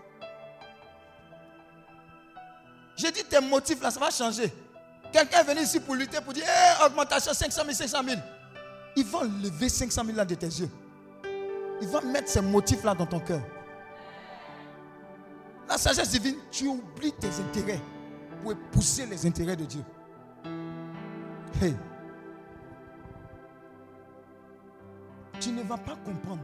J'ai 2.96 3.12
dit, 3.12 3.24
tes 3.24 3.40
motifs 3.40 3.82
là, 3.82 3.90
ça 3.90 4.00
va 4.00 4.12
changer. 4.12 4.54
Quelqu'un 5.12 5.40
est 5.40 5.44
venu 5.44 5.62
ici 5.62 5.80
pour 5.80 5.96
lutter, 5.96 6.22
pour 6.22 6.34
dire, 6.34 6.44
hey, 6.46 6.86
augmentation 6.86 7.34
500 7.34 7.62
000, 7.64 7.74
500 7.74 8.04
000. 8.04 8.22
Il 8.96 9.06
va 9.06 9.24
lever 9.24 9.70
500 9.70 10.06
000 10.06 10.18
là 10.18 10.26
de 10.26 10.36
tes 10.36 10.46
yeux. 10.46 10.70
Il 11.82 11.88
va 11.88 12.02
mettre 12.02 12.30
ces 12.30 12.42
motifs 12.42 12.84
là 12.84 12.94
dans 12.94 13.06
ton 13.06 13.20
cœur. 13.20 13.42
La 15.68 15.78
sagesse 15.78 16.10
divine, 16.10 16.36
tu 16.52 16.68
oublies 16.68 17.14
tes 17.14 17.30
intérêts 17.40 17.82
pour 18.42 18.52
épouser 18.52 19.06
les 19.06 19.26
intérêts 19.26 19.56
de 19.56 19.66
Dieu. 19.66 19.84
Hey. 21.62 21.76
Tu 25.40 25.50
ne 25.50 25.64
vas 25.64 25.78
pas 25.78 25.96
comprendre. 26.06 26.42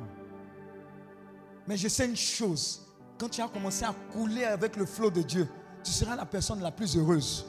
Mais 1.69 1.77
je 1.77 1.87
sais 1.87 2.07
une 2.07 2.17
chose. 2.17 2.81
Quand 3.19 3.29
tu 3.29 3.41
as 3.41 3.47
commencé 3.47 3.85
à 3.85 3.93
couler 4.11 4.43
avec 4.43 4.75
le 4.75 4.87
flot 4.87 5.11
de 5.11 5.21
Dieu, 5.21 5.47
tu 5.83 5.91
seras 5.91 6.15
la 6.15 6.25
personne 6.25 6.59
la 6.61 6.71
plus 6.71 6.97
heureuse. 6.97 7.45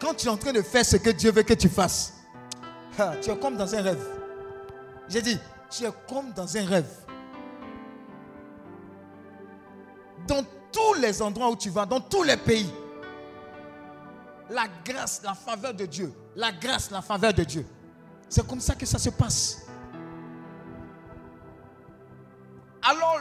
Quand 0.00 0.14
tu 0.14 0.26
es 0.26 0.30
en 0.30 0.38
train 0.38 0.54
de 0.54 0.62
faire 0.62 0.86
ce 0.86 0.96
que 0.96 1.10
Dieu 1.10 1.30
veut 1.30 1.42
que 1.42 1.52
tu 1.52 1.68
fasses, 1.68 2.14
tu 3.20 3.30
es 3.30 3.38
comme 3.38 3.58
dans 3.58 3.74
un 3.74 3.82
rêve. 3.82 4.02
J'ai 5.06 5.20
dit, 5.20 5.38
tu 5.68 5.84
es 5.84 5.90
comme 6.08 6.32
dans 6.32 6.56
un 6.56 6.64
rêve. 6.64 6.88
Dans 10.26 10.42
tous 10.72 10.94
les 10.94 11.20
endroits 11.20 11.50
où 11.50 11.56
tu 11.56 11.68
vas, 11.68 11.84
dans 11.84 12.00
tous 12.00 12.22
les 12.22 12.38
pays, 12.38 12.72
la 14.48 14.64
grâce, 14.82 15.20
la 15.22 15.34
faveur 15.34 15.74
de 15.74 15.84
Dieu, 15.84 16.10
la 16.36 16.52
grâce, 16.52 16.90
la 16.90 17.02
faveur 17.02 17.34
de 17.34 17.44
Dieu. 17.44 17.66
C'est 18.30 18.46
comme 18.46 18.60
ça 18.60 18.74
que 18.74 18.86
ça 18.86 18.98
se 18.98 19.10
passe. 19.10 19.63
Alors 22.84 23.18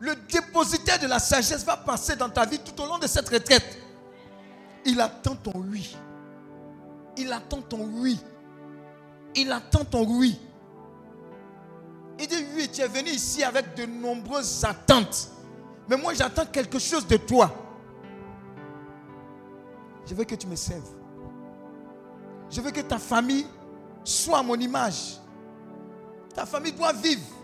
le, 0.00 0.14
dépositaire 0.28 0.98
de 0.98 1.06
la 1.06 1.20
sagesse 1.20 1.64
va 1.64 1.76
passer 1.76 2.16
dans 2.16 2.28
ta 2.28 2.44
vie 2.44 2.58
tout 2.58 2.82
au 2.82 2.86
long 2.86 2.98
de 2.98 3.06
cette 3.06 3.28
retraite. 3.28 3.78
Il 4.84 5.00
attend 5.00 5.36
ton 5.36 5.52
oui. 5.54 5.96
Il 7.16 7.32
attend 7.32 7.62
ton 7.62 7.88
oui. 7.94 8.18
Il 9.36 9.52
attend 9.52 9.84
ton 9.84 10.04
oui. 10.04 10.38
Il 12.18 12.26
dit 12.26 12.44
oui, 12.56 12.68
tu 12.72 12.80
es 12.80 12.88
venu 12.88 13.10
ici 13.10 13.44
avec 13.44 13.76
de 13.76 13.86
nombreuses 13.86 14.64
attentes. 14.64 15.28
Mais 15.88 15.96
moi, 15.96 16.12
j'attends 16.14 16.46
quelque 16.46 16.78
chose 16.78 17.06
de 17.06 17.16
toi. 17.16 17.50
Je 20.06 20.14
veux 20.14 20.24
que 20.24 20.34
tu 20.34 20.46
me 20.46 20.56
serves. 20.56 20.90
Je 22.50 22.60
veux 22.60 22.70
que 22.70 22.80
ta 22.80 22.98
famille 22.98 23.46
soit 24.02 24.38
à 24.38 24.42
mon 24.42 24.56
image. 24.56 25.18
Ta 26.34 26.46
famille 26.46 26.72
doit 26.72 26.92
vivre. 26.92 27.37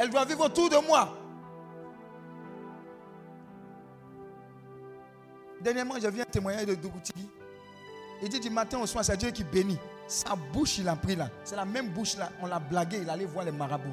Elle 0.00 0.08
doit 0.08 0.24
vivre 0.24 0.46
autour 0.46 0.70
de 0.70 0.78
moi. 0.86 1.14
Dernièrement, 5.60 5.96
j'ai 6.00 6.10
vu 6.10 6.22
un 6.22 6.24
témoignage 6.24 6.64
de 6.64 6.74
Dougouti. 6.74 7.12
Il 8.22 8.30
dit 8.30 8.40
du 8.40 8.48
matin 8.48 8.78
au 8.78 8.86
soir, 8.86 9.04
c'est 9.04 9.18
Dieu 9.18 9.30
qui 9.30 9.44
bénit. 9.44 9.78
Sa 10.08 10.34
bouche, 10.34 10.78
il 10.78 10.88
a 10.88 10.96
pris 10.96 11.16
là. 11.16 11.28
C'est 11.44 11.54
la 11.54 11.66
même 11.66 11.90
bouche 11.90 12.16
là. 12.16 12.30
On 12.40 12.46
l'a 12.46 12.58
blagué. 12.58 13.00
Il 13.02 13.10
allait 13.10 13.26
voir 13.26 13.44
les 13.44 13.52
marabouts. 13.52 13.92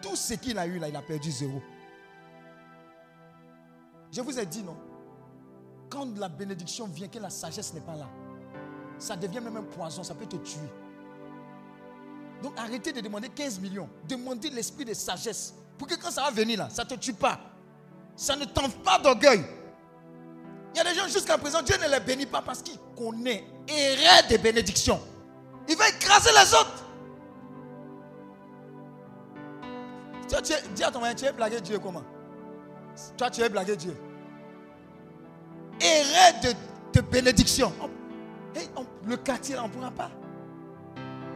Tout 0.00 0.14
ce 0.14 0.34
qu'il 0.34 0.56
a 0.58 0.66
eu 0.68 0.78
là, 0.78 0.88
il 0.88 0.94
a 0.94 1.02
perdu 1.02 1.32
zéro. 1.32 1.60
Je 4.12 4.20
vous 4.20 4.38
ai 4.38 4.46
dit 4.46 4.62
non? 4.62 4.76
Quand 5.90 6.16
la 6.16 6.28
bénédiction 6.28 6.86
vient, 6.86 7.08
que 7.08 7.18
la 7.18 7.30
sagesse 7.30 7.74
n'est 7.74 7.80
pas 7.80 7.96
là, 7.96 8.06
ça 8.96 9.16
devient 9.16 9.40
même 9.40 9.56
un 9.56 9.64
poison, 9.64 10.04
ça 10.04 10.14
peut 10.14 10.26
te 10.26 10.36
tuer. 10.36 10.70
Donc 12.42 12.52
arrêtez 12.56 12.92
de 12.92 13.00
demander 13.00 13.28
15 13.28 13.58
millions. 13.60 13.88
Demandez 14.08 14.50
l'esprit 14.50 14.84
de 14.84 14.94
sagesse. 14.94 15.54
Pour 15.78 15.86
que 15.86 15.94
quand 15.94 16.10
ça 16.10 16.22
va 16.22 16.30
venir 16.30 16.58
là, 16.58 16.68
ça 16.70 16.84
ne 16.84 16.88
te 16.88 16.94
tue 16.94 17.12
pas. 17.12 17.38
Ça 18.14 18.36
ne 18.36 18.44
t'enfle 18.44 18.78
pas 18.78 18.98
d'orgueil. 18.98 19.44
Il 20.74 20.78
y 20.78 20.80
a 20.80 20.84
des 20.84 20.94
gens 20.94 21.08
jusqu'à 21.08 21.38
présent, 21.38 21.62
Dieu 21.62 21.76
ne 21.82 21.90
les 21.90 22.00
bénit 22.00 22.26
pas 22.26 22.42
parce 22.42 22.62
qu'il 22.62 22.78
connaît 22.96 23.44
rêve 23.68 24.28
des 24.28 24.38
bénédictions. 24.38 25.00
Il 25.68 25.76
va 25.76 25.88
écraser 25.88 26.30
les 26.30 26.54
autres. 26.54 26.84
Tu, 30.28 30.42
tu, 30.42 30.52
dis 30.74 30.84
à 30.84 30.90
ton 30.90 31.00
mari, 31.00 31.14
tu 31.14 31.24
es 31.24 31.32
blagué 31.32 31.60
Dieu 31.60 31.78
comment? 31.78 32.02
Toi, 33.16 33.30
tu 33.30 33.40
es 33.42 33.48
blagué 33.48 33.76
Dieu. 33.76 33.96
Rêve 35.80 36.40
de, 36.42 37.00
de 37.00 37.06
bénédiction. 37.06 37.72
le 39.06 39.16
quartier, 39.16 39.58
on 39.58 39.68
ne 39.68 39.72
pourra 39.72 39.90
pas. 39.90 40.10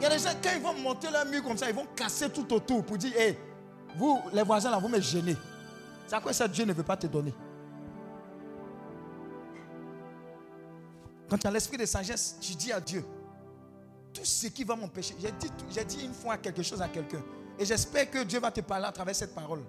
Il 0.00 0.04
y 0.04 0.06
a 0.06 0.08
des 0.08 0.18
gens, 0.18 0.30
quand 0.42 0.50
ils 0.56 0.62
vont 0.62 0.72
monter 0.72 1.10
leur 1.10 1.26
mur 1.26 1.42
comme 1.42 1.58
ça, 1.58 1.68
ils 1.68 1.76
vont 1.76 1.86
casser 1.94 2.30
tout 2.30 2.50
autour 2.54 2.82
pour 2.82 2.96
dire, 2.96 3.12
hé, 3.18 3.38
vous, 3.96 4.18
les 4.32 4.42
voisins 4.42 4.70
là, 4.70 4.78
vous 4.78 4.88
me 4.88 4.98
gênez. 4.98 5.36
C'est 6.06 6.14
à 6.14 6.20
quoi 6.22 6.32
ça 6.32 6.48
Dieu 6.48 6.64
ne 6.64 6.72
veut 6.72 6.82
pas 6.82 6.96
te 6.96 7.06
donner? 7.06 7.34
Quand 11.28 11.36
tu 11.36 11.46
as 11.46 11.50
l'esprit 11.50 11.76
de 11.76 11.84
sagesse, 11.84 12.38
tu 12.40 12.54
dis 12.54 12.72
à 12.72 12.80
Dieu, 12.80 13.04
tout 14.14 14.24
ce 14.24 14.46
qui 14.46 14.64
va 14.64 14.74
m'empêcher. 14.74 15.14
J'ai 15.20 15.32
dit, 15.32 15.52
j'ai 15.70 15.84
dit 15.84 16.06
une 16.06 16.14
fois 16.14 16.38
quelque 16.38 16.62
chose 16.62 16.80
à 16.80 16.88
quelqu'un. 16.88 17.22
Et 17.58 17.66
j'espère 17.66 18.10
que 18.10 18.24
Dieu 18.24 18.40
va 18.40 18.50
te 18.50 18.62
parler 18.62 18.86
à 18.86 18.92
travers 18.92 19.14
cette 19.14 19.34
parole. 19.34 19.62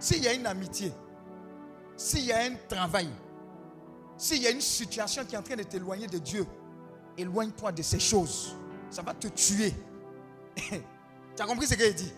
S'il 0.00 0.20
y 0.24 0.26
a 0.26 0.32
une 0.32 0.46
amitié, 0.46 0.92
s'il 1.96 2.24
y 2.24 2.32
a 2.32 2.40
un 2.40 2.56
travail, 2.68 3.08
s'il 4.16 4.42
y 4.42 4.48
a 4.48 4.50
une 4.50 4.60
situation 4.60 5.24
qui 5.24 5.36
est 5.36 5.38
en 5.38 5.42
train 5.42 5.54
de 5.54 5.62
t'éloigner 5.62 6.08
de 6.08 6.18
Dieu, 6.18 6.44
éloigne-toi 7.16 7.70
de 7.70 7.82
ces 7.82 8.00
choses. 8.00 8.56
Ça 8.92 9.00
va 9.00 9.14
te 9.14 9.26
tuer. 9.28 9.72
tu 10.54 11.42
as 11.42 11.46
compris 11.46 11.66
ce 11.66 11.74
qu'il 11.74 11.94
dit 11.94 12.12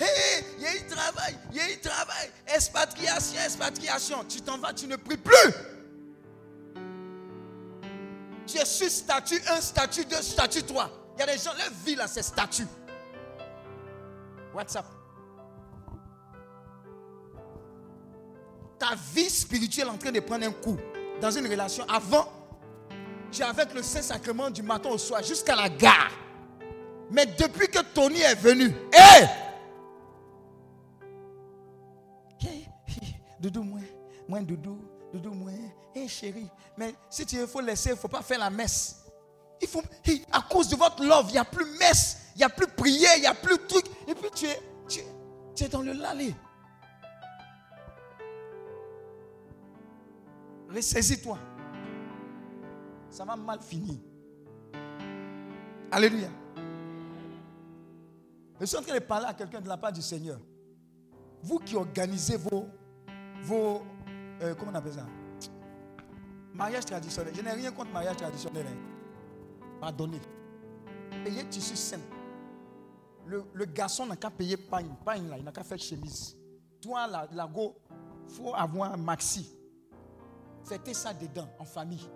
Hé, 0.00 0.44
il 0.56 0.62
y 0.62 0.66
a 0.66 0.70
un 0.70 0.88
travail, 0.88 1.38
il 1.50 1.56
y 1.56 1.60
a 1.60 1.64
un 1.64 1.78
travail. 1.82 2.30
Expatriation, 2.54 3.40
expatriation. 3.44 4.24
Tu 4.26 4.40
t'en 4.40 4.56
vas, 4.56 4.72
tu 4.72 4.86
ne 4.86 4.96
pries 4.96 5.18
plus. 5.18 5.52
Tu 8.46 8.56
es 8.56 8.64
sur 8.64 8.88
statut 8.90 9.40
1, 9.46 9.60
statut 9.60 10.04
2, 10.06 10.16
statut 10.16 10.62
3. 10.62 10.90
Il 11.16 11.20
y 11.20 11.22
a 11.22 11.26
des 11.26 11.38
gens, 11.38 11.52
leur 11.52 11.70
vie 11.84 11.94
là, 11.96 12.06
c'est 12.06 12.22
statut. 12.22 12.66
WhatsApp. 14.54 14.86
Ta 18.78 18.94
vie 19.14 19.28
spirituelle 19.28 19.88
est 19.88 19.90
en 19.90 19.98
train 19.98 20.12
de 20.12 20.20
prendre 20.20 20.46
un 20.46 20.52
coup 20.52 20.78
dans 21.20 21.30
une 21.30 21.46
relation. 21.46 21.84
Avant, 21.88 22.32
j'ai 23.32 23.42
avec 23.44 23.74
le 23.74 23.82
Saint-Sacrement 23.82 24.50
du 24.50 24.62
matin 24.62 24.90
au 24.90 24.98
soir 24.98 25.22
jusqu'à 25.22 25.54
la 25.56 25.68
gare. 25.68 26.10
Mais 27.10 27.26
depuis 27.26 27.68
que 27.68 27.80
Tony 27.94 28.20
est 28.20 28.34
venu, 28.34 28.74
hé! 28.92 29.26
Doudou, 33.38 33.62
moi, 33.62 33.80
moi, 34.26 34.40
doudou, 34.40 34.78
doudou, 35.12 35.30
moi, 35.34 35.52
hé 35.94 36.08
chérie. 36.08 36.48
Mais 36.76 36.94
si 37.10 37.24
tu 37.26 37.36
veux, 37.36 37.42
il 37.42 37.48
faut 37.48 37.60
laisser, 37.60 37.90
il 37.90 37.92
ne 37.92 37.98
faut 37.98 38.08
pas 38.08 38.22
faire 38.22 38.38
la 38.38 38.50
messe. 38.50 39.04
Il 39.60 39.68
faut, 39.68 39.82
à 40.32 40.40
cause 40.42 40.68
de 40.68 40.76
votre 40.76 41.02
love, 41.04 41.26
il 41.28 41.32
n'y 41.32 41.38
a 41.38 41.44
plus 41.44 41.64
messe, 41.78 42.18
il 42.34 42.38
n'y 42.38 42.44
a 42.44 42.48
plus 42.48 42.66
prière, 42.66 43.12
il 43.16 43.20
n'y 43.20 43.26
a 43.26 43.34
plus 43.34 43.56
truc. 43.66 43.84
Et 44.08 44.14
puis 44.14 44.30
tu 44.34 44.46
es, 44.46 44.60
tu, 44.88 45.00
es- 45.00 45.06
tu 45.54 45.64
es 45.64 45.68
dans 45.68 45.82
le 45.82 45.92
lalé. 45.92 46.34
Ressaisis-toi. 50.74 51.38
Ça 53.16 53.24
va 53.24 53.34
mal 53.34 53.58
finir. 53.62 53.94
Alléluia. 55.90 56.28
Je 58.60 58.66
suis 58.66 58.76
en 58.76 58.82
train 58.82 58.92
de 58.92 58.98
parler 58.98 59.24
à 59.26 59.32
quelqu'un 59.32 59.62
de 59.62 59.68
la 59.68 59.78
part 59.78 59.90
du 59.90 60.02
Seigneur. 60.02 60.38
Vous 61.42 61.58
qui 61.60 61.76
organisez 61.76 62.36
vos, 62.36 62.66
vos 63.42 63.80
euh, 64.42 64.54
comment 64.54 64.70
on 64.72 64.74
appelle 64.74 64.92
ça? 64.92 65.06
Mariage 66.52 66.84
traditionnel. 66.84 67.32
Je 67.34 67.40
n'ai 67.40 67.52
rien 67.52 67.72
contre 67.72 67.90
mariage 67.90 68.18
traditionnel. 68.18 68.66
hein. 68.66 69.66
Pardonnez. 69.80 70.20
Payez 71.24 71.48
tissu 71.48 71.74
simple. 71.74 72.04
Le, 73.24 73.64
garçon 73.64 74.04
n'a 74.04 74.16
qu'à 74.16 74.30
payer 74.30 74.58
pagne. 74.58 74.94
Pagne 75.06 75.26
là, 75.30 75.38
il 75.38 75.44
n'a 75.44 75.52
qu'à 75.52 75.64
faire 75.64 75.78
chemise. 75.78 76.36
Toi, 76.82 77.06
la, 77.06 77.26
la 77.32 77.46
go, 77.46 77.76
il 78.28 78.34
faut 78.34 78.54
avoir 78.54 78.92
un 78.92 78.98
maxi. 78.98 79.56
Faites 80.64 80.94
ça 80.94 81.14
dedans, 81.14 81.48
en 81.58 81.64
famille. 81.64 82.06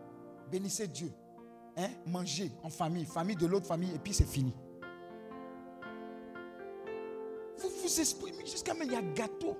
Bénissez 0.51 0.89
Dieu. 0.89 1.13
Hein? 1.77 1.89
Mangez 2.07 2.51
en 2.63 2.71
famille, 2.71 3.05
famille 3.05 3.37
de 3.37 3.47
l'autre 3.47 3.67
famille, 3.67 3.95
et 3.95 3.99
puis 3.99 4.13
c'est 4.13 4.29
fini. 4.29 4.53
Vous 7.59 7.69
vous 7.69 8.01
exprimez 8.01 8.45
jusqu'à 8.47 8.75
même, 8.75 8.89
il 8.89 8.93
y 8.93 8.97
a 8.97 9.03
gâteau. 9.03 9.57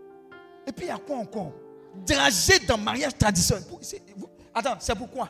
Et 0.67 0.73
puis 0.73 0.87
il 0.87 0.89
y 0.89 0.93
a 0.93 0.99
quoi 0.99 1.17
encore? 1.17 1.53
Dragé 2.07 2.59
dans 2.67 2.79
mariage 2.79 3.17
traditionnel. 3.17 3.65
Attends, 4.55 4.77
c'est 4.81 4.95
pourquoi 4.95 5.29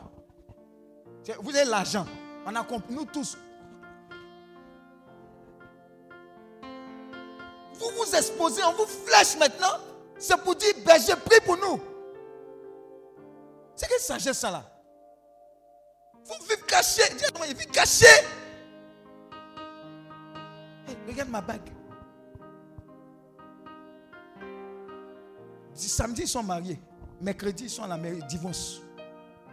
Vous 1.39 1.55
avez 1.55 1.69
l'argent. 1.69 2.05
On 2.45 2.55
a 2.55 2.63
compris, 2.63 2.93
nous 2.93 3.05
tous. 3.05 3.37
Vous 7.73 7.89
vous 7.97 8.15
exposez, 8.15 8.63
on 8.63 8.73
vous 8.73 8.85
flèche 8.85 9.37
maintenant. 9.37 9.77
C'est 10.17 10.37
pour 10.37 10.55
dire, 10.55 10.73
berger, 10.85 11.15
prie 11.25 11.39
pour 11.45 11.57
nous. 11.57 11.79
C'est 13.75 13.87
quelle 13.87 13.99
sagesse 13.99 14.37
ça 14.37 14.51
là? 14.51 14.70
Vous 16.25 16.35
vivez 16.43 16.61
caché. 16.67 17.01
Dis 17.17 17.25
à 17.25 17.37
mari, 17.37 17.53
vivez 17.53 17.65
caché. 17.65 18.05
Regarde 21.07 21.29
ma 21.29 21.41
bague. 21.41 21.69
Samedi, 25.73 26.21
ils 26.21 26.27
sont 26.27 26.43
mariés. 26.43 26.79
Mercredi, 27.19 27.65
ils 27.65 27.69
sont 27.69 27.83
à 27.83 27.87
la 27.87 27.97
mairie, 27.97 28.21
divorce. 28.27 28.81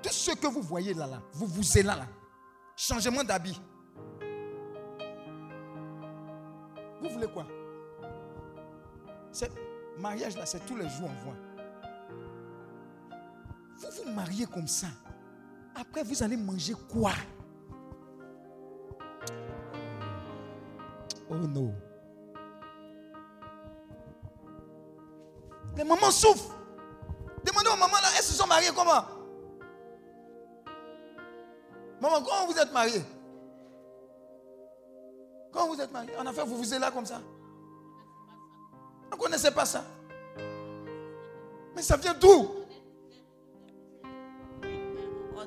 Tout 0.03 0.13
ce 0.13 0.31
que 0.33 0.47
vous 0.47 0.63
voyez 0.63 0.95
là, 0.95 1.07
là, 1.07 1.23
vous 1.33 1.47
vous 1.47 1.79
êtes 1.79 1.85
là, 1.85 1.97
là. 1.97 2.07
Changement 2.77 3.25
d'habit. 3.25 3.61
Vous 7.01 7.09
voulez 7.11 7.27
quoi? 7.29 7.47
C'est 9.33 9.51
mariage 9.99 10.37
là, 10.37 10.47
c'est 10.47 10.65
tous 10.65 10.77
les 10.77 10.89
jours 10.89 11.11
on 11.11 11.25
voit. 11.25 11.37
Vous 13.77 14.05
vous 14.05 14.11
mariez 14.13 14.47
comme 14.47 14.69
ça. 14.69 14.89
Après, 15.81 16.03
vous 16.03 16.23
allez 16.23 16.37
manger 16.37 16.75
quoi? 16.91 17.13
Oh 21.31 21.35
non. 21.35 21.73
Les 25.77 25.85
mamans 25.85 26.11
souffrent. 26.11 26.57
Demandez 27.45 27.69
aux 27.69 27.77
mamans 27.77 27.93
là, 28.03 28.09
elles 28.17 28.25
se 28.25 28.33
sont 28.33 28.47
mariées 28.49 28.71
comment? 28.75 29.05
Maman, 32.01 32.23
comment 32.23 32.47
vous 32.47 32.59
êtes 32.59 32.73
mariée 32.73 33.03
Comment 35.53 35.69
vous 35.69 35.81
êtes 35.81 35.93
mariée 35.93 36.11
En 36.19 36.27
affaire, 36.27 36.45
vous 36.47 36.57
vous 36.57 36.75
êtes 36.75 36.81
là 36.81 36.91
comme 36.91 37.07
ça? 37.07 37.21
On 39.13 39.17
ne 39.17 39.21
connaissait 39.21 39.53
pas 39.53 39.65
ça. 39.65 39.85
Mais 41.77 41.83
ça 41.83 41.97
vient 41.97 42.15
d'où? 42.15 42.68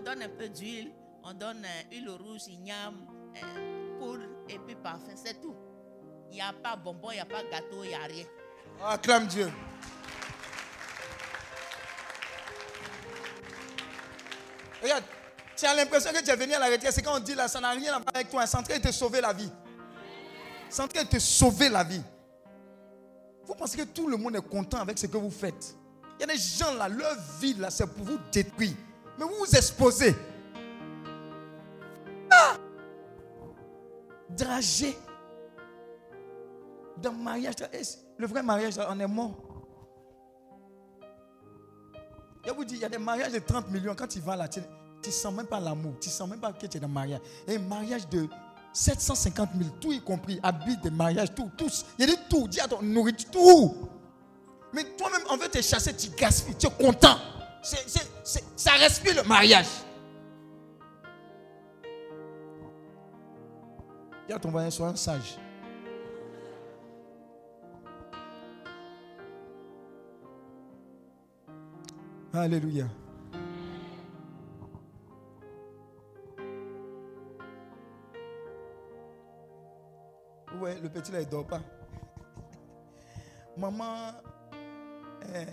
Donne 0.02 0.22
un 0.24 0.30
peu 0.30 0.50
d'huile, 0.50 0.92
on 1.24 1.34
donne 1.34 1.64
euh, 1.64 1.92
huile 1.92 2.10
rouge, 2.10 2.42
igname, 2.48 3.06
euh, 3.36 4.00
poudre 4.00 4.26
et 4.50 4.60
puis 4.60 4.76
parfum, 4.76 5.14
c'est 5.16 5.40
tout. 5.42 5.56
Il 6.30 6.36
n'y 6.36 6.42
a 6.42 6.54
pas 6.54 6.76
bonbon, 6.76 7.12
il 7.12 7.16
n'y 7.16 7.20
a 7.20 7.26
pas 7.26 7.44
gâteau, 7.44 7.84
il 7.84 7.90
n'y 7.90 7.96
a 7.96 8.04
rien. 8.04 8.26
Acclame 8.84 9.28
Dieu. 9.28 9.52
Regarde, 14.82 15.04
tu 15.56 15.66
as 15.66 15.76
l'impression 15.76 16.12
que 16.12 16.24
tu 16.24 16.30
es 16.32 16.36
venu 16.36 16.54
à 16.54 16.60
la 16.60 16.66
retraite. 16.66 16.92
C'est 16.92 17.04
quand 17.04 17.16
on 17.16 17.20
dit 17.20 17.36
là, 17.36 17.48
ça 17.48 17.60
n'a 17.60 17.72
rien 17.72 17.94
à 17.94 18.00
voir 18.00 18.16
avec 18.16 18.30
toi. 18.30 18.48
C'est 18.48 18.58
en 18.58 18.64
train 18.64 18.78
de 18.80 18.84
te 18.84 18.92
sauver 18.92 19.22
la 19.22 19.34
vie. 19.34 19.52
C'est 20.70 20.82
en 20.82 20.88
train 20.88 21.04
de 21.04 21.10
te 21.10 21.20
sauver 21.20 21.70
la 21.70 21.84
vie. 21.84 22.02
Vous 23.46 23.54
pensez 23.54 23.78
que 23.78 23.84
tout 23.84 24.08
le 24.08 24.18
monde 24.18 24.36
est 24.36 24.50
content 24.50 24.80
avec 24.80 24.98
ce 24.98 25.06
que 25.06 25.18
vous 25.18 25.30
faites? 25.30 25.76
Il 26.18 26.22
y 26.22 26.24
a 26.24 26.28
des 26.34 26.40
gens 26.40 26.74
là, 26.74 26.88
leur 26.88 27.16
vie 27.40 27.54
là, 27.56 27.70
c'est 27.70 27.86
pour 27.86 28.06
vous 28.06 28.18
détruire. 28.32 28.74
Mais 29.22 29.28
vous 29.28 29.46
vous 29.46 29.56
exposez. 29.56 30.16
Ah! 32.32 32.56
Dragé. 34.32 34.98
Dans 36.98 37.12
le 37.12 37.18
mariage, 37.18 37.54
le 38.18 38.26
vrai 38.26 38.42
mariage, 38.42 38.80
on 38.90 39.00
est 39.00 39.08
mort. 39.08 39.36
Je 42.48 42.52
vous 42.52 42.66
dis, 42.66 42.76
il 42.76 42.82
y 42.82 42.86
a 42.86 42.90
des 42.90 42.98
mariages 42.98 43.32
de 43.32 43.38
30 43.38 43.70
millions. 43.70 43.94
Quand 43.96 44.08
tu 44.08 44.20
vas 44.22 44.36
là, 44.36 44.48
tu 44.48 44.60
ne 44.60 45.12
sens 45.12 45.32
même 45.32 45.46
pas 45.46 45.60
l'amour. 45.60 45.94
Tu 46.02 46.10
ne 46.10 46.14
sens 46.14 46.28
même 46.28 46.40
pas 46.40 46.52
que 46.54 46.66
tu 46.66 46.78
es 46.78 46.80
dans 46.80 46.88
le 46.88 46.94
mariage. 46.94 47.22
Et 47.48 47.58
un 47.58 47.60
mariage 47.60 48.10
de 48.10 48.28
750 48.74 49.50
000, 49.56 49.70
tout 49.80 49.92
y 49.92 50.02
compris, 50.02 50.40
habits 50.42 50.78
de 50.78 50.90
mariage, 50.90 51.36
tout, 51.36 51.52
tous. 51.56 51.86
Il 52.00 52.08
dit 52.08 52.18
tout. 52.28 52.48
Dis 52.48 52.60
à 52.60 52.68
ton 52.68 52.82
nourriture, 52.82 53.30
tout. 53.30 53.88
Mais 54.74 54.84
toi-même, 54.98 55.22
on 55.30 55.38
veut 55.38 55.50
te 55.50 55.62
chasser, 55.62 55.96
tu 55.96 56.10
gaspilles, 56.10 56.56
tu 56.58 56.66
es 56.66 56.72
content. 56.72 57.18
C'est- 57.62 58.11
ça 58.24 58.72
respire 58.74 59.16
le 59.16 59.28
mariage. 59.28 59.68
Dis 64.28 64.34
à 64.34 64.40
ton 64.40 64.52
voisin, 64.52 64.70
sois 64.70 64.88
un 64.88 64.96
sage. 64.96 65.38
Alléluia. 72.34 72.86
Ouais, 80.62 80.80
le 80.82 80.90
petit 80.90 81.12
là, 81.12 81.22
il 81.22 81.28
dort 81.28 81.46
pas. 81.46 81.60
Maman, 83.58 84.12
euh, 85.26 85.46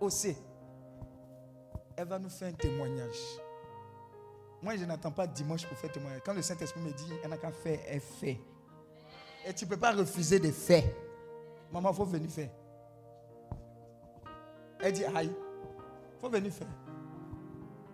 Ossé, 0.00 0.36
elle 2.02 2.08
va 2.08 2.18
nous 2.18 2.28
faire 2.28 2.48
un 2.48 2.52
témoignage. 2.52 3.16
Moi, 4.60 4.76
je 4.76 4.84
n'attends 4.84 5.12
pas 5.12 5.26
dimanche 5.26 5.66
pour 5.66 5.78
faire 5.78 5.90
témoignage. 5.90 6.20
Quand 6.24 6.34
le 6.34 6.42
Saint-Esprit 6.42 6.80
me 6.80 6.92
dit, 6.92 7.12
elle 7.22 7.30
n'a 7.30 7.36
qu'à 7.38 7.52
faire, 7.52 7.78
elle 7.86 8.00
fait. 8.00 8.40
Et 9.46 9.54
tu 9.54 9.64
ne 9.64 9.70
peux 9.70 9.76
pas 9.76 9.92
refuser 9.92 10.38
de 10.38 10.50
faire. 10.50 10.84
Maman, 11.72 11.90
il 11.90 11.96
faut 11.96 12.04
venir 12.04 12.30
faire. 12.30 12.50
Elle 14.80 14.92
dit, 14.92 15.04
aïe, 15.04 15.30
il 15.32 16.20
faut 16.20 16.28
venir 16.28 16.52
faire. 16.52 16.66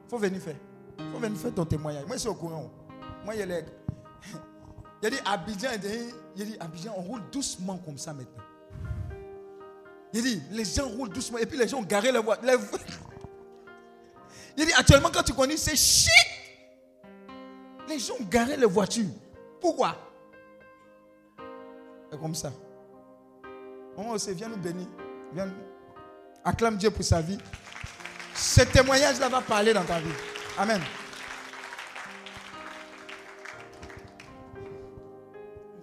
Faut 0.08 0.18
venir 0.18 0.40
faire. 0.40 0.56
Il 0.98 1.10
faut 1.10 1.18
venir 1.18 1.38
faire 1.38 1.54
ton 1.54 1.64
témoignage. 1.66 2.06
Moi, 2.06 2.16
je 2.16 2.20
suis 2.20 2.28
au 2.30 2.34
courant. 2.34 2.70
Moi, 3.24 3.34
a 3.34 3.44
les... 3.46 3.64
Il 5.02 5.10
dit, 5.10 5.16
Abidjan, 5.24 5.68
il 6.34 6.44
dit, 6.46 6.56
Abidjan, 6.58 6.94
on 6.96 7.02
roule 7.02 7.22
doucement 7.30 7.78
comme 7.78 7.98
ça 7.98 8.12
maintenant. 8.12 8.42
Il 10.12 10.22
dit, 10.22 10.42
les 10.50 10.64
gens 10.64 10.88
roulent 10.88 11.10
doucement. 11.10 11.38
Et 11.38 11.46
puis 11.46 11.58
les 11.58 11.68
gens 11.68 11.78
ont 11.78 11.84
garé 11.84 12.10
leur 12.10 12.24
voiture. 12.24 12.46
Les- 12.46 12.56
Il 14.58 14.66
dit 14.66 14.72
actuellement, 14.72 15.10
quand 15.14 15.22
tu 15.22 15.32
conduis, 15.32 15.56
c'est 15.56 15.76
shit. 15.76 16.10
Les 17.88 18.00
gens 18.00 18.14
ont 18.20 18.24
garé 18.24 18.56
les 18.56 18.66
voitures. 18.66 19.06
Pourquoi? 19.60 19.96
C'est 22.10 22.18
comme 22.18 22.34
ça. 22.34 22.52
Maman 23.96 24.10
aussi, 24.10 24.34
viens 24.34 24.48
nous 24.48 24.56
bénir. 24.56 24.88
Viens. 25.32 25.54
Acclame 26.44 26.76
Dieu 26.76 26.90
pour 26.90 27.04
sa 27.04 27.20
vie. 27.20 27.38
Ce 28.34 28.62
témoignage-là 28.62 29.28
va 29.28 29.40
parler 29.42 29.72
dans 29.72 29.84
ta 29.84 30.00
vie. 30.00 30.10
Amen. 30.58 30.80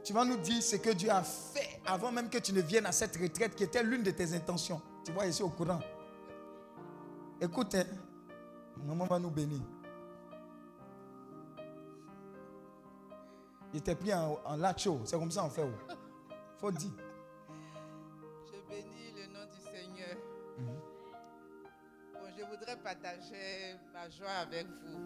Tu 0.03 0.11
vas 0.11 0.25
nous 0.25 0.37
dire 0.37 0.61
ce 0.61 0.75
que 0.75 0.89
Dieu 0.89 1.09
a 1.09 1.23
fait 1.23 1.79
avant 1.85 2.11
même 2.11 2.29
que 2.29 2.39
tu 2.39 2.51
ne 2.51 2.61
viennes 2.61 2.85
à 2.85 2.91
cette 2.91 3.15
retraite 3.15 3.55
qui 3.55 3.63
était 3.63 3.83
l'une 3.83 4.03
de 4.03 4.11
tes 4.11 4.33
intentions. 4.33 4.81
Tu 5.05 5.13
vois, 5.13 5.27
ici 5.27 5.41
au 5.41 5.49
courant. 5.49 5.79
Écoute, 7.39 7.73
hein 7.75 7.85
maman 8.83 9.05
va 9.05 9.19
nous 9.19 9.31
bénir. 9.31 9.61
Il 13.73 13.79
était 13.79 13.95
pris 13.95 14.13
en, 14.13 14.39
en 14.45 14.57
lacho. 14.57 15.01
C'est 15.05 15.17
comme 15.19 15.31
ça 15.31 15.43
on 15.45 15.49
fait. 15.49 15.63
oh. 15.63 15.93
Faut 16.57 16.71
dire. 16.71 16.91
Je 18.45 18.59
bénis 18.69 19.11
le 19.15 19.33
nom 19.33 19.45
du 19.51 19.59
Seigneur. 19.59 20.15
Bon, 22.13 22.27
je 22.37 22.43
voudrais 22.45 22.77
partager 22.77 23.75
ma 23.93 24.09
joie 24.09 24.29
avec 24.41 24.65
vous. 24.67 24.99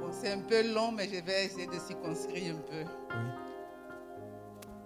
Bon, 0.00 0.10
c'est 0.10 0.32
un 0.32 0.40
peu 0.40 0.72
long, 0.74 0.90
mais 0.92 1.08
je 1.08 1.20
vais 1.24 1.44
essayer 1.46 1.66
de 1.68 1.78
circonscrire 1.78 2.56
un 2.56 2.60
peu. 2.60 2.84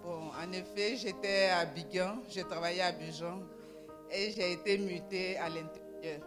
Bon, 0.03 0.29
en 0.29 0.51
effet, 0.51 0.95
j'étais 0.97 1.49
à 1.49 1.65
Bigan, 1.65 2.17
j'ai 2.29 2.43
travaillé 2.43 2.81
à 2.81 2.91
Bijan 2.91 3.39
et 4.11 4.31
j'ai 4.31 4.53
été 4.53 4.77
mutée 4.77 5.37
à 5.37 5.49
l'intérieur. 5.49 6.21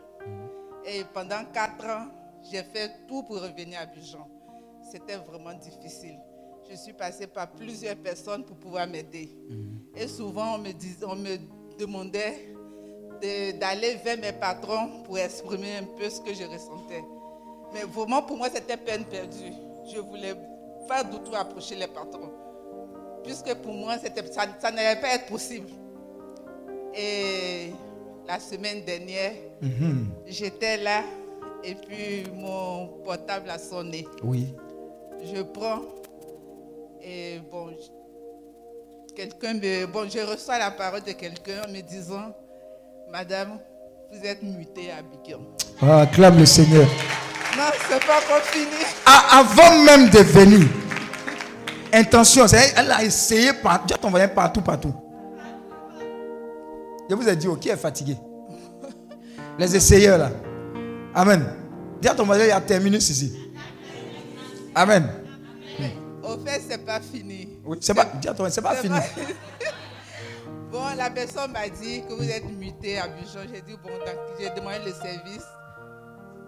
Et 0.87 1.03
pendant 1.13 1.45
quatre 1.53 1.85
ans, 1.87 2.07
j'ai 2.51 2.63
fait 2.63 2.91
tout 3.09 3.23
pour 3.23 3.41
revenir 3.41 3.81
à 3.81 3.87
Bijan. 3.87 4.29
C'était 4.91 5.17
vraiment 5.17 5.55
difficile. 5.55 6.19
Je 6.71 6.77
suis 6.77 6.93
passée 6.93 7.27
par 7.27 7.51
plusieurs 7.53 7.97
personnes 7.97 8.45
pour 8.45 8.57
pouvoir 8.57 8.87
m'aider. 8.87 9.31
Et 9.97 10.09
souvent, 10.09 10.55
on 10.57 10.59
me, 10.59 10.73
dis- 10.73 10.97
on 11.07 11.17
me 11.17 11.37
demandait 11.79 12.55
de- 13.23 13.59
d'aller 13.59 13.95
vers 14.05 14.19
mes 14.19 14.33
patrons 14.33 15.03
pour 15.05 15.19
exprimer 15.19 15.77
un 15.77 15.85
peu 15.85 16.09
ce 16.11 16.21
que 16.21 16.35
je 16.35 16.45
ressentais. 16.45 17.03
Mais 17.73 17.83
vraiment, 17.83 18.23
pour 18.23 18.37
moi, 18.37 18.49
c'était 18.53 18.77
peine 18.77 19.05
perdue. 19.05 19.53
Je 19.93 19.99
voulais 20.01 20.35
pas 20.89 21.03
du 21.03 21.19
tout 21.21 21.35
approcher 21.35 21.75
les 21.77 21.87
patrons. 21.87 22.31
Puisque 23.23 23.55
pour 23.57 23.73
moi, 23.73 23.97
ça, 23.99 24.09
ça 24.61 24.71
n'allait 24.71 25.01
pas 25.01 25.15
être 25.15 25.27
possible. 25.27 25.69
Et 26.95 27.73
la 28.27 28.41
semaine 28.41 28.85
dernière, 28.85 29.33
j'étais 30.27 30.77
là 30.79 31.03
et 31.63 31.75
puis 31.75 32.25
mon 32.35 32.89
portable 33.05 33.51
a 33.51 33.59
sonné. 33.59 34.07
Oui. 34.23 34.55
Je 35.23 35.43
prends 35.43 35.81
et 37.03 37.41
bon, 37.51 37.71
je- 37.71 39.15
quelqu'un 39.15 39.55
me, 39.55 39.87
bon, 39.87 40.09
je 40.09 40.19
reçois 40.21 40.59
la 40.59 40.71
parole 40.71 41.03
de 41.03 41.13
quelqu'un 41.13 41.63
en 41.67 41.73
me 41.73 41.81
disant, 41.81 42.35
Madame, 43.11 43.59
vous 44.13 44.27
êtes 44.27 44.43
mutée 44.43 44.91
à 44.91 45.03
Bigan. 45.03 45.41
Ah, 45.83 46.01
acclame 46.03 46.39
le 46.39 46.47
Seigneur. 46.47 46.87
Non, 47.57 47.65
c'est 47.89 48.05
pas 48.05 48.19
encore 48.19 48.43
fini. 48.47 48.85
Ah, 49.07 49.41
avant 49.41 49.85
même 49.85 50.11
de 50.11 50.19
venir, 50.19 50.67
intention, 51.93 52.47
elle 52.77 52.91
a 52.91 53.05
essayé 53.05 53.53
par, 53.53 53.85
Dieu 53.85 53.97
t'a 54.01 54.07
envoyé 54.09 54.27
partout, 54.29 54.61
partout. 54.63 54.95
Je 57.15 57.21
vous 57.21 57.29
ai 57.29 57.37
dit, 57.37 57.47
oh, 57.47 57.55
qui 57.55 57.69
est 57.69 57.77
fatigué 57.77 58.17
Les 59.57 59.77
essayeurs 59.77 60.19
là. 60.19 60.33
Amen. 61.15 61.47
Dis 62.01 62.09
à 62.09 62.15
ton 62.15 62.25
voisin, 62.25 62.43
il 62.43 62.49
y 62.49 62.51
a 62.51 62.61
terminé 62.61 62.97
ici. 62.97 63.33
Amen. 64.75 65.09
Au 66.25 66.37
fait, 66.45 66.61
c'est 66.69 66.85
pas 66.85 66.99
fini. 67.01 67.51
Oui, 67.65 67.79
c'est 67.81 67.95
pas, 67.95 68.07
dis 68.21 68.27
à 68.27 68.35
ton 68.35 68.51
c'est 68.51 68.63
pas 68.63 68.75
fini. 68.77 68.99
Bon, 70.73 70.83
la 70.97 71.09
personne 71.09 71.53
m'a 71.53 71.69
dit 71.69 72.03
que 72.03 72.15
vous 72.15 72.29
êtes 72.29 72.51
muté 72.51 72.99
à 72.99 73.07
Bijan. 73.07 73.43
J'ai 73.43 73.61
dit, 73.61 73.79
bon, 73.81 73.91
j'ai 74.41 74.51
demandé 74.51 74.79
le 74.85 74.93
service. 74.93 75.47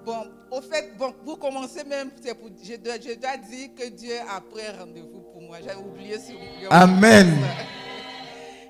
Bon, 0.05 0.27
au 0.51 0.61
fait, 0.61 0.97
bon, 0.99 1.15
vous 1.25 1.37
commencez 1.37 1.85
même, 1.85 2.11
pour, 2.11 2.49
je, 2.61 2.75
dois, 2.75 2.95
je 2.95 3.15
dois 3.21 3.37
dire 3.37 3.69
que 3.79 3.89
Dieu 3.89 4.15
a 4.29 4.41
pris 4.41 4.67
un 4.67 4.81
rendez-vous 4.81 5.21
pour 5.33 5.43
moi. 5.43 5.59
J'avais 5.65 5.79
oublié 5.79 6.19
sur 6.19 6.35
j'ai 6.61 6.67
Amen. 6.71 7.37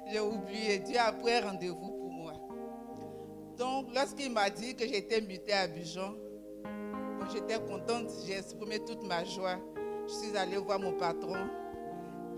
J'ai 0.08 0.20
oublié, 0.20 0.78
Dieu 0.78 0.98
a 0.98 1.12
pris 1.12 1.40
rendez-vous 1.40 1.90
pour 1.90 2.10
moi. 2.12 2.32
Donc, 3.58 3.92
lorsqu'il 3.92 4.30
m'a 4.30 4.48
dit 4.50 4.76
que 4.76 4.86
j'étais 4.86 5.20
muté 5.20 5.52
à 5.52 5.66
Bijan, 5.66 6.14
bon, 6.62 7.26
j'étais 7.32 7.58
contente, 7.58 8.10
j'ai 8.24 8.38
exprimé 8.38 8.78
toute 8.84 9.02
ma 9.02 9.24
joie. 9.24 9.56
Je 10.06 10.12
suis 10.12 10.36
allée 10.36 10.58
voir 10.58 10.78
mon 10.78 10.92
patron. 10.92 11.48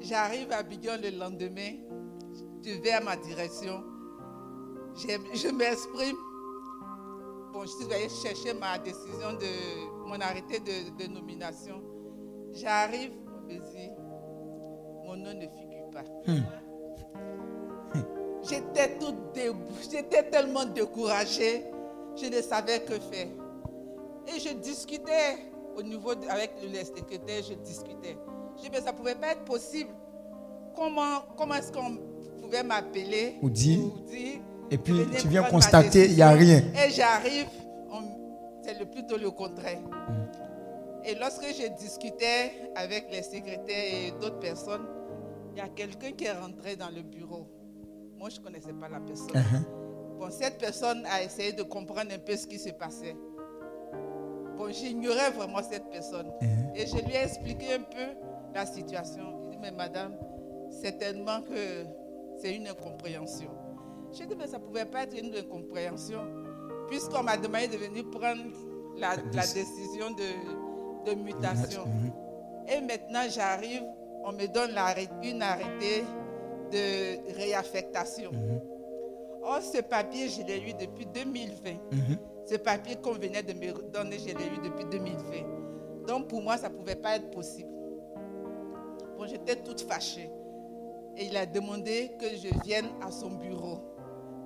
J'arrive 0.00 0.50
à 0.52 0.62
Bigan 0.62 0.96
le 1.02 1.10
lendemain. 1.10 1.74
Je 2.64 2.80
vais 2.80 2.92
à 2.92 3.00
ma 3.00 3.16
direction. 3.16 3.84
Je 4.96 5.50
m'exprime. 5.52 6.16
Bon, 7.52 7.62
je 7.62 7.68
suis 7.68 7.92
allée 7.92 8.08
chercher 8.08 8.54
ma 8.54 8.78
décision 8.78 9.34
de 9.34 10.06
mon 10.08 10.18
arrêté 10.20 10.60
de, 10.60 11.06
nomination. 11.12 11.82
J'arrive, 12.54 13.12
mon 15.04 15.16
nom 15.16 15.34
ne 15.34 15.46
figure 15.48 15.90
pas. 15.92 16.04
J'étais 18.48 18.96
toute 18.98 19.34
debout, 19.34 19.74
j'étais 19.90 20.22
tellement 20.24 20.64
découragée, 20.64 21.64
je 22.20 22.26
ne 22.26 22.40
savais 22.40 22.80
que 22.80 22.94
faire. 22.94 23.28
Et 24.26 24.38
je 24.40 24.54
discutais 24.54 25.36
au 25.76 25.82
niveau 25.82 26.14
de- 26.14 26.26
avec 26.28 26.52
le 26.62 26.78
secrétaire, 26.84 27.42
je 27.48 27.54
discutais. 27.54 28.16
Je 28.56 28.62
dis, 28.62 28.68
mais 28.72 28.80
ça 28.80 28.92
ne 28.92 28.96
pouvait 28.96 29.14
pas 29.14 29.32
être 29.32 29.44
possible. 29.44 29.90
Comment, 30.74 31.20
comment 31.36 31.54
est-ce 31.54 31.72
qu'on 31.72 31.96
pouvait 32.40 32.62
m'appeler 32.62 33.36
Ou 33.42 33.50
dire, 33.50 33.80
et 34.70 34.78
puis 34.78 34.94
tu 35.18 35.28
viens 35.28 35.42
constater, 35.44 36.06
il 36.06 36.14
y 36.14 36.22
a 36.22 36.30
rien. 36.30 36.58
Et 36.86 36.90
j'arrive, 36.90 37.46
c'est 38.62 38.78
le 38.78 38.86
plutôt 38.86 39.16
le 39.16 39.30
contraire. 39.30 39.80
Et 41.04 41.14
lorsque 41.14 41.44
je 41.46 41.68
discutais 41.78 42.52
avec 42.74 43.06
les 43.10 43.22
secrétaires 43.22 43.66
et 43.94 44.10
d'autres 44.20 44.38
personnes, 44.40 44.86
il 45.54 45.58
y 45.58 45.60
a 45.60 45.68
quelqu'un 45.68 46.12
qui 46.12 46.24
est 46.24 46.32
rentré 46.32 46.76
dans 46.76 46.90
le 46.90 47.02
bureau. 47.02 47.46
Moi, 48.18 48.30
je 48.30 48.40
ne 48.40 48.44
connaissais 48.44 48.72
pas 48.72 48.88
la 48.88 48.98
personne. 48.98 49.28
Uh-huh. 49.28 50.18
Bon, 50.18 50.28
cette 50.30 50.58
personne 50.58 51.06
a 51.06 51.22
essayé 51.22 51.52
de 51.52 51.62
comprendre 51.62 52.12
un 52.12 52.18
peu 52.18 52.36
ce 52.36 52.48
qui 52.48 52.58
se 52.58 52.70
passait. 52.70 53.16
Bon, 54.56 54.72
j'ignorais 54.72 55.30
vraiment 55.30 55.62
cette 55.62 55.88
personne. 55.88 56.32
Uh-huh. 56.42 56.74
Et 56.74 56.86
je 56.86 56.96
lui 56.96 57.14
ai 57.14 57.22
expliqué 57.22 57.74
un 57.74 57.82
peu 57.82 58.18
la 58.52 58.66
situation. 58.66 59.22
Il 59.44 59.50
dit, 59.50 59.58
mais 59.60 59.70
madame, 59.70 60.16
certainement 60.82 61.42
que 61.42 61.84
c'est 62.40 62.56
une 62.56 62.66
incompréhension. 62.66 63.50
J'ai 64.12 64.26
dit, 64.26 64.34
mais 64.36 64.48
ça 64.48 64.58
ne 64.58 64.64
pouvait 64.64 64.86
pas 64.86 65.04
être 65.04 65.16
une 65.16 65.34
incompréhension, 65.36 66.22
puisqu'on 66.88 67.22
m'a 67.22 67.36
demandé 67.36 67.68
de 67.68 67.76
venir 67.76 68.04
prendre 68.10 68.42
la, 68.96 69.14
la 69.32 69.42
décision 69.42 70.10
de, 70.10 71.08
de 71.08 71.14
mutation. 71.14 71.84
Et 72.66 72.80
maintenant, 72.80 73.28
j'arrive, 73.28 73.84
on 74.24 74.32
me 74.32 74.46
donne 74.48 74.72
une 75.22 75.40
arrêté 75.40 76.04
de 76.70 77.34
réaffectation. 77.34 78.30
Or, 79.42 79.62
ce 79.62 79.80
papier, 79.80 80.28
je 80.28 80.42
l'ai 80.42 80.58
eu 80.58 80.74
depuis 80.74 81.06
2020. 81.06 81.70
Ce 82.46 82.56
papier 82.56 82.96
qu'on 82.96 83.12
venait 83.12 83.42
de 83.42 83.52
me 83.52 83.72
donner, 83.90 84.18
je 84.18 84.26
l'ai 84.26 84.46
eu 84.46 84.58
depuis 84.62 84.84
2020. 84.90 86.06
Donc, 86.06 86.28
pour 86.28 86.42
moi, 86.42 86.56
ça 86.56 86.68
ne 86.68 86.74
pouvait 86.74 86.96
pas 86.96 87.16
être 87.16 87.30
possible. 87.30 87.70
Bon, 89.16 89.26
j'étais 89.26 89.56
toute 89.56 89.80
fâchée. 89.82 90.30
Et 91.16 91.26
il 91.26 91.36
a 91.36 91.46
demandé 91.46 92.12
que 92.18 92.26
je 92.28 92.48
vienne 92.64 92.86
à 93.02 93.10
son 93.10 93.30
bureau. 93.32 93.80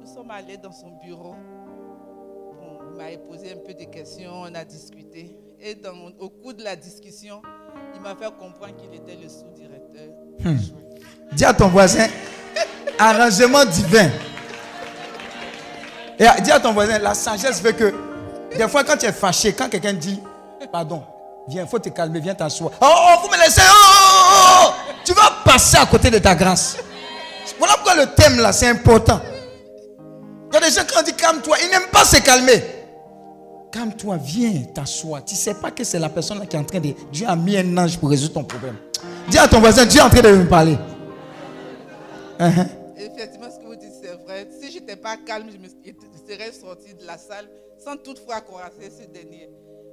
Nous 0.00 0.06
sommes 0.06 0.30
allés 0.30 0.56
dans 0.56 0.72
son 0.72 0.90
bureau. 1.04 1.34
Bon, 2.60 2.78
il 2.90 2.96
m'a 2.96 3.16
posé 3.18 3.52
un 3.52 3.58
peu 3.58 3.74
de 3.74 3.84
questions, 3.84 4.32
on 4.32 4.54
a 4.54 4.64
discuté. 4.64 5.36
Et 5.60 5.74
dans, 5.74 6.08
au 6.18 6.28
cours 6.30 6.54
de 6.54 6.64
la 6.64 6.74
discussion, 6.74 7.42
il 7.94 8.00
m'a 8.00 8.16
fait 8.16 8.32
comprendre 8.36 8.74
qu'il 8.76 8.94
était 8.94 9.16
le 9.16 9.28
sous-directeur. 9.28 10.08
Dis 11.32 11.44
à 11.44 11.52
ton 11.52 11.68
voisin, 11.68 12.06
arrangement 12.98 13.64
divin. 13.64 14.10
Et 16.18 16.26
dis 16.42 16.50
à 16.50 16.60
ton 16.60 16.72
voisin, 16.72 16.98
la 16.98 17.14
sagesse 17.14 17.60
fait 17.60 17.74
que 17.74 17.94
des 18.56 18.68
fois 18.68 18.84
quand 18.84 18.96
tu 18.96 19.06
es 19.06 19.12
fâché, 19.12 19.52
quand 19.52 19.68
quelqu'un 19.68 19.94
dit, 19.94 20.20
pardon, 20.70 21.02
viens, 21.48 21.62
il 21.62 21.68
faut 21.68 21.78
te 21.78 21.88
calmer, 21.88 22.20
viens 22.20 22.34
t'asseoir. 22.34 22.72
Oh, 22.80 22.86
oh, 22.86 23.20
vous 23.22 23.28
me 23.28 23.42
laissez, 23.42 23.62
oh, 23.64 23.74
oh, 23.74 24.28
oh, 24.30 24.68
oh. 24.68 24.92
tu 25.04 25.12
vas 25.14 25.32
passer 25.44 25.78
à 25.78 25.86
côté 25.86 26.10
de 26.10 26.18
ta 26.18 26.34
grâce. 26.34 26.76
Voilà 27.58 27.74
pourquoi 27.74 27.94
le 27.94 28.06
thème 28.14 28.38
là, 28.38 28.52
c'est 28.52 28.68
important. 28.68 29.20
Il 30.50 30.54
y 30.54 30.56
a 30.58 30.60
des 30.68 30.74
gens 30.74 30.84
qui 30.84 30.98
ont 30.98 31.02
dit 31.02 31.14
calme-toi, 31.14 31.56
ils 31.62 31.70
n'aiment 31.70 31.90
pas 31.90 32.04
se 32.04 32.18
calmer. 32.18 32.62
Calme-toi, 33.72 34.18
viens 34.22 34.64
t'asseoir. 34.74 35.24
Tu 35.24 35.34
ne 35.34 35.38
sais 35.38 35.54
pas 35.54 35.70
que 35.70 35.82
c'est 35.82 35.98
la 35.98 36.10
personne 36.10 36.38
là 36.38 36.46
qui 36.46 36.56
est 36.56 36.58
en 36.58 36.64
train 36.64 36.78
de. 36.78 36.92
Dieu 37.10 37.26
a 37.26 37.34
mis 37.34 37.56
un 37.56 37.78
ange 37.78 37.98
pour 37.98 38.10
résoudre 38.10 38.34
ton 38.34 38.44
problème. 38.44 38.76
Dis 39.28 39.38
à 39.38 39.48
ton 39.48 39.60
voisin, 39.60 39.86
Dieu 39.86 39.98
est 39.98 40.04
en 40.04 40.10
train 40.10 40.20
de 40.20 40.28
me 40.28 40.46
parler. 40.46 40.76
Uh-huh. 42.42 42.66
Effectivement, 42.96 43.50
ce 43.50 43.58
que 43.58 43.66
vous 43.66 43.76
dites, 43.76 43.92
c'est 44.02 44.14
vrai. 44.24 44.48
Si 44.50 44.72
je 44.72 44.80
n'étais 44.80 44.96
pas 44.96 45.16
calme, 45.16 45.48
je, 45.50 45.58
me, 45.58 45.68
je 45.68 46.32
serais 46.32 46.50
sorti 46.50 46.92
de 46.94 47.04
la 47.06 47.16
salle 47.16 47.48
sans 47.78 47.96
toutefois 47.96 48.40
croiser 48.40 48.90
ce 48.90 49.06
dernier. 49.08 49.48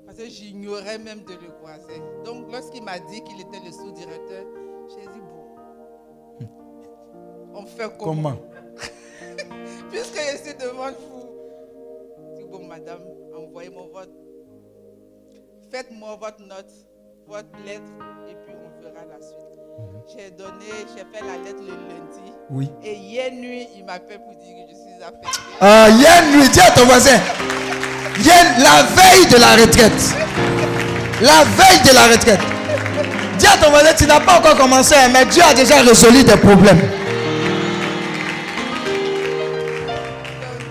Parce 0.05 0.17
que 0.17 0.27
j'ignorais 0.27 0.97
même 0.97 1.21
de 1.21 1.33
le 1.33 1.51
croiser. 1.59 2.01
Donc, 2.25 2.51
lorsqu'il 2.51 2.83
m'a 2.83 2.97
dit 2.97 3.23
qu'il 3.23 3.39
était 3.39 3.59
le 3.63 3.71
sous-directeur, 3.71 4.45
j'ai 4.89 5.07
dit, 5.13 5.21
bon, 5.21 6.49
on 7.53 7.65
fait 7.67 7.89
comment, 7.99 8.33
Comment? 8.33 8.37
Puisque 9.91 10.17
je 10.17 10.37
suis 10.37 10.57
devant 10.57 10.91
vous. 10.91 11.29
Je 12.31 12.37
dis, 12.37 12.49
bon, 12.49 12.65
madame, 12.65 13.01
envoyez-moi 13.35 13.87
votre... 13.93 14.11
Faites-moi 15.69 16.15
votre 16.15 16.41
note, 16.41 16.71
votre 17.27 17.63
lettre, 17.63 17.91
et 18.27 18.33
puis 18.33 18.55
on 18.55 18.81
verra 18.81 19.05
la 19.05 19.21
suite. 19.21 19.58
J'ai 20.07 20.31
donné, 20.31 20.65
j'ai 20.95 21.03
fait 21.11 21.25
la 21.25 21.37
lettre 21.43 21.61
le 21.61 21.71
lundi. 21.71 22.31
Oui. 22.49 22.69
Et 22.83 22.95
hier 22.95 23.31
nuit, 23.31 23.67
il 23.75 23.85
m'appelle 23.85 24.19
pour 24.19 24.33
dire 24.35 24.55
que 24.55 24.71
je 24.71 24.75
suis 24.75 25.03
affectée. 25.03 25.41
Ah, 25.59 25.89
hier 25.89 26.23
nuit, 26.31 26.49
dis 26.49 26.59
à 26.59 26.71
ton 26.71 26.85
voisin. 26.85 27.19
Hier, 28.19 28.43
la 28.59 28.83
veille 28.83 29.27
de 29.27 29.37
la 29.37 29.55
retraite. 29.55 30.15
La 31.21 31.43
veille 31.43 31.81
de 31.87 31.93
la 31.93 32.07
retraite. 32.07 32.39
Dis 33.37 33.47
à 33.47 33.57
ton 33.57 33.69
voisin, 33.69 33.93
tu 33.97 34.05
n'as 34.05 34.19
pas 34.19 34.39
encore 34.39 34.57
commencé, 34.57 34.95
hein, 34.95 35.09
mais 35.11 35.25
Dieu 35.25 35.43
a 35.43 35.53
déjà 35.53 35.81
résolu 35.81 36.23
tes 36.23 36.37
problèmes. 36.37 36.79
Donc, 36.79 36.89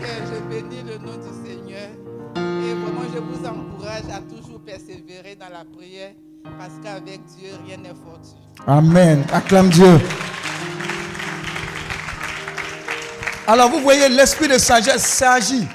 euh, 0.04 0.26
je 0.26 0.40
bénis 0.48 0.82
le 0.82 0.98
nom 0.98 1.16
du 1.16 1.48
Seigneur. 1.48 1.88
Et 2.36 2.74
vraiment, 2.74 3.06
je 3.12 3.18
vous 3.18 3.46
encourage 3.46 4.08
à 4.12 4.20
toujours 4.20 4.60
persévérer 4.60 5.36
dans 5.36 5.50
la 5.50 5.64
prière. 5.64 6.12
Parce 6.58 6.74
qu'avec 6.82 7.20
Dieu, 7.36 7.50
rien 7.66 7.76
n'est 7.76 7.88
fortuit. 7.88 8.47
Amen. 8.68 9.24
Acclame 9.32 9.70
Dieu. 9.70 9.98
Alors 13.46 13.70
vous 13.70 13.80
voyez, 13.80 14.10
l'esprit 14.10 14.46
de 14.46 14.58
sagesse 14.58 15.06
s'agit. 15.06 15.66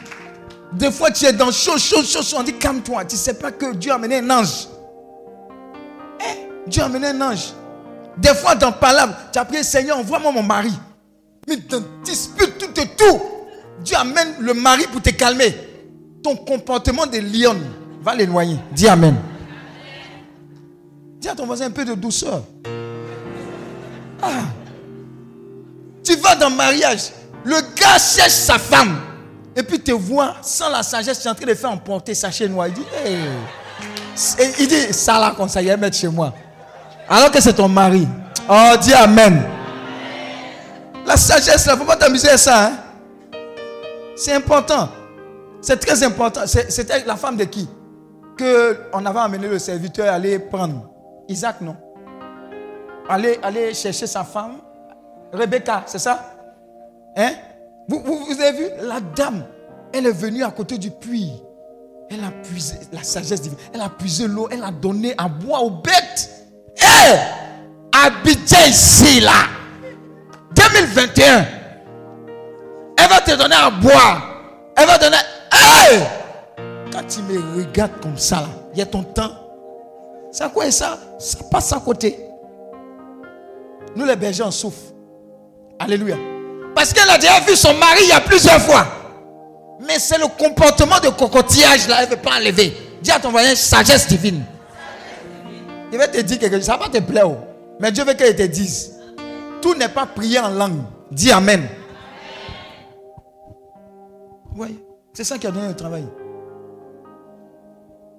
Des 0.74 0.92
fois, 0.92 1.10
tu 1.10 1.26
es 1.26 1.34
dans 1.34 1.52
chaud, 1.52 1.80
chaud, 1.80 2.04
chaud, 2.04 2.22
chaud. 2.22 2.38
On 2.40 2.44
dit 2.44 2.54
calme-toi. 2.54 3.04
Tu 3.06 3.16
ne 3.16 3.20
sais 3.20 3.34
pas 3.34 3.52
que 3.52 3.74
Dieu 3.74 3.92
a 3.92 3.96
amené 3.96 4.20
un 4.20 4.30
ange. 4.30 4.68
Eh, 6.22 6.70
Dieu 6.70 6.84
a 6.84 6.86
amené 6.86 7.08
un 7.08 7.22
ange. 7.22 7.54
Des 8.16 8.36
fois, 8.36 8.54
dans 8.54 8.72
Palabre, 8.72 9.16
tu 9.32 9.40
as 9.40 9.46
prié 9.46 9.64
Seigneur, 9.64 9.98
envoie-moi 9.98 10.32
mon 10.32 10.44
mari. 10.44 10.74
Mais 11.48 11.58
dans 11.58 11.82
dispute 12.04 12.60
tout 12.60 12.80
et 12.80 12.88
tout. 12.96 13.22
Dieu 13.84 13.98
amène 13.98 14.36
le 14.40 14.54
mari 14.54 14.84
pour 14.92 15.02
te 15.02 15.10
calmer. 15.10 15.56
Ton 16.24 16.36
comportement 16.36 17.08
de 17.08 17.18
lion 17.18 17.56
va 18.04 18.14
l'éloigner. 18.14 18.60
Dis 18.72 18.88
Amen. 18.88 19.16
Dis 21.20 21.28
à 21.28 21.34
ton 21.34 21.48
voisin 21.48 21.66
un 21.66 21.72
peu 21.72 21.86
de 21.86 21.96
douceur. 21.96 22.44
Ah. 24.24 24.30
Tu 26.04 26.16
vas 26.18 26.36
dans 26.36 26.50
le 26.50 26.56
mariage. 26.56 27.12
Le 27.44 27.56
gars 27.76 27.98
cherche 28.00 28.30
sa 28.32 28.58
femme. 28.58 29.00
Et 29.56 29.62
puis 29.64 29.80
te 29.80 29.92
voit 29.92 30.36
sans 30.42 30.70
la 30.70 30.82
sagesse, 30.82 31.20
tu 31.22 31.28
es 31.28 31.32
en 31.32 31.36
train 31.36 31.46
de 31.46 31.54
faire 31.54 31.72
emporter 31.72 32.16
sa 32.16 32.30
noire. 32.48 32.68
Il 32.70 32.74
dit, 32.74 32.86
il 34.60 34.68
dit, 34.68 34.94
ça 34.94 35.20
là, 35.20 35.34
comme 35.36 35.48
ça, 35.50 35.62
il 35.62 35.78
mettre 35.78 35.96
chez 35.98 36.08
moi. 36.08 36.34
Alors 37.08 37.30
que 37.30 37.40
c'est 37.42 37.54
ton 37.54 37.68
mari. 37.68 38.08
Oh, 38.50 38.74
dis 38.82 38.94
Amen. 38.94 39.44
La 41.06 41.18
sagesse, 41.18 41.66
là, 41.66 41.74
il 41.74 41.76
ne 41.76 41.82
faut 41.82 41.88
pas 41.88 41.98
t'amuser 41.98 42.30
à 42.30 42.38
ça. 42.38 42.66
hein. 42.68 42.72
C'est 44.16 44.34
important. 44.34 44.90
C'est 45.62 45.78
très 45.80 46.02
important. 46.04 46.42
C'était 46.46 47.04
la 47.06 47.16
femme 47.16 47.38
de 47.38 47.44
qui? 47.44 47.68
Que 48.38 48.80
on 48.94 49.06
avait 49.06 49.20
amené 49.20 49.48
le 49.48 49.60
serviteur 49.60 50.08
à 50.12 50.16
aller 50.16 50.40
prendre. 50.40 50.90
Isaac, 51.30 51.62
non? 51.62 51.76
Aller, 53.10 53.40
aller 53.42 53.74
chercher 53.74 54.08
sa 54.08 54.24
femme. 54.24 54.58
Rebecca, 55.32 55.84
c'est 55.86 56.00
ça? 56.00 56.34
Hein? 57.16 57.32
Vous, 57.88 58.40
avez 58.40 58.58
vu? 58.58 58.66
La 58.82 59.00
dame, 59.00 59.46
elle 59.94 60.08
est 60.08 60.12
venue 60.12 60.44
à 60.44 60.52
côté 60.52 60.78
du 60.78 60.92
puits. 60.92 61.42
Elle 62.10 62.24
a 62.24 62.32
puisé 62.44 62.76
la 62.92 63.04
sagesse 63.04 63.42
divine. 63.42 63.58
Elle 63.74 63.82
a 63.82 63.90
puisé 63.90 64.28
l'eau. 64.28 64.48
Elle 64.52 64.64
a 64.64 64.72
donné 64.72 65.14
à 65.18 65.28
boire 65.28 65.64
aux 65.64 65.70
bêtes. 65.72 66.30
Hé 66.78 67.18
Abidjan 67.92 68.68
ici, 68.68 69.20
là. 69.20 69.48
2021. 70.56 71.46
Elle 72.98 73.10
va 73.10 73.22
te 73.22 73.36
donner 73.36 73.56
à 73.56 73.70
boire. 73.70 74.22
Elle 74.76 74.88
va 74.88 74.98
donner. 74.98 75.18
Hé 75.52 76.00
Quand 76.92 77.04
tu 77.08 77.22
me 77.24 77.58
regardes 77.58 78.00
comme 78.02 78.18
ça, 78.18 78.46
il 78.74 78.80
y 78.80 78.82
a 78.82 78.86
ton 78.86 79.04
temps. 79.04 79.32
C'est 80.32 80.52
quoi 80.52 80.70
ça? 80.72 80.98
Ça 81.20 81.38
passe 81.50 81.74
à 81.74 81.80
côté. 81.80 82.23
Nous 83.96 84.06
les 84.06 84.16
bergers, 84.16 84.44
on 84.44 84.52
souffre. 84.52 84.94
Alléluia. 85.80 86.16
Parce 86.76 86.94
qu'elle 86.94 87.10
a 87.10 87.18
déjà 87.18 87.40
vu 87.42 87.56
son 87.56 87.74
mari 87.76 88.00
il 88.04 88.10
y 88.10 88.12
a 88.12 88.22
plusieurs 88.22 88.60
fois. 88.62 88.86
Mais 89.86 90.00
c'est 90.00 90.18
le 90.18 90.28
comportement 90.28 91.00
de 91.00 91.10
cocotillage 91.10 91.88
là, 91.88 91.98
elle 92.00 92.10
ne 92.10 92.16
veut 92.16 92.22
pas 92.22 92.38
enlever. 92.40 92.74
Dis 93.02 93.12
à 93.12 93.20
ton 93.20 93.32
voisin, 93.32 93.54
sagesse 93.56 94.08
divine. 94.08 94.44
Il 95.92 95.98
va 95.98 96.08
te 96.08 96.20
dire 96.22 96.40
quelque 96.40 96.56
chose, 96.56 96.66
ça 96.66 96.78
va 96.78 96.88
te 96.90 97.00
plaire. 97.00 97.30
oh. 97.30 97.38
Mais 97.80 97.92
Dieu 97.92 98.04
veut 98.04 98.14
qu'elle 98.14 98.36
te 98.36 98.44
dise. 98.44 98.94
Tout 99.62 99.76
n'est 99.76 99.90
pas 99.90 100.06
prié 100.06 100.40
en 100.40 100.50
langue. 100.50 100.82
Dis 101.12 101.32
Amen. 101.32 101.68
Oui, 104.56 104.80
c'est 105.14 105.24
ça 105.24 105.38
qui 105.38 105.48
a 105.48 105.52
donné 105.52 105.68
le 105.68 105.76
travail. 105.76 106.06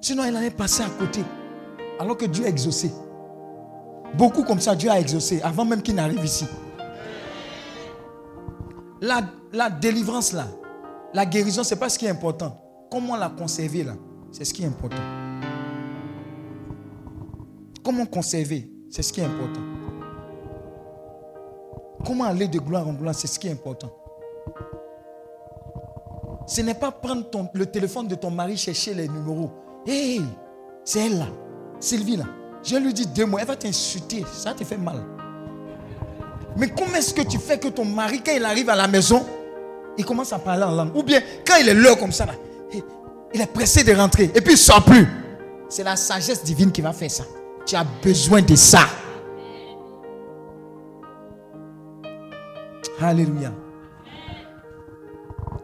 Sinon, 0.00 0.24
elle 0.24 0.36
allait 0.36 0.50
passer 0.50 0.82
à 0.82 0.88
côté. 0.98 1.20
Alors 1.98 2.16
que 2.16 2.26
Dieu 2.26 2.44
a 2.44 2.48
exaucé. 2.48 2.90
Beaucoup 4.16 4.44
comme 4.44 4.60
ça, 4.60 4.74
Dieu 4.76 4.90
a 4.90 5.00
exaucé 5.00 5.40
avant 5.42 5.64
même 5.64 5.82
qu'il 5.82 5.94
n'arrive 5.94 6.24
ici. 6.24 6.46
La, 9.00 9.22
la 9.52 9.70
délivrance 9.70 10.32
là, 10.32 10.46
la 11.12 11.26
guérison, 11.26 11.64
ce 11.64 11.74
n'est 11.74 11.80
pas 11.80 11.88
ce 11.88 11.98
qui 11.98 12.06
est 12.06 12.10
important. 12.10 12.56
Comment 12.90 13.16
la 13.16 13.28
conserver 13.28 13.82
là, 13.84 13.94
c'est 14.30 14.44
ce 14.44 14.54
qui 14.54 14.62
est 14.62 14.66
important. 14.66 15.02
Comment 17.82 18.06
conserver, 18.06 18.70
c'est 18.90 19.02
ce 19.02 19.12
qui 19.12 19.20
est 19.20 19.24
important. 19.24 19.60
Comment 22.06 22.24
aller 22.24 22.48
de 22.48 22.58
gloire 22.58 22.86
en 22.86 22.92
gloire, 22.92 23.14
c'est 23.14 23.26
ce 23.26 23.38
qui 23.38 23.48
est 23.48 23.52
important. 23.52 23.90
Ce 26.46 26.60
n'est 26.60 26.74
pas 26.74 26.92
prendre 26.92 27.28
ton- 27.30 27.48
le 27.54 27.66
téléphone 27.66 28.06
de 28.06 28.14
ton 28.14 28.30
mari, 28.30 28.56
chercher 28.56 28.94
les 28.94 29.08
numéros. 29.08 29.50
Hé, 29.86 30.20
c'est 30.84 31.06
elle 31.06 31.18
là, 31.18 31.26
Sylvie 31.80 32.16
là. 32.16 32.24
Je 32.64 32.76
lui 32.76 32.94
dis 32.94 33.06
deux 33.06 33.26
mots, 33.26 33.38
elle 33.38 33.46
va 33.46 33.56
t'insulter, 33.56 34.24
ça 34.32 34.54
te 34.54 34.64
fait 34.64 34.76
mal. 34.78 34.96
Mais 36.56 36.68
comment 36.70 36.94
est-ce 36.94 37.12
que 37.12 37.22
tu 37.22 37.38
fais 37.38 37.58
que 37.58 37.68
ton 37.68 37.84
mari, 37.84 38.22
quand 38.24 38.32
il 38.34 38.44
arrive 38.44 38.70
à 38.70 38.76
la 38.76 38.88
maison, 38.88 39.24
il 39.98 40.04
commence 40.04 40.32
à 40.32 40.38
parler 40.38 40.62
en 40.64 40.70
langue? 40.70 40.96
Ou 40.96 41.02
bien, 41.02 41.20
quand 41.46 41.56
il 41.60 41.68
est 41.68 41.74
l'heure 41.74 41.98
comme 41.98 42.12
ça, 42.12 42.24
là, 42.26 42.32
il- 42.72 43.40
est 43.40 43.46
pressé 43.52 43.82
de 43.84 43.92
rentrer 43.92 44.24
et 44.34 44.40
puis 44.40 44.52
il 44.52 44.56
ne 44.56 44.56
sort 44.56 44.82
plus. 44.84 45.06
C'est 45.68 45.82
la 45.82 45.96
sagesse 45.96 46.42
divine 46.44 46.70
qui 46.72 46.80
va 46.80 46.92
faire 46.92 47.10
ça. 47.10 47.24
Tu 47.66 47.74
as 47.76 47.84
besoin 48.02 48.40
de 48.42 48.54
ça. 48.54 48.80
Alléluia. 53.00 53.52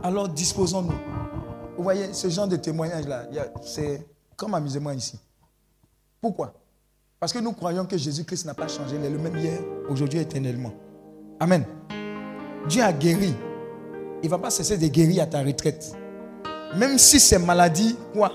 Alors 0.02 0.28
disposons-nous. 0.28 0.98
Vous 1.76 1.82
voyez, 1.82 2.12
ce 2.12 2.28
genre 2.28 2.48
de 2.48 2.56
témoignage-là, 2.56 3.26
c'est 3.62 4.06
comme 4.36 4.52
amusement 4.54 4.90
ici. 4.90 5.18
Pourquoi? 6.20 6.52
Parce 7.20 7.34
que 7.34 7.38
nous 7.38 7.52
croyons 7.52 7.84
que 7.84 7.98
Jésus-Christ 7.98 8.46
n'a 8.46 8.54
pas 8.54 8.66
changé. 8.66 8.96
Il 8.96 9.04
est 9.04 9.10
le 9.10 9.18
même 9.18 9.36
hier, 9.36 9.60
aujourd'hui, 9.90 10.20
éternellement. 10.20 10.72
Amen. 11.38 11.66
Dieu 12.66 12.82
a 12.82 12.94
guéri. 12.94 13.34
Il 14.22 14.26
ne 14.26 14.30
va 14.30 14.38
pas 14.38 14.48
cesser 14.48 14.78
de 14.78 14.86
guérir 14.86 15.24
à 15.24 15.26
ta 15.26 15.42
retraite. 15.42 15.92
Même 16.76 16.96
si 16.96 17.20
c'est 17.20 17.38
maladie, 17.38 17.94
quoi 18.14 18.32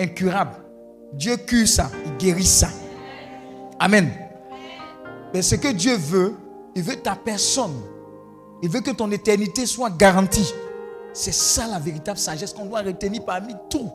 Incurable. 0.00 0.54
Dieu 1.12 1.36
cure 1.36 1.68
ça. 1.68 1.90
Il 2.06 2.16
guérit 2.16 2.46
ça. 2.46 2.68
Amen. 3.78 4.10
Mais 5.34 5.42
ce 5.42 5.56
que 5.56 5.68
Dieu 5.72 5.96
veut, 5.98 6.34
il 6.74 6.82
veut 6.82 6.96
ta 6.96 7.16
personne. 7.16 7.82
Il 8.62 8.70
veut 8.70 8.80
que 8.80 8.92
ton 8.92 9.10
éternité 9.10 9.66
soit 9.66 9.90
garantie. 9.90 10.54
C'est 11.12 11.34
ça 11.34 11.66
la 11.66 11.78
véritable 11.78 12.18
sagesse 12.18 12.54
qu'on 12.54 12.64
doit 12.64 12.80
retenir 12.80 13.26
parmi 13.26 13.54
tout. 13.68 13.90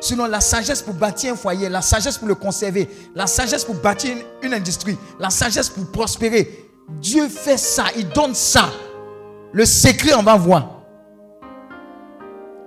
Sinon, 0.00 0.26
la 0.26 0.40
sagesse 0.40 0.82
pour 0.82 0.94
bâtir 0.94 1.32
un 1.32 1.36
foyer, 1.36 1.68
la 1.68 1.82
sagesse 1.82 2.18
pour 2.18 2.28
le 2.28 2.34
conserver, 2.34 2.88
la 3.14 3.26
sagesse 3.26 3.64
pour 3.64 3.74
bâtir 3.76 4.16
une, 4.42 4.54
industrie, 4.54 4.96
la 5.18 5.30
sagesse 5.30 5.68
pour 5.68 5.90
prospérer. 5.90 6.70
Dieu 7.00 7.28
fait 7.28 7.56
ça, 7.58 7.84
il 7.96 8.08
donne 8.10 8.34
ça. 8.34 8.70
Le 9.52 9.64
secret, 9.64 10.14
on 10.14 10.22
va 10.22 10.36
voir. 10.36 10.82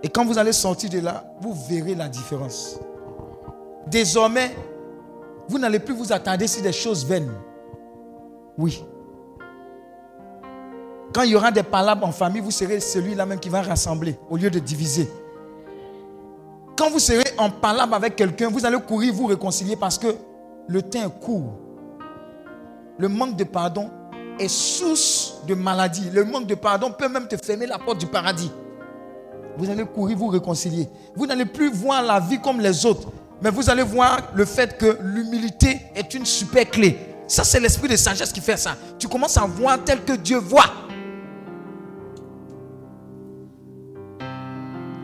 Et 0.03 0.09
quand 0.09 0.25
vous 0.25 0.37
allez 0.37 0.51
sortir 0.51 0.89
de 0.89 0.99
là, 0.99 1.23
vous 1.41 1.55
verrez 1.69 1.95
la 1.95 2.09
différence. 2.09 2.79
Désormais, 3.87 4.55
vous 5.47 5.59
n'allez 5.59 5.79
plus 5.79 5.93
vous 5.93 6.11
attarder 6.11 6.47
sur 6.47 6.63
des 6.63 6.73
choses 6.73 7.05
vaines. 7.05 7.31
Oui. 8.57 8.83
Quand 11.13 11.23
il 11.23 11.31
y 11.31 11.35
aura 11.35 11.51
des 11.51 11.63
palabres 11.63 12.07
en 12.07 12.11
famille, 12.11 12.41
vous 12.41 12.51
serez 12.51 12.79
celui-là 12.79 13.25
même 13.25 13.39
qui 13.39 13.49
va 13.49 13.61
rassembler 13.61 14.17
au 14.29 14.37
lieu 14.37 14.49
de 14.49 14.59
diviser. 14.59 15.09
Quand 16.77 16.89
vous 16.89 16.99
serez 16.99 17.23
en 17.37 17.49
palabre 17.49 17.95
avec 17.95 18.15
quelqu'un, 18.15 18.49
vous 18.49 18.65
allez 18.65 18.79
courir, 18.79 19.13
vous 19.13 19.27
réconcilier 19.27 19.75
parce 19.75 19.97
que 19.97 20.07
le 20.67 20.81
temps 20.81 21.05
est 21.05 21.19
court. 21.19 21.53
Le 22.97 23.07
manque 23.07 23.35
de 23.35 23.43
pardon 23.43 23.89
est 24.39 24.47
source 24.47 25.41
de 25.47 25.53
maladie. 25.53 26.09
Le 26.11 26.23
manque 26.23 26.47
de 26.47 26.55
pardon 26.55 26.91
peut 26.91 27.09
même 27.09 27.27
te 27.27 27.35
fermer 27.37 27.67
la 27.67 27.77
porte 27.77 27.99
du 27.99 28.07
paradis. 28.07 28.51
Vous 29.57 29.69
allez 29.69 29.85
courir, 29.85 30.17
vous 30.17 30.27
réconcilier. 30.27 30.87
Vous 31.15 31.25
n'allez 31.25 31.45
plus 31.45 31.71
voir 31.71 32.01
la 32.01 32.19
vie 32.19 32.39
comme 32.39 32.59
les 32.59 32.85
autres, 32.85 33.09
mais 33.41 33.49
vous 33.49 33.69
allez 33.69 33.83
voir 33.83 34.19
le 34.33 34.45
fait 34.45 34.77
que 34.77 34.97
l'humilité 35.01 35.81
est 35.95 36.13
une 36.13 36.25
super 36.25 36.69
clé. 36.69 36.97
Ça, 37.27 37.43
c'est 37.43 37.59
l'esprit 37.59 37.87
de 37.87 37.95
sagesse 37.95 38.31
qui 38.31 38.41
fait 38.41 38.57
ça. 38.57 38.75
Tu 38.97 39.07
commences 39.07 39.37
à 39.37 39.45
voir 39.45 39.83
tel 39.83 40.03
que 40.03 40.13
Dieu 40.13 40.37
voit. 40.37 40.65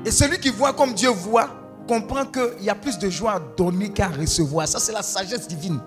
Et 0.07 0.11
celui 0.11 0.39
qui 0.39 0.51
voit 0.51 0.71
comme 0.71 0.93
Dieu 0.93 1.09
voit 1.09 1.49
comprend 1.85 2.25
qu'il 2.25 2.63
y 2.63 2.69
a 2.69 2.75
plus 2.75 2.97
de 2.97 3.09
joie 3.09 3.33
à 3.33 3.39
donner 3.57 3.89
qu'à 3.89 4.07
recevoir. 4.07 4.65
Ça, 4.65 4.79
c'est 4.79 4.93
la 4.93 5.01
sagesse 5.01 5.49
divine. 5.49 5.81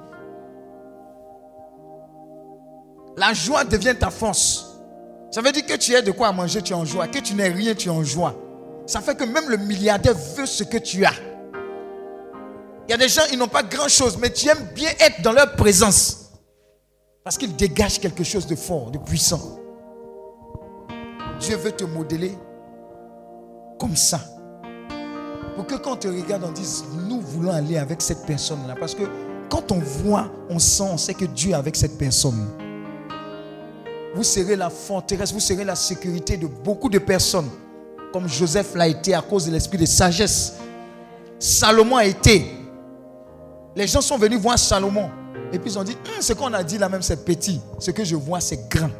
La 3.16 3.32
joie 3.32 3.64
devient 3.64 3.94
ta 3.98 4.10
force. 4.10 4.78
Ça 5.30 5.40
veut 5.40 5.50
dire 5.52 5.64
que 5.64 5.72
tu 5.72 5.96
as 5.96 6.02
de 6.02 6.10
quoi 6.10 6.32
manger, 6.32 6.60
tu 6.60 6.74
es 6.74 6.76
en 6.76 6.84
joie. 6.84 7.08
Que 7.08 7.20
tu 7.20 7.32
n'es 7.32 7.48
rien, 7.48 7.74
tu 7.74 7.88
es 7.88 7.90
en 7.90 8.04
joie. 8.04 8.34
Ça 8.84 9.00
fait 9.00 9.16
que 9.16 9.24
même 9.24 9.48
le 9.48 9.56
milliardaire 9.56 10.14
veut 10.36 10.44
ce 10.44 10.64
que 10.64 10.76
tu 10.76 11.02
as. 11.06 11.14
Il 12.86 12.90
y 12.90 12.92
a 12.92 12.98
des 12.98 13.08
gens, 13.08 13.22
ils 13.32 13.38
n'ont 13.38 13.48
pas 13.48 13.62
grand-chose, 13.62 14.18
mais 14.18 14.30
tu 14.30 14.50
aimes 14.50 14.68
bien 14.74 14.90
être 15.00 15.22
dans 15.22 15.32
leur 15.32 15.56
présence. 15.56 16.32
Parce 17.24 17.38
qu'ils 17.38 17.56
dégagent 17.56 17.98
quelque 17.98 18.24
chose 18.24 18.46
de 18.46 18.54
fort, 18.54 18.90
de 18.90 18.98
puissant. 18.98 19.58
Dieu 21.40 21.56
veut 21.56 21.72
te 21.72 21.84
modeler 21.84 22.36
comme 23.80 23.96
ça. 23.96 24.20
Pour 25.56 25.66
que 25.66 25.74
quand 25.74 25.94
on 25.94 25.96
te 25.96 26.06
regarde, 26.06 26.44
on 26.46 26.52
dise, 26.52 26.84
nous 27.08 27.20
voulons 27.20 27.52
aller 27.52 27.78
avec 27.78 28.00
cette 28.02 28.24
personne-là. 28.26 28.76
Parce 28.78 28.94
que 28.94 29.02
quand 29.48 29.72
on 29.72 29.78
voit, 29.78 30.30
on 30.48 30.58
sent, 30.58 30.84
on 30.92 30.96
sait 30.98 31.14
que 31.14 31.24
Dieu 31.24 31.50
est 31.50 31.54
avec 31.54 31.74
cette 31.74 31.98
personne. 31.98 32.46
Vous 34.14 34.22
serez 34.22 34.56
la 34.56 34.70
forteresse, 34.70 35.32
vous 35.32 35.40
serez 35.40 35.64
la 35.64 35.74
sécurité 35.74 36.36
de 36.36 36.46
beaucoup 36.46 36.88
de 36.90 36.98
personnes. 36.98 37.48
Comme 38.12 38.28
Joseph 38.28 38.74
l'a 38.74 38.86
été 38.86 39.14
à 39.14 39.22
cause 39.22 39.46
de 39.46 39.52
l'esprit 39.52 39.78
de 39.78 39.86
sagesse. 39.86 40.54
Salomon 41.38 41.96
a 41.96 42.04
été. 42.04 42.44
Les 43.74 43.86
gens 43.86 44.00
sont 44.00 44.18
venus 44.18 44.38
voir 44.38 44.58
Salomon. 44.58 45.08
Et 45.52 45.58
puis 45.58 45.70
ils 45.70 45.78
ont 45.78 45.84
dit, 45.84 45.96
Hum, 46.06 46.20
ce 46.20 46.32
qu'on 46.32 46.52
a 46.52 46.62
dit 46.62 46.76
là 46.76 46.88
même 46.88 47.02
c'est 47.02 47.24
petit. 47.24 47.60
Ce 47.78 47.90
que 47.90 48.04
je 48.04 48.16
vois 48.16 48.40
c'est 48.40 48.68
grand. 48.68 48.90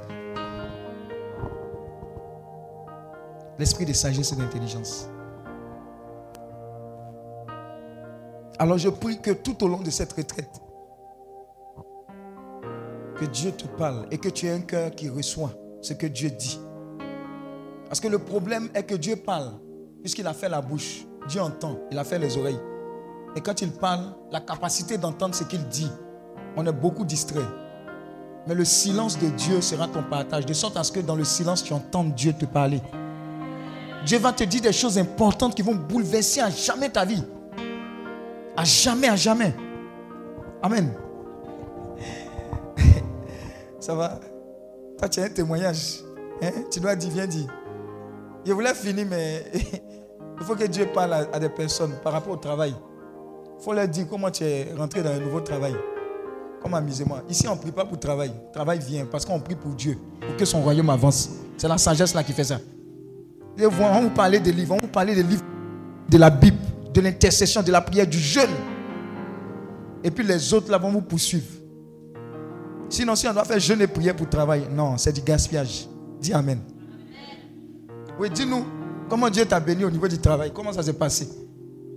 L'esprit 3.61 3.85
de 3.85 3.93
sagesse 3.93 4.33
et 4.33 4.37
d'intelligence. 4.37 5.07
Alors 8.59 8.79
je 8.79 8.89
prie 8.89 9.21
que 9.21 9.33
tout 9.33 9.63
au 9.63 9.69
long 9.69 9.81
de 9.81 9.91
cette 9.91 10.15
retraite, 10.15 10.63
que 13.17 13.27
Dieu 13.27 13.53
te 13.53 13.67
parle 13.67 14.07
et 14.11 14.17
que 14.17 14.31
tu 14.31 14.47
aies 14.47 14.53
un 14.53 14.63
cœur 14.63 14.91
qui 14.93 15.11
reçoit 15.11 15.53
ce 15.83 15.93
que 15.93 16.07
Dieu 16.07 16.31
dit. 16.31 16.59
Parce 17.87 18.01
que 18.01 18.09
le 18.09 18.19
problème 18.19 18.71
est 18.73 18.85
que 18.85 18.95
Dieu 18.95 19.17
parle, 19.17 19.53
puisqu'il 20.01 20.27
a 20.27 20.33
fait 20.33 20.49
la 20.49 20.63
bouche. 20.63 21.05
Dieu 21.29 21.43
entend, 21.43 21.77
il 21.91 21.99
a 21.99 22.05
fait 22.05 22.19
les 22.19 22.39
oreilles. 22.39 22.61
Et 23.37 23.43
quand 23.43 23.61
il 23.61 23.73
parle, 23.73 24.15
la 24.33 24.41
capacité 24.41 24.97
d'entendre 24.97 25.35
ce 25.35 25.45
qu'il 25.45 25.69
dit, 25.69 25.91
on 26.57 26.65
est 26.65 26.73
beaucoup 26.73 27.05
distrait. 27.05 27.45
Mais 28.47 28.55
le 28.55 28.65
silence 28.65 29.19
de 29.19 29.29
Dieu 29.29 29.61
sera 29.61 29.87
ton 29.87 30.03
partage, 30.03 30.47
de 30.47 30.55
sorte 30.55 30.79
à 30.79 30.83
ce 30.83 30.93
que 30.93 31.01
dans 31.01 31.17
le 31.17 31.25
silence, 31.25 31.63
tu 31.63 31.75
entendes 31.75 32.15
Dieu 32.15 32.33
te 32.33 32.47
parler. 32.47 32.81
Dieu 34.05 34.19
va 34.19 34.33
te 34.33 34.45
dire 34.45 34.63
des 34.63 34.73
choses 34.73 34.99
importantes 34.99 35.55
qui 35.55 35.63
vont 35.63 35.75
bouleverser 35.75 36.41
à 36.41 36.51
jamais 36.51 36.89
ta 36.89 37.05
vie. 37.05 37.23
À 38.57 38.65
jamais, 38.65 39.09
à 39.09 39.17
jamais. 39.17 39.55
Amen. 40.63 40.93
Ça 43.81 43.95
va? 43.95 44.19
Toi, 44.99 45.09
tu 45.09 45.21
as 45.21 45.25
un 45.25 45.29
témoignage. 45.29 46.01
Hein? 46.43 46.51
Tu 46.71 46.81
dois 46.81 46.97
dire, 46.97 47.11
viens 47.11 47.27
dire. 47.27 47.47
Je 48.45 48.53
voulais 48.53 48.75
finir, 48.75 49.07
mais 49.09 49.45
il 49.55 50.47
faut 50.47 50.55
que 50.55 50.65
Dieu 50.65 50.87
parle 50.93 51.29
à, 51.33 51.39
des 51.39 51.51
personnes 51.51 51.93
par 52.03 52.13
rapport 52.13 52.33
au 52.33 52.39
travail. 52.39 52.75
Il 53.59 53.63
faut 53.63 53.75
leur 53.75 53.89
dire 53.89 54.07
comment 54.09 54.31
tu 54.31 54.45
es 54.45 54.73
rentré 54.77 55.03
dans 55.03 55.11
un 55.11 55.21
nouveau 55.21 55.41
travail. 55.41 55.75
Comme 56.63 56.75
amusez-moi. 56.75 57.23
Ici, 57.29 57.47
on 57.49 57.55
ne 57.55 57.61
prie 57.61 57.73
pas 57.73 57.85
pour 57.85 57.99
travail. 57.99 58.33
Travail 58.53 58.79
vient 58.79 59.07
parce 59.07 59.25
qu'on 59.25 59.41
prie 59.41 59.55
pour 59.55 59.73
Dieu, 59.73 59.99
pour 60.21 60.37
que 60.37 60.45
son 60.45 60.63
royaume 60.63 60.91
avance. 60.91 61.31
C'est 61.57 61.69
la 61.69 61.79
sagesse 61.79 62.15
là 62.15 62.23
qui 62.23 62.33
fait 62.33 62.45
ça. 62.45 62.59
Et 63.59 63.67
vous, 63.67 63.83
on 63.83 64.03
vous 64.03 64.11
parler 64.11 64.41
des 64.41 64.53
livres, 64.53 64.75
on 64.75 64.79
vous 64.79 64.89
parler 64.89 65.15
des 65.15 65.23
livres 65.23 65.45
de 66.09 66.19
la 66.19 66.31
Bible, 66.31 66.59
de 66.93 67.01
l'intercession, 67.01 67.63
de 67.63 67.71
la 67.71 67.81
prière, 67.81 68.07
du 68.07 68.19
jeûne. 68.19 68.51
Et 70.03 70.11
puis 70.11 70.25
les 70.25 70.55
autres 70.55 70.71
là 70.71 70.79
vont 70.79 70.91
vous 70.91 71.03
poursuivre. 71.03 71.47
Sinon, 72.89 73.15
si 73.15 73.29
on 73.29 73.33
doit 73.33 73.45
faire 73.45 73.61
jeûne 73.61 73.83
et 73.83 73.87
prière 73.87 74.17
pour 74.17 74.29
travail, 74.29 74.67
non, 74.71 74.97
c'est 74.97 75.13
du 75.13 75.21
gaspillage. 75.21 75.87
Dis 76.21 76.33
Amen. 76.33 76.61
Oui, 78.19 78.29
dis-nous, 78.29 78.65
comment 79.09 79.31
Dieu 79.31 79.47
t'a 79.47 79.61
béni 79.61 79.85
au 79.85 79.91
niveau 79.91 80.09
du 80.09 80.19
travail? 80.19 80.51
Comment 80.53 80.73
ça 80.73 80.83
s'est 80.83 80.93
passé? 80.93 81.29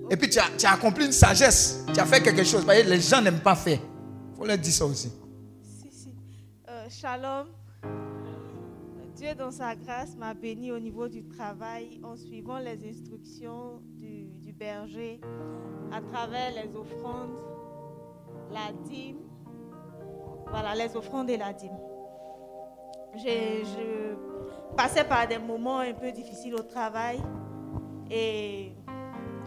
Et 0.10 0.18
puis 0.18 0.30
tu 0.30 0.40
as, 0.40 0.72
accompli 0.72 1.06
une 1.06 1.12
sagesse. 1.12 1.84
Tu 1.94 2.00
as 2.00 2.06
fait 2.06 2.22
quelque 2.22 2.44
chose. 2.44 2.66
Que 2.66 2.90
les 2.90 3.00
gens 3.02 3.22
n'aiment 3.22 3.40
pas 3.40 3.56
faire. 3.56 3.80
Il 3.82 4.38
faut 4.38 4.46
leur 4.46 4.58
dire 4.58 4.74
ça 4.74 4.86
aussi. 4.86 5.12
Si, 5.62 5.90
si. 5.92 6.10
Euh, 6.70 6.88
shalom. 6.90 7.48
Dieu, 9.24 9.36
dans 9.36 9.52
sa 9.52 9.74
grâce, 9.74 10.18
m'a 10.18 10.34
béni 10.34 10.74
au 10.74 10.80
niveau 10.80 11.08
du 11.08 11.24
travail 11.24 12.02
en 12.04 12.18
suivant 12.18 12.58
les 12.58 12.86
instructions 12.90 13.80
du, 13.96 14.52
berger 14.52 15.22
à 15.94 16.02
travers 16.02 16.52
les 16.52 16.76
offrandes, 16.76 17.38
la 18.52 18.74
dîme. 18.84 19.22
Voilà, 20.50 20.76
les 20.76 20.94
offrandes 20.98 21.30
et 21.30 21.38
la 21.38 21.54
dîme. 21.54 21.78
Je 23.16 24.14
passais 24.76 25.06
par 25.06 25.26
des 25.26 25.38
moments 25.38 25.80
un 25.80 25.94
peu 25.94 26.12
difficiles 26.12 26.56
au 26.56 26.64
travail 26.64 27.22
et 28.12 28.74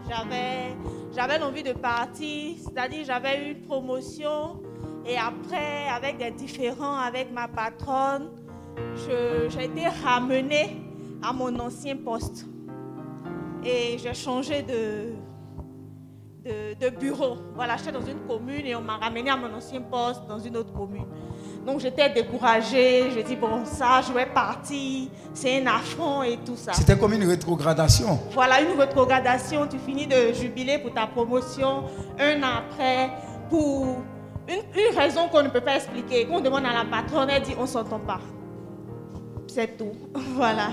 j'avais 0.09 0.75
j'avais 1.13 1.37
l'envie 1.37 1.63
de 1.63 1.73
partir, 1.73 2.55
c'est-à-dire 2.63 3.05
j'avais 3.05 3.47
eu 3.47 3.51
une 3.51 3.61
promotion 3.61 4.59
et 5.05 5.17
après, 5.17 5.87
avec 5.87 6.17
des 6.17 6.31
différends 6.31 6.97
avec 6.97 7.31
ma 7.31 7.47
patronne, 7.47 8.31
j'ai 8.95 9.65
été 9.65 9.87
ramenée 10.03 10.81
à 11.23 11.33
mon 11.33 11.57
ancien 11.59 11.95
poste. 11.95 12.45
Et 13.63 13.97
j'ai 13.97 14.13
changé 14.13 14.61
de, 14.61 15.13
de, 16.45 16.75
de 16.79 16.95
bureau. 16.95 17.37
Voilà, 17.55 17.75
j'étais 17.75 17.91
dans 17.91 18.05
une 18.05 18.19
commune 18.27 18.65
et 18.65 18.75
on 18.75 18.81
m'a 18.81 18.97
ramenée 18.97 19.29
à 19.29 19.35
mon 19.35 19.53
ancien 19.53 19.81
poste 19.81 20.21
dans 20.27 20.39
une 20.39 20.55
autre 20.55 20.71
commune. 20.73 21.07
Donc 21.65 21.81
j'étais 21.81 22.09
découragée, 22.09 23.09
je 23.11 23.19
dis 23.19 23.35
bon 23.35 23.65
ça, 23.65 24.01
je 24.07 24.13
vais 24.13 24.27
partir, 24.27 25.09
c'est 25.33 25.61
un 25.61 25.67
affront 25.67 26.23
et 26.23 26.37
tout 26.45 26.55
ça. 26.55 26.71
C'était 26.71 26.97
comme 26.97 27.11
une 27.13 27.27
rétrogradation. 27.27 28.19
Voilà 28.31 28.61
une 28.61 28.79
rétrogradation, 28.79 29.67
tu 29.67 29.77
finis 29.79 30.07
de 30.07 30.31
jubiler 30.33 30.77
pour 30.77 30.93
ta 30.93 31.07
promotion 31.07 31.83
un 32.17 32.41
an 32.41 32.59
après 32.59 33.09
pour 33.49 33.97
une, 34.47 34.61
une 34.79 34.97
raison 34.97 35.27
qu'on 35.27 35.43
ne 35.43 35.49
peut 35.49 35.59
pas 35.59 35.75
expliquer. 35.75 36.25
On 36.31 36.39
demande 36.39 36.63
à 36.65 36.71
la 36.71 36.85
patronne, 36.89 37.29
elle 37.29 37.41
dit 37.41 37.55
on 37.59 37.65
s'entend 37.65 37.99
pas. 37.99 38.21
C'est 39.57 39.75
tout. 39.75 39.91
Voilà. 40.35 40.67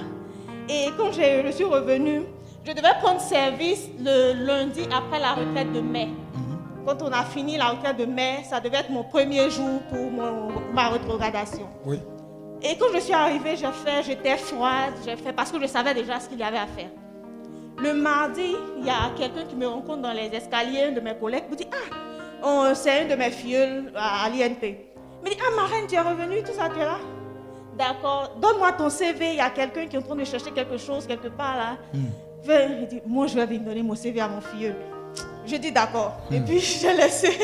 Et 0.69 0.89
quand 0.99 1.11
je 1.11 1.51
suis 1.53 1.65
revenue, 1.65 2.21
je 2.67 2.73
devais 2.73 2.93
prendre 3.01 3.19
service 3.19 3.89
le 3.99 4.35
lundi 4.45 4.83
après 4.95 5.19
la 5.21 5.33
retraite 5.33 5.73
de 5.73 5.81
mai. 5.81 6.09
Quand 6.87 7.01
on 7.01 7.11
a 7.11 7.23
fini 7.25 7.57
la 7.57 7.69
retraite 7.71 7.97
de 7.97 8.05
mai, 8.05 8.41
ça 8.45 8.61
devait 8.61 8.77
être 8.81 8.91
mon 8.91 9.05
premier 9.05 9.49
jour 9.49 9.81
pour 9.89 10.11
mon- 10.11 10.51
ma 10.75 10.91
rétrogradation. 10.91 11.67
Oui. 11.87 11.99
Et 12.61 12.77
quand 12.77 12.89
je 12.95 13.01
suis 13.01 13.15
arrivée, 13.15 13.57
j'ai 13.57 13.73
fait, 13.85 14.03
j'étais 14.05 14.37
froide, 14.37 14.93
j'ai 15.03 15.17
fait 15.17 15.33
parce 15.33 15.51
que 15.51 15.59
je 15.59 15.67
savais 15.67 15.95
déjà 15.95 16.21
ce 16.21 16.29
qu'il 16.29 16.39
y 16.41 16.43
avait 16.43 16.59
à 16.59 16.67
faire. 16.67 16.91
Le 17.79 17.95
mardi, 17.95 18.55
il 18.81 18.85
y 18.85 18.91
a 18.91 19.13
quelqu'un 19.17 19.45
qui 19.49 19.57
me 19.57 19.67
rencontre 19.67 20.03
dans 20.03 20.13
les 20.13 20.27
escaliers, 20.27 20.83
un 20.89 20.93
de 20.93 21.01
mes 21.01 21.15
collègues, 21.15 21.45
me 21.51 21.57
dit 21.57 21.69
Ah, 22.43 22.75
c'est 22.75 23.01
un 23.05 23.09
de 23.09 23.15
mes 23.15 23.31
filleuls 23.31 23.91
à, 23.97 24.25
à 24.27 24.29
l'INP. 24.29 24.63
Il 25.23 25.25
me 25.25 25.31
dit 25.31 25.41
Ah, 25.41 25.57
Marraine, 25.57 25.87
tu 25.89 25.95
es 25.95 26.01
revenue, 26.01 26.43
tout 26.43 26.53
ça, 26.53 26.69
tu 26.69 26.81
es 26.81 26.85
là? 26.85 26.99
D'accord, 27.77 28.37
donne-moi 28.41 28.73
ton 28.73 28.89
CV, 28.89 29.31
il 29.31 29.37
y 29.37 29.41
a 29.41 29.51
quelqu'un 29.51 29.87
qui 29.87 29.97
est 29.97 29.99
en 29.99 30.03
train 30.03 30.15
de 30.15 30.25
chercher 30.25 30.51
quelque 30.53 30.79
chose 30.79 31.07
quelque 31.07 31.29
part 31.29 31.57
là. 31.57 31.77
Viens, 32.45 32.69
il 32.81 32.87
dit 32.87 33.01
Moi, 33.07 33.27
je 33.27 33.35
vais 33.35 33.47
venir 33.47 33.63
donner 33.63 33.83
mon 33.83 33.95
CV 33.97 34.21
à 34.21 34.29
mon 34.29 34.41
filleul. 34.41 34.77
Je 35.47 35.57
dis 35.57 35.73
D'accord. 35.73 36.13
Et 36.31 36.41
puis, 36.41 36.61
j'ai 36.61 36.93
laissé. 36.95 37.37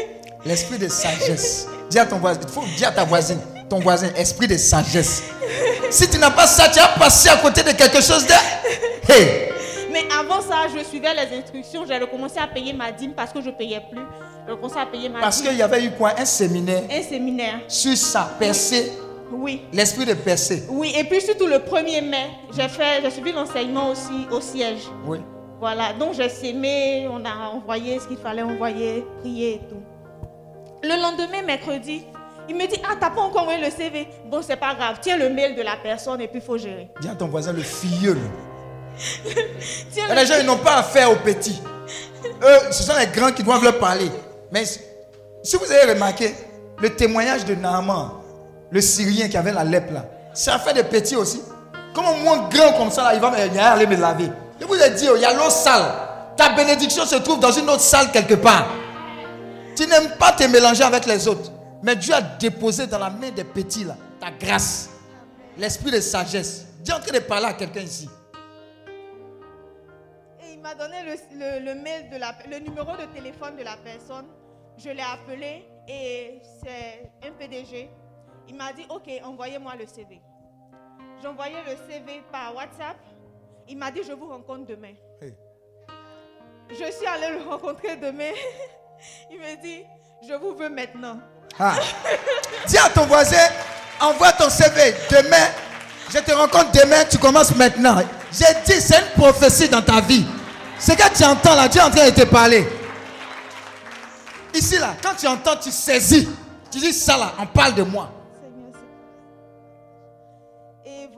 L'esprit 0.45 0.79
de 0.79 0.89
sagesse. 0.89 1.67
Dis 1.91 1.99
à 1.99 2.07
ton 2.07 2.19
voisin, 2.19 2.41
il 2.43 2.49
faut 2.49 2.63
dire 2.77 2.89
à 2.89 2.93
ta 2.93 3.05
voisine, 3.05 3.39
ton 3.69 3.81
voisin, 3.81 4.09
esprit 4.17 4.47
de 4.47 4.57
sagesse. 4.57 5.25
Si 5.91 6.09
tu 6.09 6.19
n'as 6.19 6.31
pas 6.31 6.47
ça, 6.47 6.69
tu 6.69 6.79
as 6.79 6.87
passé 6.99 7.29
à 7.29 7.37
côté 7.39 7.63
de 7.63 7.73
quelque 7.73 8.01
chose 8.01 8.25
de. 8.27 8.33
Hey! 9.13 9.49
Mais 9.93 10.05
avant 10.17 10.41
ça, 10.41 10.67
je 10.73 10.85
suivais 10.85 11.13
les 11.15 11.37
instructions. 11.37 11.85
J'ai 11.87 11.99
recommencé 11.99 12.39
à 12.39 12.47
payer 12.47 12.73
ma 12.73 12.93
dîme 12.93 13.13
parce 13.13 13.33
que 13.33 13.41
je 13.41 13.47
ne 13.49 13.55
payais 13.55 13.83
plus. 13.91 14.01
J'ai 14.47 14.53
recommencé 14.53 14.79
à 14.79 14.87
payer 14.87 15.09
ma 15.09 15.19
Parce 15.21 15.39
dîme. 15.43 15.49
qu'il 15.51 15.59
y 15.59 15.63
avait 15.63 15.85
eu 15.85 15.91
quoi? 15.91 16.13
Un 16.17 16.25
séminaire 16.25 16.85
Un 16.91 17.03
séminaire. 17.03 17.59
sur 17.67 17.97
sa 17.97 18.31
percée, 18.39 18.93
Oui. 19.33 19.63
l'esprit 19.73 20.05
de 20.07 20.15
percée. 20.15 20.65
Oui, 20.69 20.93
et 20.97 21.05
puis 21.05 21.21
surtout 21.21 21.47
le 21.47 21.59
1er 21.59 22.03
mai, 22.03 22.27
j'ai 22.57 22.69
fait, 22.69 23.01
j'ai 23.03 23.11
suivi 23.11 23.33
l'enseignement 23.33 23.91
aussi 23.91 24.27
au 24.31 24.41
siège. 24.41 24.83
Oui. 25.07 25.19
Voilà, 25.61 25.93
donc 25.93 26.15
j'ai 26.15 26.29
sémé, 26.29 27.07
on 27.11 27.25
a 27.25 27.49
envoyé 27.53 27.99
ce 28.01 28.07
qu'il 28.09 28.17
fallait 28.17 28.43
envoyer, 28.43 29.05
prier 29.21 29.55
et 29.55 29.61
tout. 29.69 29.83
Le 30.83 31.01
lendemain, 31.01 31.43
mercredi, 31.47 32.03
il 32.49 32.57
me 32.57 32.67
dit 32.67 32.81
Ah, 32.83 32.95
t'as 32.99 33.11
pas 33.11 33.21
encore 33.21 33.43
envoyé 33.43 33.63
le 33.63 33.71
CV 33.71 34.09
Bon, 34.31 34.41
c'est 34.43 34.57
pas 34.57 34.75
grave, 34.75 34.97
tiens 35.03 35.19
le 35.19 35.29
mail 35.29 35.55
de 35.55 35.63
la 35.63 35.77
personne 35.77 36.21
et 36.23 36.29
puis 36.29 36.39
il 36.41 36.45
faut 36.45 36.57
gérer. 36.59 36.89
Dis 37.01 37.09
à 37.09 37.15
ton 37.15 37.27
voisin, 37.29 37.53
le 37.53 37.63
filleul. 37.63 38.17
Le- 39.97 40.15
les 40.15 40.27
gens, 40.27 40.35
ils 40.41 40.47
n'ont 40.47 40.57
pas 40.59 40.77
affaire 40.79 41.11
aux 41.11 41.17
petits. 41.17 41.61
Eux, 42.43 42.59
ce 42.73 42.83
sont 42.83 42.93
les 42.99 43.07
grands 43.07 43.33
qui 43.33 43.43
doivent 43.43 43.63
leur 43.65 43.79
parler. 43.79 44.11
Mais 44.51 44.65
si 44.65 45.57
vous 45.57 45.71
avez 45.71 45.93
remarqué, 45.93 46.35
le 46.81 46.91
témoignage 46.95 47.45
de 47.45 47.55
Naaman, 47.55 48.11
le 48.71 48.81
Syrien 48.81 49.29
qui 49.29 49.37
avait 49.37 49.53
la 49.53 49.65
lèpre 49.65 49.93
là, 49.93 50.05
c'est 50.33 50.51
affaire 50.51 50.75
de 50.75 50.83
petits 50.83 51.17
aussi. 51.17 51.43
Comment 51.95 52.17
moi, 52.19 52.49
grand 52.51 52.73
comme 52.75 52.91
ça, 52.91 53.03
là, 53.03 53.15
il 53.15 53.21
va 53.21 53.29
aller 53.73 53.87
me 53.87 53.97
laver. 53.97 54.31
Je 54.61 54.67
vous 54.67 54.75
ai 54.75 54.91
dit, 54.91 55.07
oh, 55.11 55.17
il 55.17 55.23
y 55.23 55.25
a 55.25 55.33
l'eau 55.35 55.51
sale. 55.51 55.93
Ta 56.37 56.51
bénédiction 56.51 57.05
se 57.05 57.17
trouve 57.17 57.41
dans 57.41 57.51
une 57.51 57.69
autre 57.69 57.81
salle 57.81 58.11
quelque 58.13 58.35
part. 58.35 58.69
Tu 59.77 59.87
n'aimes 59.87 60.17
pas 60.19 60.33
te 60.33 60.45
mélanger 60.45 60.85
avec 60.85 61.07
les 61.07 61.27
autres. 61.27 61.51
Mais 61.83 61.97
Dieu 61.97 62.15
a 62.15 62.21
déposé 62.21 62.87
dans 62.87 62.99
la 62.99 63.11
main 63.11 63.31
des 63.31 63.45
petits 63.45 63.85
là 63.85 63.97
ta 64.21 64.31
grâce. 64.31 64.91
L'esprit 65.57 65.91
de 65.91 66.01
sagesse. 66.01 66.67
Dis 66.81 66.93
en 66.93 67.01
train 67.01 67.13
de 67.13 67.19
parler 67.21 67.47
à 67.47 67.53
quelqu'un 67.55 67.81
ici. 67.81 68.09
Et 70.43 70.53
il 70.53 70.61
m'a 70.61 70.75
donné 70.75 70.97
le, 71.03 71.75
le 72.51 72.59
numéro 72.59 72.97
de 72.97 73.07
téléphone 73.15 73.57
de 73.57 73.65
la 73.65 73.77
personne. 73.83 74.27
Je 74.77 74.91
l'ai 74.91 75.03
appelé 75.03 75.67
et 75.89 76.41
c'est 76.63 77.11
un 77.27 77.33
PDG. 77.33 77.91
Il 78.51 78.57
m'a 78.57 78.73
dit 78.73 78.85
ok, 78.89 79.09
envoyez-moi 79.23 79.75
le 79.79 79.87
CV. 79.87 80.21
Envoyé 81.25 81.55
le 81.65 81.77
CV 81.89 82.21
par 82.33 82.53
WhatsApp. 82.53 82.97
Il 83.69 83.79
m'a 83.79 83.93
dit 83.93 84.01
je 84.05 84.13
vous 84.13 84.27
rencontre 84.27 84.67
demain. 84.67 84.95
Hey. 85.23 85.37
Je 86.69 86.91
suis 86.91 87.07
allée 87.07 87.39
le 87.39 87.49
rencontrer 87.49 87.95
demain. 87.95 88.33
Il 89.31 89.39
me 89.39 89.63
dit 89.63 89.85
je 90.29 90.35
vous 90.35 90.57
veux 90.57 90.69
maintenant. 90.69 91.21
Ah. 91.61 91.77
Dis 92.67 92.77
à 92.77 92.89
ton 92.89 93.07
voisin, 93.07 93.37
envoie 94.01 94.33
ton 94.33 94.51
CV. 94.51 94.97
Demain, 95.09 95.47
je 96.13 96.19
te 96.19 96.33
rencontre 96.33 96.73
demain, 96.73 97.05
tu 97.09 97.19
commences 97.19 97.55
maintenant. 97.55 97.99
J'ai 98.33 98.53
dit, 98.65 98.81
c'est 98.81 98.99
une 98.99 99.23
prophétie 99.23 99.69
dans 99.69 99.83
ta 99.83 100.01
vie. 100.01 100.27
Ce 100.77 100.91
que 100.91 101.17
tu 101.17 101.23
entends 101.23 101.55
là, 101.55 101.69
Dieu 101.69 101.81
est 101.81 101.85
en 101.85 101.91
train 101.91 102.11
de 102.11 102.15
te 102.15 102.25
parler. 102.25 102.67
Ici 104.53 104.77
là, 104.79 104.97
quand 105.01 105.15
tu 105.17 105.29
entends, 105.29 105.55
tu 105.55 105.71
saisis. 105.71 106.29
Tu 106.69 106.81
dis 106.81 106.93
ça 106.93 107.17
là, 107.17 107.35
on 107.39 107.47
parle 107.47 107.75
de 107.75 107.85
moi. 107.85 108.11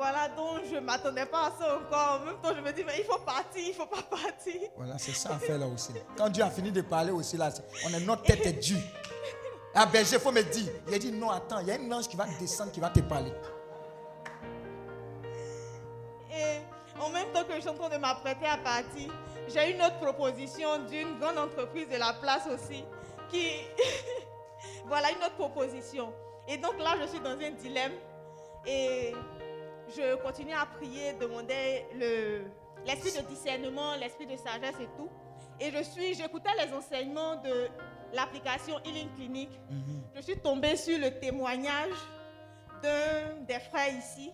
Voilà, 0.03 0.29
donc 0.31 0.63
je 0.69 0.75
ne 0.75 0.81
m'attendais 0.81 1.27
pas 1.27 1.47
à 1.47 1.53
ça 1.57 1.77
encore. 1.77 2.21
En 2.21 2.25
même 2.25 2.35
temps, 2.43 2.53
je 2.57 2.61
me 2.61 2.73
dis, 2.73 2.83
mais 2.83 2.95
il 2.99 3.05
faut 3.05 3.21
partir, 3.21 3.63
il 3.63 3.69
ne 3.69 3.73
faut 3.73 3.87
pas 3.87 4.03
partir. 4.03 4.61
Voilà, 4.77 4.99
c'est 4.99 5.15
ça 5.15 5.37
à 5.37 5.39
faire 5.39 5.59
là 5.59 5.67
aussi. 5.69 5.93
Quand 6.17 6.29
Dieu 6.29 6.43
a 6.43 6.51
fini 6.51 6.73
de 6.73 6.81
parler 6.81 7.13
aussi 7.13 7.37
là, 7.37 7.51
on 7.87 7.95
est 7.95 8.01
notre 8.01 8.25
tête 8.25 8.45
est 8.45 8.55
due. 8.55 8.83
Ah 9.73 9.87
berger, 9.87 10.17
il 10.17 10.21
faut 10.21 10.33
me 10.33 10.43
dire. 10.43 10.73
Il 10.89 10.95
a 10.95 10.99
dit 10.99 11.13
non, 11.13 11.31
attends, 11.31 11.61
il 11.61 11.69
y 11.69 11.71
a 11.71 11.75
un 11.75 11.93
ange 11.93 12.09
qui 12.09 12.17
va 12.17 12.27
descendre, 12.41 12.73
qui 12.73 12.81
va 12.81 12.91
te 12.91 12.99
parler. 12.99 13.33
Et 16.33 17.01
en 17.01 17.09
même 17.11 17.31
temps 17.33 17.45
que 17.45 17.55
je 17.55 17.61
suis 17.61 17.71
en 17.71 17.75
train 17.75 17.89
de 17.89 17.99
m'apprêter 17.99 18.47
à 18.47 18.57
partir, 18.57 19.09
j'ai 19.47 19.71
une 19.71 19.83
autre 19.83 20.01
proposition 20.01 20.81
d'une 20.91 21.17
grande 21.21 21.39
entreprise 21.39 21.89
de 21.89 21.97
la 21.97 22.13
place 22.15 22.49
aussi. 22.53 22.83
Qui. 23.31 23.51
voilà, 24.87 25.13
une 25.13 25.19
autre 25.19 25.37
proposition. 25.37 26.13
Et 26.49 26.57
donc 26.57 26.77
là, 26.81 26.97
je 27.01 27.07
suis 27.07 27.21
dans 27.21 27.39
un 27.39 27.51
dilemme. 27.53 27.93
Et 28.67 29.13
je 29.97 30.17
continue 30.23 30.53
à 30.55 30.67
prier, 30.67 31.13
demander 31.15 31.87
le- 31.95 32.45
l'esprit 32.87 33.13
de 33.13 33.27
discernement, 33.29 33.95
l'esprit 33.97 34.27
de 34.27 34.37
sagesse 34.37 34.77
et 34.81 34.89
tout. 34.97 35.09
Et 35.61 35.71
je 35.71 35.83
suis, 35.83 36.15
j'écoutais 36.15 36.51
les 36.65 36.73
enseignements 36.75 37.37
de 37.37 37.69
l'application 38.13 38.79
Healing 38.85 39.09
Clinic. 39.15 39.51
Je 40.15 40.21
suis 40.23 40.39
tombée 40.39 40.77
sur 40.77 40.99
le 40.99 41.11
témoignage 41.21 41.93
d'un 42.83 43.41
des 43.47 43.61
frères 43.61 43.95
ici 43.97 44.33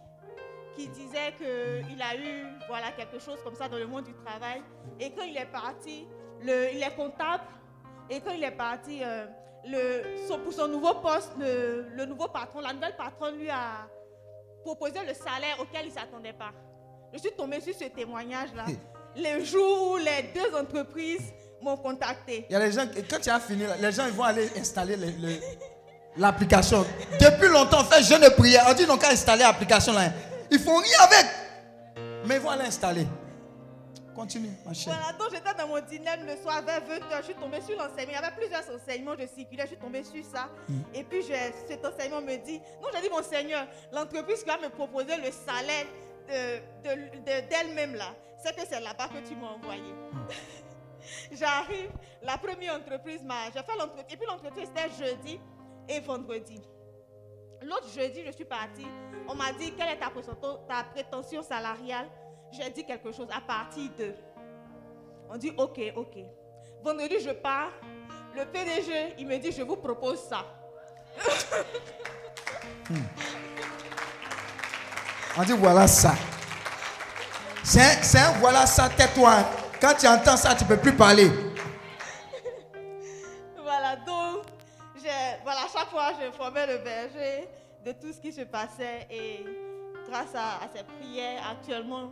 qui 0.75 0.89
disait 0.89 1.33
qu'il 1.37 2.01
a 2.01 2.17
eu 2.17 2.47
voilà, 2.69 2.93
quelque 2.93 3.19
chose 3.19 3.39
comme 3.43 3.55
ça 3.55 3.69
dans 3.69 3.79
le 3.79 3.87
monde 3.87 4.05
du 4.05 4.15
travail. 4.15 4.63
Et 5.01 5.11
quand 5.11 5.25
il 5.25 5.37
est 5.37 5.47
parti, 5.51 6.07
le- 6.43 6.73
il 6.73 6.83
est 6.83 6.95
comptable. 6.95 7.43
Et 8.09 8.21
quand 8.21 8.31
il 8.31 8.43
est 8.45 8.53
parti, 8.57 9.01
euh, 9.03 9.27
le, 9.67 10.27
son- 10.27 10.39
pour 10.39 10.53
son 10.53 10.69
nouveau 10.69 10.95
poste, 10.95 11.33
le, 11.39 11.89
le 11.95 12.07
nouveau 12.07 12.29
patron, 12.29 12.61
la 12.61 12.73
nouvelle 12.73 12.97
patronne 12.97 13.37
lui 13.37 13.51
a 13.51 13.89
proposé 14.75 14.99
le 15.07 15.15
salaire 15.15 15.57
auquel 15.61 15.87
il 15.87 15.89
ne 15.89 15.95
s'attendait 15.99 16.33
pas. 16.35 16.51
Je 17.13 17.19
suis 17.19 17.33
tombée 17.33 17.61
sur 17.61 17.75
ce 17.75 17.85
témoignage-là. 17.85 18.67
Les 19.17 19.43
jours 19.45 19.93
où 19.93 19.97
les 19.97 20.31
deux 20.35 20.55
entreprises 20.55 21.33
m'ont 21.63 21.77
contacté. 21.79 22.45
Il 22.51 22.53
y 22.53 22.57
a 22.57 22.59
les 22.59 22.71
gens, 22.73 22.83
et 22.95 23.03
quand 23.03 23.19
tu 23.19 23.31
as 23.31 23.41
fini, 23.41 23.65
les 23.81 23.93
gens 23.93 24.05
ils 24.07 24.13
vont 24.13 24.25
aller 24.25 24.51
installer 24.61 24.97
le- 24.97 25.07
le- 25.27 25.41
l'application. 26.19 26.85
Depuis 27.19 27.49
longtemps, 27.49 27.81
on 27.81 27.85
fait 27.85 28.03
jeûne 28.03 28.21
de 28.21 28.29
prière. 28.29 28.67
On 28.69 28.75
dit 28.75 28.87
non 28.87 28.99
qu'à 28.99 29.09
installer 29.11 29.43
l'application 29.43 29.93
là. 29.95 30.11
Ils 30.51 30.59
font 30.59 30.77
rien 30.77 30.99
avec. 31.01 31.27
Mais 32.27 32.35
ils 32.37 32.41
vont 32.43 32.51
aller 32.51 32.65
installer. 32.65 33.07
Continue, 34.19 34.51
ma 34.67 34.75
chère. 34.75 34.95
Voilà, 34.95 35.17
donc 35.17 35.29
j'étais 35.31 35.55
dans 35.55 35.69
mon 35.69 35.81
dîner 35.81 36.11
le 36.27 36.37
soir 36.43 36.61
vers 36.63 36.81
20h, 36.81 37.19
je 37.19 37.23
suis 37.27 37.35
tombée 37.35 37.61
sur 37.61 37.77
l'enseignement. 37.79 38.09
Il 38.09 38.13
y 38.13 38.17
avait 38.17 38.35
plusieurs 38.37 38.75
enseignements, 38.75 39.15
je 39.17 39.27
circulais, 39.29 39.63
je 39.63 39.69
suis 39.69 39.77
tombée 39.77 40.03
sur 40.03 40.25
ça. 40.25 40.49
Et 40.93 41.05
puis 41.05 41.23
je- 41.23 41.53
cet 41.69 41.85
enseignement 41.87 42.21
me 42.21 42.37
dit, 42.45 42.61
non, 42.83 42.89
j'ai 42.93 43.01
dit, 43.03 43.11
mon 43.11 43.23
Seigneur, 43.23 43.65
l'entreprise 43.93 44.43
qui 44.43 44.49
va 44.49 44.59
me 44.59 44.71
proposer 44.71 45.17
le 45.19 45.31
salaire 45.31 45.87
de- 46.29 46.89
de- 46.89 47.19
de- 47.19 47.49
d'elle-même 47.49 47.95
là, 47.95 48.13
c'est 48.43 48.57
que 48.57 48.63
c'est 48.69 48.81
là-bas 48.81 49.07
que 49.09 49.27
tu 49.27 49.37
m'as 49.37 49.51
envoyé. 49.51 49.95
J'arrive, 51.33 51.91
la 52.23 52.37
première 52.39 52.75
entreprise 52.75 53.23
m'a, 53.23 53.47
j'ai 53.55 53.63
fait 53.63 53.77
l'entretien, 53.79 54.05
et 54.11 54.17
puis 54.17 54.27
l'entretien 54.27 54.65
c'était 54.67 54.91
jeudi 55.07 55.39
et 55.89 56.01
vendredi. 56.01 56.61
L'autre 57.63 57.89
jeudi, 57.97 58.23
je 58.27 58.33
suis 58.33 58.45
partie. 58.45 58.87
On 59.29 59.35
m'a 59.37 59.53
dit, 59.53 59.73
quelle 59.75 59.91
est 59.91 59.99
ta 59.99 60.11
prétention 60.93 61.43
salariale? 61.43 62.09
J'ai 62.51 62.71
dit 62.71 62.85
quelque 62.85 63.13
chose 63.13 63.29
à 63.35 63.41
partir 63.41 63.91
de. 63.99 64.15
On 65.31 65.37
dit, 65.37 65.53
ok, 65.57 65.79
ok. 65.97 66.17
Vendredi, 66.83 67.21
je 67.21 67.31
pars. 67.31 67.71
Le 68.35 68.45
PDG, 68.45 69.15
il 69.19 69.27
me 69.27 69.37
dit, 69.39 69.53
je 69.53 69.63
vous 69.63 69.77
propose 69.77 70.21
ça. 70.23 70.45
On 75.37 75.43
dit 75.43 75.53
voilà 75.53 75.87
ça. 75.87 76.15
C'est 77.63 78.19
un- 78.19 78.33
voilà 78.41 78.67
ça, 78.67 78.89
tais-toi. 78.89 79.31
hein. 79.33 79.47
Quand 79.81 79.95
tu 79.95 80.07
entends 80.09 80.37
ça, 80.37 80.55
tu 80.55 80.65
ne 80.65 80.69
peux 80.69 80.77
plus 80.79 80.95
parler. 80.97 81.31
Voilà, 83.63 83.97
donc, 83.97 84.45
voilà, 85.43 85.61
chaque 85.73 85.89
fois, 85.91 86.13
j'informais 86.19 86.67
le 86.67 86.79
berger 86.79 87.49
de 87.85 87.93
tout 87.93 88.13
ce 88.13 88.21
qui 88.21 88.33
se 88.33 88.41
passait. 88.43 89.07
Et 89.11 89.45
grâce 90.09 90.35
à, 90.35 90.65
à 90.65 90.69
ces 90.75 90.83
prières, 90.85 91.43
actuellement, 91.51 92.11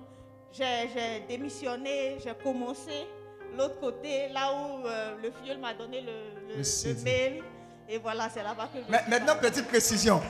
j'ai 0.52 1.24
démissionné, 1.28 2.18
j'ai 2.22 2.32
commencé 2.42 3.06
l'autre 3.56 3.78
côté, 3.80 4.28
là 4.32 4.50
où 4.52 4.86
euh, 4.86 5.14
le 5.22 5.30
filleul 5.30 5.58
m'a 5.58 5.74
donné 5.74 6.00
le, 6.00 6.06
le- 6.46 6.52
Le 6.52 6.56
le 6.58 6.62
CV. 6.64 7.02
mail. 7.04 7.42
Et 7.88 7.98
voilà, 7.98 8.28
c'est 8.32 8.42
là-bas 8.42 8.68
que 8.72 8.78
je 8.80 8.90
Mais 8.90 9.00
maintenant, 9.08 9.36
petite 9.40 9.68
précision. 9.68 10.20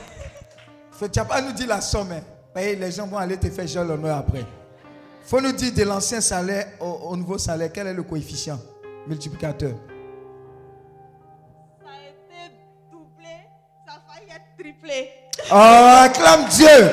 Faut- 0.90 1.08
Tu 1.08 1.18
n'as 1.18 1.24
pas 1.24 1.36
à 1.36 1.40
nous 1.42 1.52
dire 1.52 1.68
la 1.68 1.80
somme. 1.80 2.12
hein. 2.12 2.22
Les 2.54 2.90
gens 2.92 3.06
vont 3.06 3.18
aller 3.18 3.36
te 3.38 3.48
faire 3.50 3.66
genre 3.66 3.84
l'honneur 3.84 4.16
après. 4.18 4.40
Il 4.40 5.28
faut 5.28 5.40
nous 5.40 5.52
dire 5.52 5.72
de 5.74 5.82
l'ancien 5.84 6.20
salaire 6.20 6.68
au, 6.80 6.84
au 7.10 7.16
nouveau 7.16 7.36
salaire, 7.38 7.70
quel 7.72 7.86
est 7.88 7.92
le 7.94 8.02
coefficient 8.02 8.58
multiplicateur? 9.06 9.72
Ça 11.82 11.88
a 11.90 12.08
été 12.08 12.54
doublé, 12.90 13.26
ça 13.86 13.94
a 13.94 14.12
failli 14.14 14.30
être 14.30 14.56
triplé. 14.58 15.10
Oh, 15.50 15.54
acclame 16.04 16.46
Dieu. 16.48 16.90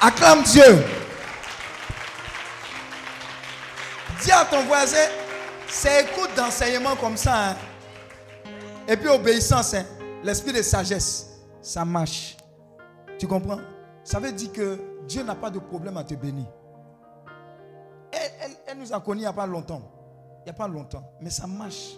Acclame 0.00 0.42
Dieu. 0.44 0.84
Dis 4.22 4.32
à 4.32 4.44
ton 4.44 4.62
voisin, 4.64 5.06
c'est 5.68 6.02
écoute 6.04 6.30
d'enseignement 6.36 6.96
comme 6.96 7.16
ça. 7.16 7.50
hein. 7.50 7.56
Et 8.88 8.96
puis 8.96 9.08
obéissance, 9.08 9.74
hein. 9.74 9.84
l'esprit 10.22 10.52
de 10.52 10.62
sagesse, 10.62 11.40
ça 11.60 11.84
marche. 11.84 12.36
Tu 13.18 13.26
comprends? 13.26 13.58
Ça 14.02 14.18
veut 14.18 14.32
dire 14.32 14.52
que 14.52 14.80
Dieu 15.06 15.22
n'a 15.22 15.34
pas 15.34 15.50
de 15.50 15.58
problème 15.58 15.96
à 15.96 16.04
te 16.04 16.14
bénir. 16.14 16.46
Elle, 18.12 18.30
elle- 18.42 18.56
elle 18.66 18.78
nous 18.78 18.92
a 18.92 19.00
connus 19.00 19.18
il 19.20 19.22
n'y 19.22 19.26
a 19.26 19.32
pas 19.32 19.46
longtemps. 19.46 19.82
Il 20.40 20.44
n'y 20.44 20.50
a 20.50 20.54
pas 20.54 20.68
longtemps. 20.68 21.12
Mais 21.20 21.30
ça 21.30 21.46
marche. 21.46 21.96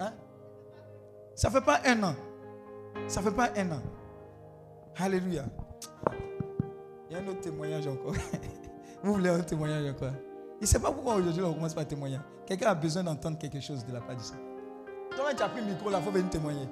Hein? 0.00 0.12
Ça 1.36 1.48
ne 1.48 1.52
fait 1.54 1.60
pas 1.60 1.80
un 1.84 2.02
an. 2.02 2.14
Ça 3.06 3.20
ne 3.20 3.26
fait 3.26 3.34
pas 3.36 3.50
un 3.56 3.70
an. 3.72 3.80
Alléluia. 4.98 5.44
Il 7.08 7.16
y 7.16 7.18
a 7.18 7.22
un 7.22 7.28
autre 7.28 7.40
témoignage 7.40 7.86
encore. 7.86 8.14
Vous 9.02 9.14
voulez 9.14 9.30
un 9.30 9.40
témoignage 9.40 9.90
encore 9.90 10.12
Il 10.60 10.62
ne 10.62 10.66
sait 10.66 10.78
pas 10.78 10.92
pourquoi 10.92 11.14
aujourd'hui 11.14 11.42
on 11.42 11.54
commence 11.54 11.74
par 11.74 11.86
témoigner. 11.86 12.18
Quelqu'un 12.46 12.70
a 12.70 12.74
besoin 12.74 13.02
d'entendre 13.02 13.38
quelque 13.38 13.60
chose 13.60 13.84
de 13.84 13.92
la 13.92 14.00
part 14.00 14.16
du 14.16 14.22
Seigneur. 14.22 14.44
Toi, 15.16 15.34
tu 15.34 15.42
as 15.42 15.48
pris 15.48 15.60
le 15.60 15.66
micro 15.68 15.90
là, 15.90 15.98
il 15.98 16.04
faut 16.04 16.10
venir 16.10 16.30
témoigner. 16.30 16.68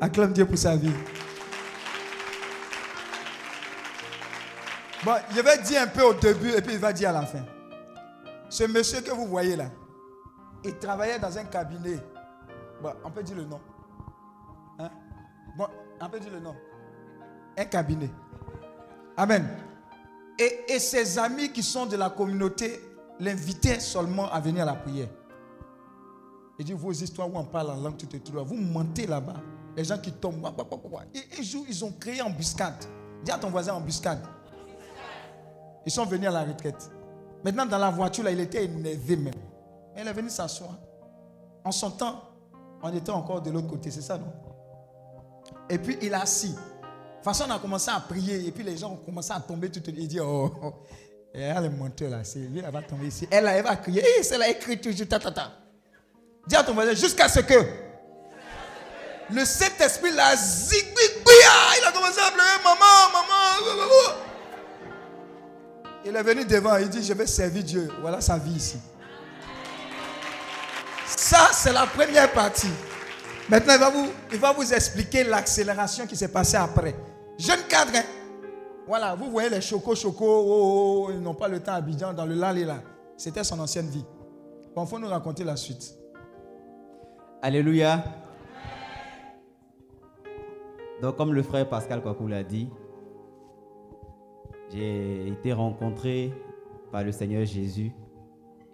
Acclame 0.00 0.32
Dieu 0.32 0.46
pour 0.46 0.56
sa 0.56 0.76
vie. 0.76 0.92
Bon, 5.04 5.14
je 5.30 5.40
vais 5.40 5.58
dire 5.62 5.82
un 5.82 5.86
peu 5.86 6.02
au 6.02 6.14
début 6.14 6.50
et 6.50 6.62
puis 6.62 6.74
il 6.74 6.78
va 6.78 6.92
dire 6.92 7.10
à 7.10 7.12
la 7.12 7.22
fin. 7.22 7.44
Ce 8.48 8.64
monsieur 8.64 9.00
que 9.00 9.10
vous 9.10 9.26
voyez 9.26 9.56
là, 9.56 9.66
il 10.64 10.78
travaillait 10.78 11.18
dans 11.18 11.36
un 11.36 11.44
cabinet. 11.44 11.98
Bon, 12.82 12.92
on 13.04 13.10
peut 13.10 13.22
dire 13.22 13.36
le 13.36 13.44
nom. 13.44 13.60
Hein? 14.78 14.90
Bon, 15.56 15.66
on 16.00 16.08
peut 16.08 16.18
dire 16.18 16.32
le 16.32 16.40
nom. 16.40 16.54
Un 17.56 17.64
cabinet. 17.64 18.10
Amen. 19.16 19.46
Et, 20.38 20.72
et 20.74 20.78
ses 20.78 21.18
amis 21.18 21.52
qui 21.52 21.62
sont 21.62 21.86
de 21.86 21.96
la 21.96 22.10
communauté 22.10 22.80
l'invitaient 23.18 23.80
seulement 23.80 24.30
à 24.30 24.40
venir 24.40 24.62
à 24.62 24.66
la 24.66 24.74
prière. 24.74 25.08
Il 26.58 26.64
dit, 26.64 26.72
vos 26.72 26.92
histoires 26.92 27.32
où 27.32 27.38
on 27.38 27.44
parle 27.44 27.70
en 27.70 27.76
langue, 27.76 27.96
tu 27.96 28.06
te 28.06 28.16
trouves. 28.16 28.42
Vous 28.42 28.56
mentez 28.56 29.06
là-bas. 29.06 29.36
Les 29.76 29.84
gens 29.84 29.98
qui 29.98 30.12
tombent. 30.12 30.46
Et 31.14 31.40
un 31.40 31.42
jour, 31.42 31.64
ils 31.68 31.84
ont 31.84 31.92
créé 31.92 32.20
embuscade. 32.22 32.84
Dis 33.24 33.30
à 33.30 33.38
ton 33.38 33.50
voisin 33.50 33.74
embuscade. 33.74 34.20
Ils 35.86 35.92
sont 35.92 36.04
venus 36.04 36.28
à 36.28 36.32
la 36.32 36.44
retraite. 36.44 36.90
Maintenant, 37.44 37.66
dans 37.66 37.78
la 37.78 37.90
voiture, 37.90 38.24
là, 38.24 38.30
il 38.30 38.40
était 38.40 38.64
énervé 38.64 39.16
même. 39.16 39.34
Il 39.96 40.06
est 40.06 40.12
venu 40.12 40.28
s'asseoir. 40.28 40.78
En 41.64 41.72
son 41.72 41.90
temps, 41.90 42.22
on 42.82 42.92
était 42.94 43.10
encore 43.10 43.42
de 43.42 43.50
l'autre 43.50 43.68
côté, 43.68 43.90
c'est 43.90 44.02
ça, 44.02 44.16
non? 44.16 44.32
Et 45.68 45.78
puis 45.78 45.98
il 46.00 46.14
a 46.14 46.22
assis. 46.22 46.54
De 47.20 47.24
toute 47.24 47.36
façon, 47.36 47.50
on 47.50 47.54
a 47.54 47.58
commencé 47.58 47.90
à 47.90 48.00
prier 48.00 48.46
et 48.46 48.50
puis 48.50 48.64
les 48.64 48.78
gens 48.78 48.92
ont 48.92 48.96
commencé 48.96 49.30
à 49.30 49.40
tomber 49.40 49.68
tout 49.68 49.82
Il 49.86 50.08
dit, 50.08 50.18
oh, 50.20 50.50
oh. 50.62 50.72
Et 51.34 51.42
elle 51.42 51.66
est 51.66 51.68
montée 51.68 52.08
là, 52.08 52.24
c'est 52.24 52.38
lui, 52.38 52.62
elle 52.64 52.72
va 52.72 52.80
tomber 52.80 53.08
ici. 53.08 53.28
Elle, 53.30 53.46
elle 53.46 53.62
va 53.62 53.76
crier, 53.76 54.02
c'est 54.22 54.38
là 54.38 54.48
écrit 54.48 54.80
toujours, 54.80 55.06
ta. 55.06 55.18
Dis 56.46 56.56
à 56.56 56.64
ton 56.64 56.74
jusqu'à 56.94 57.28
ce 57.28 57.40
que 57.40 57.54
le 59.30 59.44
Saint-Esprit 59.44 60.12
l'a 60.12 60.34
zigouigouia. 60.34 61.76
Il 61.78 61.84
a 61.86 61.92
commencé 61.92 62.20
à 62.20 62.30
pleurer, 62.30 62.48
maman, 62.64 63.12
maman. 63.12 64.16
Il 66.06 66.16
est 66.16 66.22
venu 66.22 66.46
devant, 66.46 66.78
il 66.78 66.88
dit, 66.88 67.04
je 67.04 67.12
vais 67.12 67.26
servir 67.26 67.62
Dieu. 67.62 67.92
Voilà 68.00 68.22
sa 68.22 68.38
vie 68.38 68.52
ici. 68.52 68.78
Ça, 71.06 71.50
c'est 71.52 71.74
la 71.74 71.86
première 71.86 72.32
partie. 72.32 72.72
Maintenant, 73.50 73.74
il 74.32 74.38
va 74.38 74.52
vous, 74.52 74.72
expliquer 74.72 75.24
l'accélération 75.24 76.06
qui 76.06 76.14
s'est 76.14 76.28
passée 76.30 76.56
après. 76.56 76.94
Jeune 77.36 77.62
cadre, 77.68 77.90
hein. 77.96 78.04
voilà, 78.86 79.16
vous 79.16 79.28
voyez 79.28 79.48
les 79.48 79.60
chocos, 79.60 79.96
chocos, 79.96 80.24
oh, 80.24 80.44
oh, 80.46 81.06
oh, 81.08 81.12
ils 81.12 81.20
n'ont 81.20 81.34
pas 81.34 81.48
le 81.48 81.58
temps 81.58 81.72
à 81.72 81.76
Abidjan, 81.76 82.12
dans 82.12 82.26
le 82.26 82.34
lali 82.34 82.64
là. 82.64 82.80
C'était 83.16 83.42
son 83.42 83.58
ancienne 83.58 83.88
vie. 83.88 84.04
Bon, 84.74 84.84
il 84.84 84.88
faut 84.88 85.00
nous 85.00 85.08
raconter 85.08 85.42
la 85.42 85.56
suite. 85.56 85.94
Alléluia. 87.42 88.04
Donc, 91.02 91.16
comme 91.16 91.32
le 91.34 91.42
frère 91.42 91.68
Pascal 91.68 92.02
Kwakou 92.02 92.28
l'a 92.28 92.44
dit, 92.44 92.68
j'ai 94.72 95.26
été 95.26 95.52
rencontré 95.52 96.32
par 96.92 97.02
le 97.02 97.10
Seigneur 97.10 97.44
Jésus 97.44 97.90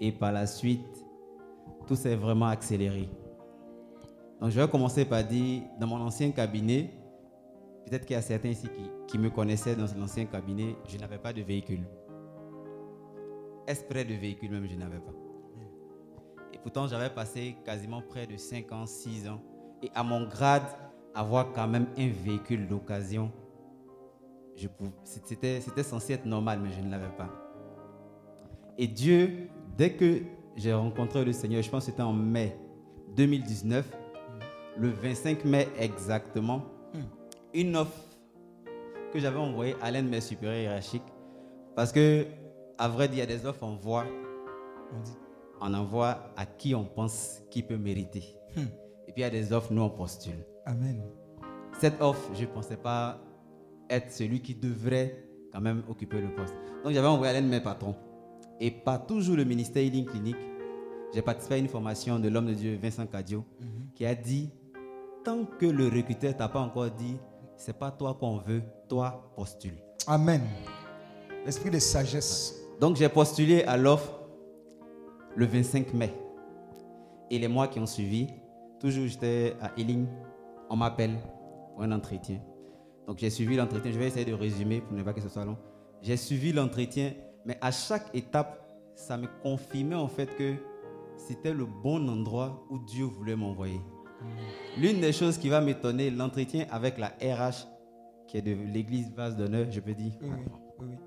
et 0.00 0.12
par 0.12 0.32
la 0.32 0.46
suite, 0.46 1.06
tout 1.86 1.96
s'est 1.96 2.16
vraiment 2.16 2.48
accéléré. 2.48 3.08
Donc, 4.40 4.50
je 4.50 4.60
vais 4.60 4.68
commencer 4.68 5.04
par 5.04 5.24
dire, 5.24 5.62
dans 5.80 5.86
mon 5.86 6.00
ancien 6.00 6.30
cabinet, 6.30 6.90
peut-être 7.86 8.04
qu'il 8.04 8.14
y 8.14 8.18
a 8.18 8.22
certains 8.22 8.50
ici 8.50 8.68
qui, 9.06 9.18
me 9.18 9.30
connaissaient 9.30 9.76
dans 9.76 9.86
l'ancien 9.98 10.26
cabinet, 10.26 10.76
je 10.88 10.98
n'avais 10.98 11.18
pas 11.18 11.32
de 11.32 11.42
véhicule. 11.42 11.84
Esprit 13.66 14.04
de 14.04 14.14
véhicule 14.14 14.50
même, 14.50 14.66
je 14.68 14.76
n'avais 14.76 14.98
pas. 14.98 15.12
Et 16.52 16.58
pourtant, 16.58 16.86
j'avais 16.86 17.10
passé 17.10 17.56
quasiment 17.64 18.02
près 18.02 18.26
de 18.26 18.36
5 18.36 18.70
ans, 18.72 18.86
6 18.86 19.28
ans. 19.28 19.40
Et 19.82 19.90
à 19.94 20.02
mon 20.02 20.26
grade, 20.26 20.66
avoir 21.14 21.52
quand 21.52 21.66
même 21.66 21.86
un 21.96 22.08
véhicule 22.08 22.68
d'occasion, 22.68 23.32
c'était 25.04 25.82
censé 25.82 26.14
être 26.14 26.26
normal, 26.26 26.60
mais 26.62 26.70
je 26.70 26.80
ne 26.80 26.90
l'avais 26.90 27.14
pas. 27.16 27.30
Et 28.78 28.86
Dieu, 28.86 29.48
dès 29.76 29.92
que 29.92 30.22
j'ai 30.56 30.72
rencontré 30.72 31.24
le 31.24 31.32
Seigneur, 31.32 31.62
je 31.62 31.70
pense 31.70 31.84
que 31.84 31.90
c'était 31.90 32.02
en 32.02 32.12
mai 32.12 32.56
2019, 33.16 33.90
le 34.78 34.90
25 34.90 35.44
mai 35.44 35.68
exactement, 35.78 36.62
une 37.54 37.76
offre 37.76 38.02
que 39.12 39.18
j'avais 39.18 39.38
envoyée 39.38 39.74
à 39.80 39.90
l'un 39.90 40.02
de 40.02 40.08
mes 40.08 40.20
supérieurs 40.20 40.62
hiérarchiques, 40.62 41.02
parce 41.74 41.92
que, 41.92 42.26
à 42.78 42.88
vrai 42.88 43.08
dire, 43.08 43.16
il 43.16 43.30
y 43.30 43.34
a 43.34 43.38
des 43.38 43.46
offres, 43.46 43.62
on 43.62 43.76
voit, 43.76 44.04
on 45.60 45.72
envoie 45.74 46.32
à 46.36 46.44
qui 46.44 46.74
on 46.74 46.84
pense 46.84 47.42
qui 47.50 47.62
peut 47.62 47.76
mériter. 47.76 48.24
Et 49.08 49.12
puis 49.12 49.18
il 49.18 49.20
y 49.20 49.24
a 49.24 49.30
des 49.30 49.52
offres, 49.52 49.72
nous 49.72 49.82
on 49.82 49.90
postule. 49.90 50.44
Amen. 50.64 51.02
Cette 51.78 52.00
offre, 52.00 52.30
je 52.34 52.42
ne 52.42 52.46
pensais 52.46 52.76
pas 52.76 53.20
être 53.88 54.10
celui 54.10 54.40
qui 54.40 54.54
devrait 54.54 55.22
quand 55.52 55.60
même 55.60 55.82
occuper 55.88 56.20
le 56.20 56.34
poste. 56.34 56.54
Donc 56.82 56.92
j'avais 56.92 57.06
envoyé 57.06 57.34
à 57.34 57.40
l'un 57.40 57.46
de 57.46 57.50
mes 57.50 57.60
patrons. 57.60 57.94
Et 58.60 58.70
par 58.70 59.06
toujours 59.06 59.36
le 59.36 59.44
ministère 59.44 59.82
Healing 59.82 60.06
Clinic, 60.06 60.36
j'ai 61.14 61.22
participé 61.22 61.54
à 61.54 61.58
une 61.58 61.68
formation 61.68 62.18
de 62.18 62.28
l'homme 62.28 62.46
de 62.46 62.54
Dieu, 62.54 62.78
Vincent 62.82 63.06
Cadio, 63.06 63.44
qui 63.94 64.04
a 64.04 64.14
dit, 64.14 64.50
tant 65.26 65.44
que 65.44 65.66
le 65.66 65.88
recruteur 65.88 66.36
t'a 66.36 66.48
pas 66.48 66.60
encore 66.60 66.88
dit, 66.88 67.16
c'est 67.56 67.76
pas 67.76 67.90
toi 67.90 68.14
qu'on 68.14 68.38
veut, 68.38 68.62
toi 68.88 69.28
postule. 69.34 69.74
Amen. 70.06 70.40
L'esprit 71.44 71.68
de 71.68 71.80
sagesse. 71.80 72.54
Donc 72.80 72.94
j'ai 72.94 73.08
postulé 73.08 73.64
à 73.64 73.76
l'offre 73.76 74.20
le 75.34 75.44
25 75.44 75.92
mai. 75.94 76.14
Et 77.28 77.40
les 77.40 77.48
mois 77.48 77.66
qui 77.66 77.80
ont 77.80 77.86
suivi, 77.86 78.28
toujours 78.78 79.08
j'étais 79.08 79.56
à 79.60 79.72
Healing, 79.76 80.06
on 80.70 80.76
m'appelle 80.76 81.18
pour 81.74 81.82
un 81.82 81.90
entretien. 81.90 82.38
Donc 83.08 83.18
j'ai 83.18 83.30
suivi 83.30 83.56
l'entretien, 83.56 83.90
je 83.90 83.98
vais 83.98 84.06
essayer 84.06 84.24
de 84.24 84.34
résumer 84.34 84.80
pour 84.80 84.96
ne 84.96 85.02
pas 85.02 85.12
que 85.12 85.20
ce 85.20 85.28
soit 85.28 85.44
long. 85.44 85.56
J'ai 86.02 86.16
suivi 86.16 86.52
l'entretien, 86.52 87.14
mais 87.44 87.58
à 87.60 87.72
chaque 87.72 88.14
étape, 88.14 88.64
ça 88.94 89.16
me 89.16 89.26
confirmait 89.42 89.96
en 89.96 90.06
fait 90.06 90.36
que 90.36 90.54
c'était 91.16 91.52
le 91.52 91.66
bon 91.66 92.08
endroit 92.08 92.64
où 92.70 92.78
Dieu 92.78 93.06
voulait 93.06 93.34
m'envoyer. 93.34 93.80
L'une 94.78 95.00
des 95.00 95.12
choses 95.12 95.38
qui 95.38 95.48
va 95.48 95.60
m'étonner, 95.60 96.10
l'entretien 96.10 96.66
avec 96.70 96.98
la 96.98 97.08
RH, 97.08 97.66
qui 98.28 98.38
est 98.38 98.42
de 98.42 98.56
l'église 98.72 99.10
Vase 99.14 99.36
d'honneur, 99.36 99.66
je 99.70 99.80
peux 99.80 99.94
dire. 99.94 100.12
Oui, 100.20 100.28
oui. 100.80 100.98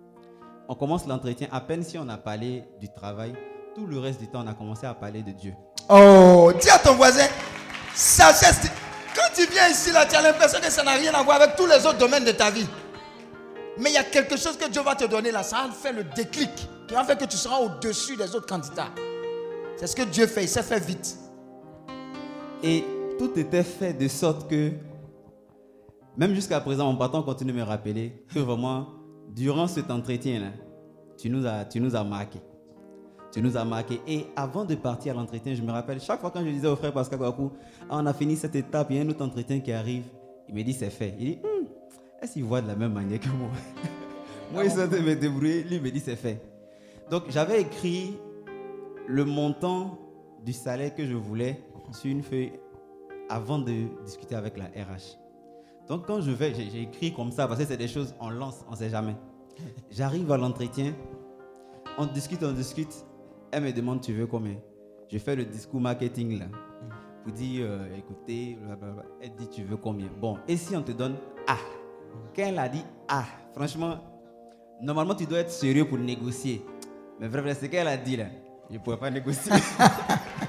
On 0.68 0.76
commence 0.76 1.06
l'entretien, 1.08 1.48
à 1.52 1.62
peine 1.62 1.84
si 1.84 1.98
on 1.98 2.08
a 2.10 2.18
parlé 2.18 2.64
du 2.80 2.90
travail, 2.90 3.34
tout 3.76 3.86
le 3.86 4.00
reste 4.00 4.20
du 4.20 4.28
temps, 4.28 4.44
on 4.44 4.48
a 4.48 4.54
commencé 4.54 4.86
à 4.86 4.94
parler 4.94 5.24
de 5.24 5.32
Dieu. 5.32 5.54
Oh, 5.90 6.52
dis 6.60 6.70
à 6.70 6.80
ton 6.80 6.96
voisin, 6.96 7.26
sagesse. 7.96 8.62
Quand 9.16 9.34
tu 9.36 9.48
viens 9.52 9.68
ici, 9.70 9.92
là, 9.92 10.06
tu 10.06 10.16
as 10.16 10.22
l'impression 10.22 10.60
que 10.60 10.72
ça 10.72 10.84
n'a 10.84 10.94
rien 10.94 11.14
à 11.14 11.24
voir 11.24 11.42
avec 11.42 11.56
tous 11.56 11.66
les 11.66 11.86
autres 11.86 11.98
domaines 11.98 12.26
de 12.26 12.32
ta 12.32 12.52
vie. 12.52 12.68
Mais 13.80 13.92
il 13.92 13.94
y 13.94 13.98
a 13.98 14.04
quelque 14.04 14.38
chose 14.38 14.58
que 14.58 14.70
Dieu 14.70 14.82
va 14.82 14.96
te 14.96 15.06
donner 15.06 15.32
là. 15.32 15.42
Ça 15.44 15.68
va 15.68 15.74
faire 15.74 15.94
le 15.94 16.04
déclic 16.04 16.52
qui 16.88 16.94
va 16.94 17.04
faire 17.04 17.18
que 17.18 17.26
tu 17.26 17.38
seras 17.38 17.60
au-dessus 17.60 18.16
des 18.18 18.36
autres 18.36 18.48
candidats. 18.48 18.90
C'est 19.78 19.88
ce 19.88 19.96
que 19.96 20.04
Dieu 20.04 20.28
fait. 20.28 20.44
Il 20.44 20.50
s'est 20.50 20.64
fait 20.64 20.80
vite. 20.80 21.18
Et 22.62 22.84
tout 23.20 23.38
était 23.38 23.64
fait 23.64 23.94
de 23.94 24.08
sorte 24.08 24.50
que, 24.50 24.72
même 26.18 26.34
jusqu'à 26.34 26.60
présent, 26.62 26.92
mon 26.92 26.98
patron 26.98 27.22
continue 27.22 27.52
de 27.52 27.58
me 27.58 27.64
rappeler 27.64 28.24
que 28.34 28.40
vraiment, 28.40 28.88
durant 29.36 29.68
cet 29.68 29.92
entretien-là, 29.92 30.52
tu 31.18 31.30
nous 31.30 31.46
as, 31.46 31.66
tu 31.66 31.82
nous 31.82 31.96
as 31.96 32.04
marqué. 32.04 32.40
Tu 33.32 33.42
nous 33.42 33.58
as 33.58 33.66
marqué. 33.66 34.00
Et 34.08 34.26
avant 34.36 34.64
de 34.64 34.74
partir 34.74 35.14
à 35.14 35.20
l'entretien, 35.20 35.54
je 35.54 35.62
me 35.62 35.72
rappelle, 35.72 36.00
chaque 36.00 36.22
fois 36.22 36.32
quand 36.32 36.40
je 36.44 36.50
disais 36.50 36.68
au 36.68 36.78
frère 36.78 36.94
Pascal 36.94 37.20
Kwaku, 37.20 37.52
Ah, 37.90 38.00
on 38.02 38.06
a 38.06 38.14
fini 38.14 38.38
cette 38.38 38.56
étape, 38.56 38.88
il 38.90 38.96
y 38.96 39.00
a 39.00 39.04
un 39.04 39.10
autre 39.10 39.24
entretien 39.24 39.60
qui 39.60 39.74
arrive, 39.74 40.06
il 40.48 40.56
me 40.56 40.64
dit 40.64 40.74
c'est 40.74 40.90
fait. 40.90 41.14
Il 41.20 41.26
dit, 41.26 41.40
Hum, 41.44 41.68
est-ce 42.22 42.34
qu'il 42.34 42.46
voit 42.46 42.62
de 42.62 42.68
la 42.68 42.76
même 42.76 42.94
manière 42.94 43.20
que 43.20 43.28
moi? 43.30 43.50
Moi, 44.52 44.66
il 44.66 44.74
de 44.74 44.98
me 44.98 45.16
débrouiller, 45.16 45.62
lui 45.62 45.80
me 45.80 45.92
dit 45.92 46.00
c'est 46.00 46.16
fait. 46.16 46.42
Donc 47.12 47.26
j'avais 47.30 47.62
écrit 47.62 48.18
le 49.08 49.24
montant 49.24 50.00
du 50.44 50.54
salaire 50.54 50.96
que 50.96 51.06
je 51.06 51.14
voulais 51.14 51.60
sur 51.92 52.10
une 52.10 52.24
feuille 52.24 52.54
avant 53.30 53.60
de 53.60 53.88
discuter 54.04 54.36
avec 54.36 54.58
la 54.58 54.66
RH. 54.66 55.18
Donc 55.88 56.06
quand 56.06 56.22
je 56.22 56.32
vais, 56.32 56.54
j'ai 56.54 56.84
écrit 56.84 57.14
comme 57.14 57.32
ça, 57.32 57.48
parce 57.48 57.60
que 57.60 57.66
c'est 57.66 57.78
des 57.78 57.88
choses, 57.88 58.14
on 58.20 58.30
lance, 58.30 58.66
on 58.68 58.72
ne 58.72 58.76
sait 58.76 58.90
jamais. 58.90 59.16
J'arrive 59.92 60.32
à 60.32 60.38
l'entretien, 60.38 60.94
on 61.98 62.06
discute, 62.06 62.44
on 62.44 62.52
discute. 62.52 62.94
Elle 63.52 63.64
me 63.64 63.72
demande, 63.72 64.02
tu 64.02 64.14
veux 64.14 64.28
combien? 64.28 64.56
Je 65.12 65.18
fais 65.18 65.36
le 65.36 65.46
discours 65.46 65.82
marketing 65.82 66.40
là. 66.40 66.46
Pour 67.24 67.34
dire, 67.34 67.66
euh, 67.68 67.98
écoutez, 67.98 68.58
blablabla. 68.62 69.04
elle 69.22 69.36
dit, 69.36 69.50
tu 69.50 69.64
veux 69.64 69.78
combien? 69.78 70.08
Bon, 70.20 70.38
et 70.48 70.56
si 70.58 70.76
on 70.76 70.84
te 70.84 70.92
donne 70.92 71.16
A? 71.48 71.58
Quand 72.36 72.44
elle 72.44 72.60
a 72.60 72.70
dit 72.70 72.84
A, 73.08 73.24
franchement, 73.54 73.98
normalement 74.82 75.16
tu 75.16 75.26
dois 75.26 75.40
être 75.40 75.52
sérieux 75.52 75.88
pour 75.88 75.98
négocier. 75.98 76.64
Mais 77.20 77.28
vraiment, 77.28 77.52
c'est 77.60 77.70
qu'elle 77.70 77.88
a 77.88 77.98
dit 77.98 78.16
là. 78.16 78.26
Je 78.70 78.76
ne 78.76 78.80
pourrais 78.80 79.00
pas 79.00 79.10
négocier. 79.10 79.52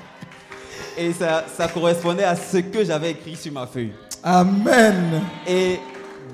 Et 1.00 1.12
ça, 1.14 1.44
ça 1.56 1.66
correspondait 1.66 2.24
à 2.24 2.36
ce 2.36 2.58
que 2.58 2.84
j'avais 2.84 3.12
écrit 3.12 3.34
sur 3.34 3.52
ma 3.52 3.66
feuille. 3.66 3.92
Amen. 4.22 5.22
Et 5.48 5.78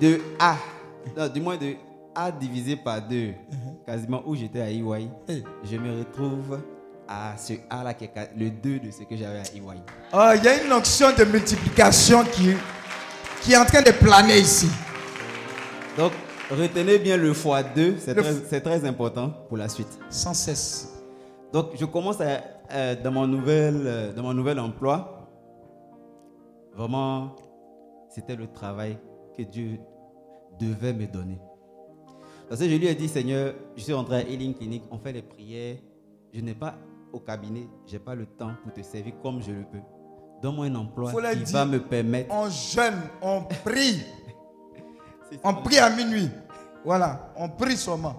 de 0.00 0.20
A, 0.40 0.56
non, 1.16 1.28
du 1.28 1.40
moins 1.40 1.56
de 1.56 1.74
A 2.14 2.32
divisé 2.32 2.74
par 2.74 3.00
2, 3.00 3.30
quasiment 3.86 4.22
où 4.26 4.34
j'étais 4.34 4.60
à 4.60 4.68
EY, 4.70 5.08
Hey. 5.28 5.44
je 5.62 5.76
me 5.76 5.98
retrouve 6.00 6.58
à 7.08 7.34
ce 7.38 7.52
A-là 7.70 7.94
qui 7.94 8.04
est 8.06 8.10
le 8.36 8.50
2 8.50 8.80
de 8.80 8.90
ce 8.90 9.04
que 9.04 9.16
j'avais 9.16 9.38
à 9.38 9.42
EY. 9.54 9.80
Oh, 10.12 10.30
il 10.36 10.42
y 10.44 10.48
a 10.48 10.64
une 10.64 10.72
onction 10.72 11.12
de 11.16 11.22
multiplication 11.24 12.24
qui, 12.24 12.50
qui 13.42 13.52
est 13.52 13.56
en 13.56 13.64
train 13.66 13.82
de 13.82 13.92
planer 13.92 14.38
ici. 14.40 14.68
Donc, 15.96 16.10
retenez 16.50 16.98
bien 16.98 17.16
le 17.16 17.32
x2, 17.32 17.94
c'est 18.00 18.14
Le 18.14 18.22
très, 18.22 18.32
f- 18.32 18.42
c'est 18.50 18.60
très 18.62 18.84
important 18.84 19.30
pour 19.48 19.56
la 19.58 19.68
suite. 19.68 19.96
Sans 20.10 20.34
cesse. 20.34 20.88
Donc, 21.52 21.70
je 21.78 21.84
commence 21.84 22.20
à, 22.20 22.40
euh, 22.72 22.96
dans, 23.02 23.12
mon 23.12 23.26
nouvel, 23.26 23.82
euh, 23.84 24.12
dans 24.12 24.22
mon 24.22 24.34
nouvel 24.34 24.58
emploi. 24.60 25.28
Vraiment, 26.74 27.34
c'était 28.08 28.36
le 28.36 28.46
travail 28.48 28.98
que 29.36 29.42
Dieu 29.42 29.78
devait 30.58 30.92
me 30.92 31.06
donner. 31.06 31.38
Parce 32.48 32.60
que 32.60 32.68
je 32.68 32.76
lui 32.76 32.86
ai 32.86 32.94
dit, 32.94 33.08
Seigneur, 33.08 33.54
je 33.76 33.82
suis 33.82 33.92
rentré 33.92 34.16
à 34.16 34.22
Healing 34.22 34.54
Clinic, 34.54 34.84
on 34.90 34.98
fait 34.98 35.12
les 35.12 35.22
prières. 35.22 35.76
Je 36.32 36.40
n'ai 36.40 36.54
pas 36.54 36.74
au 37.12 37.18
cabinet, 37.18 37.66
je 37.86 37.94
n'ai 37.94 37.98
pas 37.98 38.14
le 38.14 38.26
temps 38.26 38.52
pour 38.62 38.72
te 38.72 38.82
servir 38.82 39.14
comme 39.22 39.40
je 39.42 39.52
le 39.52 39.64
peux. 39.64 39.80
Donne-moi 40.42 40.66
un 40.66 40.74
emploi 40.74 41.10
Faut 41.10 41.20
qui 41.20 41.36
dire. 41.44 41.52
va 41.56 41.64
me 41.64 41.78
permettre. 41.80 42.32
On 42.34 42.48
jeûne, 42.48 43.00
on 43.22 43.42
prie. 43.64 44.02
On 45.42 45.54
prie 45.54 45.78
à 45.78 45.90
minuit. 45.90 46.30
Voilà, 46.84 47.32
on 47.36 47.48
prie 47.48 47.76
seulement. 47.76 48.14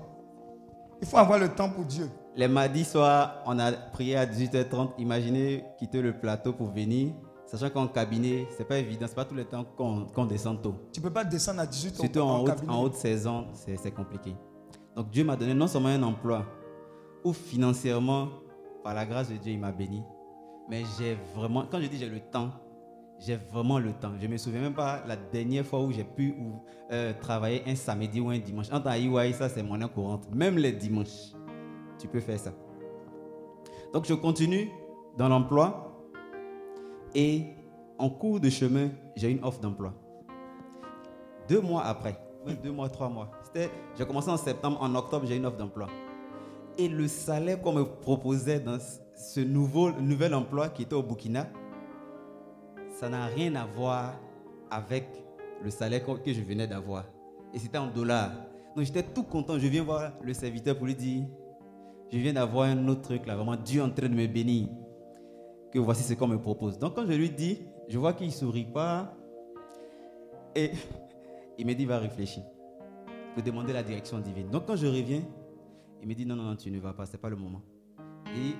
Il 1.01 1.07
faut 1.07 1.15
avoir 1.17 1.39
le 1.39 1.47
temps 1.47 1.69
pour 1.69 1.85
Dieu. 1.85 2.09
Les 2.37 2.47
mardis 2.47 2.85
soirs, 2.85 3.41
on 3.47 3.57
a 3.57 3.71
prié 3.71 4.15
à 4.15 4.27
18h30. 4.27 4.91
Imaginez 4.99 5.63
quitter 5.79 6.03
le 6.03 6.13
plateau 6.13 6.53
pour 6.53 6.67
venir. 6.67 7.11
Sachant 7.47 7.71
qu'en 7.71 7.87
cabinet, 7.87 8.45
c'est 8.55 8.67
pas 8.67 8.77
évident, 8.77 9.07
c'est 9.09 9.15
pas 9.15 9.25
tout 9.25 9.33
le 9.33 9.43
temps 9.43 9.65
qu'on 9.75 10.25
descend 10.25 10.61
tôt. 10.61 10.75
Tu 10.93 11.01
peux 11.01 11.09
pas 11.09 11.23
descendre 11.23 11.61
à 11.61 11.65
18 11.65 11.89
ans 11.89 12.03
Surtout 12.03 12.19
en, 12.19 12.43
haute, 12.43 12.63
en 12.67 12.83
haute 12.83 12.93
saison, 12.93 13.47
c'est 13.53 13.91
compliqué. 13.91 14.35
Donc 14.95 15.09
Dieu 15.09 15.23
m'a 15.23 15.35
donné 15.35 15.55
non 15.55 15.65
seulement 15.65 15.87
un 15.89 16.03
emploi, 16.03 16.45
où 17.23 17.33
financièrement, 17.33 18.27
par 18.83 18.93
la 18.93 19.05
grâce 19.05 19.29
de 19.29 19.37
Dieu, 19.37 19.53
il 19.53 19.59
m'a 19.59 19.71
béni, 19.71 20.03
mais 20.69 20.83
j'ai 20.99 21.17
vraiment, 21.33 21.65
quand 21.71 21.81
je 21.81 21.87
dis 21.87 21.97
j'ai 21.97 22.09
le 22.09 22.19
temps, 22.19 22.51
j'ai 23.17 23.37
vraiment 23.37 23.79
le 23.79 23.93
temps. 23.93 24.11
Je 24.21 24.27
me 24.27 24.37
souviens 24.37 24.61
même 24.61 24.75
pas 24.75 25.03
la 25.07 25.15
dernière 25.15 25.65
fois 25.65 25.81
où 25.81 25.91
j'ai 25.91 26.03
pu 26.03 26.35
ou, 26.37 26.61
euh, 26.91 27.13
travailler 27.19 27.63
un 27.65 27.75
samedi 27.75 28.19
ou 28.19 28.29
un 28.29 28.37
dimanche. 28.37 28.67
En 28.71 28.79
temps 28.79 28.91
EY, 28.91 29.33
ça 29.33 29.49
c'est 29.49 29.63
monnaie 29.63 29.87
courante. 29.87 30.27
Même 30.35 30.57
les 30.57 30.73
dimanches, 30.73 31.31
tu 31.97 32.07
peux 32.07 32.19
faire 32.19 32.39
ça. 32.39 32.53
Donc 33.93 34.05
je 34.05 34.13
continue 34.13 34.69
dans 35.17 35.29
l'emploi 35.29 36.05
et 37.15 37.45
en 37.97 38.09
cours 38.09 38.39
de 38.39 38.49
chemin, 38.49 38.89
j'ai 39.15 39.31
une 39.31 39.43
offre 39.43 39.59
d'emploi. 39.59 39.93
Deux 41.47 41.61
mois 41.61 41.83
après, 41.83 42.19
deux 42.63 42.71
mois, 42.71 42.89
trois 42.89 43.09
mois. 43.09 43.31
J'ai 43.97 44.05
commencé 44.05 44.29
en 44.29 44.37
septembre, 44.37 44.77
en 44.81 44.93
octobre, 44.95 45.25
j'ai 45.25 45.37
une 45.37 45.45
offre 45.45 45.57
d'emploi. 45.57 45.87
Et 46.77 46.87
le 46.87 47.07
salaire 47.07 47.61
qu'on 47.61 47.73
me 47.73 47.83
proposait 47.83 48.59
dans 48.59 48.77
ce 49.15 49.39
nouveau, 49.39 49.91
nouvel 49.91 50.35
emploi 50.35 50.69
qui 50.69 50.83
était 50.83 50.93
au 50.93 51.01
Burkina, 51.01 51.47
ça 52.99 53.09
n'a 53.09 53.25
rien 53.25 53.55
à 53.55 53.65
voir 53.65 54.13
avec 54.69 55.07
le 55.63 55.69
salaire 55.69 56.03
que 56.05 56.33
je 56.33 56.41
venais 56.41 56.67
d'avoir. 56.67 57.05
Et 57.53 57.59
c'était 57.59 57.79
en 57.79 57.87
dollars. 57.87 58.31
Donc 58.75 58.85
j'étais 58.85 59.03
tout 59.03 59.23
content. 59.23 59.57
Je 59.57 59.67
viens 59.67 59.83
voir 59.83 60.11
le 60.21 60.33
serviteur 60.33 60.77
pour 60.77 60.85
lui 60.85 60.95
dire, 60.95 61.25
je 62.11 62.17
viens 62.17 62.33
d'avoir 62.33 62.69
un 62.69 62.87
autre 62.87 63.01
truc 63.01 63.25
là, 63.25 63.35
vraiment 63.35 63.55
Dieu 63.55 63.81
en 63.81 63.89
train 63.89 64.07
de 64.07 64.15
me 64.15 64.27
bénir. 64.27 64.67
Que 65.71 65.79
voici 65.79 66.03
ce 66.03 66.13
qu'on 66.13 66.27
me 66.27 66.39
propose. 66.39 66.79
Donc 66.79 66.95
quand 66.95 67.05
je 67.05 67.13
lui 67.13 67.29
dis, 67.29 67.59
je 67.89 67.97
vois 67.97 68.13
qu'il 68.13 68.27
ne 68.27 68.31
sourit 68.31 68.65
pas. 68.65 69.13
Et 70.55 70.71
il 71.57 71.65
me 71.65 71.73
dit, 71.73 71.85
va 71.85 71.99
réfléchir. 71.99 72.43
Pour 73.33 73.43
demander 73.43 73.73
la 73.73 73.83
direction 73.83 74.19
divine. 74.19 74.49
Donc 74.49 74.65
quand 74.65 74.77
je 74.77 74.87
reviens, 74.87 75.21
il 76.01 76.07
me 76.07 76.13
dit, 76.13 76.25
non, 76.25 76.35
non, 76.35 76.43
non, 76.43 76.55
tu 76.55 76.71
ne 76.71 76.79
vas 76.79 76.93
pas, 76.93 77.05
ce 77.05 77.13
n'est 77.13 77.17
pas 77.17 77.29
le 77.29 77.35
moment. 77.35 77.61
Et 78.27 78.55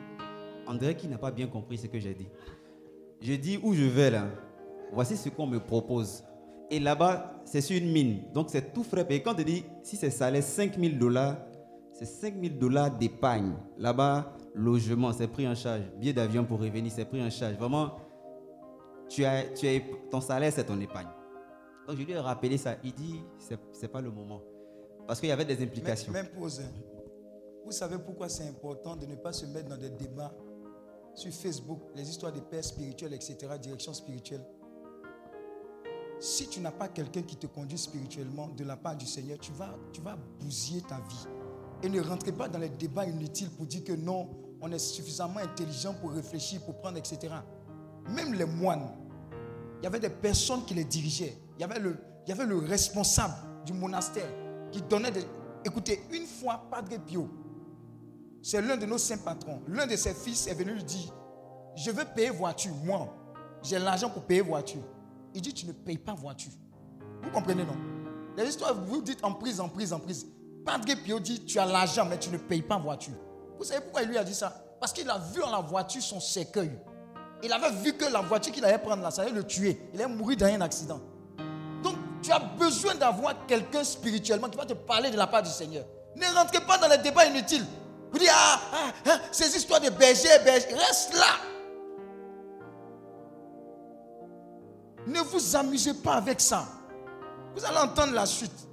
on 0.68 0.74
dirait 0.76 0.96
qu'il 0.96 1.10
n'a 1.10 1.18
pas 1.18 1.32
bien 1.32 1.48
compris 1.48 1.78
ce 1.78 1.88
que 1.88 2.00
j'ai 2.00 2.14
dit. 2.14 2.28
Je 3.22 3.34
dis 3.34 3.60
où 3.64 3.74
je 3.74 3.84
vais 3.84 4.12
là? 4.12 4.26
Voici 4.92 5.16
ce 5.18 5.30
qu'on 5.30 5.48
me 5.48 5.60
propose. 5.60 6.24
Et 6.70 6.80
là-bas, 6.80 7.42
c'est 7.46 7.62
sur 7.62 7.78
une 7.78 7.92
mine. 7.92 8.24
Donc 8.34 8.50
c'est 8.50 8.74
tout 8.74 8.84
frais 8.84 9.08
payé. 9.08 9.22
Quand 9.22 9.34
tu 9.34 9.46
dis, 9.46 9.64
si 9.84 9.96
c'est 9.96 10.10
salaire 10.10 10.44
5 10.44 10.78
000 10.78 10.96
dollars, 10.96 11.38
c'est 11.98 12.06
5 12.06 12.36
000 12.40 12.56
dollars 12.60 12.92
d'épargne. 12.92 13.56
Là-bas, 13.78 14.34
logement, 14.54 15.12
c'est 15.14 15.28
pris 15.28 15.48
en 15.48 15.56
charge. 15.56 15.82
Billet 16.00 16.14
d'avion 16.14 16.46
pour 16.46 16.60
revenir, 16.60 16.92
c'est 16.92 17.06
pris 17.06 17.22
en 17.24 17.30
charge. 17.30 17.56
Vraiment, 17.56 17.96
tu 19.10 19.26
as, 19.26 19.46
tu 19.56 19.68
as, 19.68 19.80
ton 20.12 20.22
salaire, 20.22 20.54
c'est 20.54 20.66
ton 20.66 20.80
épargne. 20.80 21.08
Donc 21.88 21.98
je 21.98 22.04
lui 22.04 22.12
ai 22.12 22.20
rappelé 22.20 22.58
ça. 22.58 22.76
Il 22.84 22.94
dit, 22.94 23.22
c'est 23.40 23.58
n'est 23.82 23.88
pas 23.88 24.02
le 24.02 24.12
moment. 24.12 24.42
Parce 25.08 25.20
qu'il 25.20 25.30
y 25.30 25.32
avait 25.32 25.46
des 25.46 25.64
implications. 25.64 26.12
Même 26.12 26.28
pause. 26.28 26.60
hein. 26.60 26.72
Vous 27.66 27.72
savez 27.72 27.98
pourquoi 27.98 28.30
c'est 28.30 28.48
important 28.48 28.96
de 28.96 29.06
ne 29.08 29.16
pas 29.16 29.34
se 29.34 29.46
mettre 29.48 29.70
dans 29.70 29.78
des 29.78 29.90
débats 29.90 30.34
sur 31.16 31.34
Facebook, 31.34 31.80
les 31.96 32.08
histoires 32.08 32.32
de 32.32 32.40
pères 32.42 32.64
spirituels, 32.64 33.14
etc., 33.14 33.38
direction 33.60 33.92
spirituelle. 33.94 34.46
Si 36.20 36.48
tu 36.48 36.60
n'as 36.60 36.72
pas 36.72 36.88
quelqu'un 36.90 37.24
qui 37.24 37.38
te 37.38 37.48
conduit 37.48 37.78
spirituellement 37.78 38.50
de 38.50 38.64
la 38.64 38.78
part 38.78 38.96
du 38.96 39.06
Seigneur, 39.06 39.38
tu 39.40 39.52
vas, 39.54 39.74
tu 39.94 40.02
vas 40.02 40.16
bousiller 40.40 40.82
ta 40.82 40.98
vie. 40.98 41.28
Et 41.84 41.90
ne 41.90 42.02
rentrez 42.02 42.32
pas 42.32 42.48
dans 42.48 42.60
les 42.60 42.70
débats 42.70 43.06
inutiles 43.06 43.50
pour 43.52 43.66
dire 43.66 43.84
que 43.84 43.94
non, 43.94 44.30
on 44.62 44.72
est 44.72 44.80
suffisamment 44.80 45.40
intelligent 45.40 45.94
pour 45.94 46.12
réfléchir, 46.12 46.62
pour 46.66 46.78
prendre, 46.78 46.98
etc. 46.98 47.34
Même 48.10 48.34
les 48.34 48.46
moines, 48.46 48.90
il 49.80 49.84
y 49.84 49.88
avait 49.88 50.00
des 50.00 50.10
personnes 50.10 50.66
qui 50.66 50.74
les 50.74 50.86
dirigeaient. 50.86 51.38
Il 51.58 51.62
y 51.62 51.64
avait 51.64 51.80
le, 51.80 51.98
il 52.26 52.30
y 52.30 52.32
avait 52.32 52.46
le 52.46 52.58
responsable 52.58 53.36
du 53.66 53.74
monastère 53.74 54.30
qui 54.72 54.82
donnait 54.82 55.12
des... 55.12 55.24
Écoutez, 55.64 56.02
une 56.12 56.26
fois, 56.26 56.66
Padre 56.70 56.98
Pio, 57.06 57.30
c'est 58.42 58.62
l'un 58.62 58.78
de 58.78 58.86
nos 58.86 58.98
saints 58.98 59.18
patrons, 59.18 59.62
l'un 59.68 59.86
de 59.86 59.96
ses 59.96 60.14
fils 60.14 60.48
est 60.48 60.54
venu 60.54 60.74
lui 60.74 60.84
dire, 60.84 61.14
je 61.76 61.92
veux 61.92 62.06
payer 62.06 62.30
voiture, 62.30 62.74
moi, 62.84 63.14
j'ai 63.62 63.78
l'argent 63.78 64.10
pour 64.10 64.24
payer 64.24 64.42
voiture. 64.42 64.82
Il 65.34 65.42
dit, 65.42 65.54
tu 65.54 65.66
ne 65.66 65.74
payes 65.74 65.98
pas 65.98 66.14
voiture. 66.14 66.52
Vous 67.22 67.30
comprenez, 67.32 67.64
non? 67.66 67.76
Les 68.36 68.46
histoires, 68.46 68.74
vous 68.74 69.02
dites 69.02 69.24
en 69.24 69.34
prise, 69.34 69.60
en 69.60 69.70
prise, 69.70 69.92
en 69.94 70.00
prise. 70.00 70.28
Padre 70.68 70.96
Pio 71.02 71.18
dit, 71.22 71.46
tu 71.46 71.58
as 71.60 71.66
l'argent, 71.66 72.06
mais 72.06 72.20
tu 72.20 72.30
ne 72.30 72.38
payes 72.38 72.62
pas 72.62 72.78
voiture. 72.78 73.14
Vous 73.58 73.64
savez 73.64 73.80
pourquoi 73.80 74.02
il 74.02 74.10
lui 74.10 74.18
a 74.18 74.24
dit 74.26 74.36
ça? 74.36 74.54
Parce 74.82 74.92
qu'il 74.92 75.10
a 75.10 75.18
vu 75.18 75.42
en 75.42 75.50
la 75.50 75.62
voiture 75.62 76.02
son 76.02 76.20
cercueil. 76.20 76.78
Il 77.42 77.54
avait 77.54 77.72
vu 77.72 77.94
que 77.94 78.04
la 78.04 78.20
voiture 78.20 78.52
qu'il 78.52 78.66
allait 78.66 78.78
prendre 78.78 79.02
là, 79.02 79.10
ça 79.10 79.22
allait 79.22 79.32
le 79.32 79.46
tuer. 79.46 79.82
Il 79.94 80.02
allait 80.02 80.14
mourir 80.14 80.36
dans 80.36 80.46
un 80.46 80.60
accident. 80.60 81.00
Donc, 81.82 81.96
tu 82.22 82.34
as 82.34 82.40
besoin 82.40 82.96
d'avoir 82.96 83.46
quelqu'un 83.46 83.84
spirituellement 83.86 84.50
qui 84.50 84.58
va 84.58 84.66
te 84.66 84.74
parler 84.74 85.10
de 85.10 85.16
la 85.16 85.26
part 85.26 85.42
du 85.42 85.50
Seigneur. 85.50 85.86
Ne 86.18 86.26
rentrez 86.36 86.60
pas 86.60 86.78
dans 86.78 86.90
les 86.90 86.98
débats 86.98 87.26
inutiles. 87.26 87.66
Vous 88.12 88.20
dites, 88.20 88.30
ah, 88.34 88.60
ah, 88.74 88.92
ah, 89.06 89.20
ces 89.32 89.56
histoires 89.56 89.80
de 89.80 89.90
berger, 89.90 90.28
berger, 90.44 90.74
reste 90.74 91.14
là. 91.14 91.38
Ne 95.08 95.22
vous 95.22 95.56
amusez 95.56 95.94
pas 95.94 96.16
avec 96.16 96.42
ça. 96.42 96.66
Vous 97.56 97.64
allez 97.64 97.78
entendre 97.78 98.12
la 98.12 98.26
suite. 98.26 98.68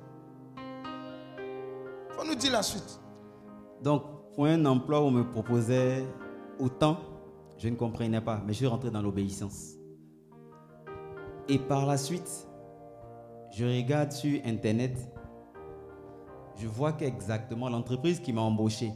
Il 2.14 2.20
faut 2.20 2.26
nous 2.28 2.36
dire 2.36 2.52
la 2.52 2.62
suite. 2.62 3.00
Donc, 3.82 4.02
pour 4.34 4.46
un 4.46 4.64
emploi 4.66 5.00
où 5.00 5.06
on 5.06 5.10
me 5.10 5.28
proposait 5.28 6.04
autant, 6.60 6.98
je 7.58 7.68
ne 7.68 7.74
comprenais 7.74 8.20
pas, 8.20 8.40
mais 8.46 8.52
je 8.52 8.58
suis 8.58 8.66
rentré 8.66 8.90
dans 8.90 9.02
l'obéissance. 9.02 9.72
Et 11.48 11.58
par 11.58 11.86
la 11.86 11.96
suite, 11.96 12.48
je 13.52 13.64
regarde 13.64 14.12
sur 14.12 14.40
Internet, 14.44 14.96
je 16.56 16.68
vois 16.68 16.92
qu'exactement 16.92 17.68
l'entreprise 17.68 18.20
qui 18.20 18.32
m'a 18.32 18.42
embauché, 18.42 18.92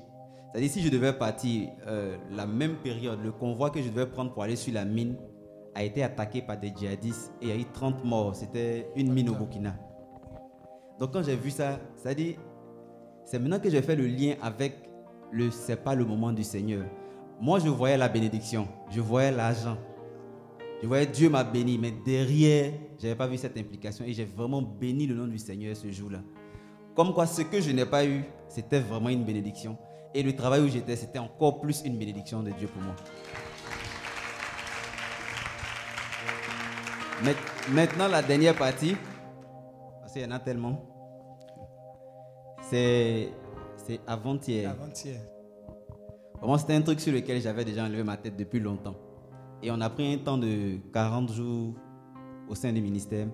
c'est-à-dire 0.52 0.70
si 0.70 0.80
je 0.80 0.88
devais 0.88 1.12
partir 1.12 1.70
euh, 1.86 2.16
la 2.30 2.46
même 2.46 2.76
période, 2.76 3.20
le 3.22 3.32
convoi 3.32 3.70
que 3.70 3.82
je 3.82 3.88
devais 3.88 4.06
prendre 4.06 4.32
pour 4.32 4.44
aller 4.44 4.56
sur 4.56 4.72
la 4.72 4.84
mine 4.84 5.16
a 5.74 5.82
été 5.82 6.02
attaqué 6.02 6.40
par 6.40 6.58
des 6.58 6.72
djihadistes 6.74 7.32
et 7.42 7.46
il 7.46 7.48
y 7.48 7.52
a 7.52 7.56
eu 7.56 7.66
30 7.66 8.04
morts. 8.04 8.34
C'était 8.34 8.90
une 8.96 9.12
mine 9.12 9.28
au 9.28 9.34
Burkina. 9.34 9.74
Donc 10.98 11.12
quand 11.12 11.22
j'ai 11.22 11.36
vu 11.36 11.50
ça, 11.50 11.78
ça 11.96 12.14
dit, 12.14 12.36
c'est 13.30 13.38
maintenant 13.38 13.60
que 13.60 13.68
j'ai 13.68 13.82
fait 13.82 13.94
le 13.94 14.06
lien 14.06 14.36
avec 14.40 14.72
le 15.30 15.50
c'est 15.50 15.76
pas 15.76 15.94
le 15.94 16.04
moment 16.06 16.32
du 16.32 16.42
Seigneur. 16.42 16.84
Moi, 17.40 17.58
je 17.58 17.68
voyais 17.68 17.98
la 17.98 18.08
bénédiction, 18.08 18.66
je 18.90 19.00
voyais 19.02 19.30
l'argent, 19.30 19.76
je 20.82 20.86
voyais 20.88 21.04
Dieu 21.06 21.28
m'a 21.28 21.44
béni, 21.44 21.76
mais 21.76 21.92
derrière, 22.04 22.72
je 22.98 23.02
n'avais 23.04 23.16
pas 23.16 23.26
vu 23.26 23.36
cette 23.36 23.56
implication 23.58 24.04
et 24.06 24.12
j'ai 24.14 24.24
vraiment 24.24 24.62
béni 24.62 25.06
le 25.06 25.14
nom 25.14 25.26
du 25.26 25.38
Seigneur 25.38 25.76
ce 25.76 25.90
jour-là. 25.92 26.20
Comme 26.96 27.12
quoi, 27.12 27.26
ce 27.26 27.42
que 27.42 27.60
je 27.60 27.70
n'ai 27.70 27.84
pas 27.84 28.04
eu, 28.06 28.24
c'était 28.48 28.80
vraiment 28.80 29.10
une 29.10 29.24
bénédiction. 29.24 29.76
Et 30.14 30.22
le 30.22 30.34
travail 30.34 30.62
où 30.62 30.68
j'étais, 30.68 30.96
c'était 30.96 31.18
encore 31.18 31.60
plus 31.60 31.82
une 31.84 31.98
bénédiction 31.98 32.42
de 32.42 32.50
Dieu 32.52 32.66
pour 32.66 32.80
moi. 32.82 32.94
Maint- 37.22 37.72
Maintenant, 37.74 38.08
la 38.08 38.22
dernière 38.22 38.54
partie, 38.56 38.96
parce 40.00 40.12
qu'il 40.14 40.22
y 40.22 40.24
en 40.24 40.30
a 40.30 40.38
tellement, 40.38 40.82
c'est 42.70 43.28
c'est 43.76 44.00
avant-hier. 44.06 44.70
Avant-hier. 44.70 45.20
Vraiment, 46.38 46.58
c'était 46.58 46.74
un 46.74 46.82
truc 46.82 47.00
sur 47.00 47.12
lequel 47.12 47.40
j'avais 47.40 47.64
déjà 47.64 47.84
enlevé 47.84 48.04
ma 48.04 48.16
tête 48.16 48.36
depuis 48.36 48.60
longtemps. 48.60 48.94
Et 49.62 49.70
on 49.70 49.80
a 49.80 49.90
pris 49.90 50.14
un 50.14 50.18
temps 50.18 50.38
de 50.38 50.76
40 50.92 51.32
jours 51.32 51.74
au 52.48 52.54
sein 52.54 52.72
du 52.72 52.80
ministère. 52.80 53.26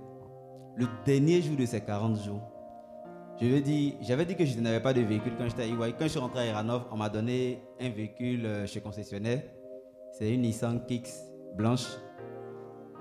Le 0.77 0.86
dernier 1.05 1.43
jour 1.43 1.56
de 1.56 1.66
ces 1.66 1.81
40 1.81 2.23
jours, 2.23 2.40
je 3.40 3.47
veux 3.47 3.61
dire, 3.61 3.94
j'avais 4.01 4.24
dit 4.24 4.36
que 4.36 4.44
je 4.44 4.59
n'avais 4.61 4.81
pas 4.81 4.93
de 4.93 5.01
véhicule 5.01 5.32
quand 5.36 5.44
j'étais 5.48 5.62
à 5.62 5.66
EY. 5.66 5.94
Quand 5.98 6.05
je 6.05 6.09
suis 6.09 6.19
rentré 6.20 6.40
à 6.40 6.47
Iranov, 6.47 6.86
on 6.93 6.97
m'a 6.97 7.09
donné 7.09 7.62
un 7.81 7.90
véhicule 7.90 8.47
euh, 8.47 8.66
chez 8.66 8.81
concessionnaire. 8.81 9.43
C'est 10.12 10.32
une 10.32 10.43
Nissan 10.43 10.86
Kicks 10.86 11.11
blanche 11.56 11.86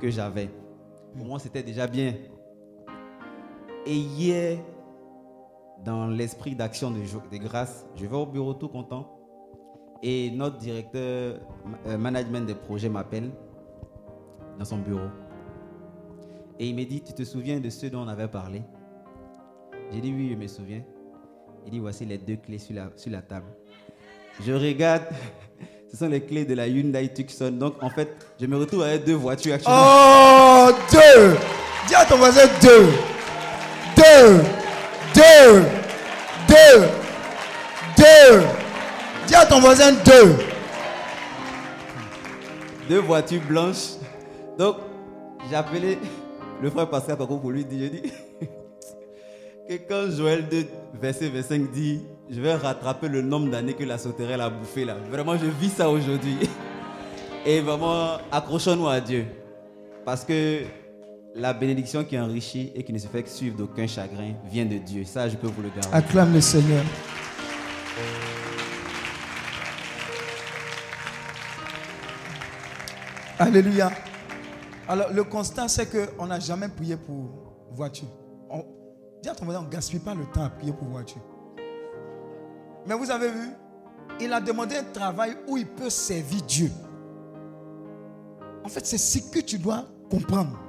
que 0.01 0.09
j'avais. 0.09 0.49
Pour 1.15 1.25
moi, 1.25 1.39
c'était 1.39 1.63
déjà 1.63 1.87
bien. 1.87 2.15
Et 3.85 3.95
hier, 3.95 4.57
dans 5.83 6.07
l'esprit 6.07 6.55
d'action 6.55 6.91
de, 6.91 7.37
grâce, 7.37 7.85
je 7.95 8.05
vais 8.05 8.15
au 8.15 8.25
bureau 8.25 8.53
tout 8.53 8.69
content. 8.69 9.09
Et 10.01 10.31
notre 10.31 10.57
directeur 10.57 11.39
euh, 11.87 11.97
management 11.97 12.45
des 12.45 12.55
projets 12.55 12.89
m'appelle 12.89 13.31
dans 14.59 14.65
son 14.65 14.77
bureau. 14.77 15.07
Et 16.59 16.67
il 16.67 16.75
me 16.75 16.83
dit, 16.83 17.01
tu 17.01 17.13
te 17.13 17.23
souviens 17.23 17.59
de 17.59 17.69
ceux 17.69 17.89
dont 17.89 18.03
on 18.03 18.07
avait 18.07 18.27
parlé? 18.27 18.61
J'ai 19.91 20.01
dit, 20.01 20.13
oui, 20.13 20.29
je 20.31 20.35
me 20.35 20.47
souviens. 20.47 20.83
Il 21.65 21.71
dit, 21.71 21.79
voici 21.79 22.05
les 22.05 22.17
deux 22.17 22.35
clés 22.35 22.57
sur 22.57 22.75
la, 22.75 22.89
sur 22.95 23.11
la 23.11 23.21
table. 23.21 23.47
Je 24.41 24.51
regarde, 24.51 25.03
ce 25.91 25.97
sont 25.97 26.09
les 26.09 26.21
clés 26.21 26.45
de 26.45 26.53
la 26.53 26.67
Hyundai 26.67 27.13
Tucson. 27.13 27.51
Donc, 27.51 27.81
en 27.81 27.89
fait, 27.89 28.09
je 28.39 28.45
me 28.45 28.57
retrouve 28.57 28.83
avec 28.83 29.05
deux 29.05 29.15
voitures 29.15 29.53
actuellement. 29.53 29.81
Oh, 29.81 30.71
deux. 30.91 31.37
Dis 31.87 31.95
à 31.95 32.05
ton 32.05 32.17
voisin 32.17 32.47
deux. 32.61 32.89
Deux. 33.95 34.52
Voisin 39.63 39.93
deux. 39.93 40.35
Deux 42.89 42.99
voitures 42.99 43.41
blanches. 43.47 43.95
Donc, 44.57 44.75
j'ai 45.49 45.55
appelé 45.55 45.97
le 46.61 46.69
frère 46.69 46.89
Pascal 46.89 47.17
Kako 47.17 47.37
pour 47.37 47.51
lui 47.51 47.63
dire, 47.63 47.79
j'ai 47.79 48.01
dit 48.01 48.11
que 49.69 49.73
quand 49.87 50.11
Joël 50.11 50.49
2, 50.49 50.65
verset 50.99 51.29
25 51.29 51.71
dit, 51.71 52.01
je 52.29 52.41
vais 52.41 52.55
rattraper 52.55 53.07
le 53.07 53.21
nombre 53.21 53.49
d'années 53.49 53.73
que 53.73 53.85
la 53.85 53.97
sauterelle 53.97 54.41
a 54.41 54.49
bouffé 54.49 54.83
là. 54.83 54.97
Vraiment, 55.09 55.37
je 55.37 55.45
vis 55.45 55.69
ça 55.69 55.89
aujourd'hui. 55.89 56.35
Et 57.45 57.61
vraiment, 57.61 58.17
accrochons-nous 58.33 58.89
à 58.89 58.99
Dieu. 58.99 59.25
Parce 60.03 60.25
que 60.25 60.63
la 61.35 61.53
bénédiction 61.53 62.03
qui 62.03 62.19
enrichit 62.19 62.73
et 62.75 62.83
qui 62.83 62.91
ne 62.91 62.99
se 62.99 63.07
fait 63.07 63.23
que 63.23 63.29
suivre 63.29 63.55
d'aucun 63.55 63.87
chagrin 63.87 64.33
vient 64.51 64.65
de 64.65 64.77
Dieu. 64.77 65.05
Ça, 65.05 65.29
je 65.29 65.37
peux 65.37 65.47
vous 65.47 65.61
le 65.61 65.69
garantir. 65.69 65.95
Acclame 65.95 66.33
le 66.33 66.41
Seigneur. 66.41 66.83
Alléluia. 73.39 73.91
Alors, 74.87 75.11
le 75.11 75.23
constat, 75.23 75.67
c'est 75.67 75.89
qu'on 75.89 76.27
n'a 76.27 76.39
jamais 76.39 76.67
prié 76.67 76.97
pour 76.97 77.29
voiture. 77.71 78.07
On, 78.49 78.63
on 79.41 79.61
ne 79.63 79.69
gaspille 79.69 79.99
pas 79.99 80.13
le 80.13 80.25
temps 80.25 80.43
à 80.43 80.49
prier 80.49 80.73
pour 80.73 80.87
voiture. 80.87 81.21
Mais 82.85 82.95
vous 82.95 83.09
avez 83.09 83.31
vu, 83.31 83.49
il 84.19 84.31
a 84.31 84.41
demandé 84.41 84.75
un 84.75 84.83
travail 84.83 85.37
où 85.47 85.57
il 85.57 85.67
peut 85.67 85.89
servir 85.89 86.41
Dieu. 86.43 86.71
En 88.63 88.69
fait, 88.69 88.85
c'est 88.85 88.97
ce 88.97 89.19
que 89.31 89.39
tu 89.39 89.57
dois 89.57 89.85
comprendre. 90.09 90.59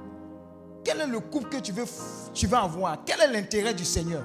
Quel 0.85 1.01
est 1.01 1.07
le 1.07 1.21
couple 1.21 1.49
que 1.49 1.59
tu 1.59 1.73
veux, 1.73 1.85
tu 2.33 2.47
vas 2.47 2.63
avoir? 2.63 2.99
Quel 3.05 3.21
est 3.21 3.33
l'intérêt 3.33 3.75
du 3.75 3.85
Seigneur? 3.85 4.23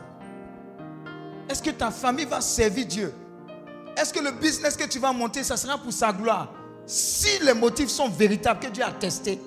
Est-ce 1.49 1.63
que 1.63 1.71
ta 1.71 1.89
famille 1.89 2.25
va 2.25 2.41
servir 2.41 2.85
Dieu? 2.85 3.13
Est-ce 3.97 4.13
que 4.13 4.19
le 4.19 4.31
business 4.31 4.77
que 4.77 4.87
tu 4.87 4.99
vas 4.99 5.11
monter, 5.11 5.43
ça 5.43 5.57
sera 5.57 5.77
pour 5.77 5.91
sa 5.91 6.13
gloire? 6.13 6.53
Si 6.89 7.37
les 7.43 7.53
motifs 7.53 7.89
sont 7.89 8.09
véritables, 8.09 8.59
que 8.59 8.67
Dieu 8.67 8.83
a 8.83 8.91
testé, 8.91 9.39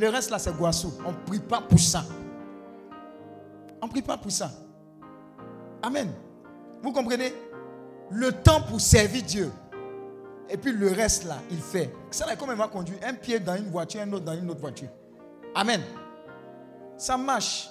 le 0.00 0.08
reste 0.08 0.30
là, 0.30 0.38
c'est 0.38 0.56
Guassou. 0.56 0.90
On 1.04 1.12
ne 1.12 1.16
prie 1.18 1.38
pas 1.38 1.60
pour 1.60 1.78
ça. 1.78 2.02
On 3.82 3.86
ne 3.86 3.90
prie 3.90 4.00
pas 4.00 4.16
pour 4.16 4.30
ça. 4.32 4.50
Amen. 5.82 6.10
Vous 6.82 6.90
comprenez? 6.90 7.34
Le 8.10 8.32
temps 8.32 8.62
pour 8.62 8.80
servir 8.80 9.22
Dieu. 9.22 9.52
Et 10.48 10.56
puis 10.56 10.72
le 10.72 10.90
reste 10.90 11.24
là, 11.24 11.36
il 11.50 11.58
fait. 11.58 11.92
Ça 12.10 12.24
là, 12.24 12.36
comme 12.36 12.52
il 12.52 12.56
va 12.56 12.68
conduire 12.68 13.00
un 13.06 13.12
pied 13.12 13.38
dans 13.38 13.56
une 13.56 13.70
voiture, 13.70 14.00
un 14.00 14.10
autre 14.14 14.24
dans 14.24 14.32
une 14.32 14.50
autre 14.50 14.60
voiture. 14.60 14.88
Amen. 15.54 15.82
Ça 16.96 17.18
marche. 17.18 17.68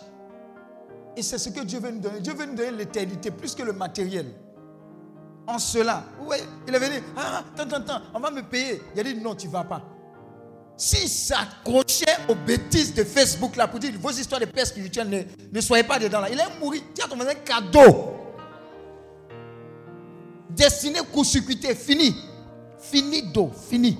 Et 1.15 1.23
c'est 1.23 1.39
ce 1.39 1.49
que 1.49 1.61
Dieu 1.61 1.79
veut 1.79 1.89
nous 1.89 2.01
donner. 2.01 2.19
Dieu 2.19 2.35
veut 2.35 2.45
nous 2.45 2.53
donner 2.53 2.69
l'éternité 2.69 3.31
plus 3.31 3.55
que 3.55 3.63
le 3.63 3.73
matériel. 3.73 4.27
En 5.47 5.59
cela. 5.59 6.03
Il 6.67 6.75
est 6.75 6.79
venu. 6.79 7.01
Ah, 7.15 7.43
attends, 7.57 7.77
attends, 7.77 8.01
on 8.13 8.19
va 8.19 8.29
me 8.29 8.41
payer. 8.41 8.81
Il 8.93 8.99
a 8.99 9.03
dit 9.03 9.15
non, 9.15 9.33
tu 9.33 9.47
ne 9.47 9.51
vas 9.53 9.63
pas. 9.63 9.81
S'il 10.75 11.07
s'accrochait 11.09 12.17
aux 12.27 12.35
bêtises 12.35 12.93
de 12.93 13.03
Facebook 13.03 13.55
là 13.55 13.67
pour 13.67 13.79
dire 13.79 13.93
vos 13.99 14.11
histoires 14.11 14.41
de 14.41 14.45
paix 14.45 14.65
spirituelle, 14.65 15.09
ne, 15.09 15.21
ne 15.51 15.61
soyez 15.61 15.83
pas 15.83 15.97
dedans 15.97 16.19
là. 16.19 16.29
Il 16.29 16.39
est 16.39 16.59
mourir. 16.59 16.83
Tiens, 16.93 17.07
ton 17.07 17.19
un 17.19 17.33
cadeau. 17.33 18.13
Destiné 20.49 20.99
court-circuité, 21.11 21.73
fini. 21.73 22.15
Fini 22.77 23.23
d'eau, 23.31 23.51
fini. 23.69 23.97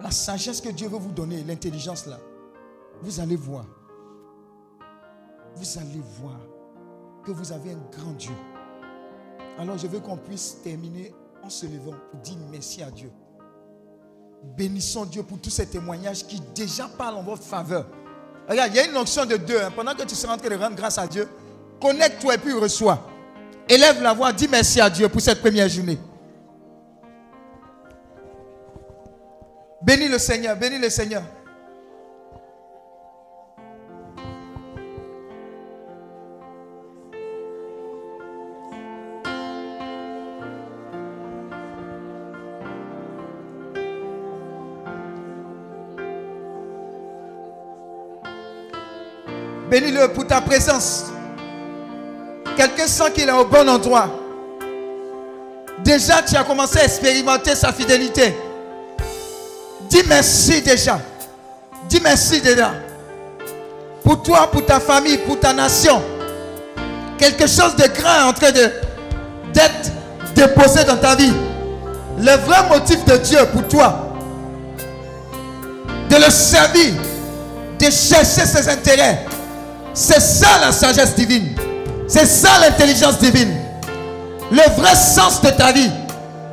La 0.00 0.10
sagesse 0.10 0.60
que 0.60 0.68
Dieu 0.68 0.88
veut 0.88 0.98
vous 0.98 1.12
donner, 1.12 1.42
l'intelligence 1.44 2.06
là, 2.06 2.18
vous 3.00 3.20
allez 3.20 3.36
voir. 3.36 3.64
Vous 5.56 5.78
allez 5.78 6.02
voir 6.20 6.38
que 7.24 7.30
vous 7.30 7.52
avez 7.52 7.72
un 7.72 7.98
grand 7.98 8.12
Dieu. 8.12 8.34
Alors 9.58 9.78
je 9.78 9.86
veux 9.86 10.00
qu'on 10.00 10.16
puisse 10.16 10.60
terminer 10.62 11.14
en 11.42 11.50
se 11.50 11.66
levant 11.66 11.94
pour 12.10 12.20
dire 12.20 12.36
merci 12.50 12.82
à 12.82 12.90
Dieu. 12.90 13.10
Bénissons 14.56 15.06
Dieu 15.06 15.22
pour 15.22 15.40
tous 15.40 15.50
ces 15.50 15.66
témoignages 15.66 16.26
qui 16.26 16.40
déjà 16.54 16.88
parlent 16.88 17.16
en 17.16 17.22
votre 17.22 17.42
faveur. 17.42 17.86
Regarde, 18.48 18.72
il 18.72 18.76
y 18.76 18.80
a 18.80 18.86
une 18.86 18.96
onction 18.96 19.24
de 19.24 19.36
deux. 19.36 19.58
Hein. 19.58 19.70
Pendant 19.74 19.94
que 19.94 20.02
tu 20.02 20.14
seras 20.14 20.34
en 20.34 20.36
train 20.36 20.50
de 20.50 20.56
rendre 20.56 20.76
grâce 20.76 20.98
à 20.98 21.06
Dieu, 21.06 21.28
connecte-toi 21.80 22.34
et 22.34 22.38
puis 22.38 22.52
reçois. 22.52 23.00
Élève 23.68 24.02
la 24.02 24.12
voix, 24.12 24.32
dis 24.32 24.48
merci 24.48 24.80
à 24.80 24.90
Dieu 24.90 25.08
pour 25.08 25.20
cette 25.20 25.40
première 25.40 25.68
journée. 25.68 25.98
Bénis 29.80 30.08
le 30.08 30.18
Seigneur, 30.18 30.56
bénis 30.56 30.78
le 30.78 30.90
Seigneur. 30.90 31.22
Bénis-le 49.74 50.06
pour 50.06 50.24
ta 50.24 50.40
présence. 50.40 51.06
Quelqu'un 52.56 52.86
sent 52.86 53.10
qu'il 53.12 53.28
est 53.28 53.32
au 53.32 53.44
bon 53.44 53.68
endroit. 53.68 54.08
Déjà, 55.80 56.22
tu 56.22 56.36
as 56.36 56.44
commencé 56.44 56.78
à 56.78 56.84
expérimenter 56.84 57.56
sa 57.56 57.72
fidélité. 57.72 58.36
Dis 59.90 60.04
merci 60.06 60.62
déjà. 60.62 61.00
Dis 61.88 62.00
merci 62.00 62.40
déjà. 62.40 62.70
Pour 64.04 64.22
toi, 64.22 64.48
pour 64.48 64.64
ta 64.64 64.78
famille, 64.78 65.18
pour 65.18 65.40
ta 65.40 65.52
nation. 65.52 66.00
Quelque 67.18 67.48
chose 67.48 67.74
de 67.74 67.88
grand 68.00 68.14
est 68.14 68.28
en 68.28 68.32
train 68.32 68.52
d'être 68.52 69.90
déposé 70.36 70.84
dans 70.84 70.98
ta 70.98 71.16
vie. 71.16 71.34
Le 72.18 72.36
vrai 72.46 72.68
motif 72.68 73.04
de 73.06 73.16
Dieu 73.16 73.40
pour 73.52 73.66
toi, 73.66 74.12
de 76.08 76.14
le 76.14 76.30
servir, 76.30 76.94
de 77.80 77.84
chercher 77.86 78.46
ses 78.46 78.68
intérêts, 78.68 79.26
c'est 79.94 80.20
ça 80.20 80.58
la 80.60 80.72
sagesse 80.72 81.14
divine. 81.14 81.54
C'est 82.08 82.26
ça 82.26 82.50
l'intelligence 82.60 83.18
divine. 83.18 83.54
Le 84.50 84.62
vrai 84.76 84.94
sens 84.94 85.40
de 85.40 85.50
ta 85.50 85.72
vie, 85.72 85.90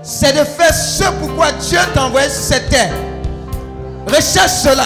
c'est 0.03 0.31
de 0.31 0.45
faire 0.45 0.73
ce 0.73 1.03
pourquoi 1.19 1.51
Dieu 1.51 1.79
t'a 1.93 2.05
envoyé 2.05 2.29
sur 2.29 2.43
cette 2.43 2.69
terre. 2.69 2.93
Recherche 4.07 4.51
cela 4.63 4.85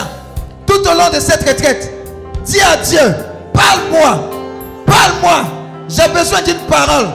tout 0.65 0.81
au 0.81 0.93
long 0.97 1.09
de 1.13 1.19
cette 1.19 1.47
retraite. 1.47 1.91
Dis 2.45 2.59
à 2.61 2.77
Dieu, 2.77 3.15
parle-moi, 3.53 4.29
parle-moi. 4.85 5.43
J'ai 5.87 6.07
besoin 6.07 6.41
d'une 6.41 6.59
parole. 6.67 7.09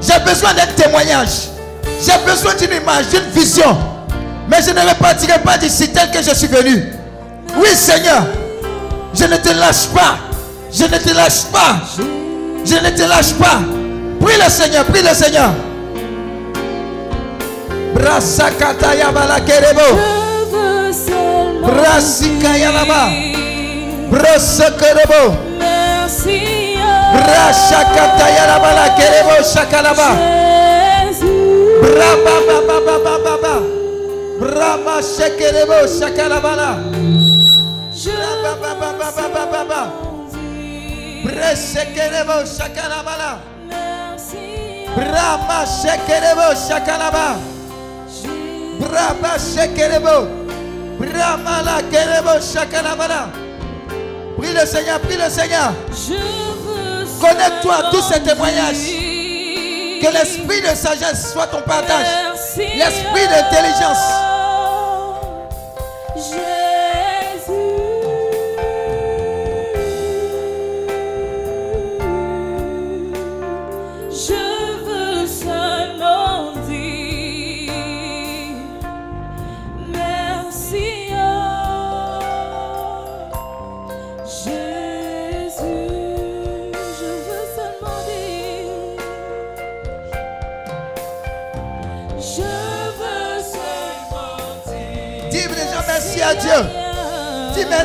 J'ai 0.00 0.18
besoin 0.24 0.52
d'un 0.54 0.66
témoignage. 0.66 1.48
J'ai 2.04 2.18
besoin 2.30 2.54
d'une 2.54 2.72
image, 2.82 3.08
d'une 3.08 3.30
vision. 3.32 3.76
Mais 4.48 4.62
je 4.62 4.70
ne 4.70 4.80
repartirai 4.80 5.38
pas 5.40 5.56
d'ici 5.58 5.90
tel 5.92 6.10
que 6.10 6.22
je 6.22 6.34
suis 6.34 6.48
venu. 6.48 6.92
Oui, 7.56 7.68
Seigneur, 7.74 8.26
je 9.14 9.24
ne 9.24 9.36
te 9.36 9.48
lâche 9.50 9.86
pas. 9.94 10.18
Je 10.78 10.84
ne 10.84 10.98
te 10.98 11.14
lâche 11.14 11.46
pas. 11.50 11.80
Je 12.64 12.74
ne 12.74 12.90
te 12.90 13.02
lâche 13.08 13.32
pas. 13.34 13.60
Prie 14.20 14.36
le 14.36 14.50
Seigneur, 14.50 14.84
prie 14.84 15.02
le 15.02 15.14
Seigneur. 15.14 15.50
Brasakata 17.94 18.94
yabala 18.94 19.40
kerebo. 19.40 19.98
Brasika 21.62 22.58
yalaba. 22.58 23.08
Brosokerebo. 24.10 25.34
Merci. 25.58 26.76
Brashakata 27.14 28.28
yalabala 28.36 28.90
kerebo 28.98 29.42
shakalaba. 29.42 30.08
Braba 31.80 32.34
baba 32.46 32.80
baba 32.86 33.18
baba. 33.24 33.54
Brama 34.40 35.00
shekerebo 35.00 35.88
shakalabala. 35.98 36.76
Braba 38.04 38.52
baba 38.60 38.92
baba 38.98 39.28
baba 39.32 39.64
baba. 39.64 40.15
Bresekerebo 41.26 42.46
shakalabala. 42.46 43.40
Brahma 44.94 45.66
shekerebo 45.66 46.54
shakalaba. 46.54 47.36
Brahma 48.78 49.32
shekerebo. 49.36 50.28
Brahma 51.00 51.62
la 51.62 51.82
kerebo 51.90 52.38
shakalabala. 52.40 53.30
Prie 54.38 54.52
le 54.52 54.66
Seigneur, 54.66 55.00
prie 55.00 55.16
le 55.16 55.28
Seigneur. 55.28 55.72
Connecte-toi 57.20 57.74
à 57.74 57.90
tous 57.90 58.02
ces 58.02 58.20
témoignages. 58.20 58.86
Que 60.00 60.12
l'esprit 60.12 60.60
de 60.60 60.76
sagesse 60.76 61.32
soit 61.32 61.48
ton 61.48 61.62
partage. 61.62 62.06
L'esprit 62.56 63.26
d'intelligence. 63.26 64.25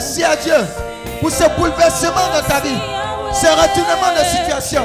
Merci 0.02 0.24
à 0.24 0.36
Dieu 0.36 0.56
pour 1.20 1.30
ce 1.30 1.44
bouleversement 1.56 2.28
dans 2.34 2.48
ta 2.48 2.60
vie, 2.60 2.80
ce 3.32 3.46
retournement 3.46 4.14
de 4.18 4.26
situation. 4.26 4.82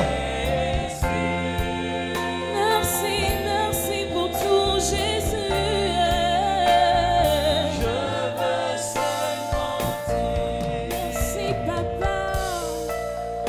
Merci, 2.55 3.25
merci 3.43 4.07
pour 4.13 4.29
tout 4.29 4.75
Jésus. 4.79 5.55
Je 7.81 7.95
veux 8.37 8.77
seulement 8.77 9.81
merci 11.01 11.55
papa. 11.67 12.17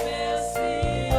Merci 0.06 1.12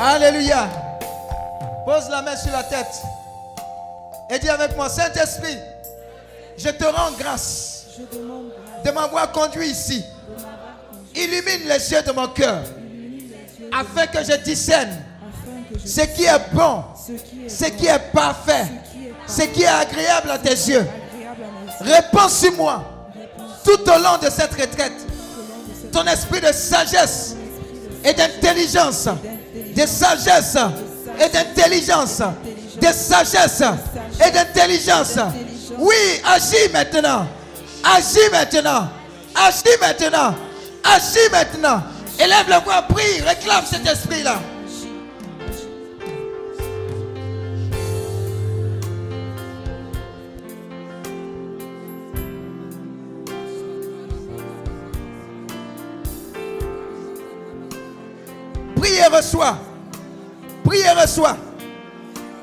Alléluia. 0.00 0.77
La 2.10 2.22
main 2.22 2.36
sur 2.36 2.52
la 2.52 2.62
tête. 2.62 3.02
Et 4.30 4.38
dis 4.38 4.48
avec 4.48 4.76
moi, 4.76 4.88
Saint-Esprit, 4.88 5.58
je 6.56 6.68
te 6.68 6.84
rends 6.84 7.10
grâce 7.18 7.86
de 8.84 8.90
m'avoir 8.90 9.32
conduit 9.32 9.68
ici. 9.68 10.04
Illumine 11.14 11.66
les 11.68 11.90
yeux 11.90 12.02
de 12.02 12.12
mon 12.12 12.28
cœur 12.28 12.60
afin 13.72 14.06
que 14.06 14.22
je 14.22 14.36
discerne 14.42 14.90
ce 15.84 16.02
qui 16.02 16.24
est 16.24 16.52
bon, 16.52 16.84
ce 17.48 17.64
qui 17.64 17.86
est 17.86 18.12
parfait, 18.12 18.66
ce 19.26 19.42
qui 19.42 19.62
est 19.62 19.66
agréable 19.66 20.30
à 20.30 20.38
tes 20.38 20.50
yeux, 20.50 20.86
Réponds 21.80 22.28
sur 22.28 22.52
moi 22.56 22.82
tout 23.64 23.80
au 23.82 24.02
long 24.02 24.18
de 24.22 24.30
cette 24.30 24.52
retraite. 24.52 24.92
Ton 25.92 26.04
esprit 26.04 26.40
de 26.40 26.52
sagesse 26.52 27.36
et 28.04 28.12
d'intelligence, 28.12 29.08
de 29.76 29.86
sagesse 29.86 30.56
et 31.20 31.28
d'intelligence, 31.28 32.20
de 32.80 32.86
sagesse 32.92 33.62
et 34.26 34.30
d'intelligence. 34.30 35.18
Oui, 35.78 35.94
agis 36.24 36.72
maintenant. 36.72 37.26
Agis 37.84 38.30
maintenant. 38.32 38.88
Agis 39.34 39.78
maintenant. 39.80 40.34
Agis 40.84 41.30
maintenant. 41.30 41.82
Élève 42.18 42.48
la 42.48 42.58
voix, 42.60 42.82
prie, 42.82 43.20
réclame 43.20 43.64
cet 43.70 43.86
esprit-là. 43.86 44.40
Prie 58.76 58.94
et 58.96 59.16
reçois. 59.16 59.58
Prie 60.68 60.80
et 60.80 60.90
reçois. 60.90 61.34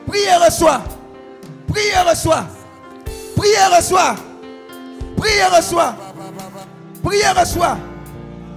Prie 0.07 0.23
et 0.23 0.43
reçois. 0.43 0.81
Prie 1.67 1.87
et 1.89 2.09
reçois. 2.09 2.47
Prie 3.37 3.49
et 3.49 3.75
reçois. 3.75 4.15
Prie 5.15 5.37
et 5.37 5.55
reçois. 5.55 5.95
Prie 7.03 7.19
et 7.19 7.39
reçois. 7.39 7.77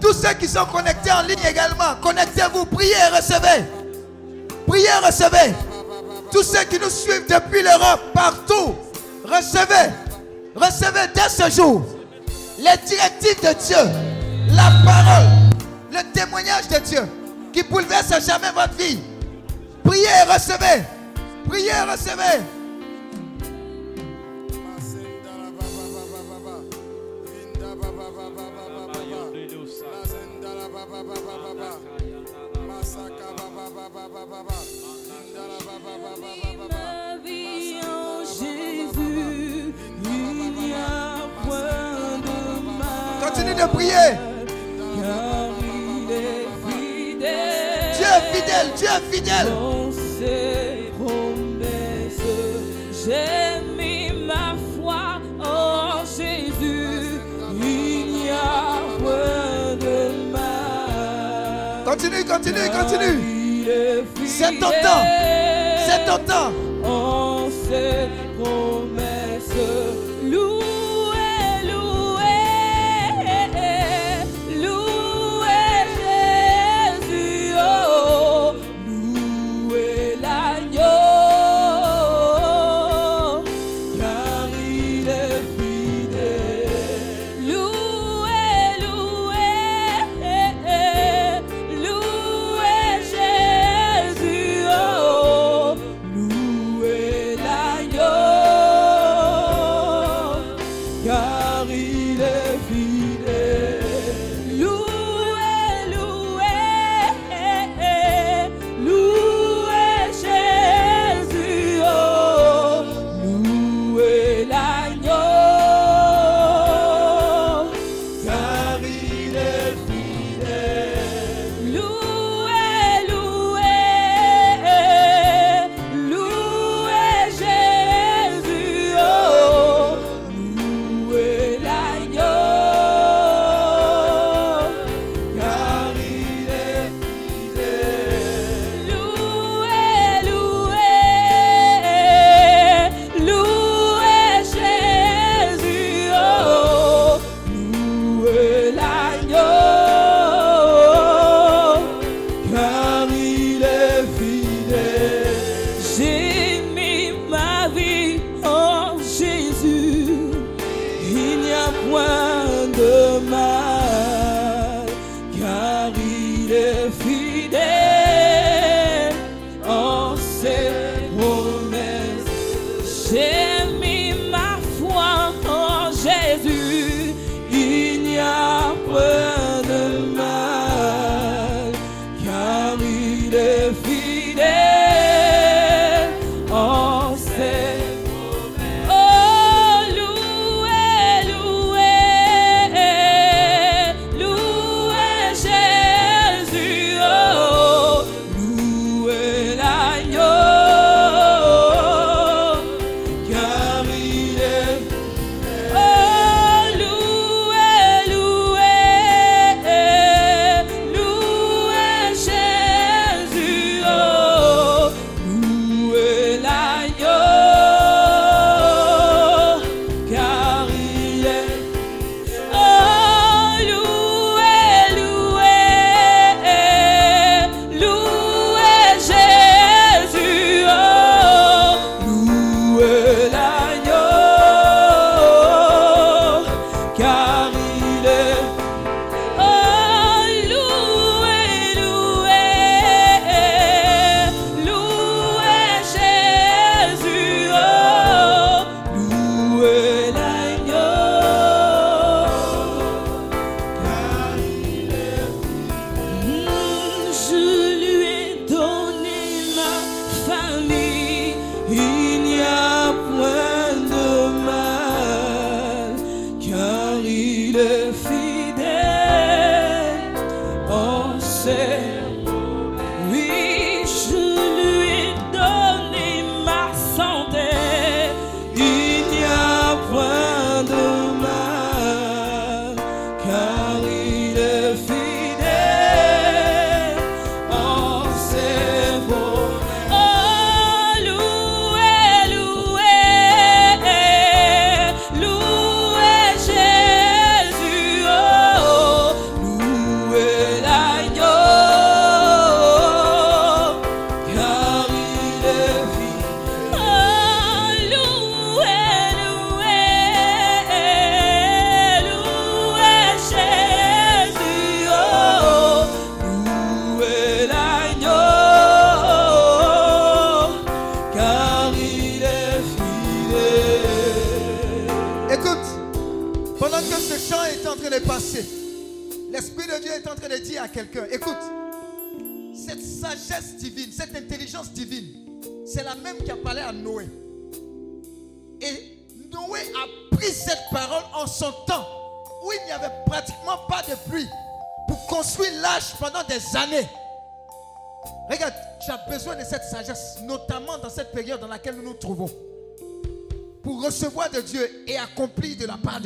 Tous 0.00 0.14
ceux 0.14 0.32
qui 0.40 0.48
sont 0.48 0.64
connectés 0.64 1.12
en 1.12 1.20
ligne 1.20 1.44
également, 1.46 1.96
connectez-vous, 2.00 2.64
priez 2.64 2.92
et 2.92 3.14
recevez. 3.14 3.64
Priez 4.66 4.86
et 4.86 5.06
recevez. 5.06 5.52
Tous 6.32 6.44
ceux 6.44 6.64
qui 6.64 6.78
nous 6.78 6.88
suivent 6.88 7.26
depuis 7.28 7.60
l'Europe, 7.62 8.00
partout, 8.14 8.74
recevez. 9.22 9.92
Recevez 10.56 11.08
dès 11.14 11.28
ce 11.28 11.50
jour 11.54 11.84
les 12.58 12.86
directives 12.86 13.42
de 13.42 13.66
Dieu, 13.66 13.90
la 14.48 14.72
parole, 14.82 15.26
le 15.92 16.10
témoignage 16.14 16.68
de 16.68 16.78
Dieu 16.78 17.02
qui 17.52 17.62
bouleverse 17.64 18.14
jamais 18.24 18.50
votre 18.54 18.74
vie. 18.78 18.98
Priez 19.88 20.22
recevez. 20.30 20.84
Priez 21.48 21.70
et 21.70 21.90
recevez. 21.90 22.42
Continue 43.22 43.54
de 43.54 43.66
prier. 43.68 44.38
Est 48.18 48.34
fidèle, 48.34 48.68
Dieu 48.76 48.88
est 48.88 49.14
fidèle. 49.14 49.46
Dans 49.46 49.92
ses 49.92 50.92
promesses, 50.98 52.26
j'ai 53.04 53.60
mis 53.76 54.26
ma 54.26 54.56
foi 54.76 55.20
en 55.38 56.04
Jésus. 56.04 57.20
Il 57.62 58.06
n'y 58.12 58.30
a 58.30 58.80
point 58.98 59.76
de 59.76 59.96
mal. 60.32 61.84
Continue, 61.84 62.24
continue, 62.24 62.68
continue. 62.70 63.18
C'est 64.26 64.58
ton 64.58 64.70
temps. 64.70 65.04
C'est 65.86 66.04
ton 66.04 66.18
temps. 66.24 66.52
en 66.84 67.48
ses 67.50 68.08
promesses. 68.40 68.77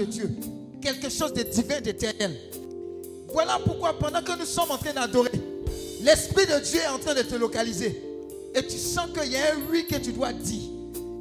Dieu 0.05 0.31
quelque 0.83 1.09
chose 1.09 1.33
de 1.33 1.43
divin, 1.43 1.81
d'éternel. 1.81 2.37
Voilà 3.33 3.59
pourquoi 3.65 3.99
pendant 3.99 4.21
que 4.21 4.39
nous 4.39 4.45
sommes 4.45 4.71
en 4.71 4.77
train 4.77 4.93
d'adorer, 4.93 5.31
l'Esprit 6.03 6.45
de 6.47 6.59
Dieu 6.59 6.81
est 6.81 6.89
en 6.89 6.99
train 6.99 7.15
de 7.15 7.23
te 7.23 7.37
localiser. 7.37 8.03
Et 8.55 8.67
tu 8.67 8.77
sens 8.77 9.07
qu'il 9.15 9.33
y 9.33 9.37
a 9.37 9.55
un 9.55 9.59
oui 9.71 9.87
que 9.87 9.97
tu 9.97 10.13
dois 10.13 10.33
dire. 10.33 10.63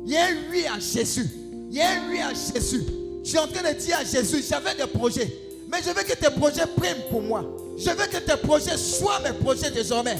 Il 0.06 0.12
y 0.12 0.18
a 0.18 0.26
un 0.26 0.36
oui 0.52 0.66
à 0.66 0.80
Jésus. 0.80 1.30
Il 1.70 1.78
y 1.78 1.82
a 1.82 1.92
un 1.92 2.10
oui 2.10 2.20
à 2.20 2.34
Jésus. 2.34 2.84
Tu 3.24 3.36
es 3.36 3.40
en 3.40 3.48
train 3.48 3.72
de 3.72 3.78
dire 3.78 3.98
à 3.98 4.04
Jésus, 4.04 4.44
j'avais 4.50 4.76
des 4.76 4.88
projets. 4.88 5.32
Mais 5.72 5.78
je 5.82 5.90
veux 5.90 6.04
que 6.04 6.14
tes 6.14 6.32
projets 6.32 6.66
priment 6.76 7.04
pour 7.10 7.22
moi. 7.22 7.46
Je 7.78 7.90
veux 7.90 8.08
que 8.08 8.18
tes 8.18 8.38
projets 8.38 8.76
soient 8.78 9.22
mes 9.22 9.32
projets 9.32 9.72
désormais. 9.72 10.18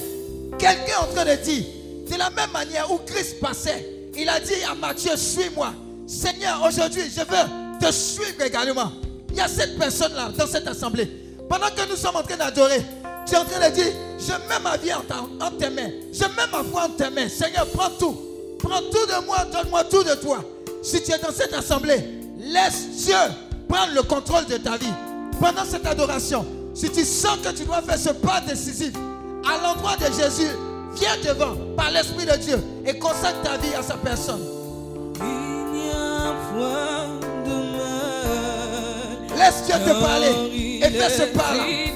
Quelqu'un 0.58 0.86
est 0.86 0.96
en 0.96 1.12
train 1.12 1.24
de 1.24 1.42
dire, 1.42 1.64
de 2.10 2.16
la 2.16 2.30
même 2.30 2.50
manière 2.52 2.90
où 2.90 2.98
Christ 2.98 3.40
passait, 3.40 3.86
il 4.16 4.28
a 4.28 4.40
dit 4.40 4.62
à 4.70 4.74
Matthieu, 4.74 5.16
suis-moi. 5.16 5.74
Seigneur, 6.06 6.62
aujourd'hui, 6.66 7.02
je 7.14 7.20
veux 7.20 7.80
te 7.80 7.92
suivre 7.92 8.21
également. 8.40 8.92
Il 9.30 9.36
y 9.36 9.40
a 9.40 9.48
cette 9.48 9.78
personne-là 9.78 10.30
dans 10.36 10.46
cette 10.46 10.66
assemblée. 10.68 11.06
Pendant 11.48 11.68
que 11.68 11.88
nous 11.88 11.96
sommes 11.96 12.16
en 12.16 12.22
train 12.22 12.36
d'adorer, 12.36 12.82
tu 13.26 13.34
es 13.34 13.36
en 13.36 13.44
train 13.44 13.68
de 13.68 13.74
dire, 13.74 13.92
je 14.18 14.32
mets 14.32 14.60
ma 14.62 14.76
vie 14.76 14.92
en, 14.92 15.00
ta- 15.00 15.46
en 15.46 15.50
tes 15.50 15.70
mains. 15.70 15.90
Je 16.12 16.24
mets 16.24 16.50
ma 16.52 16.62
foi 16.64 16.84
en 16.84 16.90
tes 16.90 17.10
mains. 17.10 17.28
Seigneur, 17.28 17.66
prends 17.74 17.90
tout. 17.98 18.16
Prends 18.58 18.80
tout 18.80 19.06
de 19.06 19.26
moi, 19.26 19.38
donne-moi 19.52 19.84
tout 19.84 20.02
de 20.04 20.14
toi. 20.14 20.38
Si 20.82 21.02
tu 21.02 21.12
es 21.12 21.18
dans 21.18 21.32
cette 21.32 21.52
assemblée, 21.54 22.04
laisse 22.38 23.04
Dieu 23.04 23.16
prendre 23.68 23.92
le 23.94 24.02
contrôle 24.02 24.46
de 24.46 24.56
ta 24.56 24.76
vie. 24.76 24.92
Pendant 25.40 25.64
cette 25.64 25.86
adoration, 25.86 26.44
si 26.74 26.90
tu 26.90 27.04
sens 27.04 27.38
que 27.42 27.50
tu 27.50 27.64
dois 27.64 27.82
faire 27.82 27.98
ce 27.98 28.10
pas 28.10 28.40
décisif 28.40 28.92
à 29.48 29.60
l'endroit 29.62 29.96
de 29.96 30.04
Jésus, 30.06 30.50
viens 30.94 31.16
devant 31.24 31.56
par 31.76 31.90
l'Esprit 31.90 32.26
de 32.26 32.36
Dieu 32.36 32.58
et 32.86 32.98
consacre 32.98 33.42
ta 33.42 33.56
vie 33.56 33.74
à 33.74 33.82
sa 33.82 33.94
personne. 33.94 34.40
Et 40.82 40.90
fais 40.90 41.10
ce 41.10 41.22
pas-là. 41.36 41.91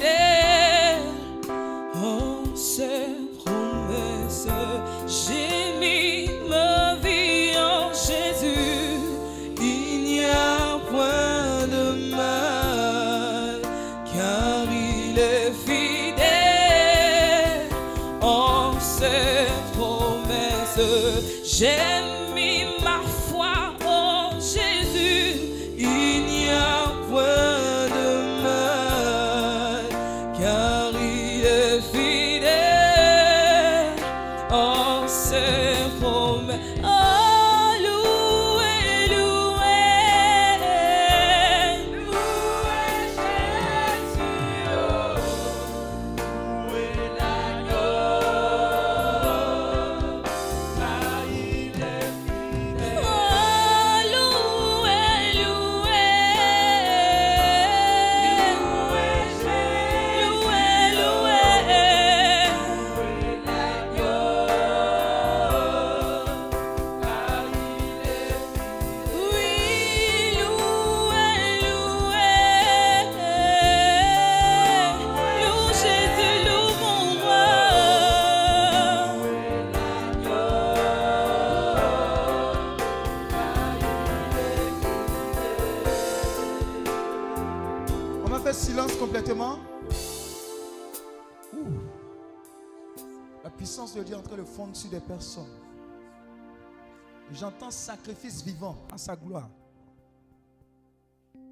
Sacrifice 98.37 98.43
vivant 98.43 98.75
à 98.91 98.97
sa 98.97 99.15
gloire. 99.15 99.49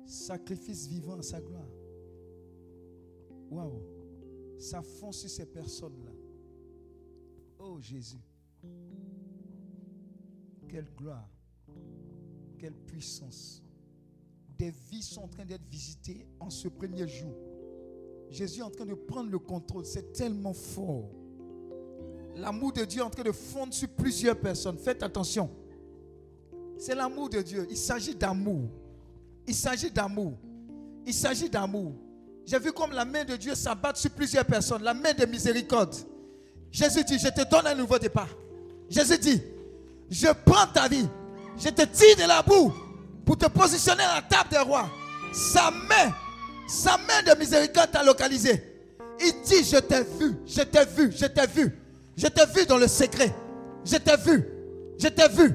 Sacrifice 0.06 0.88
vivant 0.88 1.18
à 1.18 1.24
sa 1.24 1.42
gloire. 1.42 1.68
Waouh. 3.50 3.82
Ça 4.60 4.82
fond 4.82 5.12
sur 5.12 5.30
ces 5.30 5.46
personnes-là. 5.46 6.12
Oh 7.60 7.80
Jésus. 7.80 8.22
Quelle 10.68 10.90
gloire. 10.96 11.30
Quelle 12.58 12.76
puissance. 12.76 13.64
Des 14.58 14.72
vies 14.90 15.04
sont 15.04 15.24
en 15.24 15.28
train 15.28 15.46
d'être 15.46 15.66
visitées 15.70 16.26
en 16.40 16.50
ce 16.50 16.68
premier 16.68 17.08
jour. 17.08 17.36
Jésus 18.30 18.60
est 18.60 18.64
en 18.64 18.72
train 18.72 18.86
de 18.86 18.94
prendre 18.94 19.30
le 19.30 19.40
contrôle. 19.40 19.86
C'est 19.86 20.14
tellement 20.14 20.54
fort. 20.54 21.10
L'amour 22.36 22.74
de 22.74 22.86
Dieu 22.86 23.02
est 23.02 23.06
en 23.06 23.10
train 23.10 23.24
de 23.24 23.32
fondre 23.32 23.74
sur 23.74 23.90
plusieurs 23.90 24.40
personnes. 24.40 24.78
Faites 24.78 25.04
attention. 25.04 25.50
C'est 26.78 26.96
l'amour 26.96 27.30
de 27.30 27.42
Dieu. 27.42 27.68
Il 27.70 27.78
s'agit 27.78 28.16
d'amour. 28.16 28.70
Il 29.48 29.56
s'agit 29.56 29.92
d'amour. 29.92 30.34
Il 31.06 31.14
s'agit 31.14 31.50
d'amour. 31.50 31.94
J'ai 32.46 32.60
vu 32.60 32.72
comme 32.72 32.92
la 32.92 33.06
main 33.06 33.24
de 33.24 33.36
Dieu 33.36 33.56
s'abattre 33.56 34.00
sur 34.00 34.12
plusieurs 34.12 34.46
personnes. 34.46 34.84
La 34.84 34.94
main 34.94 35.14
de 35.14 35.26
miséricorde. 35.26 35.96
Jésus 36.72 37.04
dit, 37.04 37.18
je 37.18 37.30
te 37.30 37.50
donne 37.50 37.68
un 37.68 37.76
nouveau 37.76 37.98
départ. 37.98 38.30
Jésus 38.90 39.18
dit, 39.18 39.42
Je 40.10 40.28
prends 40.46 40.68
ta 40.68 40.88
vie. 40.88 41.08
Je 41.58 41.70
te 41.70 41.84
tire 41.84 42.18
de 42.18 42.28
la 42.28 42.42
boue 42.42 42.72
pour 43.26 43.38
te 43.38 43.48
positionner 43.48 44.04
à 44.04 44.16
la 44.16 44.22
table 44.22 44.50
des 44.50 44.60
rois. 44.60 44.90
Sa 45.34 45.72
main, 45.72 46.14
sa 46.68 46.98
main 46.98 47.34
de 47.34 47.38
miséricorde 47.40 47.92
t'a 47.92 48.04
localisé. 48.04 48.62
Il 49.20 49.34
dit, 49.46 49.64
je 49.64 49.78
t'ai 49.78 50.04
vu, 50.04 50.36
je 50.46 50.62
t'ai 50.62 50.86
vu, 50.86 51.12
je 51.12 51.26
t'ai 51.26 51.48
vu. 51.48 51.80
Je 52.18 52.28
t'ai 52.28 52.46
vu 52.54 52.66
dans 52.66 52.78
le 52.78 52.88
secret. 52.88 53.34
Je 53.84 53.98
t'ai 53.98 54.18
vu, 54.18 54.46
je 54.98 55.08
t'ai 55.08 55.28
vu. 55.30 55.54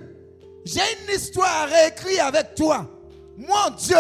J'ai 0.65 0.81
une 0.81 1.15
histoire 1.15 1.62
à 1.62 1.66
réécrire 1.66 2.27
avec 2.27 2.55
toi. 2.55 2.87
Mon 3.37 3.74
Dieu, 3.77 3.97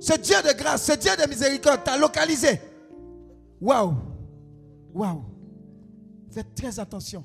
ce 0.00 0.18
Dieu 0.18 0.36
de 0.42 0.52
grâce, 0.52 0.84
ce 0.84 0.92
Dieu 0.92 1.12
de 1.16 1.28
miséricorde 1.28 1.84
t'a 1.84 1.96
localisé. 1.96 2.60
Waouh, 3.60 3.94
waouh. 4.92 5.24
Faites 6.32 6.54
très 6.54 6.78
attention. 6.80 7.24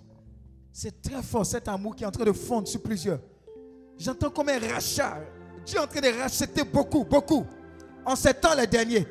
C'est 0.71 1.01
très 1.01 1.21
fort 1.23 1.45
cet 1.45 1.67
amour 1.67 1.95
qui 1.95 2.03
est 2.03 2.07
en 2.07 2.11
train 2.11 2.23
de 2.23 2.31
fondre 2.31 2.67
sur 2.67 2.81
plusieurs. 2.81 3.19
J'entends 3.97 4.29
comme 4.29 4.49
un 4.49 4.59
rachat. 4.59 5.17
Dieu 5.65 5.77
est 5.77 5.81
en 5.81 5.87
train 5.87 6.01
de 6.01 6.19
racheter 6.19 6.63
beaucoup, 6.63 7.03
beaucoup. 7.03 7.45
En 8.05 8.15
ces 8.15 8.33
temps 8.33 8.53
les 8.55 8.67
derniers. 8.67 9.05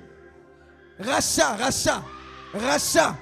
Rachat, 0.98 1.56
rachat, 1.56 2.02
rachat, 2.54 3.16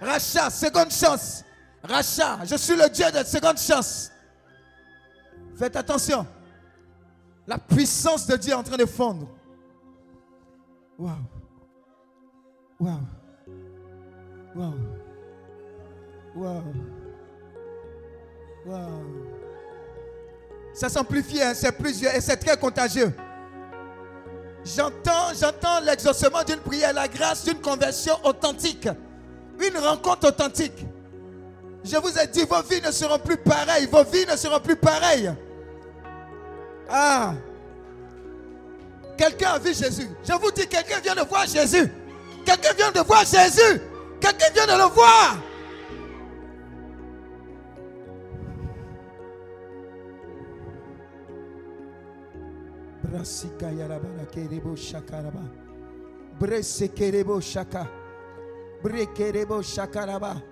rachat, 0.00 0.50
seconde 0.50 0.90
chance. 0.90 1.44
Rachat, 1.82 2.40
je 2.44 2.56
suis 2.56 2.74
le 2.74 2.88
Dieu 2.88 3.06
de 3.12 3.24
seconde 3.24 3.58
chance. 3.58 4.10
Faites 5.56 5.76
attention. 5.76 6.26
La 7.46 7.58
puissance 7.58 8.26
de 8.26 8.36
Dieu 8.36 8.52
est 8.52 8.56
en 8.56 8.62
train 8.62 8.76
de 8.76 8.84
fondre. 8.84 9.28
Waouh. 10.98 11.12
Waouh. 12.80 13.00
Waouh. 14.54 14.74
Waouh. 16.34 16.74
Waouh. 18.66 19.26
Ça 20.74 20.90
s'amplifie, 20.90 21.42
hein, 21.42 21.54
c'est 21.54 21.72
plusieurs 21.72 22.14
et 22.14 22.20
c'est 22.20 22.36
très 22.36 22.56
contagieux. 22.58 23.14
J'entends, 24.64 25.32
j'entends 25.40 25.80
l'exaucement 25.80 26.42
d'une 26.42 26.58
prière, 26.58 26.92
la 26.92 27.08
grâce 27.08 27.44
d'une 27.44 27.60
conversion 27.60 28.14
authentique, 28.24 28.88
une 29.58 29.78
rencontre 29.78 30.28
authentique. 30.28 30.84
Je 31.84 31.96
vous 31.96 32.18
ai 32.18 32.26
dit, 32.26 32.44
vos 32.44 32.62
vies 32.62 32.82
ne 32.82 32.90
seront 32.90 33.18
plus 33.18 33.36
pareilles, 33.36 33.86
vos 33.86 34.02
vies 34.04 34.26
ne 34.26 34.36
seront 34.36 34.60
plus 34.60 34.76
pareilles. 34.76 35.32
Ah, 36.88 37.34
quelqu'un 39.16 39.50
a 39.50 39.58
vu 39.58 39.74
Jésus. 39.74 40.08
Je 40.24 40.32
vous 40.32 40.50
dis, 40.50 40.66
quelqu'un 40.66 41.00
vient 41.00 41.14
de 41.14 41.28
voir 41.28 41.46
Jésus. 41.46 41.90
Quelqu'un 42.44 42.72
vient 42.74 42.92
de 42.92 43.00
voir 43.00 43.24
Jésus. 43.24 43.80
Quelqu'un 44.20 44.52
vient 44.54 44.66
de 44.66 44.82
le 44.82 44.88
voir. 44.94 45.36
Brasika 53.02 53.70
yaraba 53.70 54.08
la 54.16 54.24
kerebo 54.26 54.76
shakaraba. 54.76 55.42
Brese 56.38 56.88
kerebo 56.94 57.40
shaka. 57.40 57.88
Bre 58.82 59.06
kerebo 59.14 59.62
shakaraba. 59.62 60.42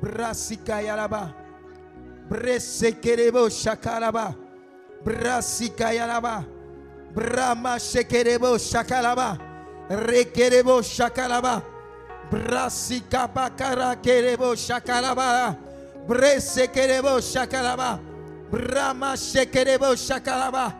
Brasika 0.00 0.80
yaraba. 0.82 1.34
Brese 2.28 2.92
kerebo 3.00 3.48
shakaraba. 3.50 4.41
Brasika 5.04 5.92
yaraba. 5.92 6.44
Brahma 7.14 7.78
shekerebo 7.78 8.56
shakalaba. 8.58 9.38
Rekerebo 9.90 10.82
shakalaba. 10.82 11.62
Brasika 12.30 13.28
bakara 13.28 13.96
kerebo 13.96 14.54
shakalaba. 14.54 15.56
Brese 16.06 16.68
kerebo 16.68 17.20
shakalaba. 17.20 17.98
Brahma 18.50 19.16
shekerebo 19.16 19.94
shakalaba. 19.96 20.74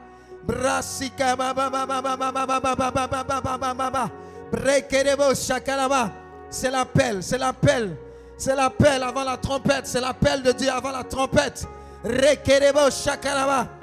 Brasika 0.47 1.37
ba 1.37 1.53
ba 1.53 1.69
ba 1.71 1.87
ba 1.87 2.01
ba 2.03 2.17
ba 2.17 2.33
ba 2.33 2.47
ba 2.47 2.61
ba 2.61 2.75
ba 2.77 2.91
ba 2.91 3.25
ba 3.25 3.41
ba 3.41 3.59
ba 3.59 3.75
ba 3.75 3.91
ba. 3.91 4.11
Brekerebo 4.51 5.35
shakalaba. 5.35 6.13
C'est 6.49 6.71
l'appel, 6.71 7.23
c'est 7.23 7.39
l'appel. 7.39 7.97
C'est 8.37 8.55
l'appel 8.55 9.03
avant 9.03 9.25
la 9.25 9.37
trompette, 9.37 9.87
c'est 9.87 10.01
l'appel 10.01 10.43
de 10.43 10.53
Dieu 10.53 10.71
avant 10.71 10.91
la 10.91 11.05
trompette. 11.05 11.65
Rekerebo 12.05 12.91
shakalaba. 12.91 13.82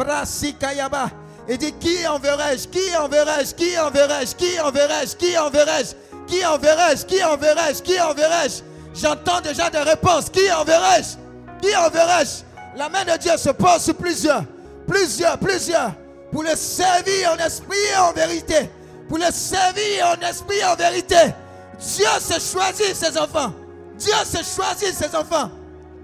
Brasika 0.00 0.72
yaba. 0.72 1.10
Il 1.48 1.58
dit 1.58 1.72
qui 1.72 2.06
enverrai-je? 2.06 2.68
Qui 2.68 2.96
enverrai-je? 2.96 3.54
Qui 3.54 3.78
enverrai-je? 3.78 4.34
Qui 4.34 4.58
enverrai-je? 4.58 5.16
Qui 5.16 5.36
enverrai-je? 5.36 5.94
Qui 6.26 6.44
enverrai-je? 6.46 7.04
Qui 7.06 7.24
enverrai-je? 7.24 7.82
Qui 7.82 8.00
enverrai-je? 8.00 8.62
J'entends 8.94 9.40
déjà 9.42 9.68
des 9.68 9.78
réponses. 9.78 10.30
Qui 10.30 10.50
enverrai-je? 10.50 11.16
Qui 11.60 11.76
enverrai-je? 11.76 12.44
La 12.76 12.88
main 12.88 13.04
de 13.04 13.18
Dieu 13.18 13.36
se 13.36 13.50
pose 13.50 13.82
sur 13.82 13.94
plusieurs 13.94 14.44
plusieurs, 14.90 15.38
plusieurs, 15.38 15.92
pour 16.32 16.42
le 16.42 16.56
servir 16.56 17.32
en 17.32 17.44
esprit 17.44 17.76
et 17.92 17.98
en 17.98 18.12
vérité. 18.12 18.70
Pour 19.08 19.18
le 19.18 19.30
servir 19.30 20.16
en 20.16 20.26
esprit 20.26 20.58
et 20.58 20.64
en 20.64 20.76
vérité. 20.76 21.34
Dieu 21.78 22.06
se 22.20 22.40
choisit 22.40 22.94
ses 22.94 23.16
enfants. 23.18 23.52
Dieu 23.96 24.12
se 24.24 24.42
choisit 24.42 24.94
ses 24.94 25.14
enfants. 25.14 25.50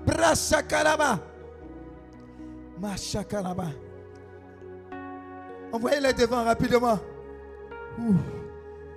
Brashakaraba. 0.06 1.18
Mashakaraba. 2.81 3.86
Envoyez-les 5.77 6.15
devant 6.15 6.43
rapidement. 6.43 6.98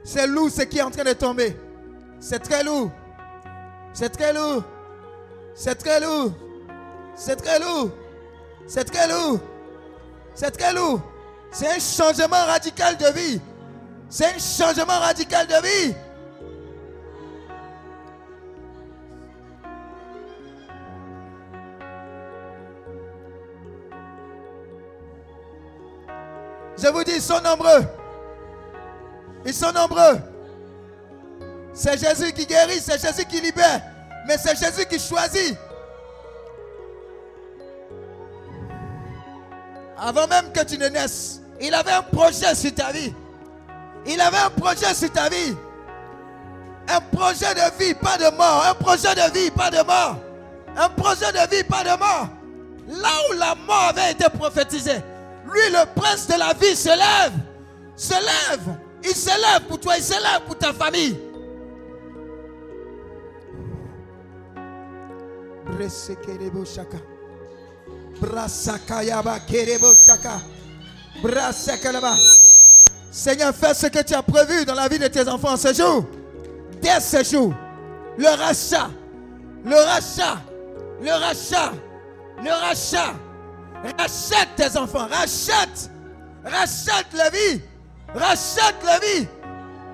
C'est 0.01 0.25
lourd 0.27 0.49
ce 0.49 0.61
qui 0.61 0.77
est 0.77 0.81
en 0.81 0.89
train 0.89 1.03
de 1.03 1.11
tomber. 1.11 1.53
C'est 2.21 2.39
très 2.39 2.63
lourd. 2.63 2.89
C'est 3.91 4.07
très 4.07 4.31
lourd. 4.31 4.63
C'est 5.53 5.75
très 5.75 5.99
lourd. 5.99 6.31
C'est 7.17 7.35
très 7.35 7.59
lourd. 7.59 7.89
C'est 8.65 8.85
très 8.85 9.07
lourd. 9.09 9.39
C'est 10.33 10.51
très 10.51 10.73
lourd. 10.73 11.01
C'est 11.51 11.67
un 11.67 11.79
changement 11.79 12.45
radical 12.45 12.95
de 12.95 13.07
vie. 13.07 13.41
C'est 14.09 14.35
un 14.35 14.39
changement 14.39 14.99
radical 14.99 15.47
de 15.47 15.61
vie. 15.61 15.93
Je 26.81 26.87
vous 26.87 27.03
dis, 27.03 27.13
ils 27.15 27.21
sont 27.21 27.41
nombreux. 27.41 27.85
Ils 29.45 29.53
sont 29.53 29.71
nombreux. 29.71 30.19
C'est 31.73 31.97
Jésus 31.97 32.31
qui 32.33 32.45
guérit, 32.45 32.79
c'est 32.79 32.99
Jésus 32.99 33.25
qui 33.25 33.41
libère. 33.41 33.81
Mais 34.27 34.37
c'est 34.37 34.57
Jésus 34.57 34.85
qui 34.85 34.99
choisit. 34.99 35.57
Avant 39.97 40.27
même 40.27 40.51
que 40.53 40.63
tu 40.63 40.77
ne 40.77 40.87
naisses, 40.87 41.41
il 41.59 41.73
avait 41.73 41.91
un 41.91 42.01
projet 42.01 42.55
sur 42.55 42.73
ta 42.73 42.91
vie. 42.91 43.13
Il 44.05 44.19
avait 44.21 44.37
un 44.37 44.49
projet 44.49 44.93
sur 44.93 45.11
ta 45.11 45.29
vie. 45.29 45.55
Un 46.87 47.01
projet 47.15 47.53
de 47.53 47.77
vie, 47.83 47.93
pas 47.93 48.17
de 48.17 48.35
mort. 48.35 48.65
Un 48.69 48.73
projet 48.73 49.13
de 49.13 49.33
vie, 49.37 49.51
pas 49.51 49.69
de 49.69 49.83
mort. 49.85 50.17
Un 50.77 50.89
projet 50.89 51.31
de 51.31 51.55
vie, 51.55 51.63
pas 51.63 51.83
de 51.83 51.97
mort. 51.99 52.29
Là 52.87 53.09
où 53.29 53.33
la 53.33 53.55
mort 53.55 53.89
avait 53.89 54.11
été 54.11 54.27
prophétisée, 54.29 55.01
lui, 55.53 55.71
le 55.71 55.85
prince 55.95 56.27
de 56.27 56.37
la 56.37 56.53
vie, 56.53 56.75
se 56.75 56.89
lève. 56.89 57.33
Se 57.95 58.13
lève. 58.13 58.77
Il 59.03 59.15
se 59.15 59.29
lève 59.29 59.67
pour 59.67 59.79
toi, 59.79 59.97
il 59.97 60.03
se 60.03 60.13
lève 60.13 60.41
pour 60.45 60.57
ta 60.57 60.73
famille. 60.73 61.17
Seigneur, 73.11 73.55
fais 73.55 73.73
ce 73.73 73.87
que 73.87 74.03
tu 74.03 74.13
as 74.13 74.21
prévu 74.21 74.65
dans 74.65 74.75
la 74.75 74.87
vie 74.87 74.99
de 74.99 75.07
tes 75.07 75.27
enfants 75.27 75.57
ce 75.57 75.73
jour. 75.73 76.05
Dès 76.81 76.99
ce 76.99 77.23
jour. 77.23 77.53
Le 78.17 78.27
rachat. 78.27 78.89
Le 79.65 79.75
rachat. 79.75 80.41
Le 81.01 81.11
rachat. 81.11 81.73
Le 82.43 82.51
rachat. 82.51 83.13
Rachète 83.83 84.49
tes 84.55 84.77
enfants. 84.77 85.07
Rachète. 85.09 85.89
Rachète 86.43 87.13
la 87.13 87.29
vie. 87.29 87.61
Rachète 88.13 88.83
la 88.83 88.99
vie. 88.99 89.27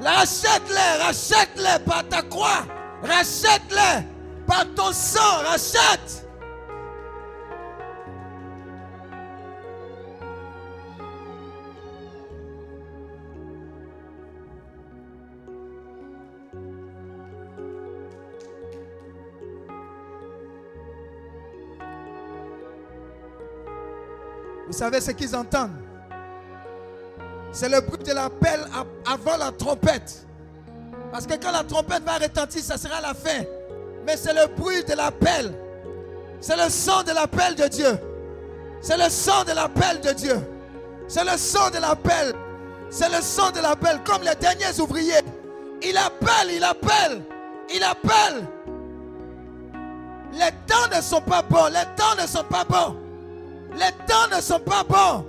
Rachète-les. 0.02 1.04
Rachète-les 1.04 1.80
par 1.86 2.08
ta 2.08 2.22
croix. 2.22 2.66
Rachète-les 3.04 4.06
par 4.48 4.66
ton 4.76 4.92
sang. 4.92 5.44
Rachète. 5.46 6.25
Savez 24.76 25.02
ce 25.02 25.12
qu'ils 25.12 25.36
entendent? 25.36 25.72
C'est 27.52 27.70
le 27.70 27.80
bruit 27.80 28.04
de 28.04 28.12
l'appel 28.12 28.60
avant 29.06 29.38
la 29.38 29.52
trompette. 29.52 30.26
Parce 31.12 31.26
que 31.26 31.36
quand 31.36 31.52
la 31.52 31.64
trompette 31.64 32.04
va 32.04 32.18
retentir, 32.18 32.62
ça 32.62 32.78
sera 32.78 33.00
la 33.00 33.14
fin. 33.14 33.44
Mais 34.06 34.18
c'est 34.18 34.34
le 34.34 34.48
bruit 34.56 34.84
de 34.84 34.94
l'appel. 34.94 35.54
C'est 36.42 36.58
le 36.58 36.70
son 36.70 37.04
de 37.04 37.12
l'appel 37.12 37.56
de 37.56 37.68
Dieu. 37.68 37.98
C'est 38.82 38.98
le 38.98 39.10
sang 39.10 39.46
de 39.46 39.54
l'appel 39.54 40.02
de 40.02 40.12
Dieu. 40.12 40.36
C'est 41.08 41.24
le 41.24 41.38
sang 41.38 41.70
de 41.70 41.78
l'appel. 41.78 42.34
C'est 42.90 43.10
le 43.10 43.22
sang 43.22 43.52
de 43.52 43.62
l'appel, 43.62 44.02
comme 44.06 44.22
les 44.24 44.36
derniers 44.36 44.80
ouvriers. 44.80 45.24
Il 45.82 45.98
appelle, 45.98 46.52
il 46.52 46.64
appelle, 46.64 47.24
il 47.74 47.84
appelle. 47.84 48.46
Les 50.34 50.52
temps 50.68 50.96
ne 50.96 51.02
sont 51.02 51.22
pas 51.22 51.42
bons, 51.42 51.68
les 51.68 51.86
temps 51.96 52.22
ne 52.22 52.28
sont 52.28 52.44
pas 52.44 52.66
bons. 52.66 53.05
Les 53.76 53.92
temps 54.08 54.34
ne 54.34 54.42
sont 54.42 54.60
pas 54.60 54.84
bons. 54.84 55.26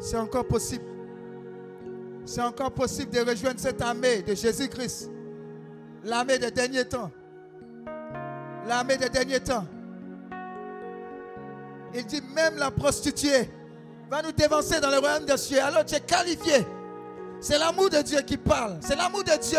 C'est 0.00 0.16
encore 0.16 0.46
possible. 0.46 0.84
C'est 2.24 2.40
encore 2.40 2.72
possible 2.72 3.12
de 3.12 3.20
rejoindre 3.20 3.60
cette 3.60 3.82
armée 3.82 4.22
de 4.22 4.34
Jésus-Christ. 4.34 5.10
L'armée 6.04 6.38
des 6.38 6.50
derniers 6.50 6.86
temps. 6.86 7.10
L'armée 8.68 8.98
des 8.98 9.08
derniers 9.08 9.40
temps. 9.40 9.64
Il 11.94 12.04
dit 12.04 12.20
même 12.34 12.56
la 12.56 12.70
prostituée 12.70 13.50
va 14.10 14.20
nous 14.20 14.32
dévancer 14.32 14.78
dans 14.78 14.90
le 14.90 14.98
royaume 14.98 15.24
des 15.24 15.38
cieux. 15.38 15.62
Alors 15.62 15.86
tu 15.86 15.94
es 15.94 16.00
qualifié. 16.00 16.66
C'est 17.40 17.58
l'amour 17.58 17.88
de 17.88 18.02
Dieu 18.02 18.20
qui 18.20 18.36
parle. 18.36 18.76
C'est 18.80 18.94
l'amour 18.94 19.24
de 19.24 19.40
Dieu 19.40 19.58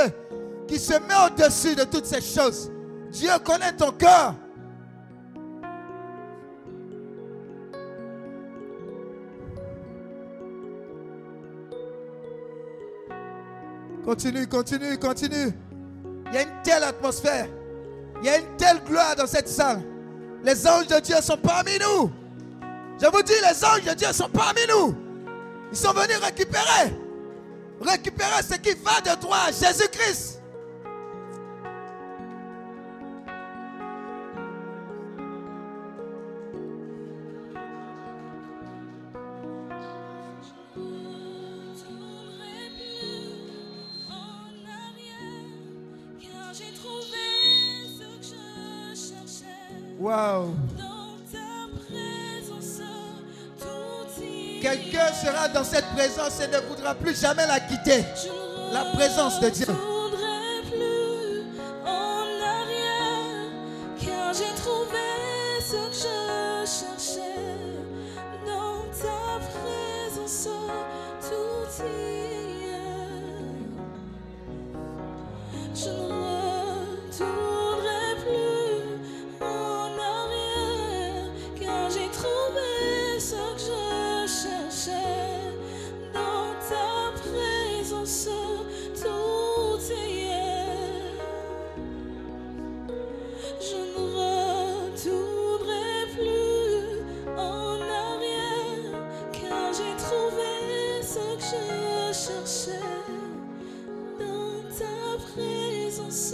qui 0.68 0.78
se 0.78 0.94
met 0.94 1.16
au-dessus 1.26 1.76
de 1.76 1.86
toutes 1.86 2.06
ces 2.06 2.22
choses. 2.22 2.72
Dieu 3.10 3.32
connaît 3.44 3.76
ton 3.76 3.92
cœur. 3.92 4.36
Continue, 14.06 14.48
continue, 14.48 14.98
continue. 15.00 15.54
Il 16.28 16.34
y 16.34 16.38
a 16.38 16.42
une 16.44 16.62
telle 16.64 16.84
atmosphère. 16.84 17.48
Il 18.22 18.26
y 18.26 18.30
a 18.30 18.38
une 18.38 18.58
telle 18.58 18.84
gloire 18.84 19.16
dans 19.16 19.28
cette 19.28 19.48
salle. 19.48 19.82
Les 20.44 20.68
anges 20.68 20.88
de 20.88 21.00
Dieu 21.00 21.16
sont 21.22 21.38
parmi 21.38 21.78
nous. 21.80 22.12
Je 23.02 23.08
vous 23.08 23.22
dis, 23.24 23.34
les 23.34 23.66
anges 23.66 23.84
de 23.84 23.94
Dieu 23.94 24.12
sont 24.12 24.30
parmi 24.30 24.62
nous. 24.70 24.96
Ils 25.72 25.78
sont 25.78 25.94
venus 25.94 26.18
récupérer. 26.18 26.94
Récupérer 27.82 28.44
ce 28.44 28.56
qui 28.56 28.76
va 28.84 29.00
de 29.02 29.20
toi 29.22 29.38
Jésus-Christ. 29.48 30.39
Quelqu'un 54.62 55.14
sera 55.14 55.48
dans 55.50 55.64
cette 55.64 55.86
présence 55.96 56.42
et 56.42 56.48
ne 56.48 56.60
voudra 56.68 56.96
plus 56.96 57.20
jamais 57.20 57.46
la 57.48 57.60
quitter. 57.60 58.04
La 58.74 58.86
présence 58.94 59.40
de 59.40 59.50
Dieu. 59.50 59.68
Je 102.10 102.14
cherchais. 102.14 102.80
Dans 104.18 104.62
ta 104.78 105.24
présence, 105.32 106.34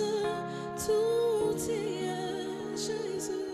tout 0.78 1.58
est, 1.70 2.78
Jésus. 2.78 3.45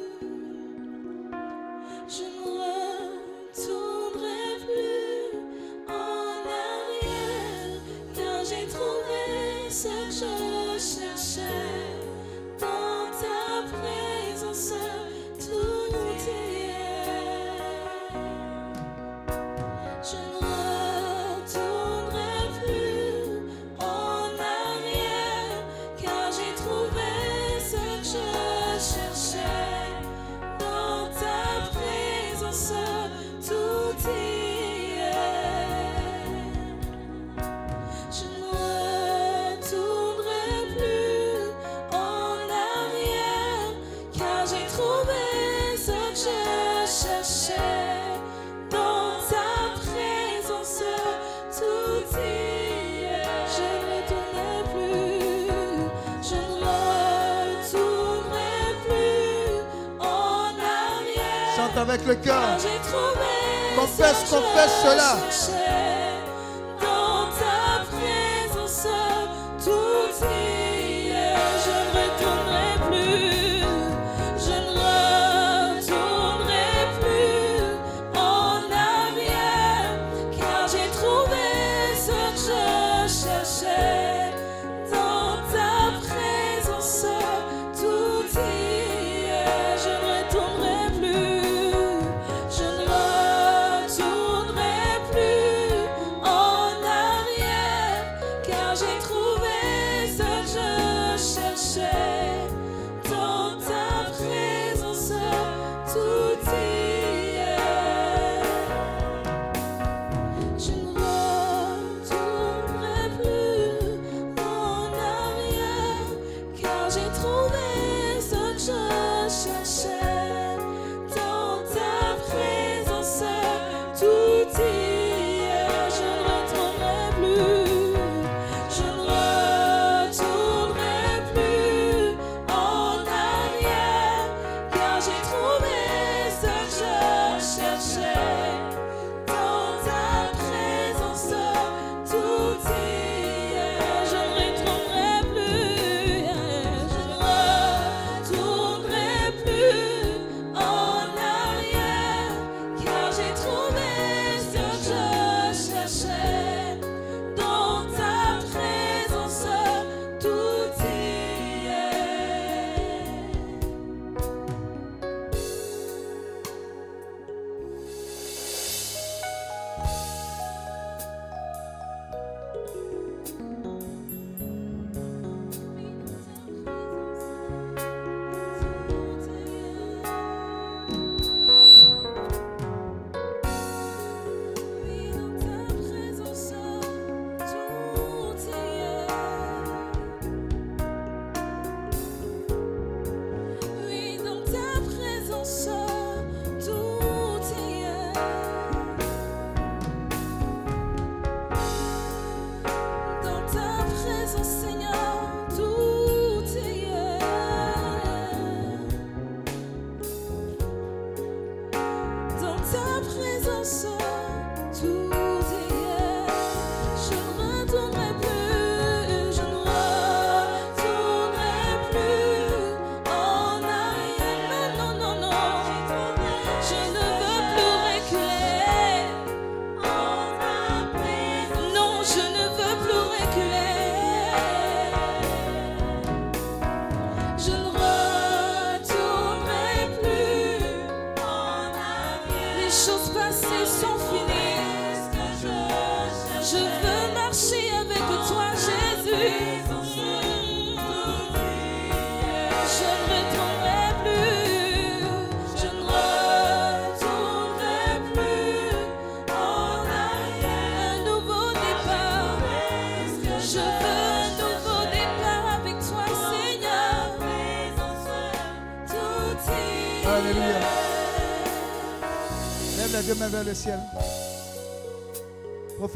Avec 61.92 62.08
le 62.08 62.16
cœur. 62.16 62.58
Confesse, 63.76 64.30
confesse 64.30 64.72
cela. 64.82 65.81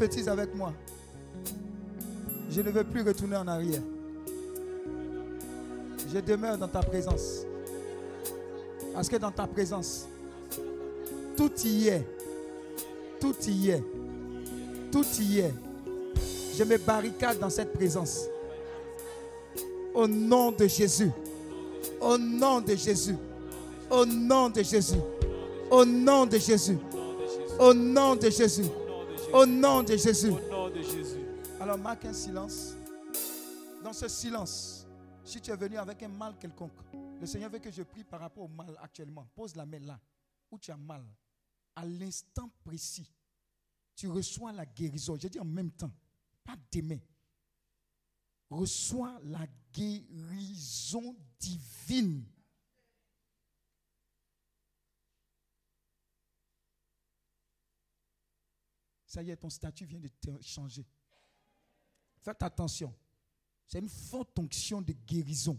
Avec 0.06 0.54
moi. 0.54 0.72
Je 2.48 2.60
ne 2.60 2.70
veux 2.70 2.84
plus 2.84 3.02
retourner 3.02 3.36
en 3.36 3.48
arrière. 3.48 3.82
Je 6.14 6.20
demeure 6.20 6.56
dans 6.56 6.68
ta 6.68 6.78
présence. 6.78 7.44
Parce 8.94 9.08
que 9.08 9.16
dans 9.16 9.32
ta 9.32 9.48
présence, 9.48 10.06
tout 11.36 11.50
y 11.64 11.88
est. 11.88 12.06
Tout 13.20 13.34
y 13.48 13.70
est. 13.70 13.82
Tout 14.92 15.04
y 15.18 15.40
est. 15.40 15.54
Je 16.56 16.62
me 16.62 16.78
barricade 16.78 17.40
dans 17.40 17.50
cette 17.50 17.72
présence. 17.72 18.26
Au 19.92 20.06
nom 20.06 20.52
de 20.52 20.68
Jésus. 20.68 21.10
Au 22.00 22.16
nom 22.16 22.60
de 22.60 22.76
Jésus. 22.76 23.16
Au 23.90 24.06
nom 24.06 24.50
de 24.50 24.62
Jésus. 24.62 25.00
Au 25.68 25.84
nom 25.84 26.26
de 26.26 26.38
Jésus. 26.38 26.78
Au 27.58 27.74
nom 27.74 28.14
de 28.14 28.30
Jésus. 28.30 28.66
Au 29.32 29.44
nom 29.46 29.82
de 29.82 29.96
Jésus. 29.96 30.30
Au 30.30 30.40
nom 30.50 30.70
de 30.70 30.82
Jésus. 30.82 31.24
Alors 31.60 31.78
marque 31.78 32.04
un 32.04 32.12
silence. 32.12 32.74
Dans 33.82 33.92
ce 33.92 34.08
silence, 34.08 34.86
si 35.24 35.40
tu 35.40 35.50
es 35.50 35.56
venu 35.56 35.76
avec 35.76 36.02
un 36.02 36.08
mal 36.08 36.36
quelconque, 36.38 36.78
le 37.20 37.26
Seigneur 37.26 37.50
veut 37.50 37.58
que 37.58 37.70
je 37.70 37.82
prie 37.82 38.04
par 38.04 38.20
rapport 38.20 38.44
au 38.44 38.48
mal 38.48 38.76
actuellement. 38.82 39.26
Pose 39.34 39.54
la 39.56 39.66
main 39.66 39.80
là 39.80 39.98
où 40.50 40.58
tu 40.58 40.70
as 40.70 40.76
mal. 40.76 41.04
À 41.74 41.84
l'instant 41.84 42.50
précis, 42.64 43.10
tu 43.94 44.08
reçois 44.08 44.52
la 44.52 44.66
guérison. 44.66 45.16
J'ai 45.18 45.28
dit 45.28 45.40
en 45.40 45.44
même 45.44 45.70
temps, 45.70 45.92
pas 46.44 46.56
demain. 46.72 46.98
Reçois 48.50 49.18
la 49.24 49.46
guérison 49.72 51.16
divine. 51.38 52.24
Ça 59.16 59.22
y 59.22 59.30
est, 59.30 59.36
ton 59.38 59.48
statut 59.48 59.86
vient 59.86 59.98
de 59.98 60.10
changer. 60.42 60.84
Faites 62.18 62.42
attention. 62.42 62.94
C'est 63.66 63.78
une 63.78 63.88
forte 63.88 64.38
onction 64.38 64.82
de 64.82 64.92
guérison. 64.92 65.58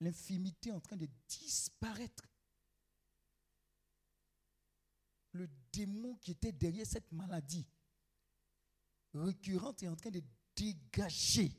L'infimité 0.00 0.68
est 0.68 0.72
en 0.72 0.80
train 0.80 0.96
de 0.98 1.08
disparaître. 1.26 2.28
Le 5.32 5.48
démon 5.72 6.14
qui 6.16 6.32
était 6.32 6.52
derrière 6.52 6.86
cette 6.86 7.10
maladie 7.10 7.66
récurrente 9.14 9.82
est 9.82 9.88
en 9.88 9.96
train 9.96 10.10
de 10.10 10.22
dégager. 10.58 11.52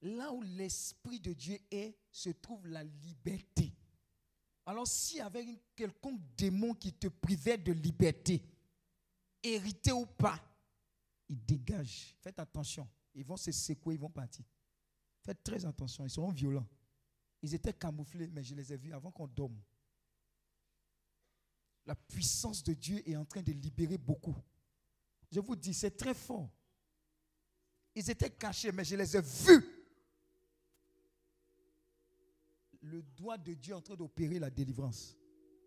Là 0.00 0.32
où 0.32 0.42
l'Esprit 0.42 1.20
de 1.20 1.32
Dieu 1.32 1.58
est, 1.70 1.96
se 2.10 2.30
trouve 2.30 2.66
la 2.66 2.84
liberté. 2.84 3.72
Alors 4.66 4.86
s'il 4.86 5.18
y 5.18 5.20
avait 5.20 5.42
un 5.42 5.56
quelconque 5.74 6.20
démon 6.36 6.74
qui 6.74 6.92
te 6.92 7.08
privait 7.08 7.58
de 7.58 7.72
liberté, 7.72 8.42
hérité 9.42 9.92
ou 9.92 10.06
pas, 10.06 10.38
il 11.28 11.44
dégage. 11.44 12.14
Faites 12.20 12.38
attention. 12.38 12.88
Ils 13.14 13.24
vont 13.24 13.36
se 13.36 13.50
secouer, 13.50 13.94
ils 13.94 14.00
vont 14.00 14.10
partir. 14.10 14.44
Faites 15.22 15.42
très 15.42 15.64
attention, 15.64 16.04
ils 16.04 16.10
seront 16.10 16.30
violents. 16.30 16.68
Ils 17.42 17.54
étaient 17.54 17.72
camouflés, 17.72 18.28
mais 18.28 18.42
je 18.42 18.54
les 18.54 18.72
ai 18.72 18.76
vus 18.76 18.92
avant 18.92 19.10
qu'on 19.10 19.26
dorme. 19.26 19.58
La 21.86 21.94
puissance 21.94 22.62
de 22.62 22.74
Dieu 22.74 23.08
est 23.08 23.16
en 23.16 23.24
train 23.24 23.42
de 23.42 23.52
libérer 23.52 23.98
beaucoup. 23.98 24.36
Je 25.30 25.40
vous 25.40 25.56
dis, 25.56 25.72
c'est 25.74 25.96
très 25.96 26.14
fort. 26.14 26.50
Ils 27.98 28.10
étaient 28.10 28.30
cachés, 28.30 28.70
mais 28.70 28.84
je 28.84 28.94
les 28.94 29.16
ai 29.16 29.20
vus. 29.20 29.64
Le 32.80 33.02
doigt 33.02 33.36
de 33.36 33.54
Dieu 33.54 33.72
est 33.72 33.76
en 33.76 33.80
train 33.80 33.96
d'opérer 33.96 34.38
la 34.38 34.50
délivrance. 34.50 35.16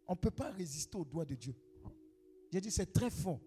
On 0.07 0.13
ne 0.13 0.17
peut 0.17 0.31
pas 0.31 0.49
résister 0.51 0.97
au 0.97 1.03
doigt 1.03 1.25
de 1.25 1.35
Dieu. 1.35 1.53
J'ai 2.49 2.61
dit, 2.61 2.71
c'est 2.71 2.93
très 2.93 3.09
fort. 3.09 3.41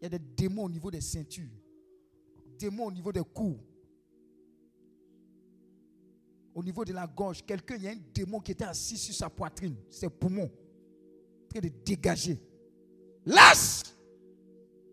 Il 0.00 0.04
y 0.04 0.06
a 0.06 0.08
des 0.08 0.18
démons 0.18 0.64
au 0.64 0.70
niveau 0.70 0.90
des 0.90 1.02
ceintures, 1.02 1.50
démons 2.58 2.86
au 2.86 2.92
niveau 2.92 3.12
des 3.12 3.24
cous, 3.34 3.58
au 6.54 6.62
niveau 6.62 6.86
de 6.86 6.94
la 6.94 7.06
gorge. 7.06 7.44
Quelqu'un, 7.44 7.76
il 7.76 7.82
y 7.82 7.88
a 7.88 7.90
un 7.90 8.00
démon 8.14 8.40
qui 8.40 8.52
était 8.52 8.64
assis 8.64 8.96
sur 8.96 9.14
sa 9.14 9.28
poitrine, 9.28 9.76
ses 9.90 10.08
poumons, 10.08 10.50
en 10.50 11.48
train 11.50 11.60
de 11.60 11.68
dégager. 11.84 12.40
Lâche! 13.26 13.82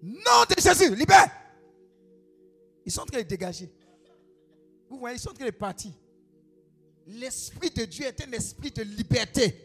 Nom 0.02 0.44
de 0.50 0.62
Jésus, 0.62 0.94
libère! 0.94 1.45
Ils 2.86 2.92
sont 2.92 3.02
en 3.02 3.06
train 3.06 3.20
de 3.20 3.24
dégager. 3.24 3.72
Vous 4.90 5.00
voyez, 5.00 5.18
ils 5.18 5.20
sont 5.20 5.32
en 5.32 5.34
train 5.34 5.46
de 5.46 5.52
partir. 5.52 5.92
L'Esprit 7.08 7.70
de 7.72 7.86
Dieu 7.86 8.06
est 8.06 8.22
un 8.28 8.32
esprit 8.32 8.72
de 8.72 8.84
liberté. 8.84 9.62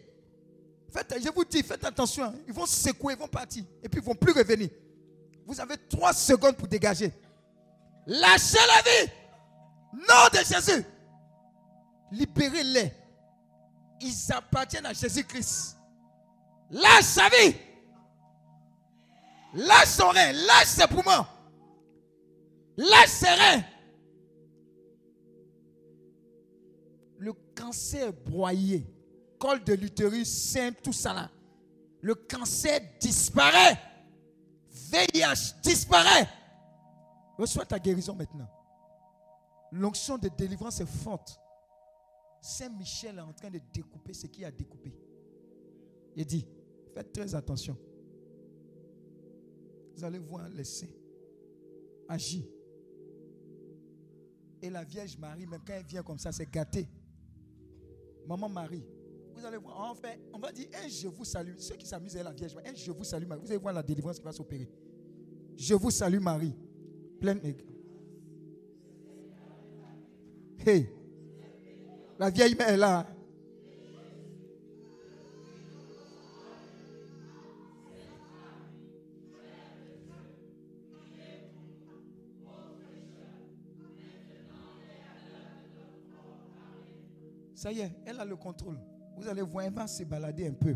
Faites, 0.92 1.15
je 1.23 1.28
vous 1.31 1.44
dis, 1.44 1.62
faites 1.62 1.84
attention. 1.84 2.24
hein. 2.24 2.34
Ils 2.47 2.52
vont 2.52 2.66
se 2.66 2.89
secouer, 2.89 3.15
ils 3.15 3.18
vont 3.18 3.28
partir. 3.28 3.65
Et 3.82 3.89
puis 3.89 4.00
ils 4.00 4.02
ne 4.02 4.07
vont 4.07 4.15
plus 4.15 4.32
revenir. 4.32 4.68
Vous 5.47 5.60
avez 5.60 5.76
trois 5.89 6.12
secondes 6.12 6.57
pour 6.57 6.68
dégager. 6.68 7.12
Lâchez 8.07 8.58
la 8.58 8.82
vie. 8.82 9.10
Nom 9.92 10.28
de 10.32 10.44
Jésus. 10.44 10.84
Libérez-les. 12.12 12.92
Ils 14.00 14.32
appartiennent 14.32 14.86
à 14.86 14.92
Jésus-Christ. 14.92 15.76
Lâche 16.70 17.05
sa 17.05 17.28
vie. 17.28 17.55
Lâche 19.55 19.89
son 19.89 20.08
rein. 20.08 20.32
Lâche 20.32 20.66
ses 20.68 20.86
poumons. 20.86 21.26
Reins. 22.78 23.65
Le 27.18 27.32
cancer 27.55 28.12
broyé, 28.12 28.86
col 29.39 29.62
de 29.65 29.74
l'utérus, 29.74 30.28
sein, 30.28 30.73
tout 30.73 30.92
ça 30.92 31.12
là. 31.12 31.31
Le 32.00 32.15
cancer 32.15 32.81
disparaît. 32.99 33.78
VIH 34.70 35.60
disparaît. 35.62 36.28
Reçois 37.36 37.66
ta 37.66 37.78
guérison 37.78 38.15
maintenant. 38.15 38.49
L'onction 39.73 40.16
de 40.16 40.28
délivrance 40.28 40.81
est 40.81 40.86
forte. 40.86 41.39
Saint-Michel 42.40 43.18
est 43.18 43.20
en 43.20 43.32
train 43.32 43.50
de 43.50 43.60
découper 43.73 44.15
ce 44.15 44.26
qui 44.26 44.44
a 44.44 44.50
découpé. 44.50 44.94
Il 46.16 46.24
dit, 46.24 46.47
faites 46.94 47.12
très 47.12 47.34
attention. 47.34 47.76
Vous 49.94 50.05
allez 50.05 50.18
voir 50.18 50.49
les 50.49 50.65
saints 50.65 50.86
agir. 52.10 52.42
Et 54.62 54.70
la 54.70 54.84
Vierge 54.84 55.16
Marie, 55.18 55.47
même 55.47 55.60
quand 55.66 55.72
elle 55.72 55.84
vient 55.84 56.02
comme 56.02 56.18
ça, 56.18 56.32
c'est 56.32 56.50
gâté. 56.50 56.86
Maman 58.26 58.48
Marie, 58.48 58.84
vous 59.34 59.47
allez 59.47 59.56
voir, 59.56 59.97
fait, 59.97 60.20
on 60.34 60.39
va 60.39 60.52
dire, 60.52 60.68
je 60.89 61.08
vous 61.08 61.24
salue. 61.24 61.55
Ceux 61.56 61.76
qui 61.76 61.86
s'amusent 61.86 62.16
à 62.16 62.22
la 62.22 62.32
Vierge 62.32 62.55
Marie, 62.55 62.76
je 62.76 62.92
vous 62.92 63.05
salue 63.05 63.26
Marie. 63.26 63.40
Vous 63.40 63.50
allez 63.50 63.56
voir 63.56 63.72
la 63.72 63.82
délivrance 63.82 64.18
qui 64.18 64.24
va 64.24 64.32
s'opérer. 64.32 64.68
Je 65.56 65.74
vous 65.74 65.90
salue 65.90 66.20
Marie. 66.20 66.55
Pleine 67.20 67.40
Hey, 70.66 70.90
la 72.18 72.28
vieille 72.28 72.55
mère 72.55 72.68
est 72.68 72.76
là. 72.76 73.06
Ça 87.60 87.70
y 87.70 87.80
est, 87.80 87.92
elle 88.06 88.18
a 88.18 88.24
le 88.24 88.36
contrôle. 88.36 88.78
Vous 89.18 89.28
allez 89.28 89.42
voir, 89.42 89.66
elle 89.66 89.74
va 89.74 89.86
se 89.86 90.02
balader 90.02 90.47
un 90.47 90.55
peu. 90.55 90.74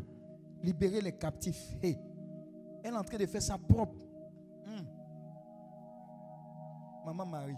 Libérer 0.63 1.01
les 1.01 1.17
captifs. 1.17 1.75
Hey, 1.83 1.99
elle 2.83 2.93
est 2.93 2.97
en 2.99 3.03
train 3.03 3.17
de 3.17 3.25
faire 3.25 3.41
sa 3.41 3.57
propre. 3.57 4.05
Hmm. 4.67 4.85
Maman 7.07 7.25
Marie. 7.25 7.57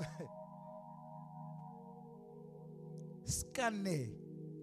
scanner. 3.26 4.16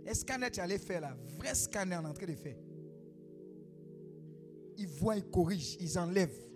Un 0.07 0.13
scanner, 0.15 0.49
tu 0.49 0.59
allais 0.59 0.79
faire 0.79 1.01
là. 1.01 1.15
Vrai 1.38 1.53
scanner, 1.53 1.97
on 2.01 2.05
est 2.05 2.09
en 2.09 2.13
train 2.13 2.25
de 2.25 2.33
faire. 2.33 2.57
Ils 4.75 4.88
voient, 4.88 5.17
ils 5.17 5.29
corrigent, 5.29 5.77
ils 5.79 5.99
enlèvent. 5.99 6.47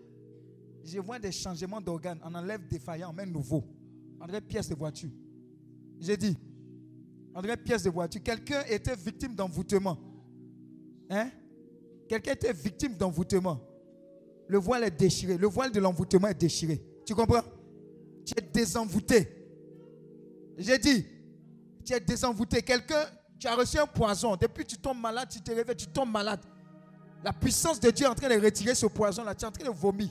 Je 0.83 0.99
vois 0.99 1.19
des 1.19 1.31
changements 1.31 1.81
d'organes. 1.81 2.19
On 2.25 2.33
enlève 2.33 2.67
défaillant, 2.67 3.11
on 3.11 3.13
met 3.13 3.27
nouveau. 3.27 3.63
On 4.19 4.25
dirait 4.25 4.41
pièce 4.41 4.69
de 4.69 4.73
voiture. 4.73 5.11
J'ai 5.99 6.17
dit, 6.17 6.35
on 7.35 7.41
dirait 7.41 7.57
pièce 7.57 7.83
de 7.83 7.89
voiture. 7.89 8.21
Quelqu'un 8.23 8.63
était 8.67 8.95
victime 8.95 9.35
d'envoûtement. 9.35 9.97
Hein? 11.09 11.29
Quelqu'un 12.07 12.33
était 12.33 12.53
victime 12.53 12.95
d'envoûtement. 12.95 13.59
Le 14.47 14.57
voile 14.57 14.83
est 14.83 14.91
déchiré. 14.91 15.37
Le 15.37 15.47
voile 15.47 15.71
de 15.71 15.79
l'envoûtement 15.79 16.27
est 16.27 16.39
déchiré. 16.39 16.81
Tu 17.05 17.15
comprends? 17.15 17.43
Tu 18.25 18.33
es 18.37 18.41
désenvoûté. 18.41 19.27
J'ai 20.57 20.77
dit, 20.77 21.05
tu 21.85 21.93
es 21.93 21.99
désenvoûté. 21.99 22.61
Quelqu'un, 22.61 23.05
tu 23.39 23.47
as 23.47 23.55
reçu 23.55 23.77
un 23.77 23.87
poison. 23.87 24.35
Depuis 24.35 24.65
tu 24.65 24.77
tombes 24.77 24.99
malade, 24.99 25.29
tu 25.29 25.41
te 25.41 25.51
réveilles, 25.51 25.75
tu 25.75 25.87
tombes 25.87 26.11
malade. 26.11 26.41
La 27.23 27.33
puissance 27.33 27.79
de 27.79 27.89
Dieu 27.89 28.05
est 28.05 28.09
en 28.09 28.15
train 28.15 28.29
de 28.29 28.39
retirer 28.39 28.75
ce 28.75 28.85
poison-là. 28.85 29.33
Tu 29.33 29.43
es 29.43 29.47
en 29.47 29.51
train 29.51 29.65
de 29.65 29.75
vomir. 29.75 30.09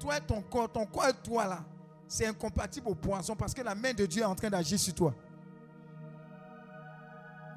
Toi 0.00 0.18
et 0.18 0.20
ton 0.20 0.42
corps, 0.42 0.70
ton 0.70 0.86
corps 0.86 1.08
et 1.08 1.12
toi 1.22 1.46
là, 1.46 1.64
c'est 2.08 2.26
incompatible 2.26 2.88
au 2.88 2.94
poison 2.94 3.34
parce 3.34 3.52
que 3.52 3.62
la 3.62 3.74
main 3.74 3.92
de 3.92 4.06
Dieu 4.06 4.22
est 4.22 4.26
en 4.26 4.34
train 4.34 4.50
d'agir 4.50 4.78
sur 4.78 4.94
toi. 4.94 5.14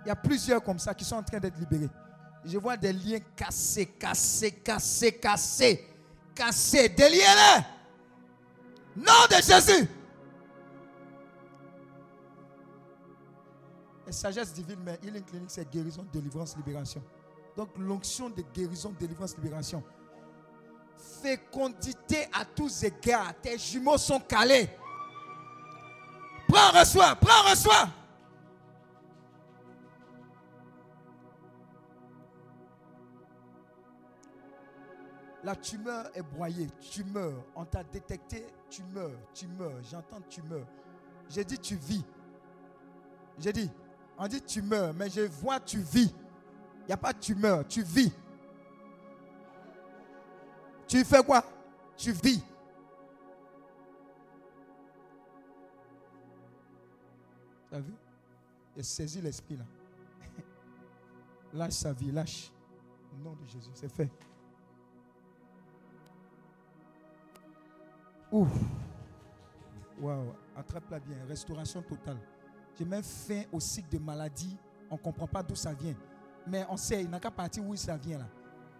Il 0.05 0.07
y 0.07 0.11
a 0.11 0.15
plusieurs 0.15 0.63
comme 0.63 0.79
ça 0.79 0.93
qui 0.93 1.05
sont 1.05 1.17
en 1.17 1.23
train 1.23 1.39
d'être 1.39 1.57
libérés. 1.57 1.89
Je 2.45 2.57
vois 2.57 2.77
des 2.77 2.93
liens 2.93 3.19
cassés, 3.35 3.85
cassés, 3.85 4.51
cassés, 4.51 5.13
cassés, 5.13 5.85
cassés. 6.33 6.95
Là. 6.97 7.65
Nom 8.95 9.27
de 9.29 9.35
Jésus. 9.35 9.87
Et 14.07 14.11
sagesse 14.11 14.53
divine, 14.53 14.79
mais 14.83 14.97
Healing 15.03 15.23
Clinic, 15.23 15.51
c'est 15.51 15.69
guérison, 15.69 16.05
délivrance, 16.11 16.57
libération. 16.57 17.03
Donc 17.55 17.69
l'onction 17.77 18.29
de 18.29 18.43
guérison, 18.53 18.93
délivrance, 18.97 19.35
libération. 19.37 19.83
Fécondité 21.21 22.27
à 22.33 22.45
tous 22.45 22.83
égards. 22.83 23.33
Tes 23.41 23.57
jumeaux 23.57 23.97
sont 23.97 24.19
calés. 24.19 24.69
Prends, 26.47 26.79
reçois, 26.79 27.15
prends, 27.15 27.49
reçois. 27.49 27.89
La 35.43 35.55
tumeur 35.55 36.09
est 36.13 36.21
broyée, 36.21 36.67
tu 36.91 37.03
meurs. 37.05 37.45
On 37.55 37.63
t'a 37.63 37.83
détecté, 37.83 38.45
tu 38.69 38.83
meurs, 38.83 39.17
tu 39.33 39.47
meurs. 39.47 39.81
J'entends 39.89 40.21
tu 40.29 40.41
meurs. 40.43 40.67
J'ai 41.29 41.45
dit 41.45 41.57
tu 41.57 41.75
vis. 41.75 42.03
J'ai 43.37 43.53
dit, 43.53 43.71
on 44.17 44.27
dit 44.27 44.41
tu 44.41 44.61
meurs, 44.61 44.93
mais 44.93 45.09
je 45.09 45.21
vois 45.21 45.59
tu 45.59 45.79
vis. 45.79 46.13
Il 46.81 46.87
n'y 46.87 46.93
a 46.93 46.97
pas 46.97 47.13
tu 47.13 47.35
meurs, 47.35 47.65
tu 47.67 47.83
vis. 47.83 48.11
Tu 50.89 51.05
fais 51.05 51.23
quoi? 51.23 51.43
Tu 51.95 52.11
vis. 52.11 52.43
Tu 57.69 57.75
as 57.75 57.79
vu? 57.79 57.93
Il 58.75 58.83
saisi 58.83 59.21
l'esprit 59.21 59.55
là. 59.55 59.65
lâche 61.53 61.73
sa 61.73 61.93
vie, 61.93 62.11
lâche. 62.11 62.51
Au 63.13 63.23
nom 63.23 63.35
de 63.35 63.45
Jésus, 63.45 63.69
c'est 63.75 63.93
fait. 63.93 64.09
Ouf. 68.31 68.49
Waouh. 70.01 70.33
Attrape-la 70.55 70.99
bien. 70.99 71.17
Restauration 71.27 71.83
totale. 71.83 72.17
J'ai 72.75 72.85
même 72.85 73.03
fin 73.03 73.43
au 73.51 73.59
cycle 73.59 73.89
de 73.89 73.99
maladie. 73.99 74.57
On 74.89 74.95
ne 74.95 74.99
comprend 74.99 75.27
pas 75.27 75.43
d'où 75.43 75.55
ça 75.55 75.71
vient. 75.73 75.95
Mais 76.47 76.65
on 76.67 76.77
sait, 76.77 77.03
il 77.03 77.09
n'a 77.09 77.19
qu'à 77.19 77.29
partir 77.29 77.63
où 77.63 77.75
ça 77.75 77.95
vient 77.95 78.17
là. 78.17 78.27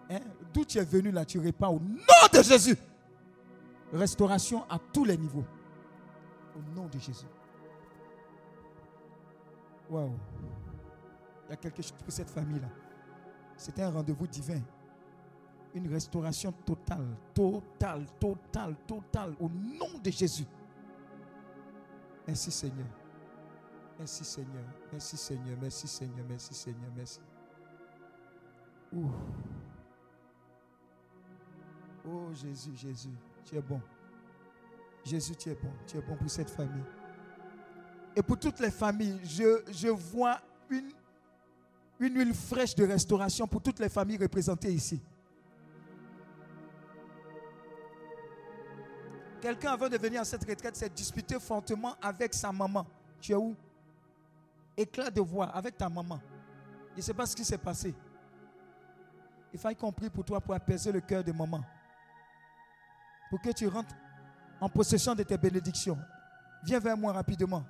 Hein? 0.09 0.19
D'où 0.53 0.65
tu 0.65 0.77
es 0.77 0.83
venu 0.83 1.11
là, 1.11 1.25
tu 1.25 1.39
répares 1.39 1.73
au 1.73 1.79
nom 1.79 2.27
de 2.33 2.43
Jésus. 2.43 2.77
Restauration 3.93 4.63
à 4.69 4.79
tous 4.91 5.05
les 5.05 5.17
niveaux. 5.17 5.45
Au 6.55 6.75
nom 6.75 6.87
de 6.87 6.99
Jésus. 6.99 7.25
Waouh. 9.89 10.11
Il 11.47 11.51
y 11.51 11.53
a 11.53 11.57
quelque 11.57 11.81
chose 11.81 11.93
pour 12.03 12.11
cette 12.11 12.29
famille 12.29 12.59
là. 12.59 12.69
C'était 13.57 13.81
un 13.81 13.91
rendez-vous 13.91 14.27
divin 14.27 14.61
une 15.73 15.87
restauration 15.87 16.51
totale, 16.65 17.15
totale, 17.33 18.05
totale, 18.19 18.75
totale, 18.87 19.35
au 19.39 19.49
nom 19.49 19.99
de 20.03 20.09
Jésus. 20.09 20.45
Merci 22.27 22.51
Seigneur. 22.51 22.87
Merci 23.97 24.23
Seigneur. 24.23 24.63
Merci 24.91 25.17
Seigneur. 25.17 25.57
Merci 25.61 25.87
Seigneur. 25.87 26.25
Merci 26.27 26.53
Seigneur. 26.53 26.91
Merci. 26.95 27.19
Ouh. 28.93 29.09
Oh 32.11 32.33
Jésus, 32.33 32.71
Jésus, 32.75 33.09
tu 33.45 33.55
es 33.55 33.61
bon. 33.61 33.81
Jésus, 35.03 35.35
tu 35.35 35.49
es 35.49 35.55
bon. 35.55 35.71
Tu 35.85 35.97
es 35.97 36.01
bon 36.01 36.15
pour 36.15 36.29
cette 36.29 36.49
famille. 36.49 36.83
Et 38.15 38.21
pour 38.21 38.37
toutes 38.37 38.59
les 38.59 38.71
familles, 38.71 39.19
je, 39.23 39.89
vois 39.89 40.39
une, 40.69 40.91
une 41.99 42.15
huile 42.15 42.33
fraîche 42.33 42.75
de 42.75 42.85
restauration 42.85 43.47
pour 43.47 43.61
toutes 43.61 43.79
les 43.79 43.89
familles 43.89 44.17
représentées 44.17 44.71
ici. 44.71 45.01
Quelqu'un 49.39 49.71
avant 49.71 49.87
de 49.87 49.97
venir 49.97 50.21
à 50.21 50.25
cette 50.25 50.43
retraite 50.43 50.75
s'est 50.75 50.89
disputé 50.89 51.39
fortement 51.39 51.95
avec 52.01 52.33
sa 52.33 52.51
maman. 52.51 52.85
Tu 53.21 53.31
es 53.31 53.35
où? 53.35 53.55
Éclat 54.75 55.09
de 55.09 55.21
voix 55.21 55.47
avec 55.47 55.77
ta 55.77 55.87
maman. 55.87 56.19
Je 56.93 56.97
ne 56.97 57.01
sais 57.01 57.13
pas 57.13 57.25
ce 57.25 57.35
qui 57.35 57.45
s'est 57.45 57.57
passé. 57.57 57.93
Il 59.53 59.75
qu'on 59.75 59.91
prie 59.91 60.09
pour 60.09 60.25
toi 60.25 60.41
pour 60.41 60.53
apaiser 60.53 60.91
le 60.91 61.01
cœur 61.01 61.23
de 61.23 61.31
maman. 61.31 61.63
Pour 63.29 63.41
que 63.41 63.51
tu 63.51 63.67
rentres 63.67 63.95
en 64.59 64.69
possession 64.69 65.15
de 65.15 65.23
tes 65.23 65.37
bénédictions. 65.37 65.97
Viens 66.63 66.79
vers 66.79 66.97
moi 66.97 67.13
rapidement. 67.13 67.63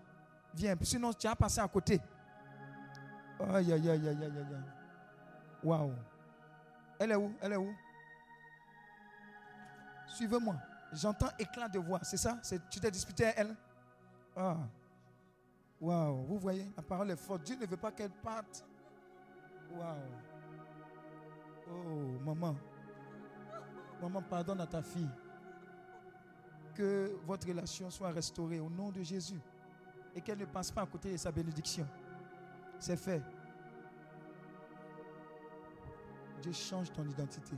Viens. 0.54 0.76
Sinon, 0.82 1.14
tu 1.14 1.28
as 1.28 1.36
passé 1.36 1.60
à 1.60 1.68
côté. 1.68 2.02
Aïe, 3.40 3.72
aïe, 3.72 3.90
aïe, 3.90 4.08
aïe, 4.08 4.24
aïe, 4.24 4.24
aïe. 4.24 4.64
Waouh. 5.64 5.94
Elle 7.00 7.12
est 7.12 7.16
où? 7.16 7.34
Elle 7.42 7.54
est 7.54 7.58
où? 7.58 7.74
Suivez-moi. 10.08 10.56
J'entends 10.92 11.30
éclat 11.38 11.70
de 11.70 11.80
voix, 11.80 12.00
c'est 12.02 12.18
ça? 12.18 12.40
Tu 12.70 12.80
t'es 12.80 12.90
disputé 12.90 13.26
à 13.26 13.40
elle? 13.40 13.56
Ah. 14.36 14.58
Waouh, 15.80 16.24
vous 16.26 16.40
voyez, 16.40 16.70
la 16.76 16.84
parole 16.84 17.12
est 17.12 17.16
forte. 17.16 17.44
Dieu 17.44 17.56
ne 17.56 17.66
veut 17.66 17.78
pas 17.78 17.92
qu'elle 17.92 18.10
parte. 18.10 18.66
Waouh. 19.72 19.96
Oh, 21.72 22.20
maman. 22.26 22.56
Maman, 24.02 24.22
pardonne 24.24 24.62
à 24.62 24.68
ta 24.68 24.82
fille. 24.82 25.10
Que 26.80 27.12
votre 27.28 27.46
relation 27.46 27.92
soit 27.92 28.10
restaurée 28.12 28.62
au 28.62 28.70
nom 28.70 28.90
de 28.90 29.04
Jésus. 29.04 29.42
Et 30.16 30.22
qu'elle 30.22 30.38
ne 30.38 30.46
passe 30.46 30.72
pas 30.72 30.84
à 30.84 30.86
côté 30.86 31.12
de 31.12 31.18
sa 31.18 31.30
bénédiction. 31.30 31.86
C'est 32.80 32.96
fait. 32.96 33.22
Dieu 36.42 36.54
change 36.54 36.90
ton 36.94 37.04
identité. 37.04 37.58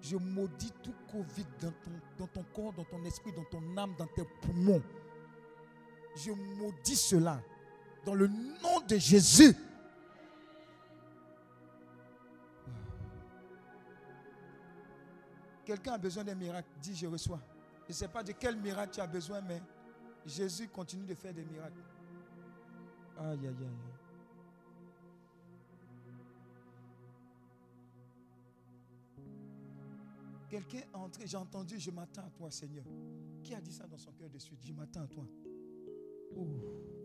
Je 0.00 0.16
maudis 0.16 0.72
tout 0.84 0.94
Covid 1.10 1.46
dans 1.60 1.72
ton, 1.72 1.90
dans 2.18 2.26
ton 2.28 2.44
corps, 2.54 2.72
dans 2.72 2.84
ton 2.84 3.02
esprit, 3.04 3.32
dans 3.32 3.44
ton 3.46 3.76
âme, 3.76 3.96
dans 3.98 4.06
tes 4.06 4.24
poumons. 4.40 4.82
Je 6.14 6.30
maudis 6.30 6.94
cela 6.94 7.42
dans 8.04 8.14
le 8.14 8.28
nom 8.28 8.80
de 8.86 8.96
Jésus. 8.98 9.52
Quelqu'un 15.64 15.92
a 15.92 15.98
besoin 15.98 16.24
d'un 16.24 16.34
miracle, 16.34 16.68
dis 16.80 16.94
je 16.94 17.06
reçois. 17.06 17.40
Je 17.84 17.92
ne 17.92 17.94
sais 17.94 18.08
pas 18.08 18.22
de 18.22 18.32
quel 18.32 18.56
miracle 18.56 18.94
tu 18.94 19.00
as 19.00 19.06
besoin, 19.06 19.40
mais 19.40 19.62
Jésus 20.26 20.68
continue 20.68 21.06
de 21.06 21.14
faire 21.14 21.34
des 21.34 21.44
miracles. 21.44 21.82
Aïe, 23.18 23.38
aïe, 23.38 23.46
aïe. 23.46 23.92
Quelqu'un 30.48 30.78
est 30.78 30.94
entré, 30.94 31.26
j'ai 31.26 31.36
entendu, 31.36 31.78
je 31.78 31.90
m'attends 31.90 32.26
à 32.26 32.30
toi, 32.30 32.50
Seigneur. 32.50 32.84
Qui 33.42 33.54
a 33.54 33.60
dit 33.60 33.72
ça 33.72 33.86
dans 33.86 33.96
son 33.96 34.12
cœur 34.12 34.28
de 34.28 34.38
suite? 34.38 34.60
Je 34.62 34.72
m'attends 34.72 35.02
à 35.02 35.06
toi. 35.06 35.24
Oh. 36.36 37.01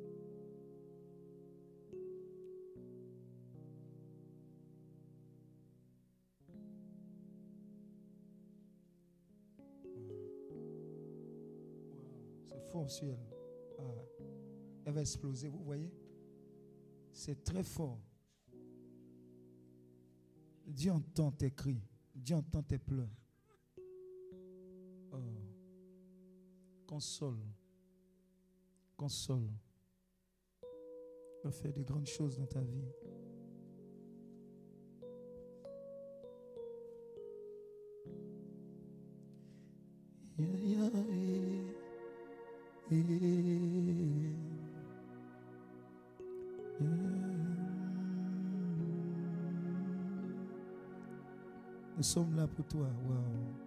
Ah. 13.79 13.83
Elle 14.85 14.93
va 14.93 15.01
exploser, 15.01 15.47
vous 15.49 15.63
voyez? 15.63 15.91
C'est 17.11 17.43
très 17.43 17.63
fort. 17.63 17.99
Dieu 20.65 20.91
entend 20.91 21.31
tes 21.31 21.51
cris. 21.51 21.81
Dieu 22.13 22.35
entend 22.35 22.61
tes 22.61 22.77
pleurs. 22.77 23.09
Oh. 25.11 25.17
Console. 26.85 27.39
Console. 28.95 29.49
Va 31.43 31.51
faire 31.51 31.73
de 31.73 31.83
grandes 31.83 32.07
choses 32.07 32.37
dans 32.37 32.47
ta 32.47 32.61
vie. 32.61 32.85
Nous 42.89 42.97
sommes 51.99 52.35
là 52.37 52.47
pour 52.47 52.65
toi. 52.67 52.87
Wow. 53.05 53.66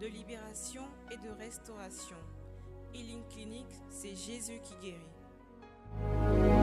de 0.00 0.06
libération 0.06 0.84
et 1.12 1.16
de 1.18 1.30
restauration. 1.38 2.16
Healing 2.94 3.22
Clinic, 3.28 3.66
c'est 3.90 4.16
Jésus 4.16 4.58
qui 4.62 4.74
guérit. 4.80 6.59